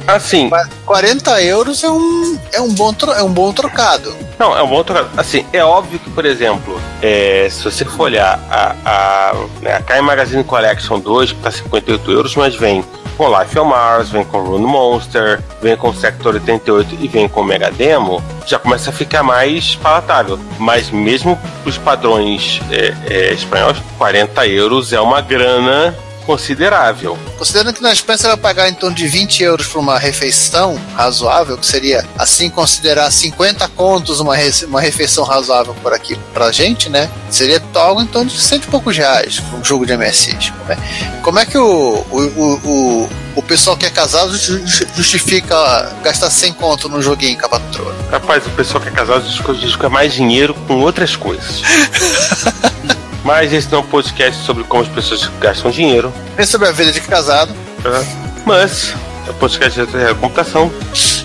Assim. 0.06 0.50
40 0.84 1.42
euros 1.42 1.82
é 1.82 1.90
um, 1.90 2.38
é 2.52 2.60
um, 2.60 2.72
bom, 2.74 2.92
tro- 2.92 3.12
é 3.12 3.22
um 3.22 3.32
bom 3.32 3.52
trocado. 3.52 4.14
Não, 4.38 4.56
é 4.56 4.62
um 4.62 4.68
bom 4.68 4.84
trocado. 4.84 5.08
Assim, 5.16 5.46
é 5.52 5.64
óbvio 5.64 5.98
que, 5.98 6.10
por 6.10 6.26
exemplo, 6.26 6.78
é, 7.00 7.48
se 7.50 7.64
você 7.64 7.84
for 7.84 8.04
olhar 8.04 8.38
a, 8.50 8.74
a, 8.84 9.34
né, 9.62 9.74
a 9.76 9.80
Kai 9.82 10.00
Magazine 10.02 10.44
Collection 10.44 11.00
2, 11.00 11.32
que 11.32 11.38
tá 11.40 11.50
58 11.50 12.10
euros, 12.10 12.36
mas 12.36 12.54
vem 12.54 12.84
com 13.16 13.28
Life 13.38 13.56
on 13.58 13.64
Mars, 13.64 14.10
vem 14.10 14.24
com 14.24 14.40
Rune 14.42 14.66
Monster, 14.66 15.40
vem 15.62 15.76
com 15.76 15.94
Sector 15.94 16.34
88 16.34 16.96
e 17.00 17.06
vem 17.08 17.28
com 17.28 17.42
Mega 17.44 17.70
Demo, 17.70 18.22
já 18.44 18.58
começa 18.58 18.90
a 18.90 18.92
ficar 18.92 19.22
mais 19.22 19.76
palatável. 19.76 20.38
Mas 20.58 20.90
mesmo 20.90 21.38
os 21.64 21.78
padrões 21.78 22.60
é, 22.70 22.92
é, 23.08 23.32
espanhóis, 23.32 23.78
40 23.96 24.46
euros 24.48 24.92
é 24.92 25.00
uma 25.00 25.20
grana 25.20 25.94
considerável. 26.24 27.18
Considerando 27.38 27.74
que 27.74 27.82
na 27.82 27.92
Espanha 27.92 28.18
vai 28.22 28.36
pagar 28.36 28.68
em 28.68 28.74
torno 28.74 28.94
de 28.96 29.06
20 29.06 29.42
euros 29.42 29.66
por 29.66 29.78
uma 29.80 29.98
refeição 29.98 30.78
razoável, 30.96 31.56
que 31.58 31.66
seria 31.66 32.04
assim 32.18 32.48
considerar 32.50 33.10
50 33.10 33.66
contos 33.68 34.20
uma, 34.20 34.34
uma 34.68 34.80
refeição 34.80 35.24
razoável 35.24 35.74
por 35.82 35.92
aqui 35.92 36.16
pra 36.32 36.50
gente, 36.52 36.88
né? 36.88 37.10
Seria 37.30 37.62
algo 37.74 38.00
em 38.02 38.06
torno 38.06 38.30
de 38.30 38.40
cento 38.40 38.64
e 38.64 38.68
poucos 38.68 38.96
reais 38.96 39.40
para 39.40 39.58
um 39.58 39.64
jogo 39.64 39.84
de 39.86 39.96
MSX. 39.96 40.50
Como 40.50 40.72
é, 40.72 40.76
como 41.22 41.38
é 41.38 41.46
que 41.46 41.58
o, 41.58 42.04
o, 42.10 42.20
o, 42.64 43.08
o, 43.36 43.42
pessoal 43.42 43.76
que 43.76 43.84
é 43.86 43.90
casado 43.90 44.36
ju- 44.36 44.64
ju- 44.66 44.86
justifica 44.96 45.92
gastar 46.02 46.30
100 46.30 46.52
conto 46.54 46.88
num 46.88 47.02
joguinho 47.02 47.38
com 47.38 47.46
a 47.46 47.48
patroa? 47.48 47.94
Rapaz, 48.10 48.46
o 48.46 48.50
pessoal 48.50 48.80
que 48.82 48.88
é 48.88 48.92
casado 48.92 49.24
justifica 49.28 49.88
mais 49.88 50.12
dinheiro 50.12 50.54
com 50.66 50.80
outras 50.80 51.16
coisas. 51.16 51.62
Mas 53.24 53.52
esse 53.52 53.70
não 53.72 53.78
é 53.78 53.82
um 53.82 53.86
podcast 53.86 54.44
sobre 54.44 54.64
como 54.64 54.82
as 54.82 54.88
pessoas 54.88 55.28
gastam 55.40 55.70
dinheiro. 55.70 56.12
Nem 56.36 56.46
sobre 56.46 56.68
a 56.68 56.72
vida 56.72 56.92
de 56.92 57.00
casado. 57.00 57.52
tá? 57.82 58.04
Mas 58.44 58.92
é 59.26 59.30
um 59.30 59.34
podcast 59.34 59.80
de 59.86 60.14
computação. 60.20 60.70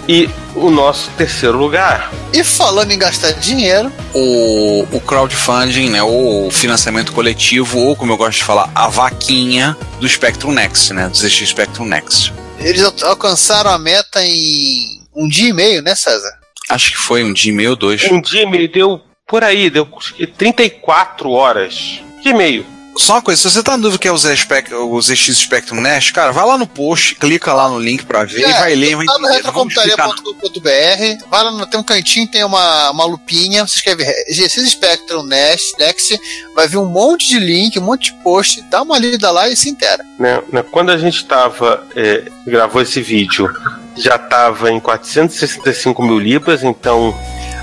E 0.08 0.28
o 0.56 0.72
nosso 0.72 1.10
terceiro 1.12 1.56
lugar. 1.58 2.10
E 2.34 2.43
falando 2.43 2.91
em 2.91 2.97
gastar 2.97 3.32
dinheiro, 3.34 3.91
O, 4.14 4.88
o 4.91 5.00
crowdfunding, 5.02 5.89
né? 5.89 6.02
Ou 6.02 6.47
o 6.47 6.52
financiamento 6.52 7.12
coletivo, 7.12 7.78
ou 7.80 7.95
como 7.95 8.14
eu 8.14 8.18
gosto 8.18 8.38
de 8.39 8.43
falar, 8.43 8.72
a 8.74 8.88
vaquinha 8.88 9.78
do 10.00 10.10
Spectrum 10.10 10.52
Next, 10.52 10.93
né? 10.93 11.08
Do 11.10 11.16
ZX 11.18 11.50
Spectrum 11.50 11.86
Next. 11.86 12.34
eles 12.60 12.82
al- 12.84 12.93
alcançaram 13.04 13.70
a 13.70 13.78
meta 13.78 14.24
em 14.26 15.00
um 15.16 15.28
dia 15.28 15.50
e 15.50 15.54
meio, 15.54 15.82
né, 15.84 15.93
César? 15.93 16.32
Acho 16.70 16.91
que 16.91 16.97
foi 16.97 17.24
um 17.24 17.34
dia 17.34 17.52
e 17.52 17.56
meio 17.56 17.72
ou 17.72 17.76
dois. 17.76 18.04
Um 18.12 18.20
dia 18.22 18.50
me 18.50 18.68
deu 18.68 19.00
por 19.30 19.43
aí, 19.43 19.69
deu 19.69 19.88
acho 19.97 20.13
que 20.15 20.25
34 20.27 21.30
horas 21.32 22.01
de 22.21 22.30
e-mail. 22.30 22.65
Só 22.97 23.13
uma 23.13 23.21
coisa, 23.21 23.39
se 23.41 23.49
você 23.49 23.63
tá 23.63 23.77
na 23.77 23.84
dúvida 23.84 23.97
que 24.01 24.07
é 24.09 24.11
o, 24.11 24.17
Z 24.17 24.36
Spec- 24.36 24.73
o 24.73 25.01
ZX 25.01 25.38
Spectrum 25.38 25.80
Nest, 25.80 26.11
cara, 26.11 26.34
vai 26.34 26.45
lá 26.45 26.57
no 26.57 26.67
post, 26.67 27.15
clica 27.15 27.53
lá 27.53 27.69
no 27.69 27.80
link 27.80 28.03
pra 28.05 28.25
ver 28.25 28.41
e 28.49 28.51
vai 28.51 28.75
ler. 28.75 28.95
Vai 28.97 29.05
Tá 29.05 29.17
no 29.19 29.27
retrocomputaria.com.br, 29.27 31.25
vai 31.30 31.43
lá, 31.43 31.51
no- 31.51 31.65
tem 31.67 31.80
um 31.80 31.84
cantinho, 31.84 32.27
tem 32.27 32.43
uma, 32.43 32.91
uma 32.91 33.05
lupinha, 33.05 33.65
você 33.65 33.77
escreve 33.77 34.03
GC 34.30 34.65
Spectrum 34.69 35.23
Next, 35.23 35.77
Next, 35.80 36.19
vai 36.55 36.67
vir 36.67 36.77
um 36.77 36.86
monte 36.88 37.30
de 37.30 37.39
link, 37.39 37.80
um 37.80 37.84
monte 37.84 38.11
de 38.11 38.17
post, 38.21 38.61
dá 38.63 38.82
uma 38.82 38.97
lida 38.99 39.32
lá 39.32 39.47
e 39.47 39.55
se 39.55 39.69
inteira. 39.69 40.03
Né? 40.19 40.41
Né, 40.51 40.63
Quando 40.63 40.91
a 40.91 40.97
gente 40.97 41.23
tava. 41.25 41.88
é, 41.95 42.23
gravou 42.45 42.82
esse 42.82 43.01
vídeo, 43.01 43.49
já 43.98 44.18
tava 44.18 44.72
em 44.72 44.80
465 44.80 46.02
mil 46.02 46.18
libras, 46.20 46.64
então 46.64 47.14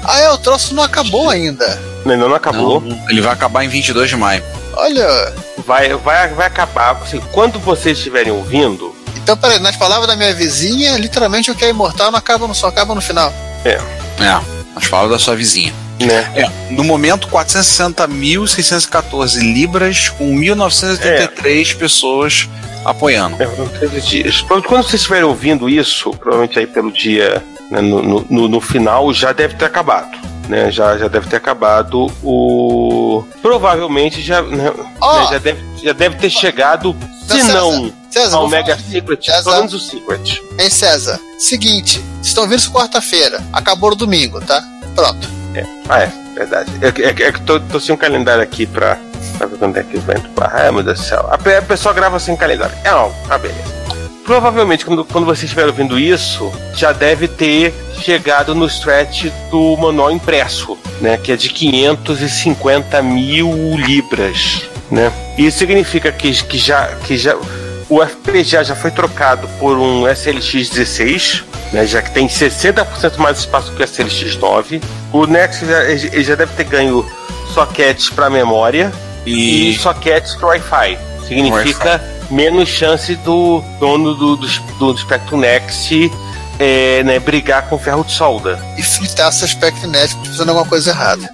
Ah, 0.04 0.18
é, 0.20 0.30
o 0.30 0.38
troço 0.38 0.74
não 0.74 0.82
acabou 0.82 1.30
ainda. 1.30 1.66
ainda 2.04 2.28
não 2.28 2.34
acabou. 2.34 2.82
Ele 3.08 3.20
vai 3.20 3.32
acabar 3.32 3.64
em 3.64 3.68
22 3.68 4.08
de 4.10 4.16
maio. 4.16 4.42
Olha. 4.74 5.32
Vai, 5.66 5.94
vai, 5.94 6.28
vai 6.28 6.46
acabar. 6.46 6.92
Assim, 7.02 7.20
quando 7.32 7.58
vocês 7.58 7.96
estiverem 7.98 8.32
ouvindo, 8.32 8.94
Então, 9.16 9.36
peraí, 9.36 9.58
nas 9.58 9.74
palavras 9.76 10.06
da 10.06 10.14
minha 10.14 10.32
vizinha, 10.34 10.96
literalmente 10.98 11.50
o 11.50 11.54
que 11.54 11.64
é 11.64 11.70
imortal 11.70 12.10
não 12.12 12.18
acaba, 12.18 12.46
no- 12.46 12.54
só 12.54 12.68
acaba 12.68 12.94
no 12.94 13.00
final. 13.00 13.32
é. 13.64 13.80
É, 14.18 14.40
as 14.76 14.86
palavras 14.88 15.18
da 15.18 15.24
sua 15.24 15.34
vizinha. 15.36 15.74
Né? 15.98 16.30
É, 16.36 16.50
no 16.70 16.84
momento, 16.84 17.26
460.614 17.28 19.38
libras, 19.40 20.08
com 20.10 20.30
1.983 20.34 21.74
pessoas 21.76 22.48
apoiando. 22.90 23.42
É, 23.42 23.46
foram 23.46 23.68
13 23.68 24.00
dias. 24.02 24.36
Provavelmente 24.42 24.68
Quando 24.68 24.82
vocês 24.84 24.94
estiverem 24.94 25.24
ouvindo 25.24 25.68
isso, 25.68 26.10
provavelmente 26.12 26.58
aí 26.58 26.66
pelo 26.66 26.90
dia, 26.92 27.42
né, 27.70 27.80
no, 27.80 28.02
no, 28.02 28.48
no- 28.48 28.60
final, 28.60 29.12
já 29.12 29.32
deve 29.32 29.54
ter 29.54 29.64
acabado. 29.66 30.16
Né, 30.48 30.70
já, 30.70 30.96
já 30.96 31.08
deve 31.08 31.26
ter 31.28 31.36
acabado 31.36 32.06
o. 32.22 33.24
Provavelmente 33.42 34.22
já, 34.22 34.42
né, 34.42 34.70
né, 34.70 35.26
já, 35.30 35.38
deve, 35.38 35.64
já 35.82 35.92
deve 35.92 36.16
ter 36.16 36.30
chegado, 36.30 36.94
se 37.26 37.40
César, 37.40 37.52
não 37.52 37.92
César, 38.08 38.36
ao 38.36 38.48
Mega 38.48 38.78
Secret, 38.78 39.24
César. 39.24 39.42
pelo 39.42 39.56
menos 39.56 39.74
o 39.74 39.80
Secret. 39.80 40.40
Hein, 40.58 40.70
César? 40.70 41.18
Seguinte, 41.36 41.98
vocês 41.98 42.26
estão 42.28 42.46
isso 42.46 42.70
quarta-feira, 42.70 43.42
acabou 43.52 43.90
no 43.90 43.96
domingo, 43.96 44.40
tá? 44.40 44.62
Pronto. 44.94 45.28
Ah, 45.88 46.02
é, 46.02 46.12
verdade. 46.34 46.70
É, 46.80 46.92
que- 46.92 47.02
é, 47.02 47.08
é 47.08 47.32
que 47.32 47.40
tô, 47.40 47.58
tô 47.58 47.80
sem 47.80 47.94
um 47.94 47.98
calendário 47.98 48.42
aqui 48.42 48.66
pra, 48.66 48.96
ver 49.44 49.58
quando 49.58 49.76
é 49.76 49.82
que 49.82 49.98
vai 49.98 50.16
entrar. 50.16 50.50
Ai, 50.54 50.70
meu 50.70 50.82
Deus 50.82 50.98
do 51.00 51.04
céu. 51.04 51.26
A, 51.30 51.36
pe- 51.36 51.56
a 51.56 51.62
pessoa 51.62 51.92
grava 51.92 52.18
sem 52.18 52.34
calendário. 52.36 52.74
É, 52.84 52.90
não, 52.90 53.12
ah, 53.28 53.36
beleza. 53.36 53.76
Provavelmente, 54.24 54.84
quando, 54.86 55.04
quando 55.04 55.24
você 55.24 55.44
estiver 55.44 55.66
ouvindo 55.66 55.98
isso, 55.98 56.50
já 56.74 56.92
deve 56.92 57.28
ter 57.28 57.72
chegado 58.00 58.54
no 58.54 58.66
stretch 58.66 59.26
do 59.50 59.76
manual 59.76 60.10
impresso, 60.10 60.76
né? 61.00 61.16
Que 61.16 61.32
é 61.32 61.36
de 61.36 61.48
550 61.50 63.02
mil 63.02 63.76
libras, 63.76 64.62
né? 64.90 65.12
Isso 65.38 65.58
significa 65.58 66.10
que, 66.10 66.32
que, 66.44 66.58
já, 66.58 66.86
que 67.06 67.16
já 67.16 67.36
o 67.88 68.04
FPGA 68.04 68.64
já 68.64 68.74
foi 68.74 68.90
trocado 68.90 69.46
por 69.60 69.78
um 69.78 70.08
SLX 70.08 70.70
16, 70.70 71.44
né, 71.72 71.86
já 71.86 72.02
que 72.02 72.10
tem 72.10 72.26
60% 72.26 73.18
mais 73.18 73.38
espaço 73.38 73.70
que 73.72 73.80
o 73.82 73.86
SLX 73.86 74.36
9. 74.36 74.80
O 75.12 75.24
Next 75.26 75.64
já, 75.64 75.84
já 76.22 76.34
deve 76.34 76.52
ter 76.54 76.64
ganho 76.64 77.06
sockets 77.54 78.10
para 78.10 78.28
memória 78.28 78.92
E- 79.26 79.70
e, 79.70 79.78
sockets 79.78 80.34
para 80.36 80.48
Wi-Fi. 80.48 80.98
Significa 81.26 82.02
menos 82.30 82.68
chance 82.68 83.14
do 83.16 83.62
dono 83.80 84.14
do, 84.14 84.36
do, 84.36 84.46
do 84.92 84.96
Spectrum 84.98 85.38
Next 85.38 86.10
é, 86.58 87.02
né, 87.02 87.18
brigar 87.18 87.68
com 87.68 87.78
ferro 87.78 88.04
de 88.04 88.12
solda. 88.12 88.58
E 88.78 88.82
fritar 88.82 89.28
essa 89.28 89.46
Spectrum 89.46 89.90
Next 89.90 90.16
fazendo 90.26 90.50
alguma 90.50 90.66
coisa 90.66 90.90
errada. 90.90 91.28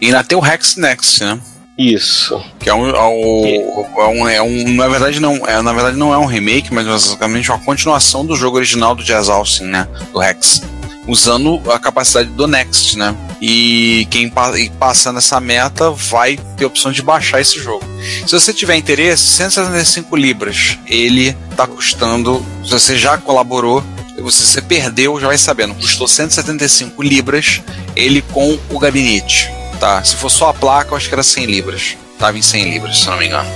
E 0.00 0.06
ainda 0.06 0.22
tem 0.22 0.36
o 0.36 0.40
Rex 0.40 0.76
Next, 0.76 1.24
né? 1.24 1.38
Isso. 1.78 2.40
Que 2.60 2.68
é 2.68 2.74
um, 2.74 2.90
é 2.90 3.02
um, 3.08 3.84
é 3.96 4.06
um, 4.06 4.28
é 4.28 4.42
um- 4.42 4.68
na 4.74 4.86
verdade 4.88 5.18
não, 5.18 5.36
é, 5.46 5.60
na 5.62 5.72
verdade 5.72 5.96
não 5.96 6.12
é 6.12 6.18
um 6.18 6.26
remake, 6.26 6.72
mas 6.72 6.86
basicamente 6.86 7.50
uma 7.50 7.58
continuação 7.58 8.26
do 8.26 8.36
jogo 8.36 8.58
original 8.58 8.94
do 8.94 9.02
Jazz 9.02 9.30
Austin, 9.30 9.64
né? 9.64 9.88
Do 10.12 10.18
Rex, 10.18 10.62
usando 11.06 11.60
a 11.70 11.78
capacidade 11.78 12.30
do 12.30 12.46
Next, 12.46 12.96
né? 12.96 13.14
E 13.40 14.06
quem 14.10 14.28
pa- 14.28 14.52
passa 14.78 15.12
nessa 15.12 15.40
meta 15.40 15.90
vai 15.90 16.38
ter 16.56 16.64
a 16.64 16.68
opção 16.68 16.92
de 16.92 17.02
baixar 17.02 17.40
esse 17.40 17.58
jogo. 17.58 17.84
Se 18.26 18.32
você 18.32 18.52
tiver 18.52 18.76
interesse, 18.76 19.24
175 19.24 20.14
libras. 20.16 20.78
Ele 20.86 21.36
tá 21.56 21.66
custando, 21.66 22.44
se 22.64 22.70
você 22.70 22.96
já 22.96 23.18
colaborou, 23.18 23.82
se 24.14 24.22
você 24.22 24.62
perdeu, 24.62 25.18
já 25.20 25.26
vai 25.26 25.38
sabendo, 25.38 25.74
custou 25.74 26.06
175 26.06 27.02
libras 27.02 27.60
ele 27.96 28.22
com 28.22 28.56
o 28.70 28.78
gabinete. 28.78 29.50
Tá, 29.80 30.02
se 30.04 30.14
for 30.14 30.30
só 30.30 30.50
a 30.50 30.54
placa, 30.54 30.92
eu 30.92 30.96
acho 30.96 31.08
que 31.08 31.14
era 31.14 31.24
100 31.24 31.46
libras. 31.46 31.96
Tava 32.22 32.38
em 32.38 32.42
100 32.42 32.70
libras, 32.70 32.98
se 33.00 33.10
não 33.10 33.16
me 33.16 33.26
engano. 33.26 33.50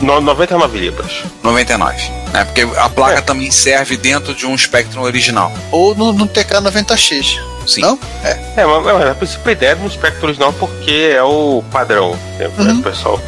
No, 0.00 0.20
99 0.20 0.76
libras. 0.76 1.22
99. 1.40 1.96
É, 2.34 2.42
porque 2.42 2.62
a 2.76 2.88
placa 2.88 3.22
também 3.22 3.48
serve 3.48 3.96
dentro 3.96 4.34
de 4.34 4.44
um 4.44 4.58
Spectrum 4.58 5.02
original. 5.02 5.52
Ou 5.70 5.94
no, 5.94 6.12
no 6.12 6.26
TK90X. 6.26 7.38
Sim. 7.64 7.80
Não? 7.80 7.96
É. 8.24 8.30
É, 8.56 8.66
mas, 8.66 8.84
mas 8.84 9.06
a 9.10 9.14
principal 9.14 9.52
ideia 9.52 9.70
é 9.70 9.74
no 9.76 9.88
Spectrum 9.88 10.24
original 10.26 10.52
porque 10.54 11.12
é 11.14 11.22
o 11.22 11.62
padrão. 11.70 12.18
né, 12.36 12.50
Uhum. 12.58 12.80
O 12.80 12.82
pessoal 12.82 13.20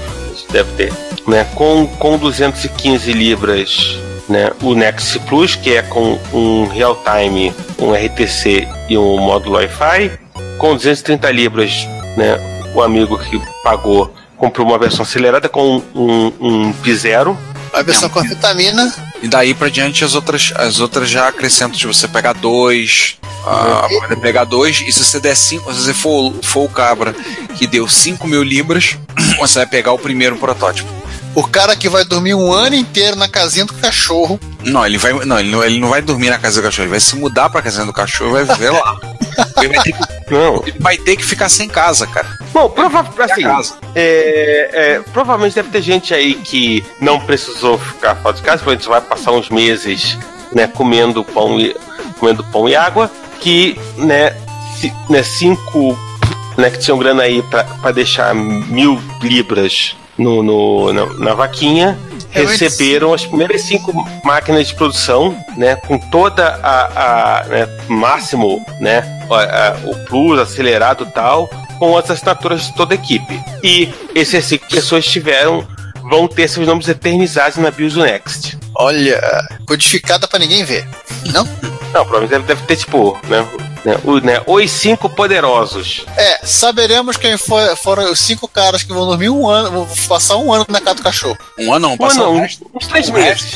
deve 0.51 0.73
ter. 0.73 0.93
né, 1.25 1.47
com, 1.55 1.87
com 1.87 2.19
215 2.19 3.13
libras 3.13 3.97
né, 4.29 4.51
o 4.61 4.75
Nexus 4.75 5.23
Plus, 5.23 5.55
que 5.55 5.73
é 5.77 5.83
com 5.83 6.19
um 6.33 6.67
real 6.67 7.01
time, 7.05 7.55
um 7.79 7.93
RTC 7.93 8.67
e 8.89 8.99
um 8.99 9.19
módulo 9.21 9.55
Wi-Fi. 9.55 10.19
Com 10.59 10.75
230 10.75 11.31
libras, 11.31 11.71
né, 12.17 12.37
o 12.75 12.83
amigo 12.83 13.17
que 13.19 13.41
pagou 13.63 14.13
comprou 14.41 14.67
uma 14.67 14.79
versão 14.79 15.03
acelerada 15.03 15.49
com 15.49 15.83
um, 15.95 16.33
um 16.41 16.75
P0. 16.83 17.37
A 17.73 17.83
versão 17.83 18.09
com 18.09 18.23
vitamina. 18.23 18.93
E 19.23 19.29
daí 19.29 19.55
pra 19.55 19.69
diante 19.69 20.03
as 20.03 20.15
outras, 20.15 20.53
as 20.57 20.81
outras 20.81 21.09
já 21.09 21.29
acrescentam 21.29 21.79
de 21.79 21.87
você 21.87 22.09
pegar 22.09 22.33
dois, 22.33 23.19
ah, 23.47 23.87
pode 24.01 24.17
pegar 24.21 24.45
dois, 24.45 24.81
e 24.81 24.91
se 24.91 25.05
você 25.05 25.21
der 25.21 25.37
cinco, 25.37 25.73
se 25.73 25.83
você 25.83 25.95
for, 25.95 26.35
for 26.43 26.65
o 26.65 26.69
cabra 26.69 27.15
que 27.55 27.67
deu 27.67 27.87
5 27.87 28.27
mil 28.27 28.43
libras, 28.43 28.97
você 29.39 29.61
vai 29.61 29.67
pegar 29.67 29.93
o 29.93 29.99
primeiro 29.99 30.37
protótipo. 30.37 30.89
O 31.35 31.47
cara 31.47 31.77
que 31.77 31.89
vai 31.89 32.05
dormir 32.05 32.35
um 32.35 32.53
ano 32.53 32.75
inteiro 32.75 33.15
na 33.15 33.29
casinha 33.29 33.65
do 33.65 33.75
cachorro. 33.75 34.41
Não, 34.65 34.85
ele 34.85 34.99
vai. 34.99 35.13
Não, 35.25 35.39
ele 35.39 35.51
não, 35.51 35.63
ele 35.63 35.79
não 35.79 35.89
vai 35.89 36.03
dormir 36.03 36.29
na 36.29 36.39
casa 36.39 36.61
do 36.61 36.65
cachorro, 36.65 36.85
ele 36.85 36.91
vai 36.91 37.01
se 37.01 37.15
mudar 37.15 37.49
pra 37.51 37.63
casinha 37.63 37.85
do 37.85 37.93
cachorro 37.93 38.31
e 38.31 38.45
vai 38.45 38.57
viver 38.57 38.71
lá. 38.71 38.99
ele, 39.59 39.69
vai 39.75 39.83
ter 39.85 39.93
que, 39.93 40.33
Não. 40.35 40.63
ele 40.67 40.77
vai 40.79 40.97
ter 40.97 41.17
que 41.17 41.25
ficar 41.25 41.49
sem 41.49 41.69
casa, 41.69 42.07
cara. 42.07 42.27
Bom, 42.53 42.69
provavelmente 42.69 43.47
assim, 43.47 43.75
é, 43.95 44.71
é, 44.73 45.01
provavelmente 45.13 45.55
deve 45.55 45.71
ter 45.71 45.83
gente 45.83 46.13
aí 46.15 46.35
que 46.35 46.85
não 47.01 47.21
precisou 47.21 47.79
ficar 47.79 48.17
fora 48.17 48.35
de 48.37 48.43
casa, 48.43 48.59
provavelmente 48.59 48.89
vai 48.89 49.01
passar 49.01 49.33
uns 49.33 49.49
meses, 49.51 50.19
né, 50.53 50.67
comendo 50.67 51.25
pão 51.25 51.59
e 51.61 51.75
comendo 52.19 52.43
pão 52.45 52.69
e 52.69 52.75
água, 52.77 53.11
que, 53.41 53.79
né, 53.97 54.37
ci- 54.79 54.93
né 55.09 55.23
cinco, 55.23 55.99
né, 56.57 56.71
que 56.71 56.79
tinham 56.79 56.99
grana 56.99 57.23
aí 57.23 57.43
pra, 57.45 57.65
pra 57.65 57.93
deixar 57.93 58.35
mil 58.35 59.01
libras 59.23 59.97
no, 60.19 60.43
no- 60.43 60.93
na, 60.93 61.07
na 61.15 61.35
vaquinha. 61.35 61.99
Receberam 62.33 63.13
as 63.13 63.25
primeiras 63.27 63.63
cinco 63.63 63.93
máquinas 64.25 64.69
de 64.69 64.75
produção, 64.75 65.37
né, 65.57 65.77
com 65.77 65.99
toda 65.99 66.59
a, 66.63 67.41
a 67.41 67.45
né, 67.45 67.69
máximo, 67.89 68.65
né, 68.81 68.99
a- 69.31 69.69
a- 69.69 69.77
o 69.87 69.95
plus 70.07 70.39
acelerado 70.39 71.05
e 71.09 71.13
tal, 71.13 71.49
com 71.79 71.97
as 71.97 72.11
assinaturas 72.11 72.63
de 72.67 72.75
toda 72.75 72.95
a 72.95 72.97
equipe. 72.97 73.41
E 73.63 73.93
essas 74.15 74.45
cinco 74.45 74.67
pessoas 74.69 75.05
tiveram, 75.05 75.67
vão 76.09 76.29
ter 76.29 76.49
seus 76.49 76.67
nomes 76.67 76.89
eternizados 76.89 77.59
na 77.59 77.71
BIOS 77.71 77.97
Next. 77.97 78.59
Olha, 78.77 79.21
codificada 79.67 80.27
pra 80.29 80.39
ninguém 80.39 80.65
ver. 80.65 80.87
Não? 81.33 81.45
Não, 81.93 82.05
provavelmente 82.07 82.31
deve, 82.31 82.45
deve 82.45 82.63
ter 82.67 82.77
tipo, 82.77 83.19
né, 83.29 83.45
né, 83.85 83.99
o- 84.05 84.19
né, 84.21 84.43
os 84.47 84.71
cinco 84.71 85.09
poderosos. 85.09 86.05
É, 86.17 86.41
saberemos 86.45 87.17
quem 87.17 87.37
for- 87.37 87.77
foram 87.77 88.11
os 88.13 88.21
cinco 88.21 88.47
caras 88.49 88.83
que 88.83 88.93
vão 88.93 89.07
dormir 89.07 89.31
um 89.31 89.49
ano, 89.49 89.71
vão 89.87 89.89
passar 90.09 90.37
um 90.37 90.53
ano 90.53 90.67
na 90.69 90.81
casa 90.81 90.97
do 90.97 91.03
cachorro. 91.03 91.39
Um 91.59 91.73
ano 91.73 91.89
não, 91.91 91.97
passar 91.99 92.21
não, 92.21 92.33
o 92.33 92.37
uns, 92.37 92.41
resto. 92.43 92.71
uns 92.75 92.87
três 92.87 93.09
o 93.09 93.13
meses. 93.13 93.53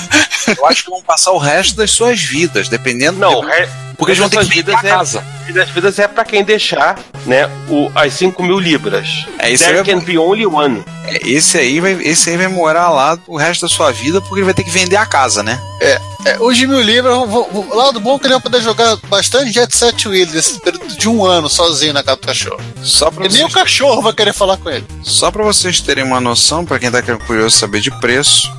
Eu 0.58 0.66
acho 0.66 0.84
que 0.84 0.90
vão 0.90 1.02
passar 1.02 1.32
o 1.32 1.38
resto 1.38 1.76
das 1.76 1.90
suas 1.90 2.20
vidas, 2.20 2.68
dependendo. 2.68 3.18
Não, 3.18 3.40
o 3.40 3.42
de- 3.42 3.46
re- 3.50 3.68
porque 3.98 4.12
eles 4.12 4.18
vão 4.20 4.28
ter 4.30 4.38
que 4.38 4.54
vidas 4.54 4.74
a 4.76 4.78
é- 4.86 4.90
casa. 4.90 5.24
E 5.48 5.52
das 5.52 5.70
vidas 5.70 5.98
é 5.98 6.06
pra 6.06 6.24
quem 6.26 6.44
deixar, 6.44 6.98
né, 7.24 7.48
o, 7.70 7.90
as 7.94 8.12
5 8.14 8.42
mil 8.42 8.58
libras. 8.58 9.26
É, 9.38 9.50
isso 9.50 9.64
There 9.64 9.78
aí 9.78 9.80
é 9.80 9.84
can 9.84 10.00
be 10.00 10.18
only 10.18 10.46
one. 10.46 10.84
É, 11.06 11.26
Esse 11.26 11.56
aí, 11.56 11.80
vai, 11.80 11.92
esse 12.02 12.28
aí 12.28 12.36
vai 12.36 12.48
morar 12.48 12.90
lá 12.90 13.18
o 13.26 13.36
resto 13.38 13.62
da 13.62 13.68
sua 13.68 13.90
vida 13.90 14.20
porque 14.20 14.36
ele 14.40 14.44
vai 14.44 14.52
ter 14.52 14.62
que 14.62 14.70
vender 14.70 14.96
a 14.96 15.06
casa, 15.06 15.42
né? 15.42 15.58
É, 15.80 15.98
os 16.40 16.54
de 16.56 16.66
mil 16.66 16.82
libras, 16.82 17.14
vão- 17.14 17.26
vão- 17.26 17.48
o 17.70 17.74
lado 17.74 17.98
bom 17.98 18.16
é 18.16 18.18
que 18.18 18.26
ele 18.26 18.34
vai 18.34 18.42
poder 18.42 18.60
jogar 18.60 18.96
bastante 19.08 19.50
Jet 19.50 19.74
Set 19.74 20.06
Wheels 20.06 20.34
nesse 20.34 20.60
período 20.60 20.86
de 20.94 21.08
um 21.08 21.24
ano 21.24 21.48
sozinho 21.48 21.94
na 21.94 22.02
casa 22.02 22.18
do 22.20 22.26
cachorro. 22.26 22.60
Só 22.82 23.10
pra 23.10 23.24
E 23.24 23.28
nem 23.30 23.38
o 23.38 23.48
vocês, 23.48 23.54
cachorro 23.54 24.02
vai 24.02 24.12
querer 24.12 24.34
falar 24.34 24.58
com 24.58 24.68
ele. 24.68 24.84
só 25.02 25.30
pra 25.30 25.42
vocês 25.42 25.80
terem 25.80 26.04
uma 26.04 26.20
noção, 26.20 26.62
pra 26.66 26.78
quem 26.78 26.90
tá 26.90 27.00
curioso 27.02 27.56
saber 27.56 27.80
de 27.80 27.90
preço, 28.00 28.52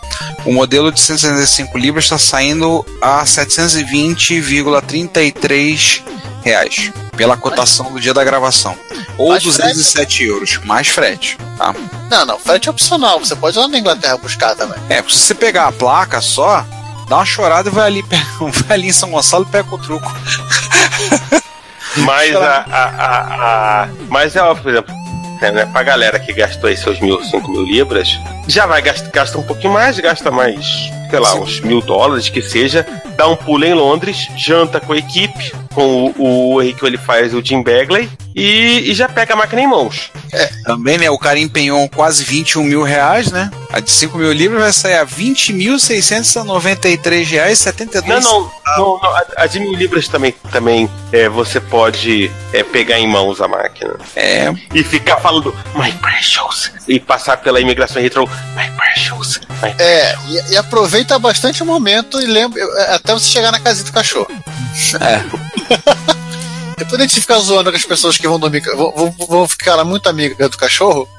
o 0.46 0.54
modelo 0.54 0.92
de 0.92 1.00
165 1.00 1.78
libras 1.78 2.06
está 2.06 2.18
saindo 2.18 2.86
a 3.02 3.24
720,33 3.24 6.02
reais 6.44 6.92
pela 7.16 7.36
cotação 7.36 7.92
do 7.92 8.00
dia 8.00 8.14
da 8.14 8.24
gravação. 8.24 8.76
Ou 9.18 9.30
Mais 9.32 9.44
207 9.44 10.24
euros, 10.24 10.58
mais 10.64 10.88
frete, 10.88 11.38
tá? 11.58 11.76
Não, 12.10 12.26
não, 12.26 12.40
frete 12.40 12.70
é 12.70 12.72
opcional. 12.72 13.20
Você 13.20 13.36
pode 13.36 13.58
ir 13.58 13.62
lá 13.62 13.68
na 13.68 13.78
Inglaterra 13.78 14.18
buscar 14.18 14.56
também. 14.56 14.80
É, 14.90 15.02
se 15.04 15.10
você 15.18 15.36
pegar 15.36 15.68
a 15.68 15.72
placa 15.72 16.22
só, 16.22 16.66
dá 17.10 17.18
uma 17.18 17.26
chorada 17.26 17.70
e 17.70 17.72
vai 17.72 17.86
ali, 17.88 18.06
vai 18.40 18.78
ali 18.78 18.88
em 18.88 18.94
São 18.94 19.12
Gonçalo 19.12 19.46
e 19.48 19.52
pega 19.52 19.76
o 19.76 19.78
truco. 19.78 20.10
Mas 21.98 22.36
a, 22.36 22.66
a, 22.70 22.84
a, 22.84 23.84
a- 23.84 23.88
Mas 24.08 24.36
é 24.36 24.42
óbvio, 24.42 24.64
por 24.64 24.72
exemplo, 24.72 24.96
né, 25.42 25.52
né, 25.52 25.66
pra 25.66 25.84
galera 25.84 26.20
que 26.20 26.34
gastou 26.34 26.70
aí 26.70 26.78
seus 26.78 27.00
mil, 27.00 27.24
cinco 27.24 27.52
mil 27.52 27.64
libras, 27.64 28.20
já 28.48 28.66
vai 28.66 28.82
gastar, 28.82 29.10
gasta 29.10 29.38
um 29.38 29.44
pouquinho 29.44 29.74
mais, 29.74 30.00
gasta 30.00 30.30
mais, 30.30 30.92
sei 31.10 31.20
lá, 31.20 31.34
uns 31.36 31.60
mil 31.62 31.82
dólares 31.82 32.30
que 32.30 32.42
seja, 32.42 32.86
dá 33.16 33.28
um 33.28 33.36
pulo 33.36 33.66
em 33.66 33.74
Londres, 33.74 34.28
janta 34.38 34.80
com 34.80 34.94
a 34.94 34.98
equipe, 34.98 35.52
com 35.74 36.14
o, 36.18 36.54
o 36.54 36.62
Henrique 36.62 36.86
ele 36.86 36.98
faz 36.98 37.34
o 37.34 37.44
Jim 37.44 37.64
Bagley 37.64 38.08
e, 38.36 38.92
e 38.92 38.94
já 38.94 39.10
pega 39.10 39.34
a 39.34 39.38
máquina 39.38 39.62
em 39.62 39.68
mãos. 39.68 40.12
Também, 40.64 40.98
né? 40.98 41.10
O 41.10 41.18
cara 41.18 41.40
empenhou 41.40 41.88
quase 41.90 42.24
21 42.24 42.64
mil 42.64 42.84
reais, 42.84 43.32
né? 43.32 43.50
A 43.72 43.80
de 43.80 43.90
5 43.92 44.18
mil 44.18 44.32
libras 44.32 44.62
vai 44.62 44.74
sair 44.74 44.96
a 44.96 45.06
20.693 45.06 47.28
reais 47.28 47.60
72 47.60 48.24
Não, 48.24 48.42
não, 48.42 48.52
não, 48.78 49.00
não, 49.02 49.14
a, 49.36 49.46
de 49.46 49.60
mil 49.60 49.74
libras 49.74 50.08
também, 50.08 50.34
também 50.52 50.90
é, 51.12 51.28
você 51.28 51.60
pode 51.60 52.32
é, 52.54 52.64
pegar 52.64 52.98
em 53.00 53.08
mãos 53.08 53.42
a 53.42 53.48
máquina. 53.48 53.96
É, 54.16 54.54
E 54.74 54.84
ficar 54.84 55.18
falando 55.18 55.54
My 55.76 55.92
Precious 55.94 56.72
e 56.88 57.00
passar 57.00 57.38
pela 57.38 57.60
imigração 57.60 58.00
retro 58.02 58.30
My 58.56 58.70
Precious. 58.78 59.40
É, 59.78 60.16
e, 60.28 60.54
e 60.54 60.58
aproveita 60.58 61.20
bastante 61.20 61.62
o 61.64 61.66
momento 61.66 62.22
e 62.22 62.26
lembra 62.26 62.62
é, 62.62 62.96
até 62.96 63.14
você 63.14 63.30
chegar 63.30 63.52
na 63.52 63.60
casinha 63.60 63.86
do 63.86 63.94
cachorro. 63.94 64.30
é. 65.02 65.24
Depois 66.78 67.02
a 67.02 67.04
gente 67.04 67.20
ficar 67.20 67.40
zoando 67.40 67.70
com 67.70 67.76
as 67.76 67.84
pessoas 67.84 68.18
que 68.18 68.28
vão 68.28 68.40
dormir, 68.40 68.62
vão, 68.62 68.92
vão, 68.92 69.16
vão 69.28 69.48
ficar 69.48 69.84
muito 69.84 70.08
amigas 70.08 70.50
do 70.50 70.58
cachorro. 70.58 71.10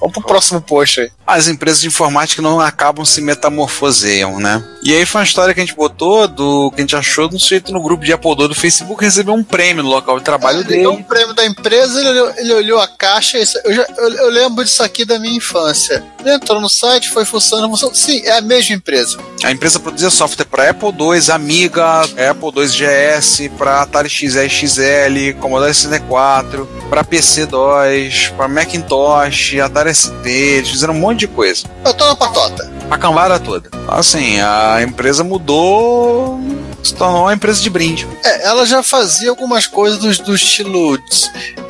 Vamos 0.00 0.12
pro 0.12 0.22
próximo 0.22 0.60
post 0.60 1.00
aí. 1.00 1.10
As 1.26 1.48
empresas 1.48 1.80
de 1.80 1.86
informática 1.88 2.40
não 2.42 2.60
acabam 2.60 3.04
se 3.04 3.20
metamorfoseiam, 3.20 4.38
né? 4.38 4.62
E 4.82 4.94
aí 4.94 5.04
foi 5.04 5.20
uma 5.20 5.24
história 5.26 5.52
que 5.52 5.60
a 5.60 5.64
gente 5.64 5.74
botou, 5.74 6.28
do 6.28 6.70
que 6.70 6.76
a 6.76 6.80
gente 6.82 6.94
achou 6.94 7.28
no 7.28 7.38
sujeito 7.40 7.72
no 7.72 7.82
grupo 7.82 8.04
de 8.04 8.12
Apple 8.12 8.30
II 8.38 8.48
do 8.48 8.54
Facebook, 8.54 9.02
recebeu 9.02 9.34
um 9.34 9.42
prêmio 9.42 9.82
no 9.82 9.88
local 9.88 10.18
de 10.18 10.24
trabalho 10.24 10.60
Ele 10.60 10.78
deu 10.78 10.90
um 10.92 10.96
dele. 10.96 11.06
prêmio 11.08 11.34
da 11.34 11.44
empresa, 11.44 11.98
ele 12.00 12.08
olhou, 12.10 12.32
ele 12.36 12.54
olhou 12.54 12.80
a 12.80 12.86
caixa. 12.86 13.38
eu, 13.38 13.72
já- 13.74 13.86
eu- 13.98 14.12
eu 14.12 14.30
lembro 14.30 14.64
disso 14.64 14.82
aqui 14.82 15.04
da 15.04 15.18
minha 15.18 15.36
infância. 15.36 16.04
Ele 16.20 16.34
entrou 16.34 16.60
no 16.60 16.68
site, 16.68 17.08
foi 17.10 17.24
funcionando, 17.24 17.70
funcionando. 17.70 17.96
Sim, 17.96 18.20
é 18.24 18.38
a 18.38 18.40
mesma 18.40 18.76
empresa. 18.76 19.18
A 19.42 19.50
empresa 19.50 19.80
produzia 19.80 20.10
software 20.10 20.44
para 20.46 20.70
Apple 20.70 20.88
II, 20.90 21.30
Amiga, 21.32 22.00
Apple 22.02 22.52
II 22.54 22.66
GS, 22.68 23.48
para 23.56 23.82
Atari 23.82 24.08
XL, 24.08 24.48
XL, 24.48 25.34
Commodore 25.40 25.74
64, 25.74 26.68
para 26.88 27.02
PC-DOS, 27.02 28.32
para 28.36 28.48
Macintosh, 28.48 29.58
Atari 29.60 29.85
ST, 29.94 30.28
eles 30.28 30.70
fizeram 30.70 30.94
um 30.94 30.98
monte 30.98 31.20
de 31.20 31.28
coisa. 31.28 31.64
Eu 31.84 31.94
tô 31.94 32.06
na 32.06 32.16
patota. 32.16 32.70
A 32.90 32.96
cambada 32.96 33.38
toda. 33.38 33.70
Assim, 33.88 34.40
a 34.40 34.82
empresa 34.82 35.24
mudou, 35.24 36.40
se 36.82 36.94
tornou 36.94 37.22
uma 37.22 37.34
empresa 37.34 37.60
de 37.60 37.68
brinde. 37.68 38.06
É, 38.24 38.46
ela 38.46 38.64
já 38.64 38.82
fazia 38.82 39.30
algumas 39.30 39.66
coisas 39.66 39.98
do, 39.98 40.24
do 40.24 40.34
estilo 40.34 40.98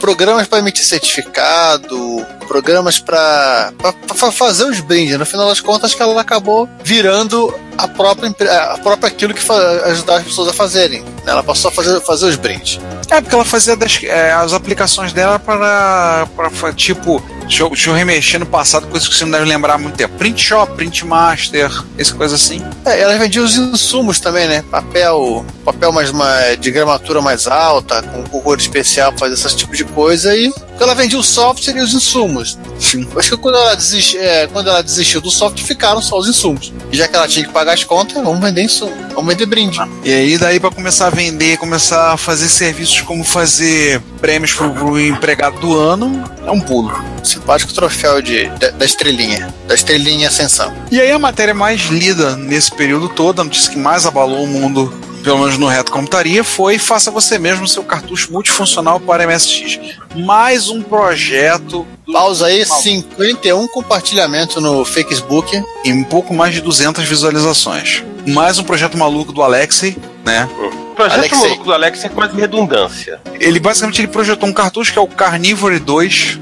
programas 0.00 0.46
para 0.46 0.58
emitir 0.58 0.84
certificado, 0.84 2.24
programas 2.46 2.98
para 2.98 3.72
fazer 4.14 4.64
os 4.64 4.80
brindes. 4.80 5.18
No 5.18 5.26
final 5.26 5.48
das 5.48 5.60
contas, 5.60 5.94
que 5.94 6.02
ela 6.02 6.20
acabou 6.20 6.68
virando 6.84 7.52
a 7.76 7.88
própria, 7.88 8.32
a 8.72 8.78
própria 8.78 9.08
aquilo 9.08 9.34
que 9.34 9.52
ajudar 9.84 10.16
as 10.16 10.24
pessoas 10.24 10.48
a 10.48 10.52
fazerem. 10.52 11.04
Ela 11.26 11.42
passou 11.42 11.70
a 11.70 11.72
fazer, 11.72 12.00
fazer 12.02 12.26
os 12.26 12.36
brindes. 12.36 12.78
É, 13.10 13.20
porque 13.20 13.34
ela 13.34 13.44
fazia 13.44 13.76
das- 13.76 14.00
é, 14.04 14.32
as 14.32 14.52
aplicações 14.52 15.12
dela 15.12 15.38
para, 15.38 16.26
para 16.36 16.72
tipo, 16.72 17.22
deixa 17.40 17.62
eu, 17.62 17.68
deixa 17.68 17.90
eu 17.90 17.94
remexer 17.94 18.38
no 18.40 18.46
passado, 18.46 18.86
coisas 18.88 19.08
que 19.08 19.14
você 19.14 19.24
não 19.24 19.32
deve 19.32 19.44
lembrar 19.44 19.74
há 19.74 19.78
muito 19.78 19.96
tempo. 19.96 20.14
Print 20.16 20.40
Shop, 20.40 20.72
Print 20.74 21.04
Master, 21.04 21.70
essa 21.98 22.14
coisa 22.14 22.34
assim. 22.36 22.62
É, 22.84 23.00
ela 23.00 23.16
vendia 23.18 23.42
os 23.42 23.56
insumos 23.56 24.18
também, 24.20 24.46
né? 24.48 24.64
Papel, 24.70 25.44
papel 25.64 25.92
mais, 25.92 26.10
mais 26.10 26.58
de 26.60 26.70
gramatura 26.70 27.20
mais 27.20 27.46
alta, 27.46 28.02
com 28.02 28.22
cor 28.40 28.58
especial 28.58 29.12
para 29.12 29.20
fazer 29.28 29.34
esse 29.34 29.56
tipo 29.56 29.74
de 29.74 29.84
coisa 29.84 30.34
e 30.36 30.52
ela 30.78 30.94
vendia 30.94 31.18
o 31.18 31.22
software 31.22 31.76
e 31.76 31.80
os 31.80 31.94
insumos. 31.94 32.58
Sim. 32.78 33.08
Acho 33.16 33.30
que 33.30 33.36
quando 33.36 33.56
ela, 33.56 33.74
desistiu, 33.74 34.20
é, 34.20 34.46
quando 34.46 34.68
ela 34.68 34.82
desistiu 34.82 35.20
do 35.20 35.30
software, 35.30 35.64
ficaram 35.64 36.00
só 36.02 36.18
os 36.18 36.28
insumos. 36.28 36.72
E 36.92 36.96
já 36.96 37.08
que 37.08 37.16
ela 37.16 37.26
tinha 37.26 37.46
que 37.46 37.52
pagar 37.52 37.72
as 37.72 37.82
contas, 37.84 38.22
vamos 38.22 38.40
vender 38.40 38.62
insumo, 38.62 38.94
vamos 39.14 39.26
vender 39.32 39.46
brinde. 39.46 39.78
E 40.04 40.12
aí, 40.12 40.38
daí, 40.38 40.60
para 40.60 40.70
começar 40.70 41.06
a 41.06 41.10
vender, 41.16 41.56
começar 41.56 42.12
a 42.12 42.16
fazer 42.18 42.46
serviços 42.46 43.00
como 43.00 43.24
fazer 43.24 44.02
prêmios 44.20 44.52
pro, 44.52 44.70
pro 44.70 45.00
empregado 45.00 45.58
do 45.58 45.74
ano, 45.74 46.22
é 46.46 46.50
um 46.50 46.60
pulo. 46.60 46.92
Simpático 47.24 47.72
troféu 47.72 48.20
de, 48.20 48.46
da, 48.50 48.68
da 48.72 48.84
estrelinha, 48.84 49.52
da 49.66 49.74
estrelinha 49.74 50.28
ascensão. 50.28 50.74
E 50.90 51.00
aí, 51.00 51.10
a 51.10 51.18
matéria 51.18 51.54
mais 51.54 51.80
lida 51.86 52.36
nesse 52.36 52.70
período 52.70 53.08
todo, 53.08 53.40
a 53.40 53.44
notícia 53.44 53.72
que 53.72 53.78
mais 53.78 54.04
abalou 54.04 54.44
o 54.44 54.46
mundo 54.46 54.92
pelo 55.24 55.38
menos 55.38 55.56
no 55.56 55.66
Reto 55.66 55.90
Computaria, 55.90 56.44
foi 56.44 56.78
faça 56.78 57.10
você 57.10 57.36
mesmo 57.36 57.66
seu 57.66 57.82
cartucho 57.82 58.30
multifuncional 58.30 59.00
para 59.00 59.26
MSX. 59.26 59.80
Mais 60.14 60.68
um 60.68 60.82
projeto. 60.82 61.84
Pausa 62.12 62.46
aí, 62.46 62.64
51 62.64 63.66
compartilhamentos 63.68 64.62
no 64.62 64.84
Facebook. 64.84 65.60
E 65.82 65.92
um 65.92 66.04
pouco 66.04 66.32
mais 66.32 66.54
de 66.54 66.60
200 66.60 67.02
visualizações. 67.04 68.04
Mais 68.26 68.58
um 68.58 68.64
projeto 68.64 68.96
maluco 68.96 69.32
do 69.32 69.42
Alexei, 69.42 69.96
né? 70.24 70.48
O 70.58 70.85
projeto 70.96 71.18
Alexei. 71.18 71.38
maluco 71.38 71.64
do 71.64 71.72
Alex 71.72 72.04
é 72.04 72.08
quase 72.08 72.34
redundância. 72.34 73.20
Ele 73.38 73.60
basicamente 73.60 74.00
ele 74.00 74.08
projetou 74.08 74.48
um 74.48 74.52
cartucho 74.52 74.92
que 74.92 74.98
é 74.98 75.02
o 75.02 75.06
Carnivore 75.06 75.78
2. 75.78 76.40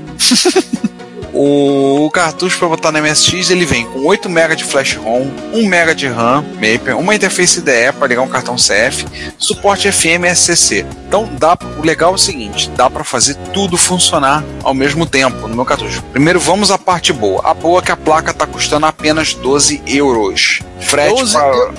o 1.35 2.09
cartucho 2.13 2.57
para 2.61 2.69
botar 2.69 2.93
no 2.93 3.03
MSX 3.03 3.51
ele 3.51 3.67
vem 3.67 3.85
com 3.87 4.07
8 4.07 4.29
MB 4.29 4.55
de 4.55 4.63
flash 4.63 4.95
ROM, 4.95 5.29
1 5.53 5.63
MB 5.63 5.95
de 5.97 6.07
RAM, 6.07 6.45
Maper, 6.55 6.97
uma 6.97 7.13
interface 7.13 7.59
IDE 7.59 7.93
para 7.99 8.07
ligar 8.07 8.23
um 8.23 8.29
cartão 8.29 8.55
CF, 8.55 9.05
suporte 9.37 9.91
FM 9.91 10.25
e 10.27 10.35
SCC. 10.35 10.87
Então 11.09 11.29
dá, 11.37 11.59
o 11.77 11.85
legal 11.85 12.13
é 12.13 12.15
o 12.15 12.19
seguinte, 12.19 12.71
dá 12.71 12.89
para 12.89 13.03
fazer 13.03 13.35
tudo 13.53 13.77
funcionar 13.77 14.45
ao 14.63 14.73
mesmo 14.73 15.05
tempo 15.05 15.49
no 15.49 15.57
meu 15.57 15.65
cartucho. 15.65 16.03
Primeiro 16.13 16.39
vamos 16.39 16.71
à 16.71 16.79
parte 16.79 17.13
boa. 17.13 17.43
A 17.45 17.53
boa 17.53 17.81
é 17.81 17.83
que 17.85 17.91
a 17.91 17.97
placa 17.97 18.31
está 18.31 18.47
custando 18.47 18.87
apenas 18.87 19.35
12 19.35 19.83
euros. 19.89 20.61
Frete 20.79 21.19
12 21.19 21.33
para 21.33 21.75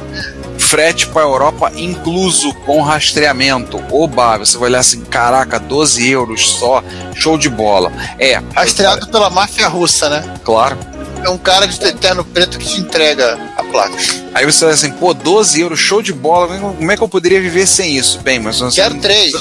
frete 0.57 1.07
para 1.07 1.22
Europa 1.23 1.72
incluso 1.76 2.53
com 2.65 2.82
rastreamento. 2.82 3.82
Oba, 3.91 4.38
você 4.38 4.57
vai 4.57 4.69
olhar 4.69 4.80
assim, 4.80 5.02
caraca, 5.06 5.60
12 5.60 6.10
euros 6.10 6.49
só, 6.52 6.84
show 7.14 7.38
de 7.38 7.49
bola. 7.49 7.91
É, 8.19 8.41
Rastreado 8.56 9.07
pela 9.07 9.30
máfia 9.30 9.68
russa, 9.68 10.10
né? 10.10 10.36
claro. 10.44 10.77
É 11.23 11.30
um 11.30 11.40
cara 11.40 11.65
de 11.68 11.80
terno 11.94 12.23
preto 12.23 12.60
que 12.60 12.68
te 12.68 12.80
entrega 12.80 13.40
a 13.57 13.64
placa. 13.64 13.95
Aí 14.32 14.45
você 14.45 14.64
vai 14.65 14.73
assim, 14.76 14.91
pô, 14.91 15.11
12 15.11 15.60
euros, 15.60 15.80
show 15.80 15.99
de 15.99 16.14
bola, 16.14 16.56
como 16.56 16.91
é 16.91 16.95
que 16.95 17.02
eu 17.02 17.10
poderia 17.10 17.41
viver 17.41 17.65
sem 17.65 17.98
isso? 17.98 18.19
Bem, 18.19 18.38
mas 18.38 18.60
você 18.60 18.80
Quero 18.80 18.94
não- 18.94 19.02
três. 19.02 19.34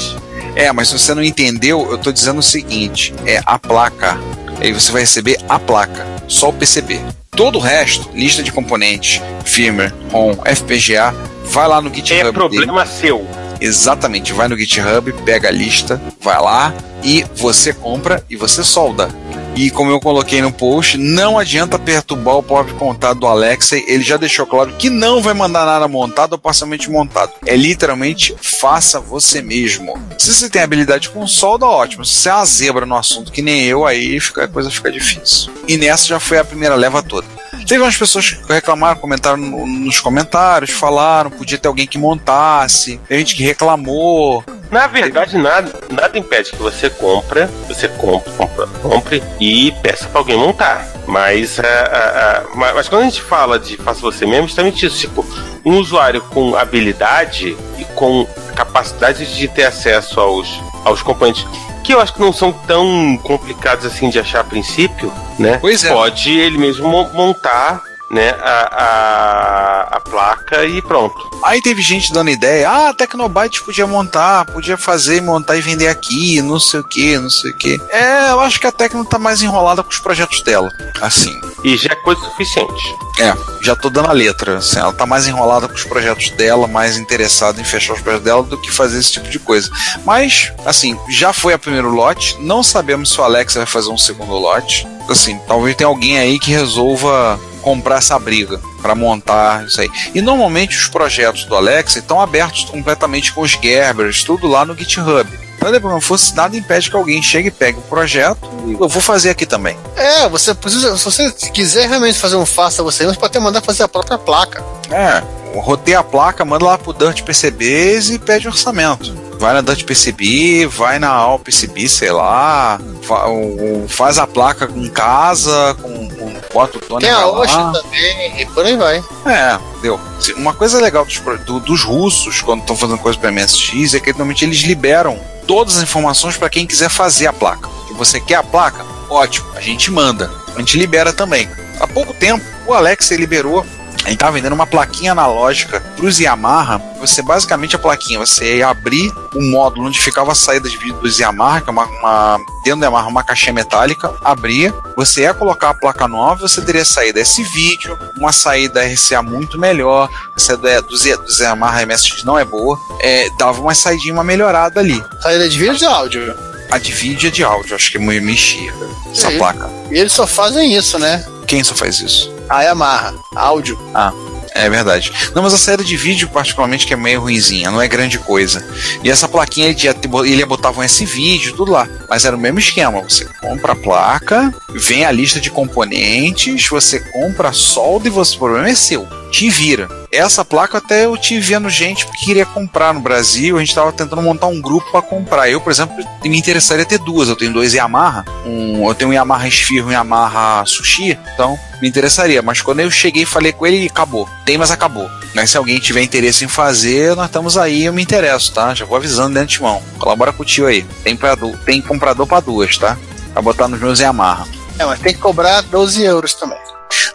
É, 0.56 0.72
mas 0.72 0.88
se 0.88 0.98
você 0.98 1.12
não 1.12 1.22
entendeu, 1.22 1.86
eu 1.90 1.98
tô 1.98 2.10
dizendo 2.10 2.38
o 2.38 2.42
seguinte: 2.42 3.12
é 3.26 3.42
a 3.44 3.58
placa. 3.58 4.18
Aí 4.60 4.72
você 4.72 4.90
vai 4.92 5.02
receber 5.02 5.38
a 5.46 5.58
placa, 5.58 6.06
só 6.26 6.48
o 6.48 6.52
PCB. 6.54 7.00
Todo 7.36 7.58
o 7.58 7.60
resto, 7.60 8.08
lista 8.14 8.42
de 8.42 8.52
componentes, 8.52 9.20
firmware, 9.44 9.92
ROM, 10.10 10.34
FPGA, 10.44 11.12
vai 11.44 11.66
lá 11.66 11.80
no 11.80 11.92
GitHub. 11.92 12.14
É 12.14 12.22
dele. 12.22 12.32
problema 12.32 12.86
seu. 12.86 13.26
Exatamente, 13.60 14.32
vai 14.32 14.46
no 14.46 14.56
GitHub, 14.56 15.12
pega 15.24 15.48
a 15.48 15.50
lista, 15.50 16.00
vai 16.20 16.40
lá 16.40 16.72
e 17.02 17.24
você 17.34 17.72
compra 17.72 18.24
e 18.30 18.36
você 18.36 18.62
solda. 18.62 19.08
E 19.56 19.70
como 19.70 19.90
eu 19.90 20.00
coloquei 20.00 20.42
no 20.42 20.52
post, 20.52 20.98
não 20.98 21.38
adianta 21.38 21.78
perturbar 21.78 22.36
o 22.36 22.42
pobre 22.42 22.74
contato 22.74 23.20
do 23.20 23.26
Alexei, 23.26 23.84
ele 23.86 24.02
já 24.02 24.16
deixou 24.16 24.46
claro 24.46 24.74
que 24.76 24.90
não 24.90 25.22
vai 25.22 25.32
mandar 25.32 25.64
nada 25.64 25.86
montado 25.86 26.32
ou 26.32 26.38
parcialmente 26.38 26.90
montado. 26.90 27.32
É 27.46 27.54
literalmente 27.54 28.34
faça 28.42 28.98
você 28.98 29.40
mesmo. 29.40 29.96
Se 30.18 30.34
você 30.34 30.50
tem 30.50 30.62
habilidade 30.62 31.08
com 31.10 31.26
solda, 31.26 31.66
ótimo. 31.66 32.04
Se 32.04 32.14
você 32.14 32.28
é 32.28 32.34
uma 32.34 32.46
zebra 32.46 32.86
no 32.86 32.96
assunto 32.96 33.30
que 33.30 33.42
nem 33.42 33.62
eu, 33.64 33.86
aí 33.86 34.18
fica, 34.18 34.44
a 34.44 34.48
coisa 34.48 34.70
fica 34.70 34.90
difícil. 34.90 35.52
E 35.68 35.76
nessa 35.76 36.06
já 36.06 36.18
foi 36.18 36.38
a 36.38 36.44
primeira 36.44 36.74
leva 36.74 37.02
toda. 37.02 37.33
Teve 37.66 37.82
umas 37.82 37.96
pessoas 37.96 38.30
que 38.32 38.52
reclamaram, 38.52 38.98
comentaram 39.00 39.36
no- 39.38 39.66
nos 39.66 39.98
comentários, 40.00 40.70
falaram, 40.70 41.30
podia 41.30 41.56
ter 41.58 41.66
alguém 41.68 41.86
que 41.86 41.96
montasse, 41.98 43.00
tem 43.08 43.18
gente 43.20 43.34
que 43.34 43.42
reclamou. 43.42 44.44
Na 44.70 44.86
verdade, 44.86 45.38
nada, 45.38 45.72
nada 45.90 46.18
impede 46.18 46.50
que 46.50 46.56
você 46.56 46.90
compra, 46.90 47.48
você 47.68 47.88
compre, 47.88 48.30
compra, 48.32 48.66
compre 48.82 49.22
e 49.40 49.72
peça 49.82 50.06
pra 50.08 50.20
alguém 50.20 50.36
montar. 50.36 50.86
Mas, 51.06 51.58
a, 51.60 51.62
a- 51.62 52.38
a- 52.52 52.56
ma- 52.56 52.72
mas 52.74 52.88
quando 52.88 53.02
a 53.02 53.04
gente 53.04 53.20
fala 53.22 53.58
de 53.58 53.76
faça 53.76 54.00
você 54.00 54.26
mesmo, 54.26 54.46
justamente 54.48 54.84
isso, 54.86 54.98
tipo, 54.98 55.24
um 55.64 55.78
usuário 55.78 56.20
com 56.22 56.56
habilidade 56.56 57.56
e 57.78 57.84
com 57.94 58.26
capacidade 58.56 59.34
de 59.36 59.48
ter 59.48 59.64
acesso 59.64 60.18
aos, 60.20 60.48
aos 60.84 61.02
componentes 61.02 61.44
que 61.84 61.94
eu 61.94 62.00
acho 62.00 62.12
que 62.14 62.20
não 62.20 62.32
são 62.32 62.50
tão 62.52 63.16
complicados 63.22 63.84
assim 63.86 64.08
de 64.10 64.18
achar 64.18 64.40
a 64.40 64.44
princípio, 64.44 65.12
né? 65.38 65.58
Pois 65.60 65.84
é. 65.84 65.90
Pode 65.90 66.30
ele 66.36 66.58
mesmo 66.58 66.88
mo- 66.88 67.10
montar 67.12 67.82
né, 68.14 68.30
a, 68.40 68.68
a, 68.72 69.96
a 69.96 70.00
placa 70.00 70.64
e 70.64 70.80
pronto. 70.80 71.16
Aí 71.44 71.60
teve 71.60 71.82
gente 71.82 72.12
dando 72.12 72.30
ideia, 72.30 72.70
ah, 72.70 72.88
a 72.90 72.94
Tecnobyte 72.94 73.62
podia 73.64 73.86
montar, 73.86 74.44
podia 74.46 74.78
fazer, 74.78 75.20
montar 75.20 75.56
e 75.56 75.60
vender 75.60 75.88
aqui, 75.88 76.40
não 76.40 76.60
sei 76.60 76.80
o 76.80 76.84
que, 76.84 77.18
não 77.18 77.28
sei 77.28 77.50
o 77.50 77.56
que. 77.56 77.80
É, 77.90 78.30
eu 78.30 78.40
acho 78.40 78.60
que 78.60 78.66
a 78.66 78.72
Tecno 78.72 79.04
tá 79.04 79.18
mais 79.18 79.42
enrolada 79.42 79.82
com 79.82 79.90
os 79.90 79.98
projetos 79.98 80.40
dela. 80.42 80.70
Assim. 81.02 81.38
E 81.64 81.76
já 81.76 81.92
é 81.92 81.96
coisa 81.96 82.20
suficiente. 82.20 82.96
É, 83.18 83.34
já 83.62 83.74
tô 83.74 83.90
dando 83.90 84.08
a 84.08 84.12
letra. 84.12 84.58
Assim, 84.58 84.78
ela 84.78 84.92
tá 84.92 85.04
mais 85.06 85.26
enrolada 85.26 85.66
com 85.66 85.74
os 85.74 85.84
projetos 85.84 86.30
dela, 86.30 86.68
mais 86.68 86.96
interessada 86.96 87.60
em 87.60 87.64
fechar 87.64 87.94
os 87.94 88.00
projetos 88.00 88.24
dela 88.24 88.42
do 88.42 88.60
que 88.60 88.70
fazer 88.70 88.98
esse 88.98 89.12
tipo 89.12 89.28
de 89.28 89.38
coisa. 89.38 89.68
Mas, 90.04 90.52
assim, 90.64 90.96
já 91.08 91.32
foi 91.32 91.52
a 91.52 91.58
primeiro 91.58 91.90
lote. 91.90 92.36
Não 92.40 92.62
sabemos 92.62 93.10
se 93.10 93.20
o 93.20 93.24
Alex 93.24 93.54
vai 93.54 93.66
fazer 93.66 93.90
um 93.90 93.98
segundo 93.98 94.34
lote. 94.34 94.86
Assim, 95.08 95.38
talvez 95.46 95.76
tenha 95.76 95.88
alguém 95.88 96.18
aí 96.18 96.38
que 96.38 96.50
resolva 96.50 97.40
comprar 97.64 97.96
essa 97.96 98.18
briga 98.18 98.60
para 98.82 98.94
montar 98.94 99.64
isso 99.64 99.80
aí. 99.80 99.90
E 100.14 100.20
normalmente 100.20 100.76
os 100.76 100.86
projetos 100.86 101.44
do 101.46 101.56
Alex 101.56 101.96
estão 101.96 102.20
abertos 102.20 102.64
completamente 102.64 103.32
com 103.32 103.40
os 103.40 103.52
Gerbers, 103.52 104.22
tudo 104.22 104.46
lá 104.46 104.66
no 104.66 104.76
GitHub. 104.76 105.26
Então, 105.56 105.72
depois, 105.72 105.94
não 105.94 106.00
fosse 106.00 106.36
nada 106.36 106.54
impede 106.54 106.90
que 106.90 106.96
alguém 106.96 107.22
chegue 107.22 107.48
e 107.48 107.50
pegue 107.50 107.78
o 107.78 107.82
projeto 107.82 108.38
e 108.66 108.72
eu 108.72 108.86
vou 108.86 109.00
fazer 109.00 109.30
aqui 109.30 109.46
também. 109.46 109.78
É, 109.96 110.28
você 110.28 110.52
precisa, 110.52 110.94
se 110.98 111.04
você 111.04 111.32
quiser 111.50 111.88
realmente 111.88 112.18
fazer 112.18 112.36
um 112.36 112.44
faça 112.44 112.82
você, 112.82 113.06
você 113.06 113.14
pode 113.14 113.30
até 113.30 113.40
mandar 113.40 113.62
fazer 113.62 113.82
a 113.82 113.88
própria 113.88 114.18
placa. 114.18 114.62
É, 114.90 115.22
roteia 115.58 116.00
a 116.00 116.04
placa, 116.04 116.44
manda 116.44 116.66
lá 116.66 116.76
pro 116.76 116.92
Dirt 116.92 117.22
PCBs 117.22 118.10
e 118.10 118.18
pede 118.18 118.46
orçamento. 118.46 119.14
Vai 119.44 119.52
na 119.52 119.60
Dirt 119.60 119.84
PCB, 119.84 120.66
vai 120.66 120.98
na 120.98 121.10
All 121.10 121.38
PCB, 121.38 121.86
sei 121.86 122.10
lá, 122.10 122.80
fa- 123.02 123.26
o- 123.28 123.84
faz 123.86 124.16
a 124.18 124.26
placa 124.26 124.66
com 124.66 124.88
casa, 124.88 125.76
com, 125.82 126.08
com 126.08 126.34
bota 126.50 126.78
o 126.78 126.80
Tony 126.80 127.02
Tem 127.02 127.10
a 127.10 127.26
lá. 127.26 127.40
Osh 127.40 127.52
também, 127.52 128.40
e 128.40 128.46
por 128.46 128.64
aí 128.64 128.74
vai. 128.74 129.04
É, 129.26 129.58
deu. 129.82 130.00
Uma 130.38 130.54
coisa 130.54 130.80
legal 130.80 131.04
dos, 131.04 131.18
do- 131.44 131.60
dos 131.60 131.82
russos, 131.82 132.40
quando 132.40 132.60
estão 132.62 132.74
fazendo 132.74 132.96
coisa 132.98 133.18
para 133.18 133.30
MSX, 133.30 133.92
é 133.92 134.00
que 134.00 134.12
normalmente 134.12 134.46
eles 134.46 134.60
liberam 134.60 135.20
todas 135.46 135.76
as 135.76 135.82
informações 135.82 136.38
para 136.38 136.48
quem 136.48 136.66
quiser 136.66 136.88
fazer 136.88 137.26
a 137.26 137.32
placa. 137.34 137.68
Se 137.88 137.92
você 137.92 138.18
quer 138.22 138.36
a 138.36 138.42
placa, 138.42 138.82
ótimo, 139.10 139.46
a 139.54 139.60
gente 139.60 139.90
manda. 139.90 140.30
A 140.56 140.58
gente 140.60 140.78
libera 140.78 141.12
também. 141.12 141.50
Há 141.78 141.86
pouco 141.86 142.14
tempo, 142.14 142.42
o 142.66 142.72
Alex 142.72 143.10
liberou. 143.10 143.66
Ele 144.04 144.14
estava 144.14 144.32
vendendo 144.32 144.52
uma 144.52 144.66
plaquinha 144.66 145.12
analógica 145.12 145.80
para 145.80 146.04
os 146.04 146.18
Yamaha. 146.20 146.78
Você 147.00 147.22
basicamente 147.22 147.74
a 147.74 147.78
plaquinha, 147.78 148.18
você 148.18 148.56
ia 148.58 148.68
abrir 148.68 149.10
o 149.34 149.42
módulo 149.50 149.86
onde 149.88 149.98
ficava 149.98 150.32
a 150.32 150.34
saída 150.34 150.68
de 150.68 150.76
vídeo 150.76 150.94
dos 151.00 151.18
Yamaha, 151.18 151.60
que 151.62 151.68
é 151.70 151.72
uma, 151.72 151.84
uma 151.86 152.38
dentro 152.64 152.80
da 152.80 152.86
Yamaha 152.86 153.08
uma 153.08 153.24
caixinha 153.24 153.52
metálica, 153.52 154.12
abria, 154.22 154.72
você 154.96 155.22
ia 155.22 155.34
colocar 155.34 155.70
a 155.70 155.74
placa 155.74 156.06
nova, 156.06 156.46
você 156.48 156.60
teria 156.62 156.84
saída 156.84 157.20
esse 157.20 157.42
vídeo, 157.44 157.98
uma 158.16 158.32
saída 158.32 158.82
RCA 158.84 159.22
muito 159.22 159.58
melhor, 159.58 160.08
essa 160.36 160.56
do, 160.56 160.82
do, 160.82 160.96
Z- 160.96 161.16
do 161.16 161.42
Yamaha 161.42 161.84
MSX 161.86 162.24
não 162.24 162.38
é 162.38 162.44
boa, 162.44 162.78
é, 163.00 163.28
dava 163.38 163.60
uma 163.60 163.74
saidinha, 163.74 164.12
uma 164.14 164.24
melhorada 164.24 164.80
ali. 164.80 165.02
Saída 165.22 165.48
de 165.48 165.58
vídeo 165.58 165.76
de 165.76 165.84
áudio? 165.86 166.34
A 166.70 166.78
de 166.78 166.92
vídeo 166.92 167.28
é 167.28 167.30
de 167.30 167.44
áudio, 167.44 167.74
acho 167.76 167.90
que 167.92 167.98
me 167.98 168.18
mexia 168.20 168.72
essa 169.12 169.30
Sim. 169.30 169.38
placa. 169.38 169.70
E 169.90 169.98
eles 169.98 170.12
só 170.12 170.26
fazem 170.26 170.74
isso, 170.74 170.98
né? 170.98 171.24
Quem 171.46 171.62
só 171.62 171.74
faz 171.74 172.00
isso? 172.00 172.33
A 172.48 172.62
Yamaha, 172.62 173.14
áudio. 173.34 173.78
Ah, 173.94 174.12
é 174.54 174.68
verdade. 174.70 175.12
Não, 175.34 175.42
mas 175.42 175.54
a 175.54 175.58
saída 175.58 175.82
de 175.82 175.96
vídeo, 175.96 176.28
particularmente, 176.28 176.86
que 176.86 176.92
é 176.92 176.96
meio 176.96 177.20
ruinzinha, 177.20 177.70
não 177.70 177.80
é 177.80 177.88
grande 177.88 178.18
coisa. 178.18 178.64
E 179.02 179.10
essa 179.10 179.28
plaquinha 179.28 179.68
ele, 179.68 179.78
ia, 179.82 179.96
ele 180.24 180.44
botar 180.44 180.70
um 180.70 180.82
S-vídeo, 180.82 181.54
tudo 181.54 181.72
lá. 181.72 181.88
Mas 182.08 182.24
era 182.24 182.36
o 182.36 182.38
mesmo 182.38 182.58
esquema. 182.58 183.00
Você 183.02 183.24
compra 183.40 183.72
a 183.72 183.76
placa, 183.76 184.54
vem 184.70 185.04
a 185.04 185.10
lista 185.10 185.40
de 185.40 185.50
componentes, 185.50 186.68
você 186.68 187.00
compra 187.00 187.48
a 187.48 187.52
solda 187.52 188.06
e 188.06 188.10
você, 188.10 188.36
o 188.36 188.38
problema 188.38 188.68
é 188.68 188.74
seu. 188.74 189.08
Te 189.34 189.50
vira. 189.50 189.88
Essa 190.12 190.44
placa 190.44 190.78
até 190.78 191.06
eu 191.06 191.18
tive 191.18 191.40
vendo 191.40 191.68
gente 191.68 192.06
que 192.06 192.24
queria 192.24 192.46
comprar 192.46 192.94
no 192.94 193.00
Brasil, 193.00 193.56
a 193.56 193.58
gente 193.58 193.70
estava 193.70 193.90
tentando 193.90 194.22
montar 194.22 194.46
um 194.46 194.60
grupo 194.60 194.88
para 194.92 195.02
comprar. 195.02 195.50
Eu, 195.50 195.60
por 195.60 195.72
exemplo, 195.72 195.92
me 196.22 196.38
interessaria 196.38 196.84
ter 196.84 197.00
duas. 197.00 197.28
Eu 197.28 197.34
tenho 197.34 197.52
dois 197.52 197.74
Yamaha, 197.74 198.24
um, 198.46 198.86
eu 198.88 198.94
tenho 198.94 199.10
um 199.10 199.12
Yamaha 199.12 199.48
Sphere 199.48 199.80
e 199.80 199.82
um 199.82 199.90
Yamaha 199.90 200.64
Sushi, 200.64 201.18
então 201.34 201.58
me 201.82 201.88
interessaria. 201.88 202.42
Mas 202.42 202.62
quando 202.62 202.78
eu 202.78 202.90
cheguei 202.92 203.26
falei 203.26 203.50
com 203.50 203.66
ele, 203.66 203.88
acabou. 203.88 204.28
Tem, 204.44 204.56
mas 204.56 204.70
acabou. 204.70 205.10
Mas 205.34 205.50
se 205.50 205.56
alguém 205.56 205.80
tiver 205.80 206.02
interesse 206.02 206.44
em 206.44 206.48
fazer, 206.48 207.16
nós 207.16 207.26
estamos 207.26 207.58
aí, 207.58 207.86
eu 207.86 207.92
me 207.92 208.02
interesso, 208.02 208.54
tá? 208.54 208.72
Já 208.72 208.84
vou 208.84 208.96
avisando 208.96 209.34
de 209.34 209.40
antemão. 209.40 209.82
Colabora 209.98 210.32
com 210.32 210.44
o 210.44 210.46
tio 210.46 210.68
aí. 210.68 210.84
Tem, 211.02 211.16
pra, 211.16 211.36
tem 211.66 211.82
comprador 211.82 212.24
para 212.24 212.38
duas, 212.38 212.78
tá? 212.78 212.96
Pra 213.32 213.42
botar 213.42 213.66
nos 213.66 213.80
meus 213.80 213.98
Yamaha. 213.98 214.46
É, 214.78 214.84
mas 214.84 215.00
tem 215.00 215.12
que 215.12 215.18
cobrar 215.18 215.60
12 215.62 216.04
euros 216.04 216.34
também. 216.34 216.73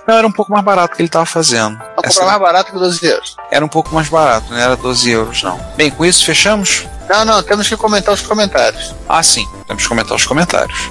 Não, 0.09 0.17
era 0.17 0.25
um 0.25 0.31
pouco 0.31 0.51
mais 0.51 0.65
barato 0.65 0.95
que 0.95 1.03
ele 1.03 1.07
tava 1.07 1.27
fazendo. 1.27 1.77
Pra 1.77 1.93
Essa- 2.05 2.25
mais 2.25 2.39
barato 2.39 2.71
que 2.71 2.79
12 2.79 3.05
euros. 3.05 3.35
Era 3.51 3.63
um 3.63 3.67
pouco 3.67 3.93
mais 3.93 4.09
barato, 4.09 4.47
não 4.51 4.57
era 4.57 4.75
12 4.75 5.11
euros, 5.11 5.43
não. 5.43 5.59
Bem, 5.77 5.91
com 5.91 6.03
isso 6.03 6.25
fechamos? 6.25 6.87
Não, 7.07 7.23
não, 7.23 7.43
temos 7.43 7.67
que 7.67 7.77
comentar 7.77 8.15
os 8.15 8.21
comentários. 8.23 8.95
Ah, 9.07 9.21
sim. 9.21 9.47
Temos 9.67 9.83
que 9.83 9.87
comentar 9.89 10.15
os 10.17 10.25
comentários. 10.25 10.89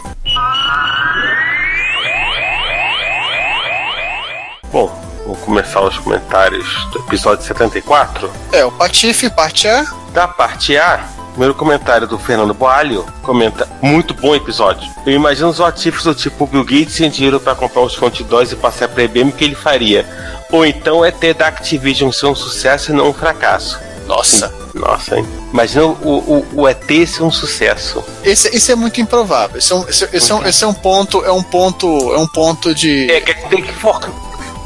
Bom, 4.70 4.97
Vou 5.28 5.36
começar 5.36 5.82
os 5.82 5.98
comentários 5.98 6.86
do 6.90 7.00
episódio 7.00 7.44
74. 7.44 8.30
É, 8.50 8.64
o 8.64 8.72
Patife, 8.72 9.28
parte 9.28 9.68
A. 9.68 9.84
Da 10.10 10.26
parte 10.26 10.74
A, 10.74 11.06
primeiro 11.32 11.54
comentário 11.54 12.06
do 12.06 12.18
Fernando 12.18 12.54
Boalho, 12.54 13.04
comenta, 13.22 13.68
muito 13.82 14.14
bom 14.14 14.34
episódio. 14.34 14.90
Eu 15.04 15.12
imagino 15.12 15.50
os 15.50 15.60
ativos 15.60 16.02
do 16.02 16.14
tipo 16.14 16.46
Bill 16.46 16.64
Gates 16.64 16.94
sem 16.94 17.10
dinheiro 17.10 17.38
para 17.38 17.54
comprar 17.54 17.82
os 17.82 17.94
2 17.94 18.52
e 18.52 18.56
passar 18.56 18.88
pra 18.88 19.02
IBM, 19.02 19.28
o 19.28 19.32
que 19.34 19.44
ele 19.44 19.54
faria? 19.54 20.06
Ou 20.50 20.64
então 20.64 21.04
é 21.04 21.10
ter 21.10 21.34
da 21.34 21.48
Activision 21.48 22.10
ser 22.10 22.24
um 22.24 22.34
sucesso 22.34 22.90
e 22.90 22.94
não 22.94 23.10
um 23.10 23.12
fracasso. 23.12 23.78
Nossa. 24.06 24.50
Nossa, 24.72 25.18
hein? 25.18 25.26
Imagina 25.52 25.84
o, 25.84 25.92
o, 25.92 26.46
o 26.54 26.68
ET 26.68 27.06
ser 27.06 27.22
um 27.22 27.30
sucesso. 27.30 28.02
Esse, 28.24 28.48
esse 28.48 28.72
é 28.72 28.74
muito 28.74 28.98
improvável. 28.98 29.58
Esse 29.58 29.72
é 29.72 29.76
um, 29.76 29.88
esse, 29.88 30.08
esse 30.10 30.32
é 30.32 30.34
um, 30.34 30.46
esse 30.46 30.64
é 30.64 30.66
um 30.66 30.72
ponto, 30.72 31.22
é 31.22 31.32
um 31.32 31.42
ponto, 31.42 32.14
é 32.14 32.18
um 32.18 32.26
ponto 32.26 32.74
de. 32.74 33.10
É, 33.10 33.20
que 33.20 33.34
tem 33.48 33.62
que 33.62 33.72
focar, 33.74 34.10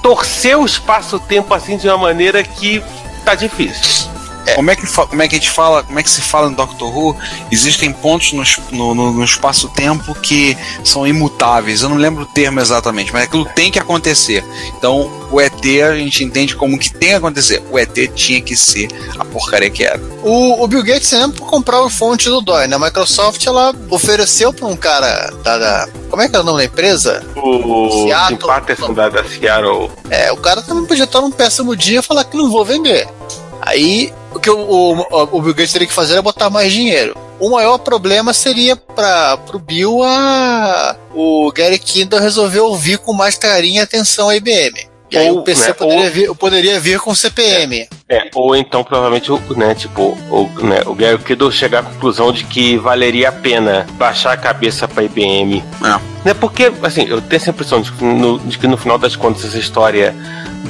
torcer 0.02 0.58
o 0.58 0.66
espaço-tempo 0.66 1.54
assim 1.54 1.76
de 1.76 1.88
uma 1.88 1.96
maneira 1.96 2.42
que 2.42 2.82
tá 3.24 3.34
difícil. 3.34 4.11
É. 4.46 4.54
Como, 4.54 4.70
é 4.70 4.76
que, 4.76 4.86
como 4.86 5.22
é 5.22 5.28
que 5.28 5.36
a 5.36 5.38
gente 5.38 5.50
fala, 5.50 5.82
como 5.82 5.98
é 5.98 6.02
que 6.02 6.10
se 6.10 6.20
fala 6.20 6.50
no 6.50 6.56
Doctor 6.56 6.96
Who? 6.96 7.16
Existem 7.50 7.92
pontos 7.92 8.32
no, 8.32 8.42
no, 8.70 8.94
no, 8.94 9.12
no 9.12 9.24
espaço-tempo 9.24 10.14
que 10.16 10.56
são 10.84 11.06
imutáveis. 11.06 11.82
Eu 11.82 11.88
não 11.88 11.96
lembro 11.96 12.24
o 12.24 12.26
termo 12.26 12.60
exatamente, 12.60 13.12
mas 13.12 13.24
aquilo 13.24 13.44
tem 13.44 13.70
que 13.70 13.78
acontecer. 13.78 14.44
Então, 14.76 15.10
o 15.30 15.40
ET 15.40 15.64
a 15.88 15.94
gente 15.96 16.24
entende 16.24 16.54
como 16.54 16.78
que 16.78 16.92
tem 16.92 17.10
que 17.10 17.14
acontecer. 17.14 17.62
O 17.70 17.78
ET 17.78 17.96
tinha 18.14 18.40
que 18.40 18.56
ser 18.56 18.88
a 19.18 19.24
porcaria 19.24 19.70
que 19.70 19.84
era. 19.84 20.00
O, 20.22 20.62
o 20.62 20.68
Bill 20.68 20.82
Gates 20.82 21.08
sempre 21.08 21.40
comprou 21.40 21.86
a 21.86 21.90
fonte 21.90 22.28
do 22.28 22.40
DOI, 22.40 22.66
né? 22.66 22.76
A 22.76 22.78
Microsoft 22.78 23.44
ela 23.46 23.74
ofereceu 23.90 24.52
para 24.52 24.66
um 24.66 24.76
cara 24.76 25.32
da, 25.42 25.58
da, 25.58 25.88
Como 26.10 26.22
é 26.22 26.28
que 26.28 26.36
é 26.36 26.40
o 26.40 26.42
nome 26.42 26.58
da 26.58 26.64
empresa? 26.64 27.24
O 27.36 28.06
Seattle. 28.06 28.38
Patterson 28.38 28.92
da, 28.92 29.08
da 29.08 29.24
Seattle. 29.24 29.90
É, 30.10 30.30
o 30.32 30.36
cara 30.36 30.62
também 30.62 30.84
podia 30.84 31.04
estar 31.04 31.20
num 31.20 31.30
péssimo 31.30 31.74
dia 31.74 32.00
e 32.00 32.02
falar 32.02 32.24
que 32.24 32.36
não 32.36 32.50
vou 32.50 32.64
vender. 32.64 33.08
Aí 33.64 34.12
o 34.34 34.40
que 34.40 34.50
o, 34.50 34.58
o, 34.58 35.22
o 35.36 35.40
Bill 35.40 35.54
Gates 35.54 35.72
teria 35.72 35.86
que 35.86 35.94
fazer 35.94 36.16
é 36.16 36.22
botar 36.22 36.50
mais 36.50 36.72
dinheiro. 36.72 37.16
O 37.38 37.50
maior 37.50 37.78
problema 37.78 38.32
seria 38.32 38.74
para 38.74 39.38
o 39.54 39.58
Bill 39.58 40.02
a, 40.02 40.96
o 41.14 41.50
Gary 41.52 41.78
Kindle 41.78 42.20
resolver 42.20 42.60
ouvir 42.60 42.98
com 42.98 43.12
mais 43.12 43.36
carinho 43.36 43.76
e 43.76 43.80
atenção 43.80 44.28
a 44.28 44.36
IBM. 44.36 44.91
E 45.12 45.18
aí 45.18 45.30
o 45.30 45.42
PC 45.42 45.68
né, 45.68 45.72
poderia, 45.74 46.04
ou, 46.04 46.10
vir, 46.10 46.34
poderia 46.34 46.80
vir 46.80 46.98
com 47.00 47.14
CPM. 47.14 47.88
É, 48.08 48.16
é, 48.16 48.30
ou 48.34 48.56
então 48.56 48.82
provavelmente 48.82 49.30
né, 49.56 49.74
tipo, 49.74 50.18
o, 50.30 50.50
né, 50.64 50.82
o 50.86 50.94
Gary 50.94 51.18
Kindle 51.18 51.52
chegar 51.52 51.80
à 51.80 51.82
conclusão 51.82 52.32
de 52.32 52.44
que 52.44 52.78
valeria 52.78 53.28
a 53.28 53.32
pena 53.32 53.86
baixar 53.92 54.32
a 54.32 54.36
cabeça 54.36 54.88
para 54.88 55.02
IBM. 55.02 55.62
É. 55.84 56.12
Né, 56.24 56.34
porque, 56.34 56.72
assim, 56.82 57.06
eu 57.06 57.20
tenho 57.20 57.40
essa 57.40 57.50
impressão 57.50 57.80
de, 57.80 57.92
no, 58.02 58.38
de 58.38 58.58
que 58.58 58.66
no 58.66 58.76
final 58.76 58.96
das 58.96 59.16
contas 59.16 59.44
essa 59.44 59.58
história 59.58 60.14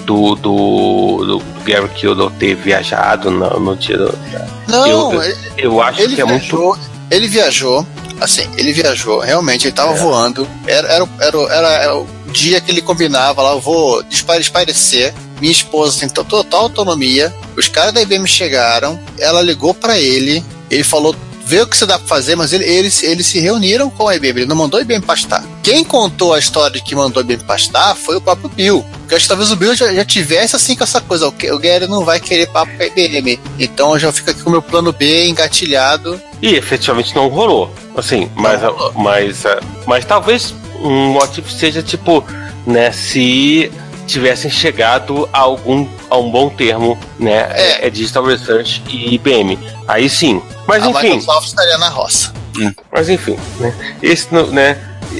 do, 0.06 0.34
do, 0.34 1.24
do 1.24 1.42
Gary 1.64 1.88
Kildall 1.90 2.30
ter 2.30 2.54
viajado 2.54 3.30
no, 3.30 3.60
no 3.60 3.76
dia 3.76 3.98
do. 3.98 4.18
Não, 4.66 4.86
eu, 4.86 5.22
eu, 5.22 5.36
eu 5.58 5.82
acho 5.82 5.98
que 5.98 6.20
é 6.20 6.24
viajou, 6.24 6.68
muito. 6.68 6.92
Ele 7.10 7.28
viajou, 7.28 7.86
assim, 8.20 8.48
ele 8.56 8.72
viajou, 8.72 9.20
realmente, 9.20 9.66
ele 9.66 9.74
tava 9.74 9.92
é. 9.92 9.96
voando. 9.96 10.48
Era, 10.66 10.88
era, 10.88 11.08
era, 11.20 11.38
era, 11.50 11.68
era, 11.68 11.96
o 11.96 12.06
dia 12.32 12.60
que 12.60 12.70
ele 12.70 12.82
combinava 12.82 13.42
lá, 13.42 13.52
eu 13.52 13.60
vou 13.60 14.02
desaparecer. 14.02 15.14
Minha 15.40 15.52
esposa 15.52 16.00
tem 16.00 16.08
total 16.08 16.62
autonomia. 16.62 17.32
Os 17.56 17.68
caras 17.68 17.92
da 17.92 18.02
IBM 18.02 18.26
chegaram, 18.26 18.98
ela 19.18 19.42
ligou 19.42 19.74
para 19.74 19.98
ele, 19.98 20.42
ele 20.70 20.84
falou 20.84 21.14
vê 21.44 21.60
o 21.60 21.66
que 21.66 21.76
você 21.76 21.84
dá 21.84 21.98
pra 21.98 22.08
fazer, 22.08 22.36
mas 22.36 22.52
ele, 22.52 22.64
eles, 22.64 23.02
eles 23.02 23.26
se 23.26 23.38
reuniram 23.38 23.90
com 23.90 24.08
a 24.08 24.16
IBM, 24.16 24.40
ele 24.40 24.46
não 24.46 24.56
mandou 24.56 24.78
a 24.78 24.82
IBM 24.82 25.04
pastar. 25.04 25.44
Quem 25.62 25.84
contou 25.84 26.32
a 26.32 26.38
história 26.38 26.72
de 26.72 26.82
que 26.82 26.94
mandou 26.94 27.20
a 27.20 27.24
IBM 27.24 27.44
pastar 27.44 27.94
foi 27.94 28.16
o 28.16 28.20
próprio 28.20 28.48
Bill. 28.48 28.84
Porque 29.00 29.14
acho 29.14 29.24
que 29.24 29.28
talvez 29.28 29.50
o 29.50 29.56
Bill 29.56 29.74
já, 29.74 29.92
já 29.92 30.04
tivesse 30.04 30.56
assim 30.56 30.74
com 30.74 30.84
essa 30.84 31.00
coisa, 31.00 31.28
o, 31.28 31.30
o 31.30 31.58
Gary 31.58 31.86
não 31.86 32.04
vai 32.04 32.20
querer 32.20 32.46
papo 32.48 32.72
com 32.76 32.82
a 32.82 32.86
IBM. 32.86 33.38
Então 33.58 33.92
eu 33.92 33.98
já 33.98 34.12
fico 34.12 34.30
aqui 34.30 34.42
com 34.42 34.48
o 34.48 34.52
meu 34.52 34.62
plano 34.62 34.92
B 34.92 35.28
engatilhado. 35.28 36.20
E 36.40 36.54
efetivamente 36.54 37.14
não 37.14 37.28
rolou. 37.28 37.72
Assim, 37.96 38.30
mas, 38.34 38.60
mas, 38.94 39.42
mas, 39.44 39.62
mas 39.86 40.04
talvez 40.04 40.54
um 40.82 41.12
motivo 41.12 41.48
seja 41.50 41.82
tipo, 41.82 42.24
né, 42.66 42.90
se 42.92 43.70
tivessem 44.06 44.50
chegado 44.50 45.28
a 45.32 45.38
algum 45.38 45.88
a 46.10 46.18
um 46.18 46.30
bom 46.30 46.50
termo, 46.50 46.98
né? 47.18 47.48
É, 47.52 47.86
é 47.86 47.90
Digital 47.90 48.24
Research 48.24 48.82
e 48.88 49.14
IBM. 49.14 49.58
Aí 49.88 50.08
sim. 50.08 50.42
Mas 50.66 50.82
a 50.82 50.90
enfim. 50.90 51.16
Microsoft 51.16 51.48
estaria 51.48 51.78
na 51.78 51.88
roça. 51.88 52.32
Hum. 52.58 52.72
Mas 52.92 53.08
enfim, 53.08 53.38
né? 53.58 53.96
Esse, 54.02 54.34
né? 54.34 54.76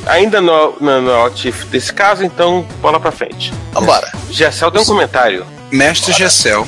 Ainda 0.07 0.41
no, 0.41 0.77
no, 0.81 1.01
no 1.03 1.31
desse 1.71 1.93
caso, 1.93 2.25
então 2.25 2.67
bola 2.81 2.99
pra 2.99 3.13
frente. 3.13 3.53
Vambora. 3.73 4.11
Gessel 4.31 4.71
deu 4.71 4.83
um 4.83 4.87
comentário. 4.87 5.47
Mestre 5.73 6.13
Gessel. 6.13 6.67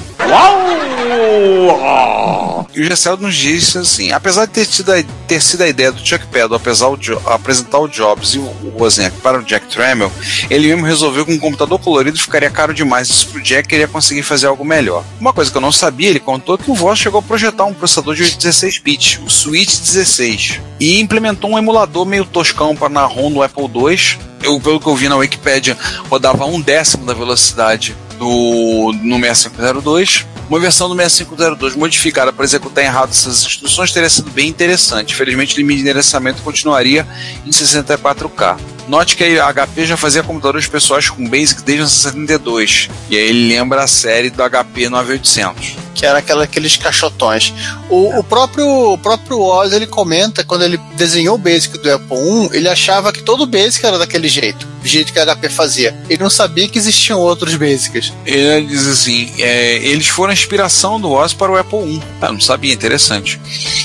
E 2.74 2.80
o 2.80 2.84
Gessel 2.84 3.18
nos 3.18 3.36
disse 3.36 3.76
assim: 3.76 4.12
apesar 4.12 4.46
de 4.46 4.52
ter, 4.52 4.64
tido 4.64 4.92
a, 4.92 5.02
ter 5.28 5.42
sido 5.42 5.60
a 5.60 5.68
ideia 5.68 5.92
do 5.92 6.04
Chuck 6.04 6.26
Peddle 6.28 6.56
apesar 6.56 6.96
de 6.96 7.12
apresentar 7.26 7.80
o 7.80 7.86
Jobs 7.86 8.30
e 8.30 8.38
o 8.38 8.72
Wozniak 8.78 9.20
para 9.20 9.38
o 9.38 9.42
Jack 9.42 9.66
Tramiel, 9.66 10.10
ele 10.48 10.68
mesmo 10.68 10.86
resolveu 10.86 11.26
que 11.26 11.32
um 11.32 11.38
computador 11.38 11.78
colorido 11.78 12.18
ficaria 12.18 12.50
caro 12.50 12.72
demais. 12.72 13.10
Isso 13.10 13.28
pro 13.28 13.42
Jack 13.42 13.68
queria 13.68 13.86
conseguir 13.86 14.22
fazer 14.22 14.46
algo 14.46 14.64
melhor. 14.64 15.04
Uma 15.20 15.34
coisa 15.34 15.50
que 15.50 15.56
eu 15.58 15.62
não 15.62 15.70
sabia, 15.70 16.08
ele 16.08 16.18
contou 16.18 16.56
que 16.56 16.70
o 16.70 16.74
Voz 16.74 16.98
chegou 16.98 17.20
a 17.20 17.22
projetar 17.22 17.66
um 17.66 17.74
processador 17.74 18.14
de 18.14 18.34
16 18.36 18.78
bits, 18.78 19.20
o 19.22 19.28
Switch 19.28 19.80
16, 19.80 20.60
e 20.80 20.98
implementou 20.98 21.50
um 21.50 21.58
emulador 21.58 22.06
meio 22.06 22.24
toscão 22.24 22.74
para 22.74 22.88
na 22.88 23.04
ROM 23.04 23.30
do 23.30 23.42
Apple 23.42 23.64
II. 23.64 24.18
Eu, 24.42 24.60
pelo 24.60 24.80
que 24.80 24.86
eu 24.86 24.96
vi 24.96 25.08
na 25.08 25.16
Wikipedia, 25.16 25.76
rodava 26.10 26.44
um 26.44 26.60
décimo 26.60 27.06
da 27.06 27.14
velocidade 27.14 27.96
do 28.14 28.92
no 29.02 29.18
6502. 29.18 30.26
Uma 30.48 30.60
versão 30.60 30.88
do 30.88 30.94
6502 30.94 31.74
modificada 31.74 32.32
para 32.32 32.44
executar 32.44 32.84
errado 32.84 33.10
essas 33.10 33.44
instruções 33.44 33.92
teria 33.92 34.10
sido 34.10 34.30
bem 34.30 34.48
interessante. 34.48 35.14
Infelizmente, 35.14 35.54
o 35.54 35.58
limite 35.58 35.76
de 35.76 35.82
endereçamento 35.82 36.42
continuaria 36.42 37.06
em 37.46 37.50
64K. 37.50 38.58
Note 38.88 39.16
que 39.16 39.24
a 39.38 39.52
HP 39.52 39.86
já 39.86 39.96
fazia 39.96 40.22
computadores 40.22 40.66
pessoais 40.66 41.08
com 41.08 41.28
BASIC 41.28 41.62
desde 41.62 41.84
1972. 41.84 42.90
E 43.10 43.16
aí 43.16 43.28
ele 43.28 43.48
lembra 43.48 43.82
a 43.82 43.86
série 43.86 44.30
do 44.30 44.42
HP 44.42 44.88
9800 44.88 45.84
que 45.94 46.04
era 46.04 46.18
aquela, 46.18 46.44
aqueles 46.44 46.76
caixotões. 46.76 47.54
O, 47.88 48.18
o, 48.18 48.24
próprio, 48.24 48.66
o 48.66 48.98
próprio 48.98 49.40
Oz 49.40 49.72
ele 49.72 49.86
comenta 49.86 50.44
quando 50.44 50.62
ele 50.62 50.76
desenhou 50.96 51.36
o 51.36 51.38
Basic 51.38 51.78
do 51.78 51.90
Apple 51.90 52.16
I, 52.16 52.56
ele 52.56 52.68
achava 52.68 53.12
que 53.12 53.22
todo 53.22 53.46
Basic 53.46 53.86
era 53.86 53.96
daquele 53.96 54.28
jeito, 54.28 54.66
do 54.66 54.88
jeito 54.88 55.12
que 55.12 55.18
a 55.18 55.24
HP 55.34 55.48
fazia. 55.48 55.96
Ele 56.08 56.22
não 56.22 56.30
sabia 56.30 56.68
que 56.68 56.78
existiam 56.78 57.20
outros 57.20 57.54
Basics. 57.54 58.12
Ele 58.26 58.66
diz 58.66 58.86
assim: 58.86 59.32
é, 59.38 59.76
eles 59.76 60.08
foram 60.08 60.30
a 60.30 60.34
inspiração 60.34 61.00
do 61.00 61.12
Oz 61.12 61.32
para 61.32 61.52
o 61.52 61.56
Apple 61.56 61.78
I. 61.78 62.02
Ah, 62.20 62.32
não 62.32 62.40
sabia, 62.40 62.72
interessante. 62.72 63.40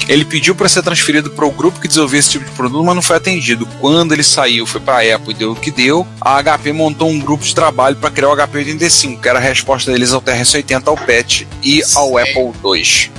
Ele 0.07 0.25
pediu 0.25 0.55
para 0.55 0.67
ser 0.67 0.81
transferido 0.81 1.29
para 1.29 1.45
o 1.45 1.51
grupo 1.51 1.79
que 1.79 1.87
desenvolvia 1.87 2.19
esse 2.19 2.31
tipo 2.31 2.45
de 2.45 2.51
produto, 2.51 2.83
mas 2.83 2.95
não 2.95 3.01
foi 3.01 3.17
atendido. 3.17 3.67
Quando 3.79 4.13
ele 4.13 4.23
saiu, 4.23 4.65
foi 4.65 4.81
para 4.89 5.07
a 5.07 5.15
Apple 5.15 5.31
e 5.31 5.33
deu 5.35 5.51
o 5.51 5.55
que 5.55 5.69
deu. 5.69 6.07
A 6.19 6.41
HP 6.41 6.73
montou 6.73 7.07
um 7.07 7.19
grupo 7.19 7.43
de 7.43 7.53
trabalho 7.53 7.95
para 7.95 8.09
criar 8.09 8.29
o 8.29 8.35
HP 8.35 8.57
85, 8.57 9.21
que 9.21 9.29
era 9.29 9.37
a 9.37 9.41
resposta 9.41 9.91
deles 9.91 10.11
ao 10.11 10.21
TRS-80, 10.21 10.87
ao 10.87 10.97
PET 10.97 11.47
e 11.61 11.83
ao 11.93 12.17
Apple 12.17 12.51
II. 12.65 13.11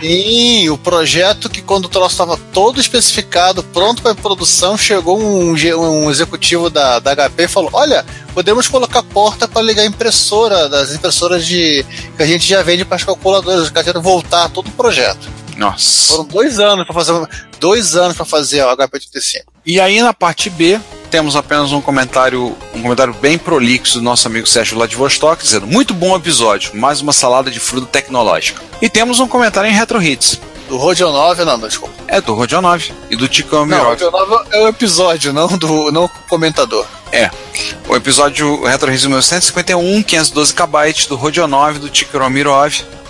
Sim, 0.00 0.68
o 0.68 0.78
projeto 0.78 1.50
que 1.50 1.60
quando 1.60 1.86
o 1.86 1.88
troço 1.88 2.12
estava 2.12 2.36
todo 2.52 2.80
especificado, 2.80 3.64
pronto 3.64 4.00
para 4.00 4.14
produção, 4.14 4.78
chegou 4.78 5.20
um, 5.20 5.52
um 5.52 6.08
executivo 6.08 6.70
da, 6.70 7.00
da 7.00 7.16
HP 7.16 7.42
e 7.42 7.48
falou: 7.48 7.70
Olha, 7.72 8.06
podemos 8.32 8.68
colocar 8.68 9.02
porta 9.02 9.48
para 9.48 9.60
ligar 9.62 9.82
a 9.82 9.86
impressora 9.86 10.68
das 10.68 10.94
impressoras 10.94 11.44
de 11.44 11.84
que 12.16 12.22
a 12.22 12.26
gente 12.26 12.46
já 12.46 12.62
vende 12.62 12.84
para 12.84 12.94
as 12.94 13.02
calculadoras. 13.02 13.68
Quero 13.70 14.00
voltar 14.00 14.48
todo 14.50 14.68
o 14.68 14.72
projeto. 14.72 15.28
Nossa. 15.56 16.12
Foram 16.12 16.24
dois 16.24 16.60
anos 16.60 16.86
para 16.86 16.94
fazer 16.94 17.28
dois 17.58 17.96
anos 17.96 18.16
para 18.16 18.24
fazer 18.24 18.62
o 18.62 18.76
HP 18.76 18.90
85. 18.92 19.52
E 19.66 19.80
aí 19.80 20.00
na 20.00 20.14
parte 20.14 20.48
B 20.48 20.80
temos 21.08 21.34
apenas 21.34 21.72
um 21.72 21.80
comentário, 21.80 22.56
um 22.74 22.82
comentário 22.82 23.14
bem 23.14 23.36
prolixo 23.36 23.98
do 23.98 24.04
nosso 24.04 24.28
amigo 24.28 24.46
Sérgio 24.46 24.76
Vladivostok, 24.76 25.42
dizendo: 25.42 25.66
Muito 25.66 25.94
bom 25.94 26.14
episódio, 26.14 26.76
mais 26.76 27.00
uma 27.00 27.12
salada 27.12 27.50
de 27.50 27.58
fruta 27.58 27.86
tecnológica. 27.86 28.62
E 28.80 28.88
temos 28.88 29.18
um 29.18 29.26
comentário 29.26 29.68
em 29.68 29.74
Retro 29.74 30.00
Hits. 30.00 30.40
Do 30.68 30.76
Rodio 30.76 31.10
9, 31.10 31.44
não, 31.44 31.58
desculpa. 31.58 31.94
É, 32.06 32.20
do 32.20 32.34
Rodio 32.34 32.60
9 32.60 32.92
e 33.10 33.16
do 33.16 33.26
Tico 33.26 33.64
Não, 33.64 33.80
o 33.80 33.84
Rodio 33.86 34.10
9 34.10 34.36
é 34.52 34.64
o 34.64 34.68
episódio, 34.68 35.32
não 35.32 35.48
do 35.48 35.90
não 35.90 36.04
o 36.04 36.08
comentador. 36.28 36.84
É. 37.10 37.30
O 37.88 37.96
episódio 37.96 38.64
Retro 38.64 38.92
Hits 38.92 39.04
número 39.04 39.22
151, 39.22 40.02
512 40.02 40.54
KB 40.54 41.08
do 41.08 41.16
Rodio 41.16 41.46
9 41.46 41.78
do 41.78 41.88
Tico 41.88 42.18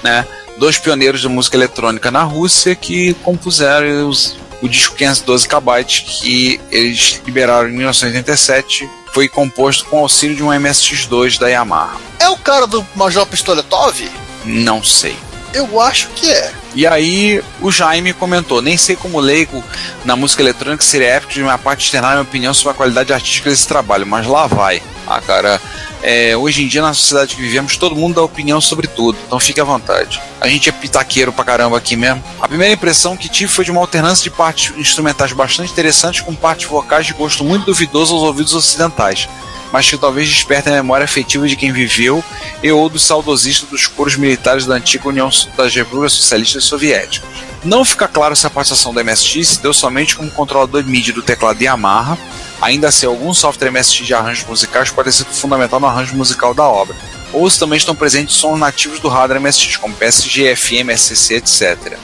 né? 0.02 0.24
Dois 0.56 0.78
pioneiros 0.78 1.20
de 1.20 1.28
música 1.28 1.56
eletrônica 1.56 2.10
na 2.10 2.22
Rússia 2.22 2.76
que 2.76 3.14
compuseram 3.24 4.08
os 4.08 4.36
o 4.60 4.68
disco 4.68 4.96
512 4.96 5.48
KB 5.48 5.84
que 5.84 6.60
eles 6.70 7.20
liberaram 7.24 7.68
em 7.68 7.72
1987 7.72 8.88
foi 9.12 9.28
composto 9.28 9.84
com 9.86 9.98
auxílio 9.98 10.36
de 10.36 10.42
um 10.42 10.48
MSX2 10.48 11.38
da 11.38 11.48
Yamaha. 11.48 11.96
É 12.18 12.28
o 12.28 12.36
cara 12.36 12.66
do 12.66 12.86
Major 12.94 13.26
Pistoletov? 13.26 14.08
Não 14.44 14.82
sei. 14.82 15.16
Eu 15.54 15.80
acho 15.80 16.08
que 16.08 16.30
é. 16.30 16.52
E 16.74 16.86
aí 16.86 17.42
o 17.60 17.72
Jaime 17.72 18.12
comentou: 18.12 18.60
nem 18.60 18.76
sei 18.76 18.96
como 18.96 19.18
leigo 19.18 19.64
na 20.04 20.14
música 20.14 20.42
eletrônica 20.42 20.84
seria 20.84 21.08
épico 21.08 21.32
de 21.32 21.40
minha 21.40 21.58
parte 21.58 21.84
externar 21.84 22.12
minha 22.12 22.22
opinião 22.22 22.52
sobre 22.52 22.72
a 22.72 22.76
qualidade 22.76 23.12
artística 23.12 23.48
desse 23.48 23.66
trabalho, 23.66 24.06
mas 24.06 24.26
lá 24.26 24.46
vai. 24.46 24.82
Ah, 25.06 25.20
cara, 25.20 25.60
É, 26.02 26.36
hoje 26.36 26.62
em 26.62 26.68
dia, 26.68 26.80
na 26.80 26.94
sociedade 26.94 27.34
que 27.34 27.42
vivemos, 27.42 27.76
todo 27.76 27.96
mundo 27.96 28.16
dá 28.16 28.22
opinião 28.22 28.60
sobre 28.60 28.86
tudo, 28.86 29.18
então 29.26 29.40
fique 29.40 29.60
à 29.60 29.64
vontade. 29.64 30.20
A 30.40 30.46
gente 30.48 30.68
é 30.68 30.72
pitaqueiro 30.72 31.32
pra 31.32 31.44
caramba 31.44 31.76
aqui 31.76 31.96
mesmo. 31.96 32.22
A 32.40 32.46
primeira 32.46 32.72
impressão 32.72 33.16
que 33.16 33.28
tive 33.28 33.50
foi 33.50 33.64
de 33.64 33.70
uma 33.70 33.80
alternância 33.80 34.22
de 34.22 34.30
partes 34.30 34.72
instrumentais 34.76 35.32
bastante 35.32 35.72
interessantes 35.72 36.20
com 36.20 36.34
partes 36.34 36.68
vocais 36.68 37.06
de 37.06 37.12
gosto 37.12 37.42
muito 37.42 37.66
duvidoso 37.66 38.14
aos 38.14 38.22
ouvidos 38.22 38.54
ocidentais 38.54 39.28
mas 39.72 39.88
que 39.88 39.98
talvez 39.98 40.28
desperte 40.28 40.68
a 40.68 40.72
memória 40.72 41.04
afetiva 41.04 41.46
de 41.46 41.56
quem 41.56 41.72
viveu 41.72 42.24
e 42.62 42.70
ou 42.70 42.88
dos 42.88 43.02
saudosistas 43.02 43.68
dos 43.68 43.86
coros 43.86 44.16
militares 44.16 44.66
da 44.66 44.74
antiga 44.74 45.08
União 45.08 45.30
das 45.56 45.74
Repúblicas 45.74 46.12
Socialistas 46.12 46.64
Soviéticas. 46.64 47.28
Não 47.64 47.84
fica 47.84 48.06
claro 48.06 48.36
se 48.36 48.46
a 48.46 48.50
participação 48.50 48.94
da 48.94 49.02
MSX 49.02 49.48
se 49.48 49.62
deu 49.62 49.74
somente 49.74 50.16
como 50.16 50.30
controlador 50.30 50.84
MIDI 50.84 51.12
do 51.12 51.22
teclado 51.22 51.60
Yamaha, 51.60 52.16
ainda 52.60 52.88
assim 52.88 53.06
algum 53.06 53.32
software 53.32 53.70
MSX 53.70 54.06
de 54.06 54.14
arranjos 54.14 54.46
musicais 54.46 54.90
pode 54.90 55.12
ser 55.12 55.24
fundamental 55.24 55.80
no 55.80 55.86
arranjo 55.86 56.14
musical 56.14 56.54
da 56.54 56.64
obra, 56.64 56.96
ou 57.32 57.48
se 57.48 57.58
também 57.58 57.76
estão 57.76 57.94
presentes 57.94 58.36
sons 58.36 58.58
nativos 58.58 59.00
do 59.00 59.08
hardware 59.08 59.40
MSX, 59.40 59.76
como 59.76 59.94
PSG, 59.94 60.56
FM, 60.56 60.90
SCC, 60.96 61.34
etc. 61.36 61.98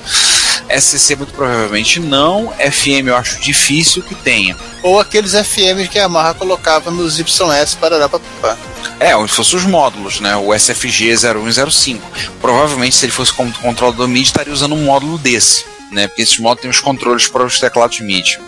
SCC 0.68 1.16
muito 1.16 1.32
provavelmente 1.32 2.00
não, 2.00 2.52
FM 2.58 3.08
eu 3.08 3.16
acho 3.16 3.40
difícil 3.40 4.02
que 4.02 4.14
tenha. 4.14 4.56
Ou 4.82 4.98
aqueles 4.98 5.32
FM 5.32 5.88
que 5.90 5.98
a 5.98 6.02
Yamaha 6.02 6.34
colocava 6.34 6.90
nos 6.90 7.18
YS 7.18 7.74
para 7.74 8.08
papá. 8.08 8.56
É, 9.00 9.14
ou 9.16 9.26
se 9.26 9.34
fossem 9.34 9.58
os 9.58 9.64
módulos, 9.64 10.20
né? 10.20 10.36
O 10.36 10.56
SFG 10.56 11.14
0105. 11.16 12.06
Provavelmente, 12.40 12.96
se 12.96 13.04
ele 13.04 13.12
fosse 13.12 13.32
como 13.32 13.52
controlador 13.54 14.08
MIDI, 14.08 14.26
estaria 14.26 14.52
usando 14.52 14.74
um 14.74 14.84
módulo 14.84 15.18
desse. 15.18 15.64
Né, 15.94 16.08
porque 16.08 16.22
esses 16.22 16.36
módulos 16.38 16.62
têm 16.62 16.70
os 16.70 16.80
controles 16.80 17.28
para 17.28 17.44
os 17.44 17.60
teclados 17.60 18.00
MIDI. 18.00 18.40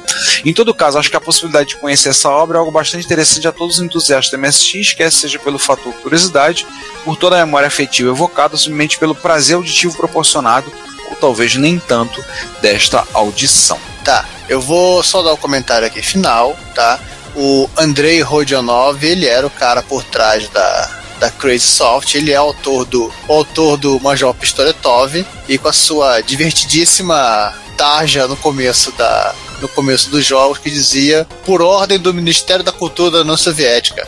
Em 0.45 0.53
todo 0.53 0.75
caso, 0.75 0.99
acho 0.99 1.09
que 1.09 1.17
a 1.17 1.21
possibilidade 1.21 1.69
de 1.69 1.77
conhecer 1.77 2.09
essa 2.09 2.29
obra 2.29 2.57
é 2.57 2.59
algo 2.59 2.73
bastante 2.73 3.05
interessante 3.05 3.47
a 3.47 3.53
todos 3.53 3.77
os 3.77 3.85
entusiastas 3.85 4.33
do 4.33 4.39
MSX, 4.45 4.95
quer 4.95 5.13
seja 5.13 5.39
pelo 5.39 5.57
fator 5.57 5.95
curiosidade, 5.95 6.67
por 7.05 7.17
toda 7.17 7.41
a 7.41 7.47
memória 7.47 7.69
afetiva 7.69 8.11
evocada, 8.11 8.55
ou 8.55 8.59
simplesmente 8.59 8.99
pelo 8.99 9.15
prazer 9.15 9.55
auditivo 9.55 9.97
proporcionado, 9.97 10.73
ou 11.09 11.15
talvez 11.15 11.55
nem 11.55 11.79
tanto, 11.79 12.21
desta 12.61 13.07
audição. 13.15 13.79
Tá, 14.05 14.25
eu 14.49 14.61
vou 14.61 15.05
só 15.05 15.23
dar 15.23 15.31
o 15.31 15.35
um 15.35 15.39
comentário 15.39 15.87
aqui 15.87 16.03
final, 16.03 16.59
tá? 16.75 16.99
O 17.37 17.71
Andrei 17.77 18.21
Rodionov, 18.23 19.05
ele 19.05 19.27
era 19.27 19.47
o 19.47 19.51
cara 19.51 19.85
por 19.85 20.03
trás 20.03 20.49
da, 20.49 20.96
da 21.19 21.31
Crazy 21.31 21.67
Soft, 21.67 22.15
ele 22.15 22.33
é 22.33 22.37
autor 22.37 22.85
do 22.85 23.13
autor 23.29 23.77
do 23.77 24.01
Major 24.01 24.33
Pistoletov 24.35 25.25
e 25.49 25.59
com 25.59 25.69
a 25.69 25.73
sua 25.73 26.21
divertidíssima 26.21 27.55
tarja 27.77 28.27
no 28.27 28.37
começo 28.37 28.93
da 28.93 29.35
no 29.61 29.69
começo 29.69 30.11
dos 30.11 30.25
jogos 30.25 30.59
que 30.59 30.71
dizia 30.71 31.27
por 31.45 31.63
ordem 31.63 31.99
do 31.99 32.13
Ministério 32.13 32.63
da 32.63 32.73
Cultura 32.73 33.11
da 33.11 33.21
União 33.21 33.37
Soviética. 33.37 34.07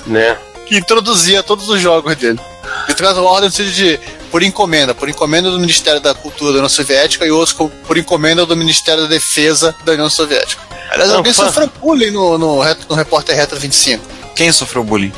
né? 0.06 0.36
Que 0.66 0.76
introduzia 0.76 1.42
todos 1.42 1.68
os 1.68 1.80
jogos 1.80 2.14
dele. 2.16 2.38
Ele 2.86 2.94
traz 2.94 3.16
uma 3.16 3.30
ordem 3.30 3.48
de 3.48 3.98
por 4.30 4.42
encomenda, 4.42 4.94
por 4.94 5.08
encomenda 5.08 5.50
do 5.50 5.58
Ministério 5.58 6.00
da 6.00 6.14
Cultura 6.14 6.52
da 6.52 6.58
União 6.58 6.68
Soviética 6.68 7.26
e 7.26 7.30
outros 7.30 7.56
por 7.86 7.98
encomenda 7.98 8.46
do 8.46 8.56
Ministério 8.56 9.02
da 9.02 9.08
Defesa 9.08 9.74
da 9.84 9.92
União 9.92 10.08
Soviética. 10.08 10.62
Aliás, 10.90 11.10
Não, 11.10 11.18
alguém 11.18 11.32
fã. 11.32 11.46
sofreu 11.46 11.70
bullying 11.80 12.10
no, 12.10 12.38
no, 12.38 12.56
no 12.88 12.94
Repórter 12.94 13.36
Retro 13.36 13.58
25. 13.58 14.04
Quem 14.34 14.50
sofreu 14.52 14.82
bullying? 14.84 15.12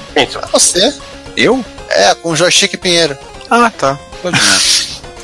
Você? 0.53 0.95
Eu? 1.37 1.65
É, 1.89 2.15
com 2.15 2.31
o 2.31 2.37
Joystick 2.37 2.77
Pinheiro. 2.79 3.17
Ah, 3.51 3.71
tá. 3.71 3.99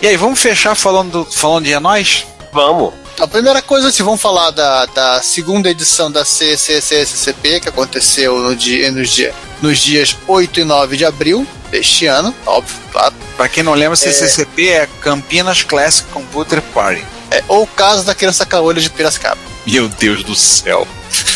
E 0.00 0.06
aí, 0.06 0.16
vamos 0.16 0.38
fechar 0.38 0.74
falando, 0.74 1.26
falando 1.30 1.64
de 1.64 1.72
É 1.72 1.80
Nóis? 1.80 2.26
Vamos. 2.52 2.92
A 3.18 3.26
primeira 3.26 3.60
coisa, 3.60 3.90
se 3.90 4.00
vamos 4.00 4.20
falar 4.20 4.52
da, 4.52 4.86
da 4.86 5.20
segunda 5.20 5.68
edição 5.68 6.08
da 6.08 6.24
CCCSCP, 6.24 7.58
que 7.60 7.68
aconteceu 7.68 8.38
no 8.38 8.54
dia, 8.54 8.92
nos, 8.92 9.10
dia, 9.10 9.34
nos 9.60 9.80
dias 9.80 10.16
8 10.28 10.60
e 10.60 10.64
9 10.64 10.96
de 10.96 11.04
abril 11.04 11.44
deste 11.68 12.06
ano, 12.06 12.32
óbvio, 12.46 12.76
claro. 12.92 13.12
Pra 13.36 13.48
quem 13.48 13.64
não 13.64 13.74
lembra, 13.74 13.96
CCCP 13.96 14.68
é 14.68 14.88
Campinas 15.00 15.64
Classic 15.64 16.08
Computer 16.10 16.62
Party. 16.62 17.04
É, 17.32 17.42
ou 17.48 17.64
o 17.64 17.66
caso 17.66 18.04
da 18.04 18.14
criança 18.14 18.46
caolha 18.46 18.80
de 18.80 18.88
Piracicaba. 18.88 19.40
Meu 19.66 19.88
Deus 19.88 20.22
do 20.22 20.36
céu. 20.36 20.86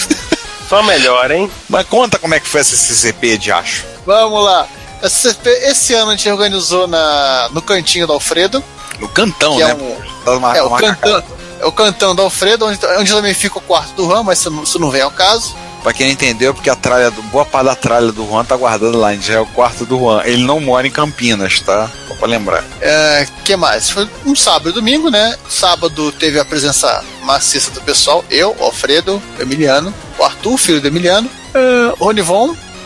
Só 0.68 0.84
melhor, 0.84 1.32
hein? 1.32 1.50
Mas 1.68 1.84
conta 1.88 2.16
como 2.16 2.32
é 2.34 2.38
que 2.38 2.46
foi 2.46 2.60
essa 2.60 2.76
CCCP 2.76 3.38
de 3.38 3.50
acho. 3.50 3.84
Vamos 4.06 4.44
lá. 4.44 4.68
A 5.02 5.08
CCP, 5.08 5.50
esse 5.64 5.94
ano 5.94 6.12
a 6.12 6.16
gente 6.16 6.30
organizou 6.30 6.86
na, 6.86 7.48
no 7.50 7.60
cantinho 7.60 8.06
do 8.06 8.12
Alfredo. 8.12 8.62
No 9.00 9.08
cantão, 9.08 9.56
que 9.56 9.64
né? 9.64 9.70
É, 9.70 9.74
um, 9.74 10.48
é, 10.54 10.62
o 10.62 10.70
cantão, 10.76 11.18
é 11.18 11.41
o 11.64 11.72
cantão 11.72 12.14
do 12.14 12.22
Alfredo, 12.22 12.66
onde, 12.66 12.78
onde 12.98 13.12
também 13.12 13.34
fica 13.34 13.58
o 13.58 13.62
quarto 13.62 13.94
do 13.94 14.06
Ram, 14.06 14.22
mas 14.24 14.40
isso, 14.40 14.50
não- 14.50 14.62
isso 14.62 14.78
não 14.78 14.90
vem 14.90 15.02
ao 15.02 15.10
caso. 15.10 15.54
Pra 15.82 15.92
quem 15.92 16.06
não 16.06 16.12
entendeu, 16.12 16.54
porque 16.54 16.70
a 16.70 16.76
tralha 16.76 17.10
do, 17.10 17.20
boa 17.24 17.44
parte 17.44 17.64
da 17.66 17.74
tralha 17.74 18.12
do 18.12 18.24
Juan 18.24 18.44
tá 18.44 18.54
guardando 18.56 18.96
lá, 18.98 19.14
já 19.16 19.34
é 19.34 19.40
o 19.40 19.46
quarto 19.46 19.84
do 19.84 19.98
Juan. 19.98 20.22
Ele 20.24 20.44
não 20.44 20.60
mora 20.60 20.86
em 20.86 20.90
Campinas, 20.92 21.58
tá? 21.60 21.90
Só 22.06 22.14
pra 22.14 22.28
lembrar. 22.28 22.62
É, 22.80 23.26
que 23.44 23.56
mais? 23.56 23.90
Foi 23.90 24.08
um 24.24 24.36
sábado 24.36 24.70
e 24.70 24.72
domingo, 24.72 25.10
né? 25.10 25.36
Sábado 25.48 26.12
teve 26.12 26.38
a 26.38 26.44
presença 26.44 27.02
maciça 27.24 27.72
do 27.72 27.80
pessoal. 27.80 28.24
Eu, 28.30 28.54
o 28.60 28.64
Alfredo, 28.64 29.20
o 29.36 29.42
Emiliano, 29.42 29.92
o 30.16 30.22
Arthur, 30.22 30.56
filho 30.56 30.80
do 30.80 30.86
Emiliano, 30.86 31.28
é. 31.52 31.92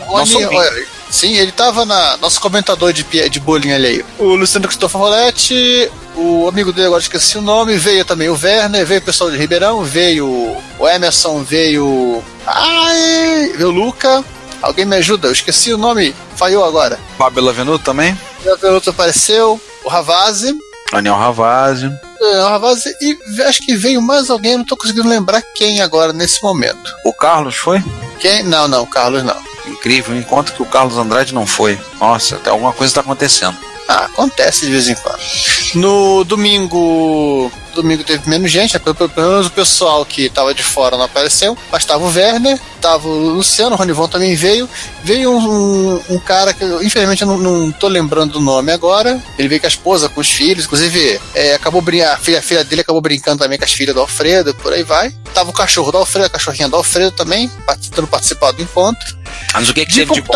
Nosso 0.07 0.33
Rony, 0.39 0.45
ouvinte. 0.45 0.55
olha, 0.73 0.87
sim, 1.09 1.35
ele 1.35 1.51
tava 1.51 1.85
na. 1.85 2.17
Nosso 2.17 2.39
comentador 2.39 2.93
de, 2.93 3.03
de 3.29 3.39
bullying 3.39 3.71
alheio. 3.71 4.05
O 4.17 4.35
Luciano 4.35 4.67
Cristóvão 4.67 5.01
Roletti, 5.01 5.91
o 6.15 6.47
amigo 6.47 6.71
dele, 6.71 6.87
agora 6.87 7.01
esqueci 7.01 7.37
o 7.37 7.41
nome, 7.41 7.77
veio 7.77 8.03
também 8.05 8.29
o 8.29 8.39
Werner, 8.41 8.85
veio 8.85 8.99
o 8.99 9.03
pessoal 9.03 9.29
de 9.29 9.37
Ribeirão, 9.37 9.83
veio 9.83 10.27
o 10.79 10.87
Emerson, 10.87 11.43
veio. 11.43 12.23
Ai! 12.45 13.53
Veio 13.55 13.69
o 13.69 13.71
Luca. 13.71 14.23
Alguém 14.61 14.85
me 14.85 14.95
ajuda? 14.95 15.27
Eu 15.27 15.31
esqueci 15.31 15.71
o 15.71 15.77
nome, 15.77 16.15
falhou 16.35 16.65
agora. 16.65 16.99
Fábio 17.17 17.43
Lavenuto 17.43 17.83
também? 17.83 18.17
O 18.43 18.57
Venuto 18.57 18.89
apareceu, 18.89 19.61
o 19.83 19.89
Ravazzi. 19.89 20.55
Daniel 20.91 21.15
Ravazzi. 21.15 21.91
É, 22.19 22.43
o 22.43 22.47
Ravazzi, 22.47 22.93
e 23.01 23.41
acho 23.43 23.59
que 23.63 23.75
veio 23.75 24.01
mais 24.01 24.29
alguém, 24.29 24.57
não 24.57 24.65
tô 24.65 24.75
conseguindo 24.75 25.07
lembrar 25.07 25.43
quem 25.55 25.81
agora 25.81 26.11
nesse 26.11 26.41
momento. 26.41 26.91
O 27.05 27.13
Carlos 27.13 27.55
foi? 27.55 27.83
Quem? 28.19 28.43
Não, 28.43 28.67
não, 28.67 28.85
Carlos 28.85 29.23
não. 29.23 29.46
Incrível, 29.67 30.15
enquanto 30.17 30.53
que 30.53 30.61
o 30.61 30.65
Carlos 30.65 30.97
Andrade 30.97 31.33
não 31.33 31.45
foi. 31.45 31.79
Nossa, 31.99 32.35
até 32.35 32.49
alguma 32.49 32.73
coisa 32.73 32.93
tá 32.93 33.01
acontecendo. 33.01 33.57
Ah, 33.87 34.05
acontece 34.05 34.65
de 34.65 34.71
vez 34.71 34.89
em 34.89 34.95
quando. 34.95 35.19
No 35.75 36.23
domingo. 36.23 37.51
Domingo 37.81 38.03
teve 38.03 38.29
menos 38.29 38.51
gente, 38.51 38.73
né? 38.73 38.79
pelo, 38.79 39.11
menos 39.15 39.47
o 39.47 39.51
pessoal 39.51 40.05
que 40.05 40.29
tava 40.29 40.53
de 40.53 40.63
fora 40.63 40.97
não 40.97 41.05
apareceu. 41.05 41.57
Mas 41.71 41.85
tava 41.85 42.03
o 42.03 42.13
Werner, 42.13 42.59
tava 42.81 43.07
o 43.07 43.29
Luciano, 43.29 43.75
o 43.75 43.77
Ronivon 43.77 44.07
também 44.07 44.35
veio. 44.35 44.69
Veio 45.03 45.31
um, 45.31 45.93
um- 45.95 46.01
um 46.11 46.19
cara 46.19 46.53
que 46.53 46.63
eu, 46.63 46.83
infelizmente 46.83 47.21
eu 47.21 47.27
não, 47.27 47.37
não 47.37 47.71
tô 47.71 47.87
lembrando 47.87 48.33
do 48.33 48.39
nome 48.39 48.71
agora. 48.71 49.21
Ele 49.37 49.47
veio 49.47 49.61
com 49.61 49.67
a 49.67 49.69
esposa, 49.69 50.09
com 50.09 50.19
os 50.21 50.29
filhos, 50.31 50.65
inclusive 50.65 51.19
é, 51.33 51.53
acabou 51.55 51.81
brin- 51.81 52.01
a 52.01 52.17
filha, 52.17 52.39
a 52.39 52.41
filha 52.41 52.63
dele 52.63 52.81
acabou 52.81 53.01
brincando 53.01 53.43
também 53.43 53.57
com 53.57 53.65
as 53.65 53.71
filhas 53.71 53.93
do 53.95 54.01
Alfredo, 54.01 54.53
por 54.55 54.73
aí 54.73 54.83
vai. 54.83 55.11
Tava 55.33 55.49
o 55.49 55.53
cachorro 55.53 55.91
do 55.91 55.97
Alfredo, 55.97 56.25
a 56.27 56.29
cachorrinha 56.29 56.67
do 56.67 56.75
Alfredo 56.75 57.11
também, 57.11 57.49
tentando 57.81 58.07
participar 58.07 58.51
do 58.51 58.61
encontro. 58.61 59.17
Mas 59.53 59.69
o 59.69 59.73
que, 59.73 59.85
que 59.85 59.91
De 59.91 59.99
teve 60.05 60.13
de 60.13 60.21
bom? 60.21 60.33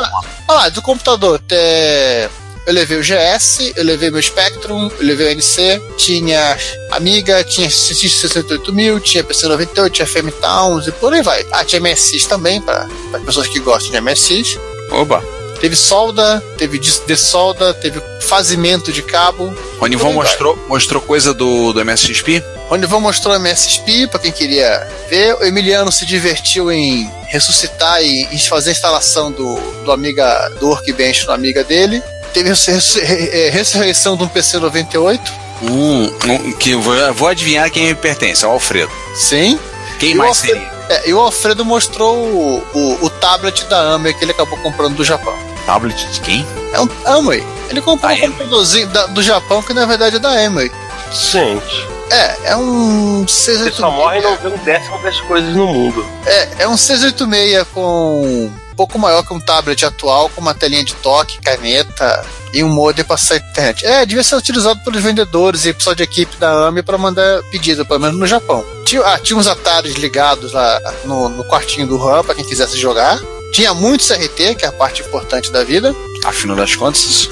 Ah, 0.48 0.70
do 0.70 0.82
computador. 0.82 1.42
é, 1.52 2.30
Eu 2.72 2.76
levei 2.76 2.98
o 3.00 3.02
GS, 3.04 3.74
eu 3.76 3.84
levei 3.84 4.10
meu 4.10 4.22
Spectrum, 4.22 4.90
eu 4.98 5.06
levei 5.06 5.28
o 5.28 5.32
NC, 5.32 5.82
tinha 5.98 6.58
Amiga, 6.92 7.44
tinha 7.44 7.70
68000, 7.70 8.98
tinha 9.02 9.26
PC98, 9.26 9.90
tinha 9.92 10.08
FM 10.08 10.32
Towns 10.40 10.88
e 10.88 10.92
por 10.94 11.14
aí 11.14 11.22
vai. 11.22 11.46
Ah, 11.52 11.66
tinha 11.66 11.82
MSX 11.82 12.26
também, 12.28 12.62
para 12.62 12.88
pessoas 13.26 13.48
que 13.50 13.60
gostam 13.60 13.92
de 13.92 14.00
MSX. 14.00 14.58
Oba. 14.90 15.22
Teve 15.60 15.76
solda, 15.76 16.42
teve 16.58 16.80
dis- 16.80 17.02
de 17.06 17.18
solda, 17.18 17.74
teve 17.74 18.02
fazimento 18.22 18.90
de 18.94 19.02
cabo. 19.04 19.54
Ronivon 19.78 20.14
vai. 20.14 20.24
mostrou, 20.24 20.58
mostrou 20.70 21.02
coisa 21.02 21.34
do, 21.34 21.74
do 21.74 21.82
MSXP? 21.82 22.42
Ronivon 22.70 23.02
mostrou 23.02 23.36
MSXP 23.36 24.08
para 24.10 24.22
quem 24.22 24.32
queria 24.32 24.88
ver. 25.10 25.36
O 25.36 25.44
Emiliano 25.44 25.92
se 25.92 26.06
divertiu 26.06 26.72
em 26.72 27.12
ressuscitar 27.28 28.02
e 28.02 28.40
fazer 28.48 28.70
a 28.70 28.72
instalação 28.74 29.30
do, 29.30 29.60
do 29.84 29.92
Amiga 29.92 30.48
do 30.58 30.68
Workbench 30.70 31.28
no 31.28 31.34
Amiga 31.34 31.66
dele. 31.66 32.02
Teve 32.34 32.50
ressu- 32.50 33.00
eh, 33.00 33.50
ressurreição 33.52 34.16
de 34.18 34.24
um 34.24 34.28
PC 34.28 34.60
98. 34.60 35.32
Um, 35.64 36.06
um, 36.06 36.52
que 36.54 36.72
eu 36.72 36.82
vou, 36.82 37.14
vou 37.14 37.28
adivinhar 37.28 37.70
quem 37.70 37.88
me 37.88 37.96
pertence, 37.96 38.44
é 38.44 38.48
o 38.48 38.52
Alfredo. 38.52 38.92
Sim. 39.16 39.60
Quem 40.00 40.12
E 40.12 40.16
mais 40.16 40.30
Alfredo- 40.30 40.60
seria? 40.60 40.72
É, 40.90 41.10
e 41.10 41.14
o 41.14 41.20
Alfredo 41.20 41.64
mostrou 41.64 42.18
o, 42.18 42.64
o, 42.74 43.06
o 43.06 43.10
tablet 43.10 43.64
da 43.66 43.80
Amway 43.80 44.14
que 44.14 44.24
ele 44.26 44.32
acabou 44.32 44.58
comprando 44.60 44.96
do 44.96 45.06
Japão. 45.06 45.34
Tablet 45.66 45.96
de 46.12 46.20
quem? 46.22 46.46
É 46.74 46.82
um 46.82 46.90
Amway. 47.06 47.46
Ele 47.70 47.80
comprou 47.82 48.12
um 48.12 48.20
computadorzinho 48.20 48.88
da- 48.88 49.06
do 49.06 49.22
Japão 49.22 49.62
que 49.62 49.74
na 49.74 49.86
verdade 49.86 50.16
é 50.16 50.20
da 50.20 50.30
Amway. 50.32 50.72
Gente, 51.14 51.88
É, 52.10 52.52
é 52.52 52.56
um 52.58 53.24
você 53.26 53.72
só 53.72 53.90
morre 53.92 54.20
e 54.20 54.22
não 54.22 54.36
vê 54.36 54.48
um 54.50 54.58
décimo 54.58 54.98
das 55.02 55.22
coisas 55.22 55.56
no 55.56 55.66
mundo. 55.68 56.06
É, 56.26 56.48
é 56.64 56.68
um 56.68 56.76
686 56.76 57.66
com 57.74 58.52
pouco 58.76 58.98
maior 58.98 59.24
que 59.24 59.34
um 59.34 59.40
tablet 59.40 59.86
atual, 59.86 60.30
com 60.30 60.42
uma 60.42 60.54
telinha 60.54 60.84
de 60.84 60.94
toque, 60.96 61.42
caneta 61.42 62.26
e 62.54 62.64
um 62.64 62.70
modem 62.70 63.04
para 63.04 63.16
acessar 63.16 63.38
a 63.38 63.50
internet. 63.50 63.86
É, 63.86 64.06
devia 64.06 64.24
ser 64.24 64.36
utilizado 64.36 64.84
pelos 64.84 65.02
vendedores 65.02 65.66
e 65.66 65.74
pessoal 65.74 65.96
de 65.96 66.04
equipe 66.04 66.36
da 66.38 66.68
AMI 66.68 66.84
para 66.84 66.98
mandar 66.98 67.42
pedido, 67.44 67.86
pelo 67.86 68.00
menos 68.00 68.18
no 68.18 68.28
Japão. 68.28 68.66
Tinha, 68.86 69.02
ah, 69.02 69.20
tinha 69.20 69.38
uns 69.38 69.48
atalhos 69.48 69.96
ligados 69.96 70.52
lá 70.54 70.80
no, 71.06 71.30
no 71.30 71.44
quartinho 71.46 71.88
do 71.88 71.98
RAM 71.98 72.24
para 72.24 72.36
quem 72.36 72.46
quisesse 72.46 72.78
jogar. 72.78 73.20
Tinha 73.54 73.74
muito 73.74 74.06
CRT, 74.06 74.56
que 74.56 74.66
é 74.66 74.68
a 74.68 74.72
parte 74.72 75.02
importante 75.02 75.52
da 75.52 75.64
vida. 75.64 75.94
Afinal 76.24 76.56
das 76.56 76.76
contas, 76.76 77.28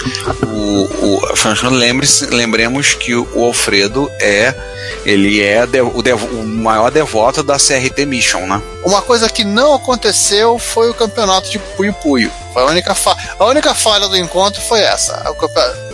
o, 0.48 0.84
o, 1.06 1.26
afinal, 1.32 1.72
lembre 1.72 2.08
lembremos 2.32 2.96
que 2.96 3.16
o 3.16 3.46
Alfredo 3.46 4.12
é 4.20 4.56
ele 5.06 5.42
é 5.42 5.66
de, 5.66 5.82
o, 5.82 6.02
devo, 6.02 6.26
o, 6.28 6.46
maior 6.46 6.90
devoto 6.90 7.44
da 7.44 7.58
CRT 7.58 8.06
Mission, 8.06 8.48
né? 8.48 8.62
Uma 8.84 9.02
coisa 9.02 9.30
que 9.30 9.44
não 9.44 9.76
aconteceu 9.76 10.58
foi 10.58 10.90
o 10.90 10.94
campeonato 10.94 11.50
de 11.50 11.60
Puyo 11.60 11.94
Puyo. 11.94 12.32
Foi 12.54 12.64
a 12.64 12.66
única, 12.66 12.96
fa 12.96 13.16
a 13.38 13.46
única 13.46 13.74
falha 13.76 14.08
do 14.08 14.18
encontro 14.18 14.62
foi 14.62 14.82
essa. 14.82 15.24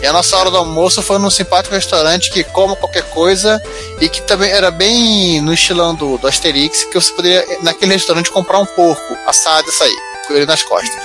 E 0.02 0.06
a 0.06 0.12
nossa 0.12 0.36
hora 0.36 0.50
do 0.50 0.56
almoço 0.56 1.02
foi 1.02 1.18
num 1.18 1.30
simpático 1.30 1.74
restaurante 1.74 2.30
que 2.30 2.42
come 2.44 2.74
qualquer 2.76 3.04
coisa 3.04 3.62
e 4.00 4.08
que 4.08 4.22
também 4.22 4.50
era 4.50 4.70
bem 4.70 5.40
no 5.40 5.52
estilão 5.52 5.94
do, 5.94 6.18
do 6.18 6.26
Asterix, 6.26 6.84
que 6.84 6.94
você 6.94 7.12
poderia, 7.12 7.44
naquele 7.62 7.92
restaurante, 7.92 8.30
comprar 8.30 8.58
um 8.58 8.66
porco 8.66 9.16
assado 9.26 9.68
e 9.68 9.72
sair, 9.72 9.96
com 10.26 10.34
ele 10.34 10.46
nas 10.46 10.62
costas. 10.62 10.96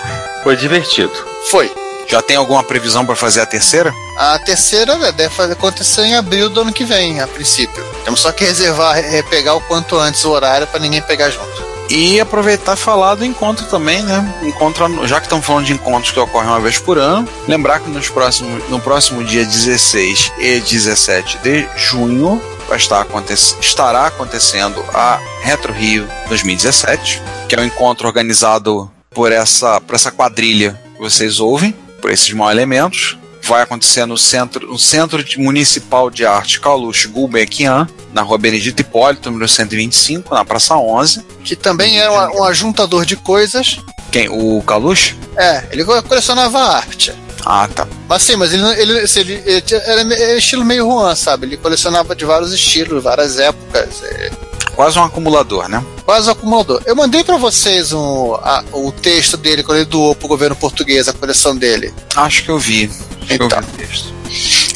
Foi 0.44 0.56
divertido. 0.56 1.31
Foi. 1.50 1.72
Já 2.08 2.22
tem 2.22 2.36
alguma 2.36 2.64
previsão 2.64 3.06
para 3.06 3.16
fazer 3.16 3.42
a 3.42 3.46
terceira? 3.46 3.94
A 4.18 4.38
terceira 4.40 4.98
deve 5.14 5.42
acontecer 5.44 6.04
em 6.04 6.16
abril 6.16 6.50
do 6.50 6.62
ano 6.62 6.74
que 6.74 6.84
vem, 6.84 7.22
a 7.22 7.28
princípio. 7.28 7.84
Temos 8.04 8.20
só 8.20 8.32
que 8.32 8.44
reservar, 8.44 8.98
pegar 9.30 9.56
o 9.56 9.62
quanto 9.62 9.98
antes 9.98 10.26
o 10.26 10.32
horário 10.32 10.68
para 10.68 10.80
ninguém 10.80 11.02
pegar 11.02 11.30
junto. 11.30 11.72
E 11.90 12.20
aproveitar 12.20 12.74
e 12.74 12.80
falar 12.80 13.16
do 13.16 13.26
encontro 13.26 13.66
também, 13.66 14.02
né? 14.04 14.34
Encontro, 14.44 15.08
já 15.08 15.20
que 15.20 15.26
estamos 15.26 15.46
falando 15.46 15.66
de 15.66 15.74
encontros 15.74 16.12
que 16.12 16.20
ocorrem 16.20 16.50
uma 16.50 16.60
vez 16.60 16.78
por 16.78 16.98
ano, 16.98 17.28
lembrar 17.48 17.80
que 17.80 17.90
nos 17.90 18.10
próximos, 18.10 18.70
no 18.70 18.80
próximo 18.80 19.24
dia 19.24 19.46
16 19.46 20.34
e 20.38 20.60
17 20.60 21.38
de 21.40 21.68
junho 21.76 22.42
vai 22.68 22.78
estar 22.78 23.02
acontecendo, 23.02 23.62
estará 23.62 24.06
acontecendo 24.06 24.84
a 24.94 25.20
Retro 25.42 25.74
Rio 25.74 26.08
2017, 26.30 27.22
que 27.50 27.56
é 27.56 27.60
um 27.60 27.66
encontro 27.66 28.08
organizado 28.08 28.90
por 29.10 29.32
essa, 29.32 29.82
por 29.82 29.96
essa 29.96 30.12
quadrilha 30.12 30.80
vocês 31.02 31.40
ouvem 31.40 31.74
por 32.00 32.12
esses 32.12 32.32
maus 32.32 32.52
elementos. 32.52 33.18
Vai 33.44 33.64
acontecer 33.64 34.06
no 34.06 34.20
Centro, 34.20 34.68
no 34.68 34.78
centro 34.78 35.26
Municipal 35.40 36.12
de 36.12 36.24
Arte 36.24 36.60
Caluche 36.60 37.08
Gulbenkian, 37.08 37.90
na 38.14 38.22
rua 38.22 38.38
Benedito 38.38 38.82
Hipólito, 38.82 39.32
número 39.32 39.50
125, 39.50 40.36
na 40.36 40.46
Praça 40.46 40.78
11. 40.78 41.26
Que 41.44 41.56
também 41.56 42.00
é 42.00 42.08
um, 42.08 42.42
um 42.42 42.44
ajuntador 42.44 43.04
de 43.04 43.16
coisas. 43.16 43.80
Quem? 44.12 44.30
O 44.30 44.62
Caluche? 44.62 45.18
É, 45.36 45.64
ele 45.72 45.84
colecionava 45.84 46.60
arte. 46.60 47.12
Ah, 47.44 47.68
tá. 47.68 47.88
Mas 48.08 48.22
sim, 48.22 48.36
mas 48.36 48.54
ele, 48.54 48.64
ele, 48.80 49.00
ele, 49.00 49.44
ele 49.46 49.64
era, 49.72 50.02
era 50.02 50.38
estilo 50.38 50.64
meio 50.64 50.86
Juan, 50.86 51.16
sabe? 51.16 51.48
Ele 51.48 51.58
colecionava 51.58 52.16
de 52.16 52.26
vários 52.26 52.54
estilos, 52.54 53.04
várias 53.04 53.40
épocas. 53.40 54.04
É... 54.04 54.51
Quase 54.82 54.98
um 54.98 55.04
acumulador, 55.04 55.70
né? 55.70 55.86
Quase 56.04 56.28
um 56.28 56.32
acumulador. 56.32 56.82
Eu 56.88 56.96
mandei 56.96 57.24
para 57.24 57.38
vocês 57.38 57.94
um, 57.94 58.34
a, 58.34 58.64
o 58.74 58.92
texto 58.92 59.38
dele 59.38 59.62
quando 59.62 59.78
ele 59.78 59.86
doou 59.86 60.16
pro 60.16 60.28
governo 60.28 60.56
português 60.56 61.08
a 61.08 61.14
coleção 61.14 61.56
dele. 61.56 61.94
Acho 62.16 62.44
que 62.44 62.50
eu 62.50 62.58
vi. 62.58 62.90
Então. 63.30 63.48
eu 63.48 63.62
vi 63.62 63.74
o 63.74 63.78
texto. 63.78 64.12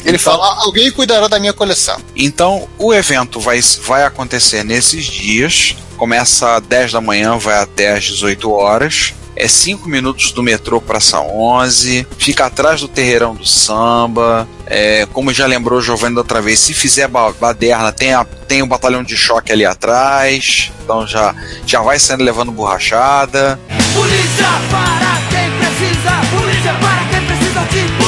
Ele 0.04 0.16
então, 0.16 0.18
fala: 0.20 0.62
alguém 0.62 0.92
cuidará 0.92 1.26
da 1.26 1.40
minha 1.40 1.52
coleção. 1.52 2.00
Então, 2.14 2.68
o 2.78 2.94
evento 2.94 3.40
vai, 3.40 3.60
vai 3.82 4.04
acontecer 4.04 4.62
nesses 4.62 5.06
dias. 5.06 5.74
Começa 5.96 6.54
às 6.54 6.62
10 6.62 6.92
da 6.92 7.00
manhã, 7.00 7.36
vai 7.36 7.58
até 7.58 7.92
às 7.92 8.04
18 8.04 8.48
horas 8.48 9.12
é 9.36 9.46
5 9.46 9.88
minutos 9.88 10.32
do 10.32 10.42
metrô 10.42 10.80
Praça 10.80 11.20
11, 11.20 12.06
fica 12.18 12.46
atrás 12.46 12.80
do 12.80 12.88
terreirão 12.88 13.34
do 13.34 13.46
samba. 13.46 14.48
É, 14.66 15.06
como 15.12 15.32
já 15.32 15.46
lembrou 15.46 15.80
Giovanni 15.80 16.14
da 16.14 16.22
outra 16.22 16.40
vez, 16.40 16.58
se 16.58 16.74
fizer 16.74 17.08
baderna, 17.08 17.92
tem, 17.92 18.14
a, 18.14 18.24
tem 18.24 18.62
o 18.62 18.66
batalhão 18.66 19.04
de 19.04 19.16
choque 19.16 19.52
ali 19.52 19.64
atrás. 19.64 20.72
Então 20.82 21.06
já, 21.06 21.34
já 21.66 21.82
vai 21.82 21.98
saindo 21.98 22.24
levando 22.24 22.50
borrachada. 22.50 23.60
Polícia 23.94 24.46
para 24.70 25.20
quem 25.30 25.50
precisa, 25.58 26.36
polícia 26.36 26.74
para 26.80 27.04
quem 27.10 27.26
precisa 27.26 27.60
de 27.60 27.92
polícia. 27.92 28.05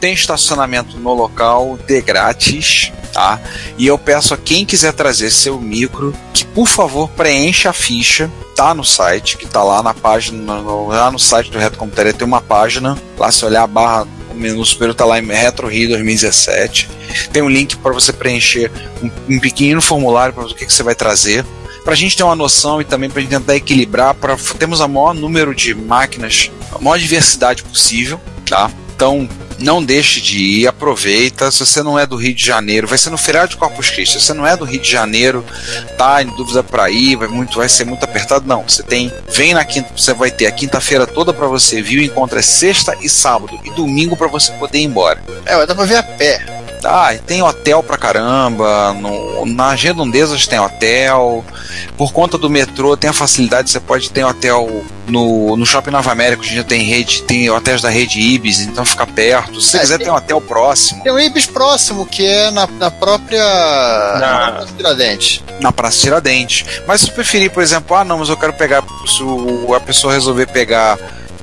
Tem 0.00 0.12
estacionamento 0.12 0.96
no 0.98 1.14
local 1.14 1.78
de 1.86 2.00
grátis 2.00 2.92
tá? 3.18 3.40
E 3.76 3.86
eu 3.86 3.98
peço 3.98 4.32
a 4.32 4.36
quem 4.36 4.64
quiser 4.64 4.92
trazer 4.92 5.30
seu 5.30 5.60
micro 5.60 6.14
que, 6.32 6.44
por 6.44 6.68
favor, 6.68 7.08
preencha 7.08 7.70
a 7.70 7.72
ficha 7.72 8.30
tá 8.54 8.74
no 8.74 8.84
site, 8.84 9.36
que 9.36 9.46
tá 9.46 9.62
lá 9.62 9.82
na 9.82 9.94
página, 9.94 10.60
lá 10.60 11.10
no 11.10 11.18
site 11.18 11.50
do 11.50 11.58
Retro 11.58 11.78
Computaria 11.78 12.12
tem 12.12 12.26
uma 12.26 12.40
página, 12.40 12.98
lá 13.16 13.30
se 13.30 13.44
olhar 13.44 13.62
a 13.62 13.66
barra, 13.66 14.06
o 14.30 14.34
menu 14.34 14.64
superior 14.64 14.94
tá 14.94 15.04
lá 15.04 15.18
em 15.18 15.26
Retro 15.26 15.68
Rio 15.68 15.90
2017. 15.90 16.88
Tem 17.32 17.42
um 17.42 17.48
link 17.48 17.76
para 17.76 17.92
você 17.92 18.12
preencher 18.12 18.70
um, 19.02 19.36
um 19.36 19.40
pequeno 19.40 19.80
formulário 19.80 20.34
para 20.34 20.44
o 20.44 20.54
que, 20.54 20.66
que 20.66 20.72
você 20.72 20.82
vai 20.82 20.94
trazer. 20.94 21.44
Para 21.84 21.92
a 21.94 21.96
gente 21.96 22.16
ter 22.16 22.22
uma 22.22 22.36
noção 22.36 22.80
e 22.80 22.84
também 22.84 23.08
para 23.08 23.20
a 23.20 23.22
gente 23.22 23.30
tentar 23.30 23.56
equilibrar, 23.56 24.14
para 24.14 24.36
termos 24.58 24.80
o 24.80 24.88
maior 24.88 25.14
número 25.14 25.54
de 25.54 25.74
máquinas, 25.74 26.50
a 26.72 26.78
maior 26.78 26.98
diversidade 26.98 27.62
possível, 27.62 28.20
tá? 28.44 28.70
Então, 28.98 29.28
não 29.60 29.80
deixe 29.80 30.20
de 30.20 30.38
ir, 30.38 30.66
aproveita. 30.66 31.52
Se 31.52 31.64
você 31.64 31.84
não 31.84 31.96
é 31.96 32.04
do 32.04 32.16
Rio 32.16 32.34
de 32.34 32.44
Janeiro, 32.44 32.88
vai 32.88 32.98
ser 32.98 33.10
no 33.10 33.16
feriado 33.16 33.50
de 33.50 33.56
Corpus 33.56 33.90
Christi. 33.90 34.18
Se 34.18 34.26
você 34.26 34.34
não 34.34 34.44
é 34.44 34.56
do 34.56 34.64
Rio 34.64 34.80
de 34.80 34.90
Janeiro, 34.90 35.44
tá 35.96 36.20
em 36.20 36.26
dúvida 36.26 36.64
para 36.64 36.90
ir, 36.90 37.14
vai 37.14 37.28
muito, 37.28 37.58
vai 37.58 37.68
ser 37.68 37.84
muito 37.84 38.02
apertado. 38.02 38.48
Não, 38.48 38.64
você 38.64 38.82
tem, 38.82 39.12
vem 39.28 39.54
na 39.54 39.64
quinta, 39.64 39.88
você 39.96 40.12
vai 40.12 40.32
ter 40.32 40.46
a 40.46 40.50
quinta-feira 40.50 41.06
toda 41.06 41.32
para 41.32 41.46
você, 41.46 41.80
viu? 41.80 42.02
Encontra 42.02 42.42
sexta 42.42 42.98
e 43.00 43.08
sábado 43.08 43.56
e 43.64 43.70
domingo 43.70 44.16
para 44.16 44.26
você 44.26 44.50
poder 44.54 44.78
ir 44.78 44.86
embora. 44.86 45.22
É, 45.46 45.64
dar 45.64 45.76
para 45.76 45.84
ver 45.84 45.98
a 45.98 46.02
pé. 46.02 46.57
E 47.14 47.18
tem 47.18 47.42
hotel 47.42 47.82
pra 47.82 47.96
caramba. 47.96 48.92
No, 48.94 49.46
nas 49.46 49.82
redondezas 49.82 50.46
tem 50.46 50.58
hotel. 50.58 51.44
Por 51.96 52.12
conta 52.12 52.38
do 52.38 52.48
metrô, 52.48 52.96
tem 52.96 53.10
a 53.10 53.12
facilidade, 53.12 53.70
você 53.70 53.80
pode 53.80 54.10
ter 54.10 54.24
hotel 54.24 54.84
no, 55.08 55.56
no 55.56 55.66
Shopping 55.66 55.90
Nova 55.90 56.12
América, 56.12 56.42
hoje 56.42 56.50
em 56.50 56.54
dia 56.54 56.64
tem 56.64 56.82
rede, 56.84 57.22
tem 57.22 57.50
hotéis 57.50 57.82
da 57.82 57.88
rede 57.88 58.20
Ibis, 58.20 58.60
então 58.60 58.84
fica 58.84 59.06
perto. 59.06 59.60
Se 59.60 59.70
você 59.70 59.76
é, 59.76 59.80
quiser, 59.80 59.96
tem, 59.98 60.04
tem 60.06 60.14
um 60.14 60.16
hotel 60.16 60.40
próximo. 60.40 61.02
Tem 61.02 61.12
um 61.12 61.18
Ibis 61.18 61.46
próximo, 61.46 62.06
que 62.06 62.24
é 62.24 62.50
na, 62.50 62.66
na 62.66 62.90
própria. 62.90 63.42
Na, 63.42 64.20
na 64.20 64.52
Praça 64.52 64.72
Tiradentes. 64.76 65.42
Na 65.60 65.72
Praça 65.72 65.98
Tiradentes. 65.98 66.82
Mas 66.86 67.00
se 67.00 67.10
preferir, 67.10 67.50
por 67.50 67.62
exemplo, 67.62 67.96
ah, 67.96 68.04
não, 68.04 68.18
mas 68.18 68.28
eu 68.28 68.36
quero 68.36 68.52
pegar. 68.52 68.82
Se 69.06 69.22
a 69.74 69.80
pessoa 69.80 70.12
resolver 70.12 70.46
pegar 70.46 70.98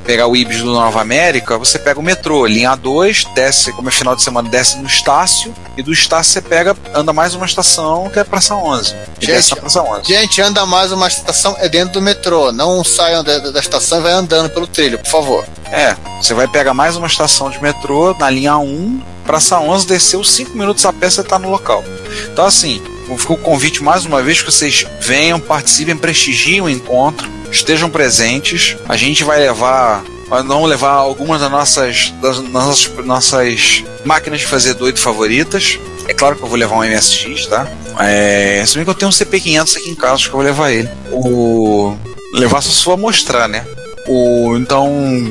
pegar 0.06 0.28
o 0.28 0.36
Ibis 0.36 0.62
do 0.62 0.72
Nova 0.72 1.02
América, 1.02 1.58
você 1.58 1.80
pega 1.80 2.00
o 2.00 2.04
metrô, 2.04 2.46
linha 2.46 2.76
2, 2.76 3.26
desce, 3.34 3.74
como 3.74 3.90
é 3.90 3.92
final 3.92 4.16
de 4.16 4.22
semana, 4.22 4.48
desce 4.48 4.78
no 4.78 4.88
Estácio, 4.88 5.54
e 5.76 5.82
do 5.82 5.92
Estácio 5.92 6.34
você 6.34 6.42
pega, 6.42 6.76
anda 6.94 7.12
mais 7.12 7.34
uma 7.34 7.46
estação, 7.46 8.10
que 8.10 8.20
é 8.20 8.24
Praça 8.24 8.56
11. 8.56 8.96
Gente, 9.20 9.56
Praça 9.56 9.82
11. 9.82 10.04
gente, 10.08 10.42
anda 10.42 10.66
mais 10.66 10.92
uma 10.92 11.08
estação, 11.08 11.56
é 11.60 11.68
dentro 11.68 11.96
do 11.96 12.02
metrô, 12.02 12.52
não 12.52 12.84
saiam 12.84 13.24
da, 13.24 13.40
da 13.40 13.60
estação 13.60 14.00
e 14.00 14.02
vai 14.02 14.14
andando 14.14 14.50
pelo 14.50 14.68
trilho, 14.68 15.00
por 15.00 15.10
favor. 15.10 15.46
É, 15.72 15.96
você 16.22 16.34
vai 16.34 16.48
pegar 16.48 16.74
mais 16.74 16.96
uma 16.96 17.08
estação 17.08 17.50
de 17.50 17.62
metrô, 17.62 18.16
na 18.20 18.30
linha 18.30 18.58
1, 18.58 19.02
Praça 19.26 19.60
11, 19.60 19.88
desceu 19.88 20.24
5 20.24 20.56
minutos 20.56 20.86
a 20.86 20.94
pé, 20.94 21.10
você 21.10 21.24
tá 21.24 21.40
no 21.40 21.50
local. 21.50 21.84
Então 22.32 22.46
assim, 22.46 22.80
fica 23.18 23.34
o 23.34 23.38
convite 23.38 23.84
mais 23.84 24.06
uma 24.06 24.22
vez 24.22 24.42
que 24.42 24.52
vocês 24.52 24.86
venham, 25.02 25.40
participem, 25.40 25.98
prestigiem 25.98 26.62
o 26.62 26.70
encontro, 26.70 27.28
estejam 27.56 27.90
presentes. 27.90 28.78
A 28.88 28.96
gente 28.96 29.24
vai 29.24 29.40
levar 29.40 30.04
vamos 30.28 30.70
levar 30.70 30.94
algumas 30.94 31.40
das 31.40 31.52
nossas, 31.52 32.14
das 32.22 32.40
nossas, 32.40 33.06
nossas 33.06 33.84
máquinas 34.04 34.40
de 34.40 34.48
fazer 34.48 34.74
doido 34.74 35.00
favoritas. 35.00 35.80
É 36.08 36.14
claro 36.14 36.36
que 36.36 36.44
eu 36.44 36.48
vou 36.48 36.58
levar 36.58 36.76
um 36.76 36.84
MSX, 36.84 37.48
tá? 37.48 37.68
É, 38.00 38.64
se 38.66 38.76
bem 38.76 38.84
que 38.84 38.90
eu 38.90 38.96
tenho 38.96 39.10
um 39.10 39.14
CP500 39.14 39.78
aqui 39.78 39.90
em 39.90 39.96
casa, 39.96 40.16
acho 40.16 40.30
que 40.30 40.36
eu 40.36 40.40
vou 40.40 40.46
levar 40.46 40.72
ele. 40.72 40.90
O 41.12 41.96
levar 42.34 42.62
só 42.62 42.96
se 42.96 43.02
mostrar, 43.02 43.48
né? 43.48 43.66
O, 44.08 44.56
então 44.58 44.88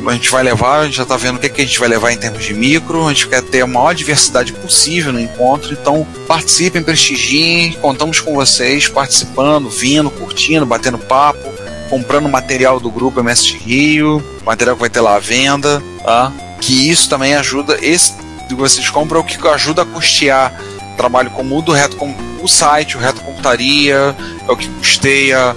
a 0.09 0.13
gente 0.15 0.31
vai 0.31 0.43
levar, 0.43 0.81
a 0.81 0.85
gente 0.87 0.97
já 0.97 1.05
está 1.05 1.17
vendo 1.17 1.37
o 1.37 1.39
que, 1.39 1.49
que 1.49 1.63
a 1.63 1.65
gente 1.65 1.79
vai 1.79 1.89
levar 1.89 2.11
em 2.11 2.17
termos 2.17 2.45
de 2.45 2.53
micro, 2.53 3.07
a 3.07 3.11
gente 3.11 3.29
quer 3.29 3.41
ter 3.41 3.61
a 3.61 3.67
maior 3.69 3.95
diversidade 3.95 4.53
possível 4.53 5.13
no 5.13 5.21
encontro, 5.21 5.73
então 5.73 6.05
participem, 6.27 6.83
prestigiem, 6.83 7.73
contamos 7.75 8.19
com 8.19 8.35
vocês 8.35 8.89
participando, 8.89 9.69
vindo, 9.69 10.11
curtindo, 10.11 10.67
batendo 10.67 10.99
papo 10.99 11.54
comprando 11.95 12.29
material 12.29 12.81
do 12.81 12.91
grupo 12.91 13.21
MST 13.21 13.57
Rio, 13.59 14.21
material 14.45 14.75
que 14.75 14.81
vai 14.81 14.91
ter 14.91 15.01
lá 15.01 15.15
à 15.15 15.21
venda, 15.21 15.81
tá? 16.03 16.33
Que 16.61 16.91
isso 16.91 17.09
também 17.09 17.37
ajuda, 17.37 17.79
esse 17.81 18.15
que 18.49 18.55
vocês 18.57 18.91
compram 18.91 19.21
é 19.21 19.23
o 19.23 19.25
que 19.25 19.47
ajuda 19.47 19.83
a 19.83 19.85
custear 19.85 20.53
trabalho 20.97 21.31
como 21.31 21.63
do 21.63 21.71
Reto, 21.71 21.97
o 22.43 22.49
site, 22.49 22.97
o 22.97 23.01
Reto 23.01 23.21
Computaria, 23.21 24.13
é 24.49 24.51
o 24.51 24.57
que 24.57 24.69
custeia 24.71 25.55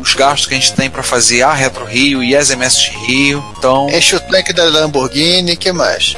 os 0.00 0.14
gastos 0.14 0.46
que 0.48 0.54
a 0.54 0.58
gente 0.58 0.72
tem 0.72 0.88
para 0.90 1.02
fazer 1.02 1.42
a 1.42 1.52
Retro 1.52 1.84
Rio 1.84 2.22
e 2.22 2.34
as 2.36 2.50
MST 2.50 2.90
Rio. 3.06 3.44
Então, 3.58 3.88
enche 3.90 4.16
o 4.16 4.20
tanque 4.20 4.52
da 4.52 4.64
Lamborghini, 4.64 5.56
que 5.56 5.72
mais? 5.72 6.14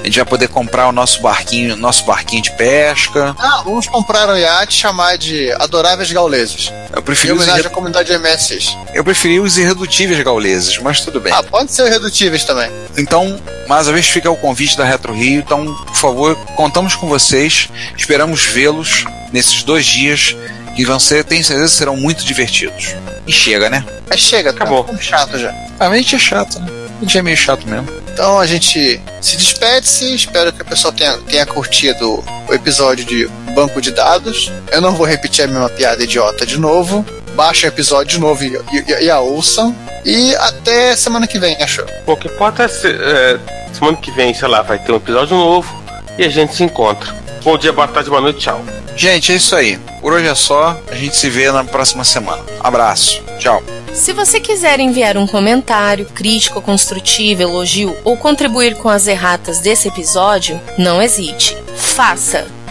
A 0.00 0.04
gente 0.04 0.16
vai 0.16 0.24
poder 0.24 0.48
comprar 0.48 0.86
o 0.88 0.92
nosso 0.92 1.20
barquinho, 1.20 1.74
nosso 1.76 2.04
barquinho 2.04 2.42
de 2.42 2.52
pesca. 2.52 3.34
Ah, 3.38 3.62
vamos 3.64 3.86
comprar 3.88 4.28
um 4.28 4.36
iate 4.36 4.76
e 4.76 4.80
chamar 4.80 5.16
de 5.18 5.50
Adoráveis 5.52 6.12
Gauleses. 6.12 6.70
Eu 6.94 7.02
preferi 7.02 7.32
Em 7.32 7.36
homenagem 7.36 7.60
irre- 7.60 7.68
à 7.68 7.70
comunidade 7.70 8.12
MSX. 8.16 8.76
eu 8.94 9.02
preferi 9.02 9.40
os 9.40 9.58
irredutíveis 9.58 10.22
gauleses, 10.22 10.78
mas 10.78 11.00
tudo 11.00 11.20
bem. 11.20 11.32
Ah, 11.32 11.42
pode 11.42 11.72
ser 11.72 11.86
irredutíveis 11.86 12.44
também. 12.44 12.70
Então, 12.96 13.40
mais 13.66 13.88
uma 13.88 13.94
vez 13.94 14.06
fica 14.06 14.30
o 14.30 14.36
convite 14.36 14.76
da 14.76 14.84
Retro 14.84 15.12
Rio. 15.14 15.40
Então, 15.40 15.74
por 15.74 15.96
favor, 15.96 16.36
contamos 16.54 16.94
com 16.94 17.08
vocês. 17.08 17.68
Esperamos 17.96 18.42
vê-los 18.44 19.04
nesses 19.32 19.62
dois 19.64 19.84
dias 19.86 20.36
que 20.74 20.84
vão 20.84 20.98
ser, 20.98 21.24
tenho 21.24 21.44
certeza, 21.44 21.68
que 21.68 21.76
serão 21.76 21.96
muito 21.96 22.24
divertidos. 22.24 22.94
E 23.26 23.32
chega, 23.32 23.68
né? 23.70 23.84
Mas 24.08 24.20
chega, 24.20 24.50
Acabou. 24.50 24.84
Tá 24.84 24.96
chato 24.98 25.38
já. 25.38 25.54
A 25.78 25.94
gente 25.96 26.16
é 26.16 26.18
chato, 26.18 26.58
né? 26.60 26.66
A 26.98 27.04
gente 27.04 27.18
é 27.18 27.22
meio 27.22 27.36
chato 27.36 27.66
mesmo. 27.68 27.88
Então 28.12 28.38
a 28.38 28.46
gente 28.46 29.00
se 29.20 29.36
despede-se. 29.36 30.14
Espero 30.14 30.52
que 30.52 30.62
o 30.62 30.64
pessoal 30.64 30.92
tenha, 30.92 31.16
tenha 31.18 31.46
curtido 31.46 32.22
o 32.48 32.54
episódio 32.54 33.04
de 33.04 33.26
Banco 33.54 33.80
de 33.80 33.90
Dados. 33.90 34.50
Eu 34.70 34.80
não 34.80 34.92
vou 34.94 35.06
repetir 35.06 35.44
a 35.44 35.48
mesma 35.48 35.68
piada 35.68 36.02
idiota 36.04 36.44
de 36.46 36.58
novo. 36.58 37.04
Baixem 37.34 37.68
o 37.68 37.72
episódio 37.72 38.08
de 38.16 38.20
novo 38.20 38.44
e, 38.44 38.56
e, 38.72 39.04
e 39.04 39.10
a 39.10 39.18
ouçam. 39.20 39.74
E 40.04 40.34
até 40.36 40.94
semana 40.96 41.26
que 41.26 41.38
vem, 41.38 41.56
achou? 41.62 41.86
Bom, 42.06 42.12
o 42.12 42.16
que 42.16 42.28
importa 42.28 42.64
é, 42.64 42.68
se- 42.68 42.88
é, 42.88 43.38
semana 43.72 43.96
que 43.96 44.10
vem, 44.12 44.34
sei 44.34 44.48
lá, 44.48 44.62
vai 44.62 44.78
ter 44.78 44.92
um 44.92 44.96
episódio 44.96 45.36
novo 45.36 45.82
e 46.18 46.24
a 46.24 46.28
gente 46.28 46.54
se 46.54 46.62
encontra. 46.62 47.14
Bom 47.42 47.58
dia, 47.58 47.72
boa 47.72 47.88
tarde, 47.88 48.08
boa 48.08 48.20
noite, 48.20 48.38
tchau. 48.38 48.64
Gente, 48.94 49.32
é 49.32 49.34
isso 49.34 49.56
aí. 49.56 49.76
Por 50.00 50.12
hoje 50.12 50.28
é 50.28 50.34
só. 50.34 50.78
A 50.88 50.94
gente 50.94 51.16
se 51.16 51.28
vê 51.28 51.50
na 51.50 51.64
próxima 51.64 52.04
semana. 52.04 52.40
Abraço. 52.60 53.20
Tchau. 53.40 53.60
Se 53.92 54.12
você 54.12 54.38
quiser 54.38 54.78
enviar 54.78 55.16
um 55.16 55.26
comentário, 55.26 56.06
crítico, 56.06 56.62
construtivo, 56.62 57.42
elogio 57.42 57.96
ou 58.04 58.16
contribuir 58.16 58.76
com 58.76 58.88
as 58.88 59.08
erratas 59.08 59.58
desse 59.58 59.88
episódio, 59.88 60.60
não 60.78 61.02
hesite. 61.02 61.56
Faça! 61.76 62.61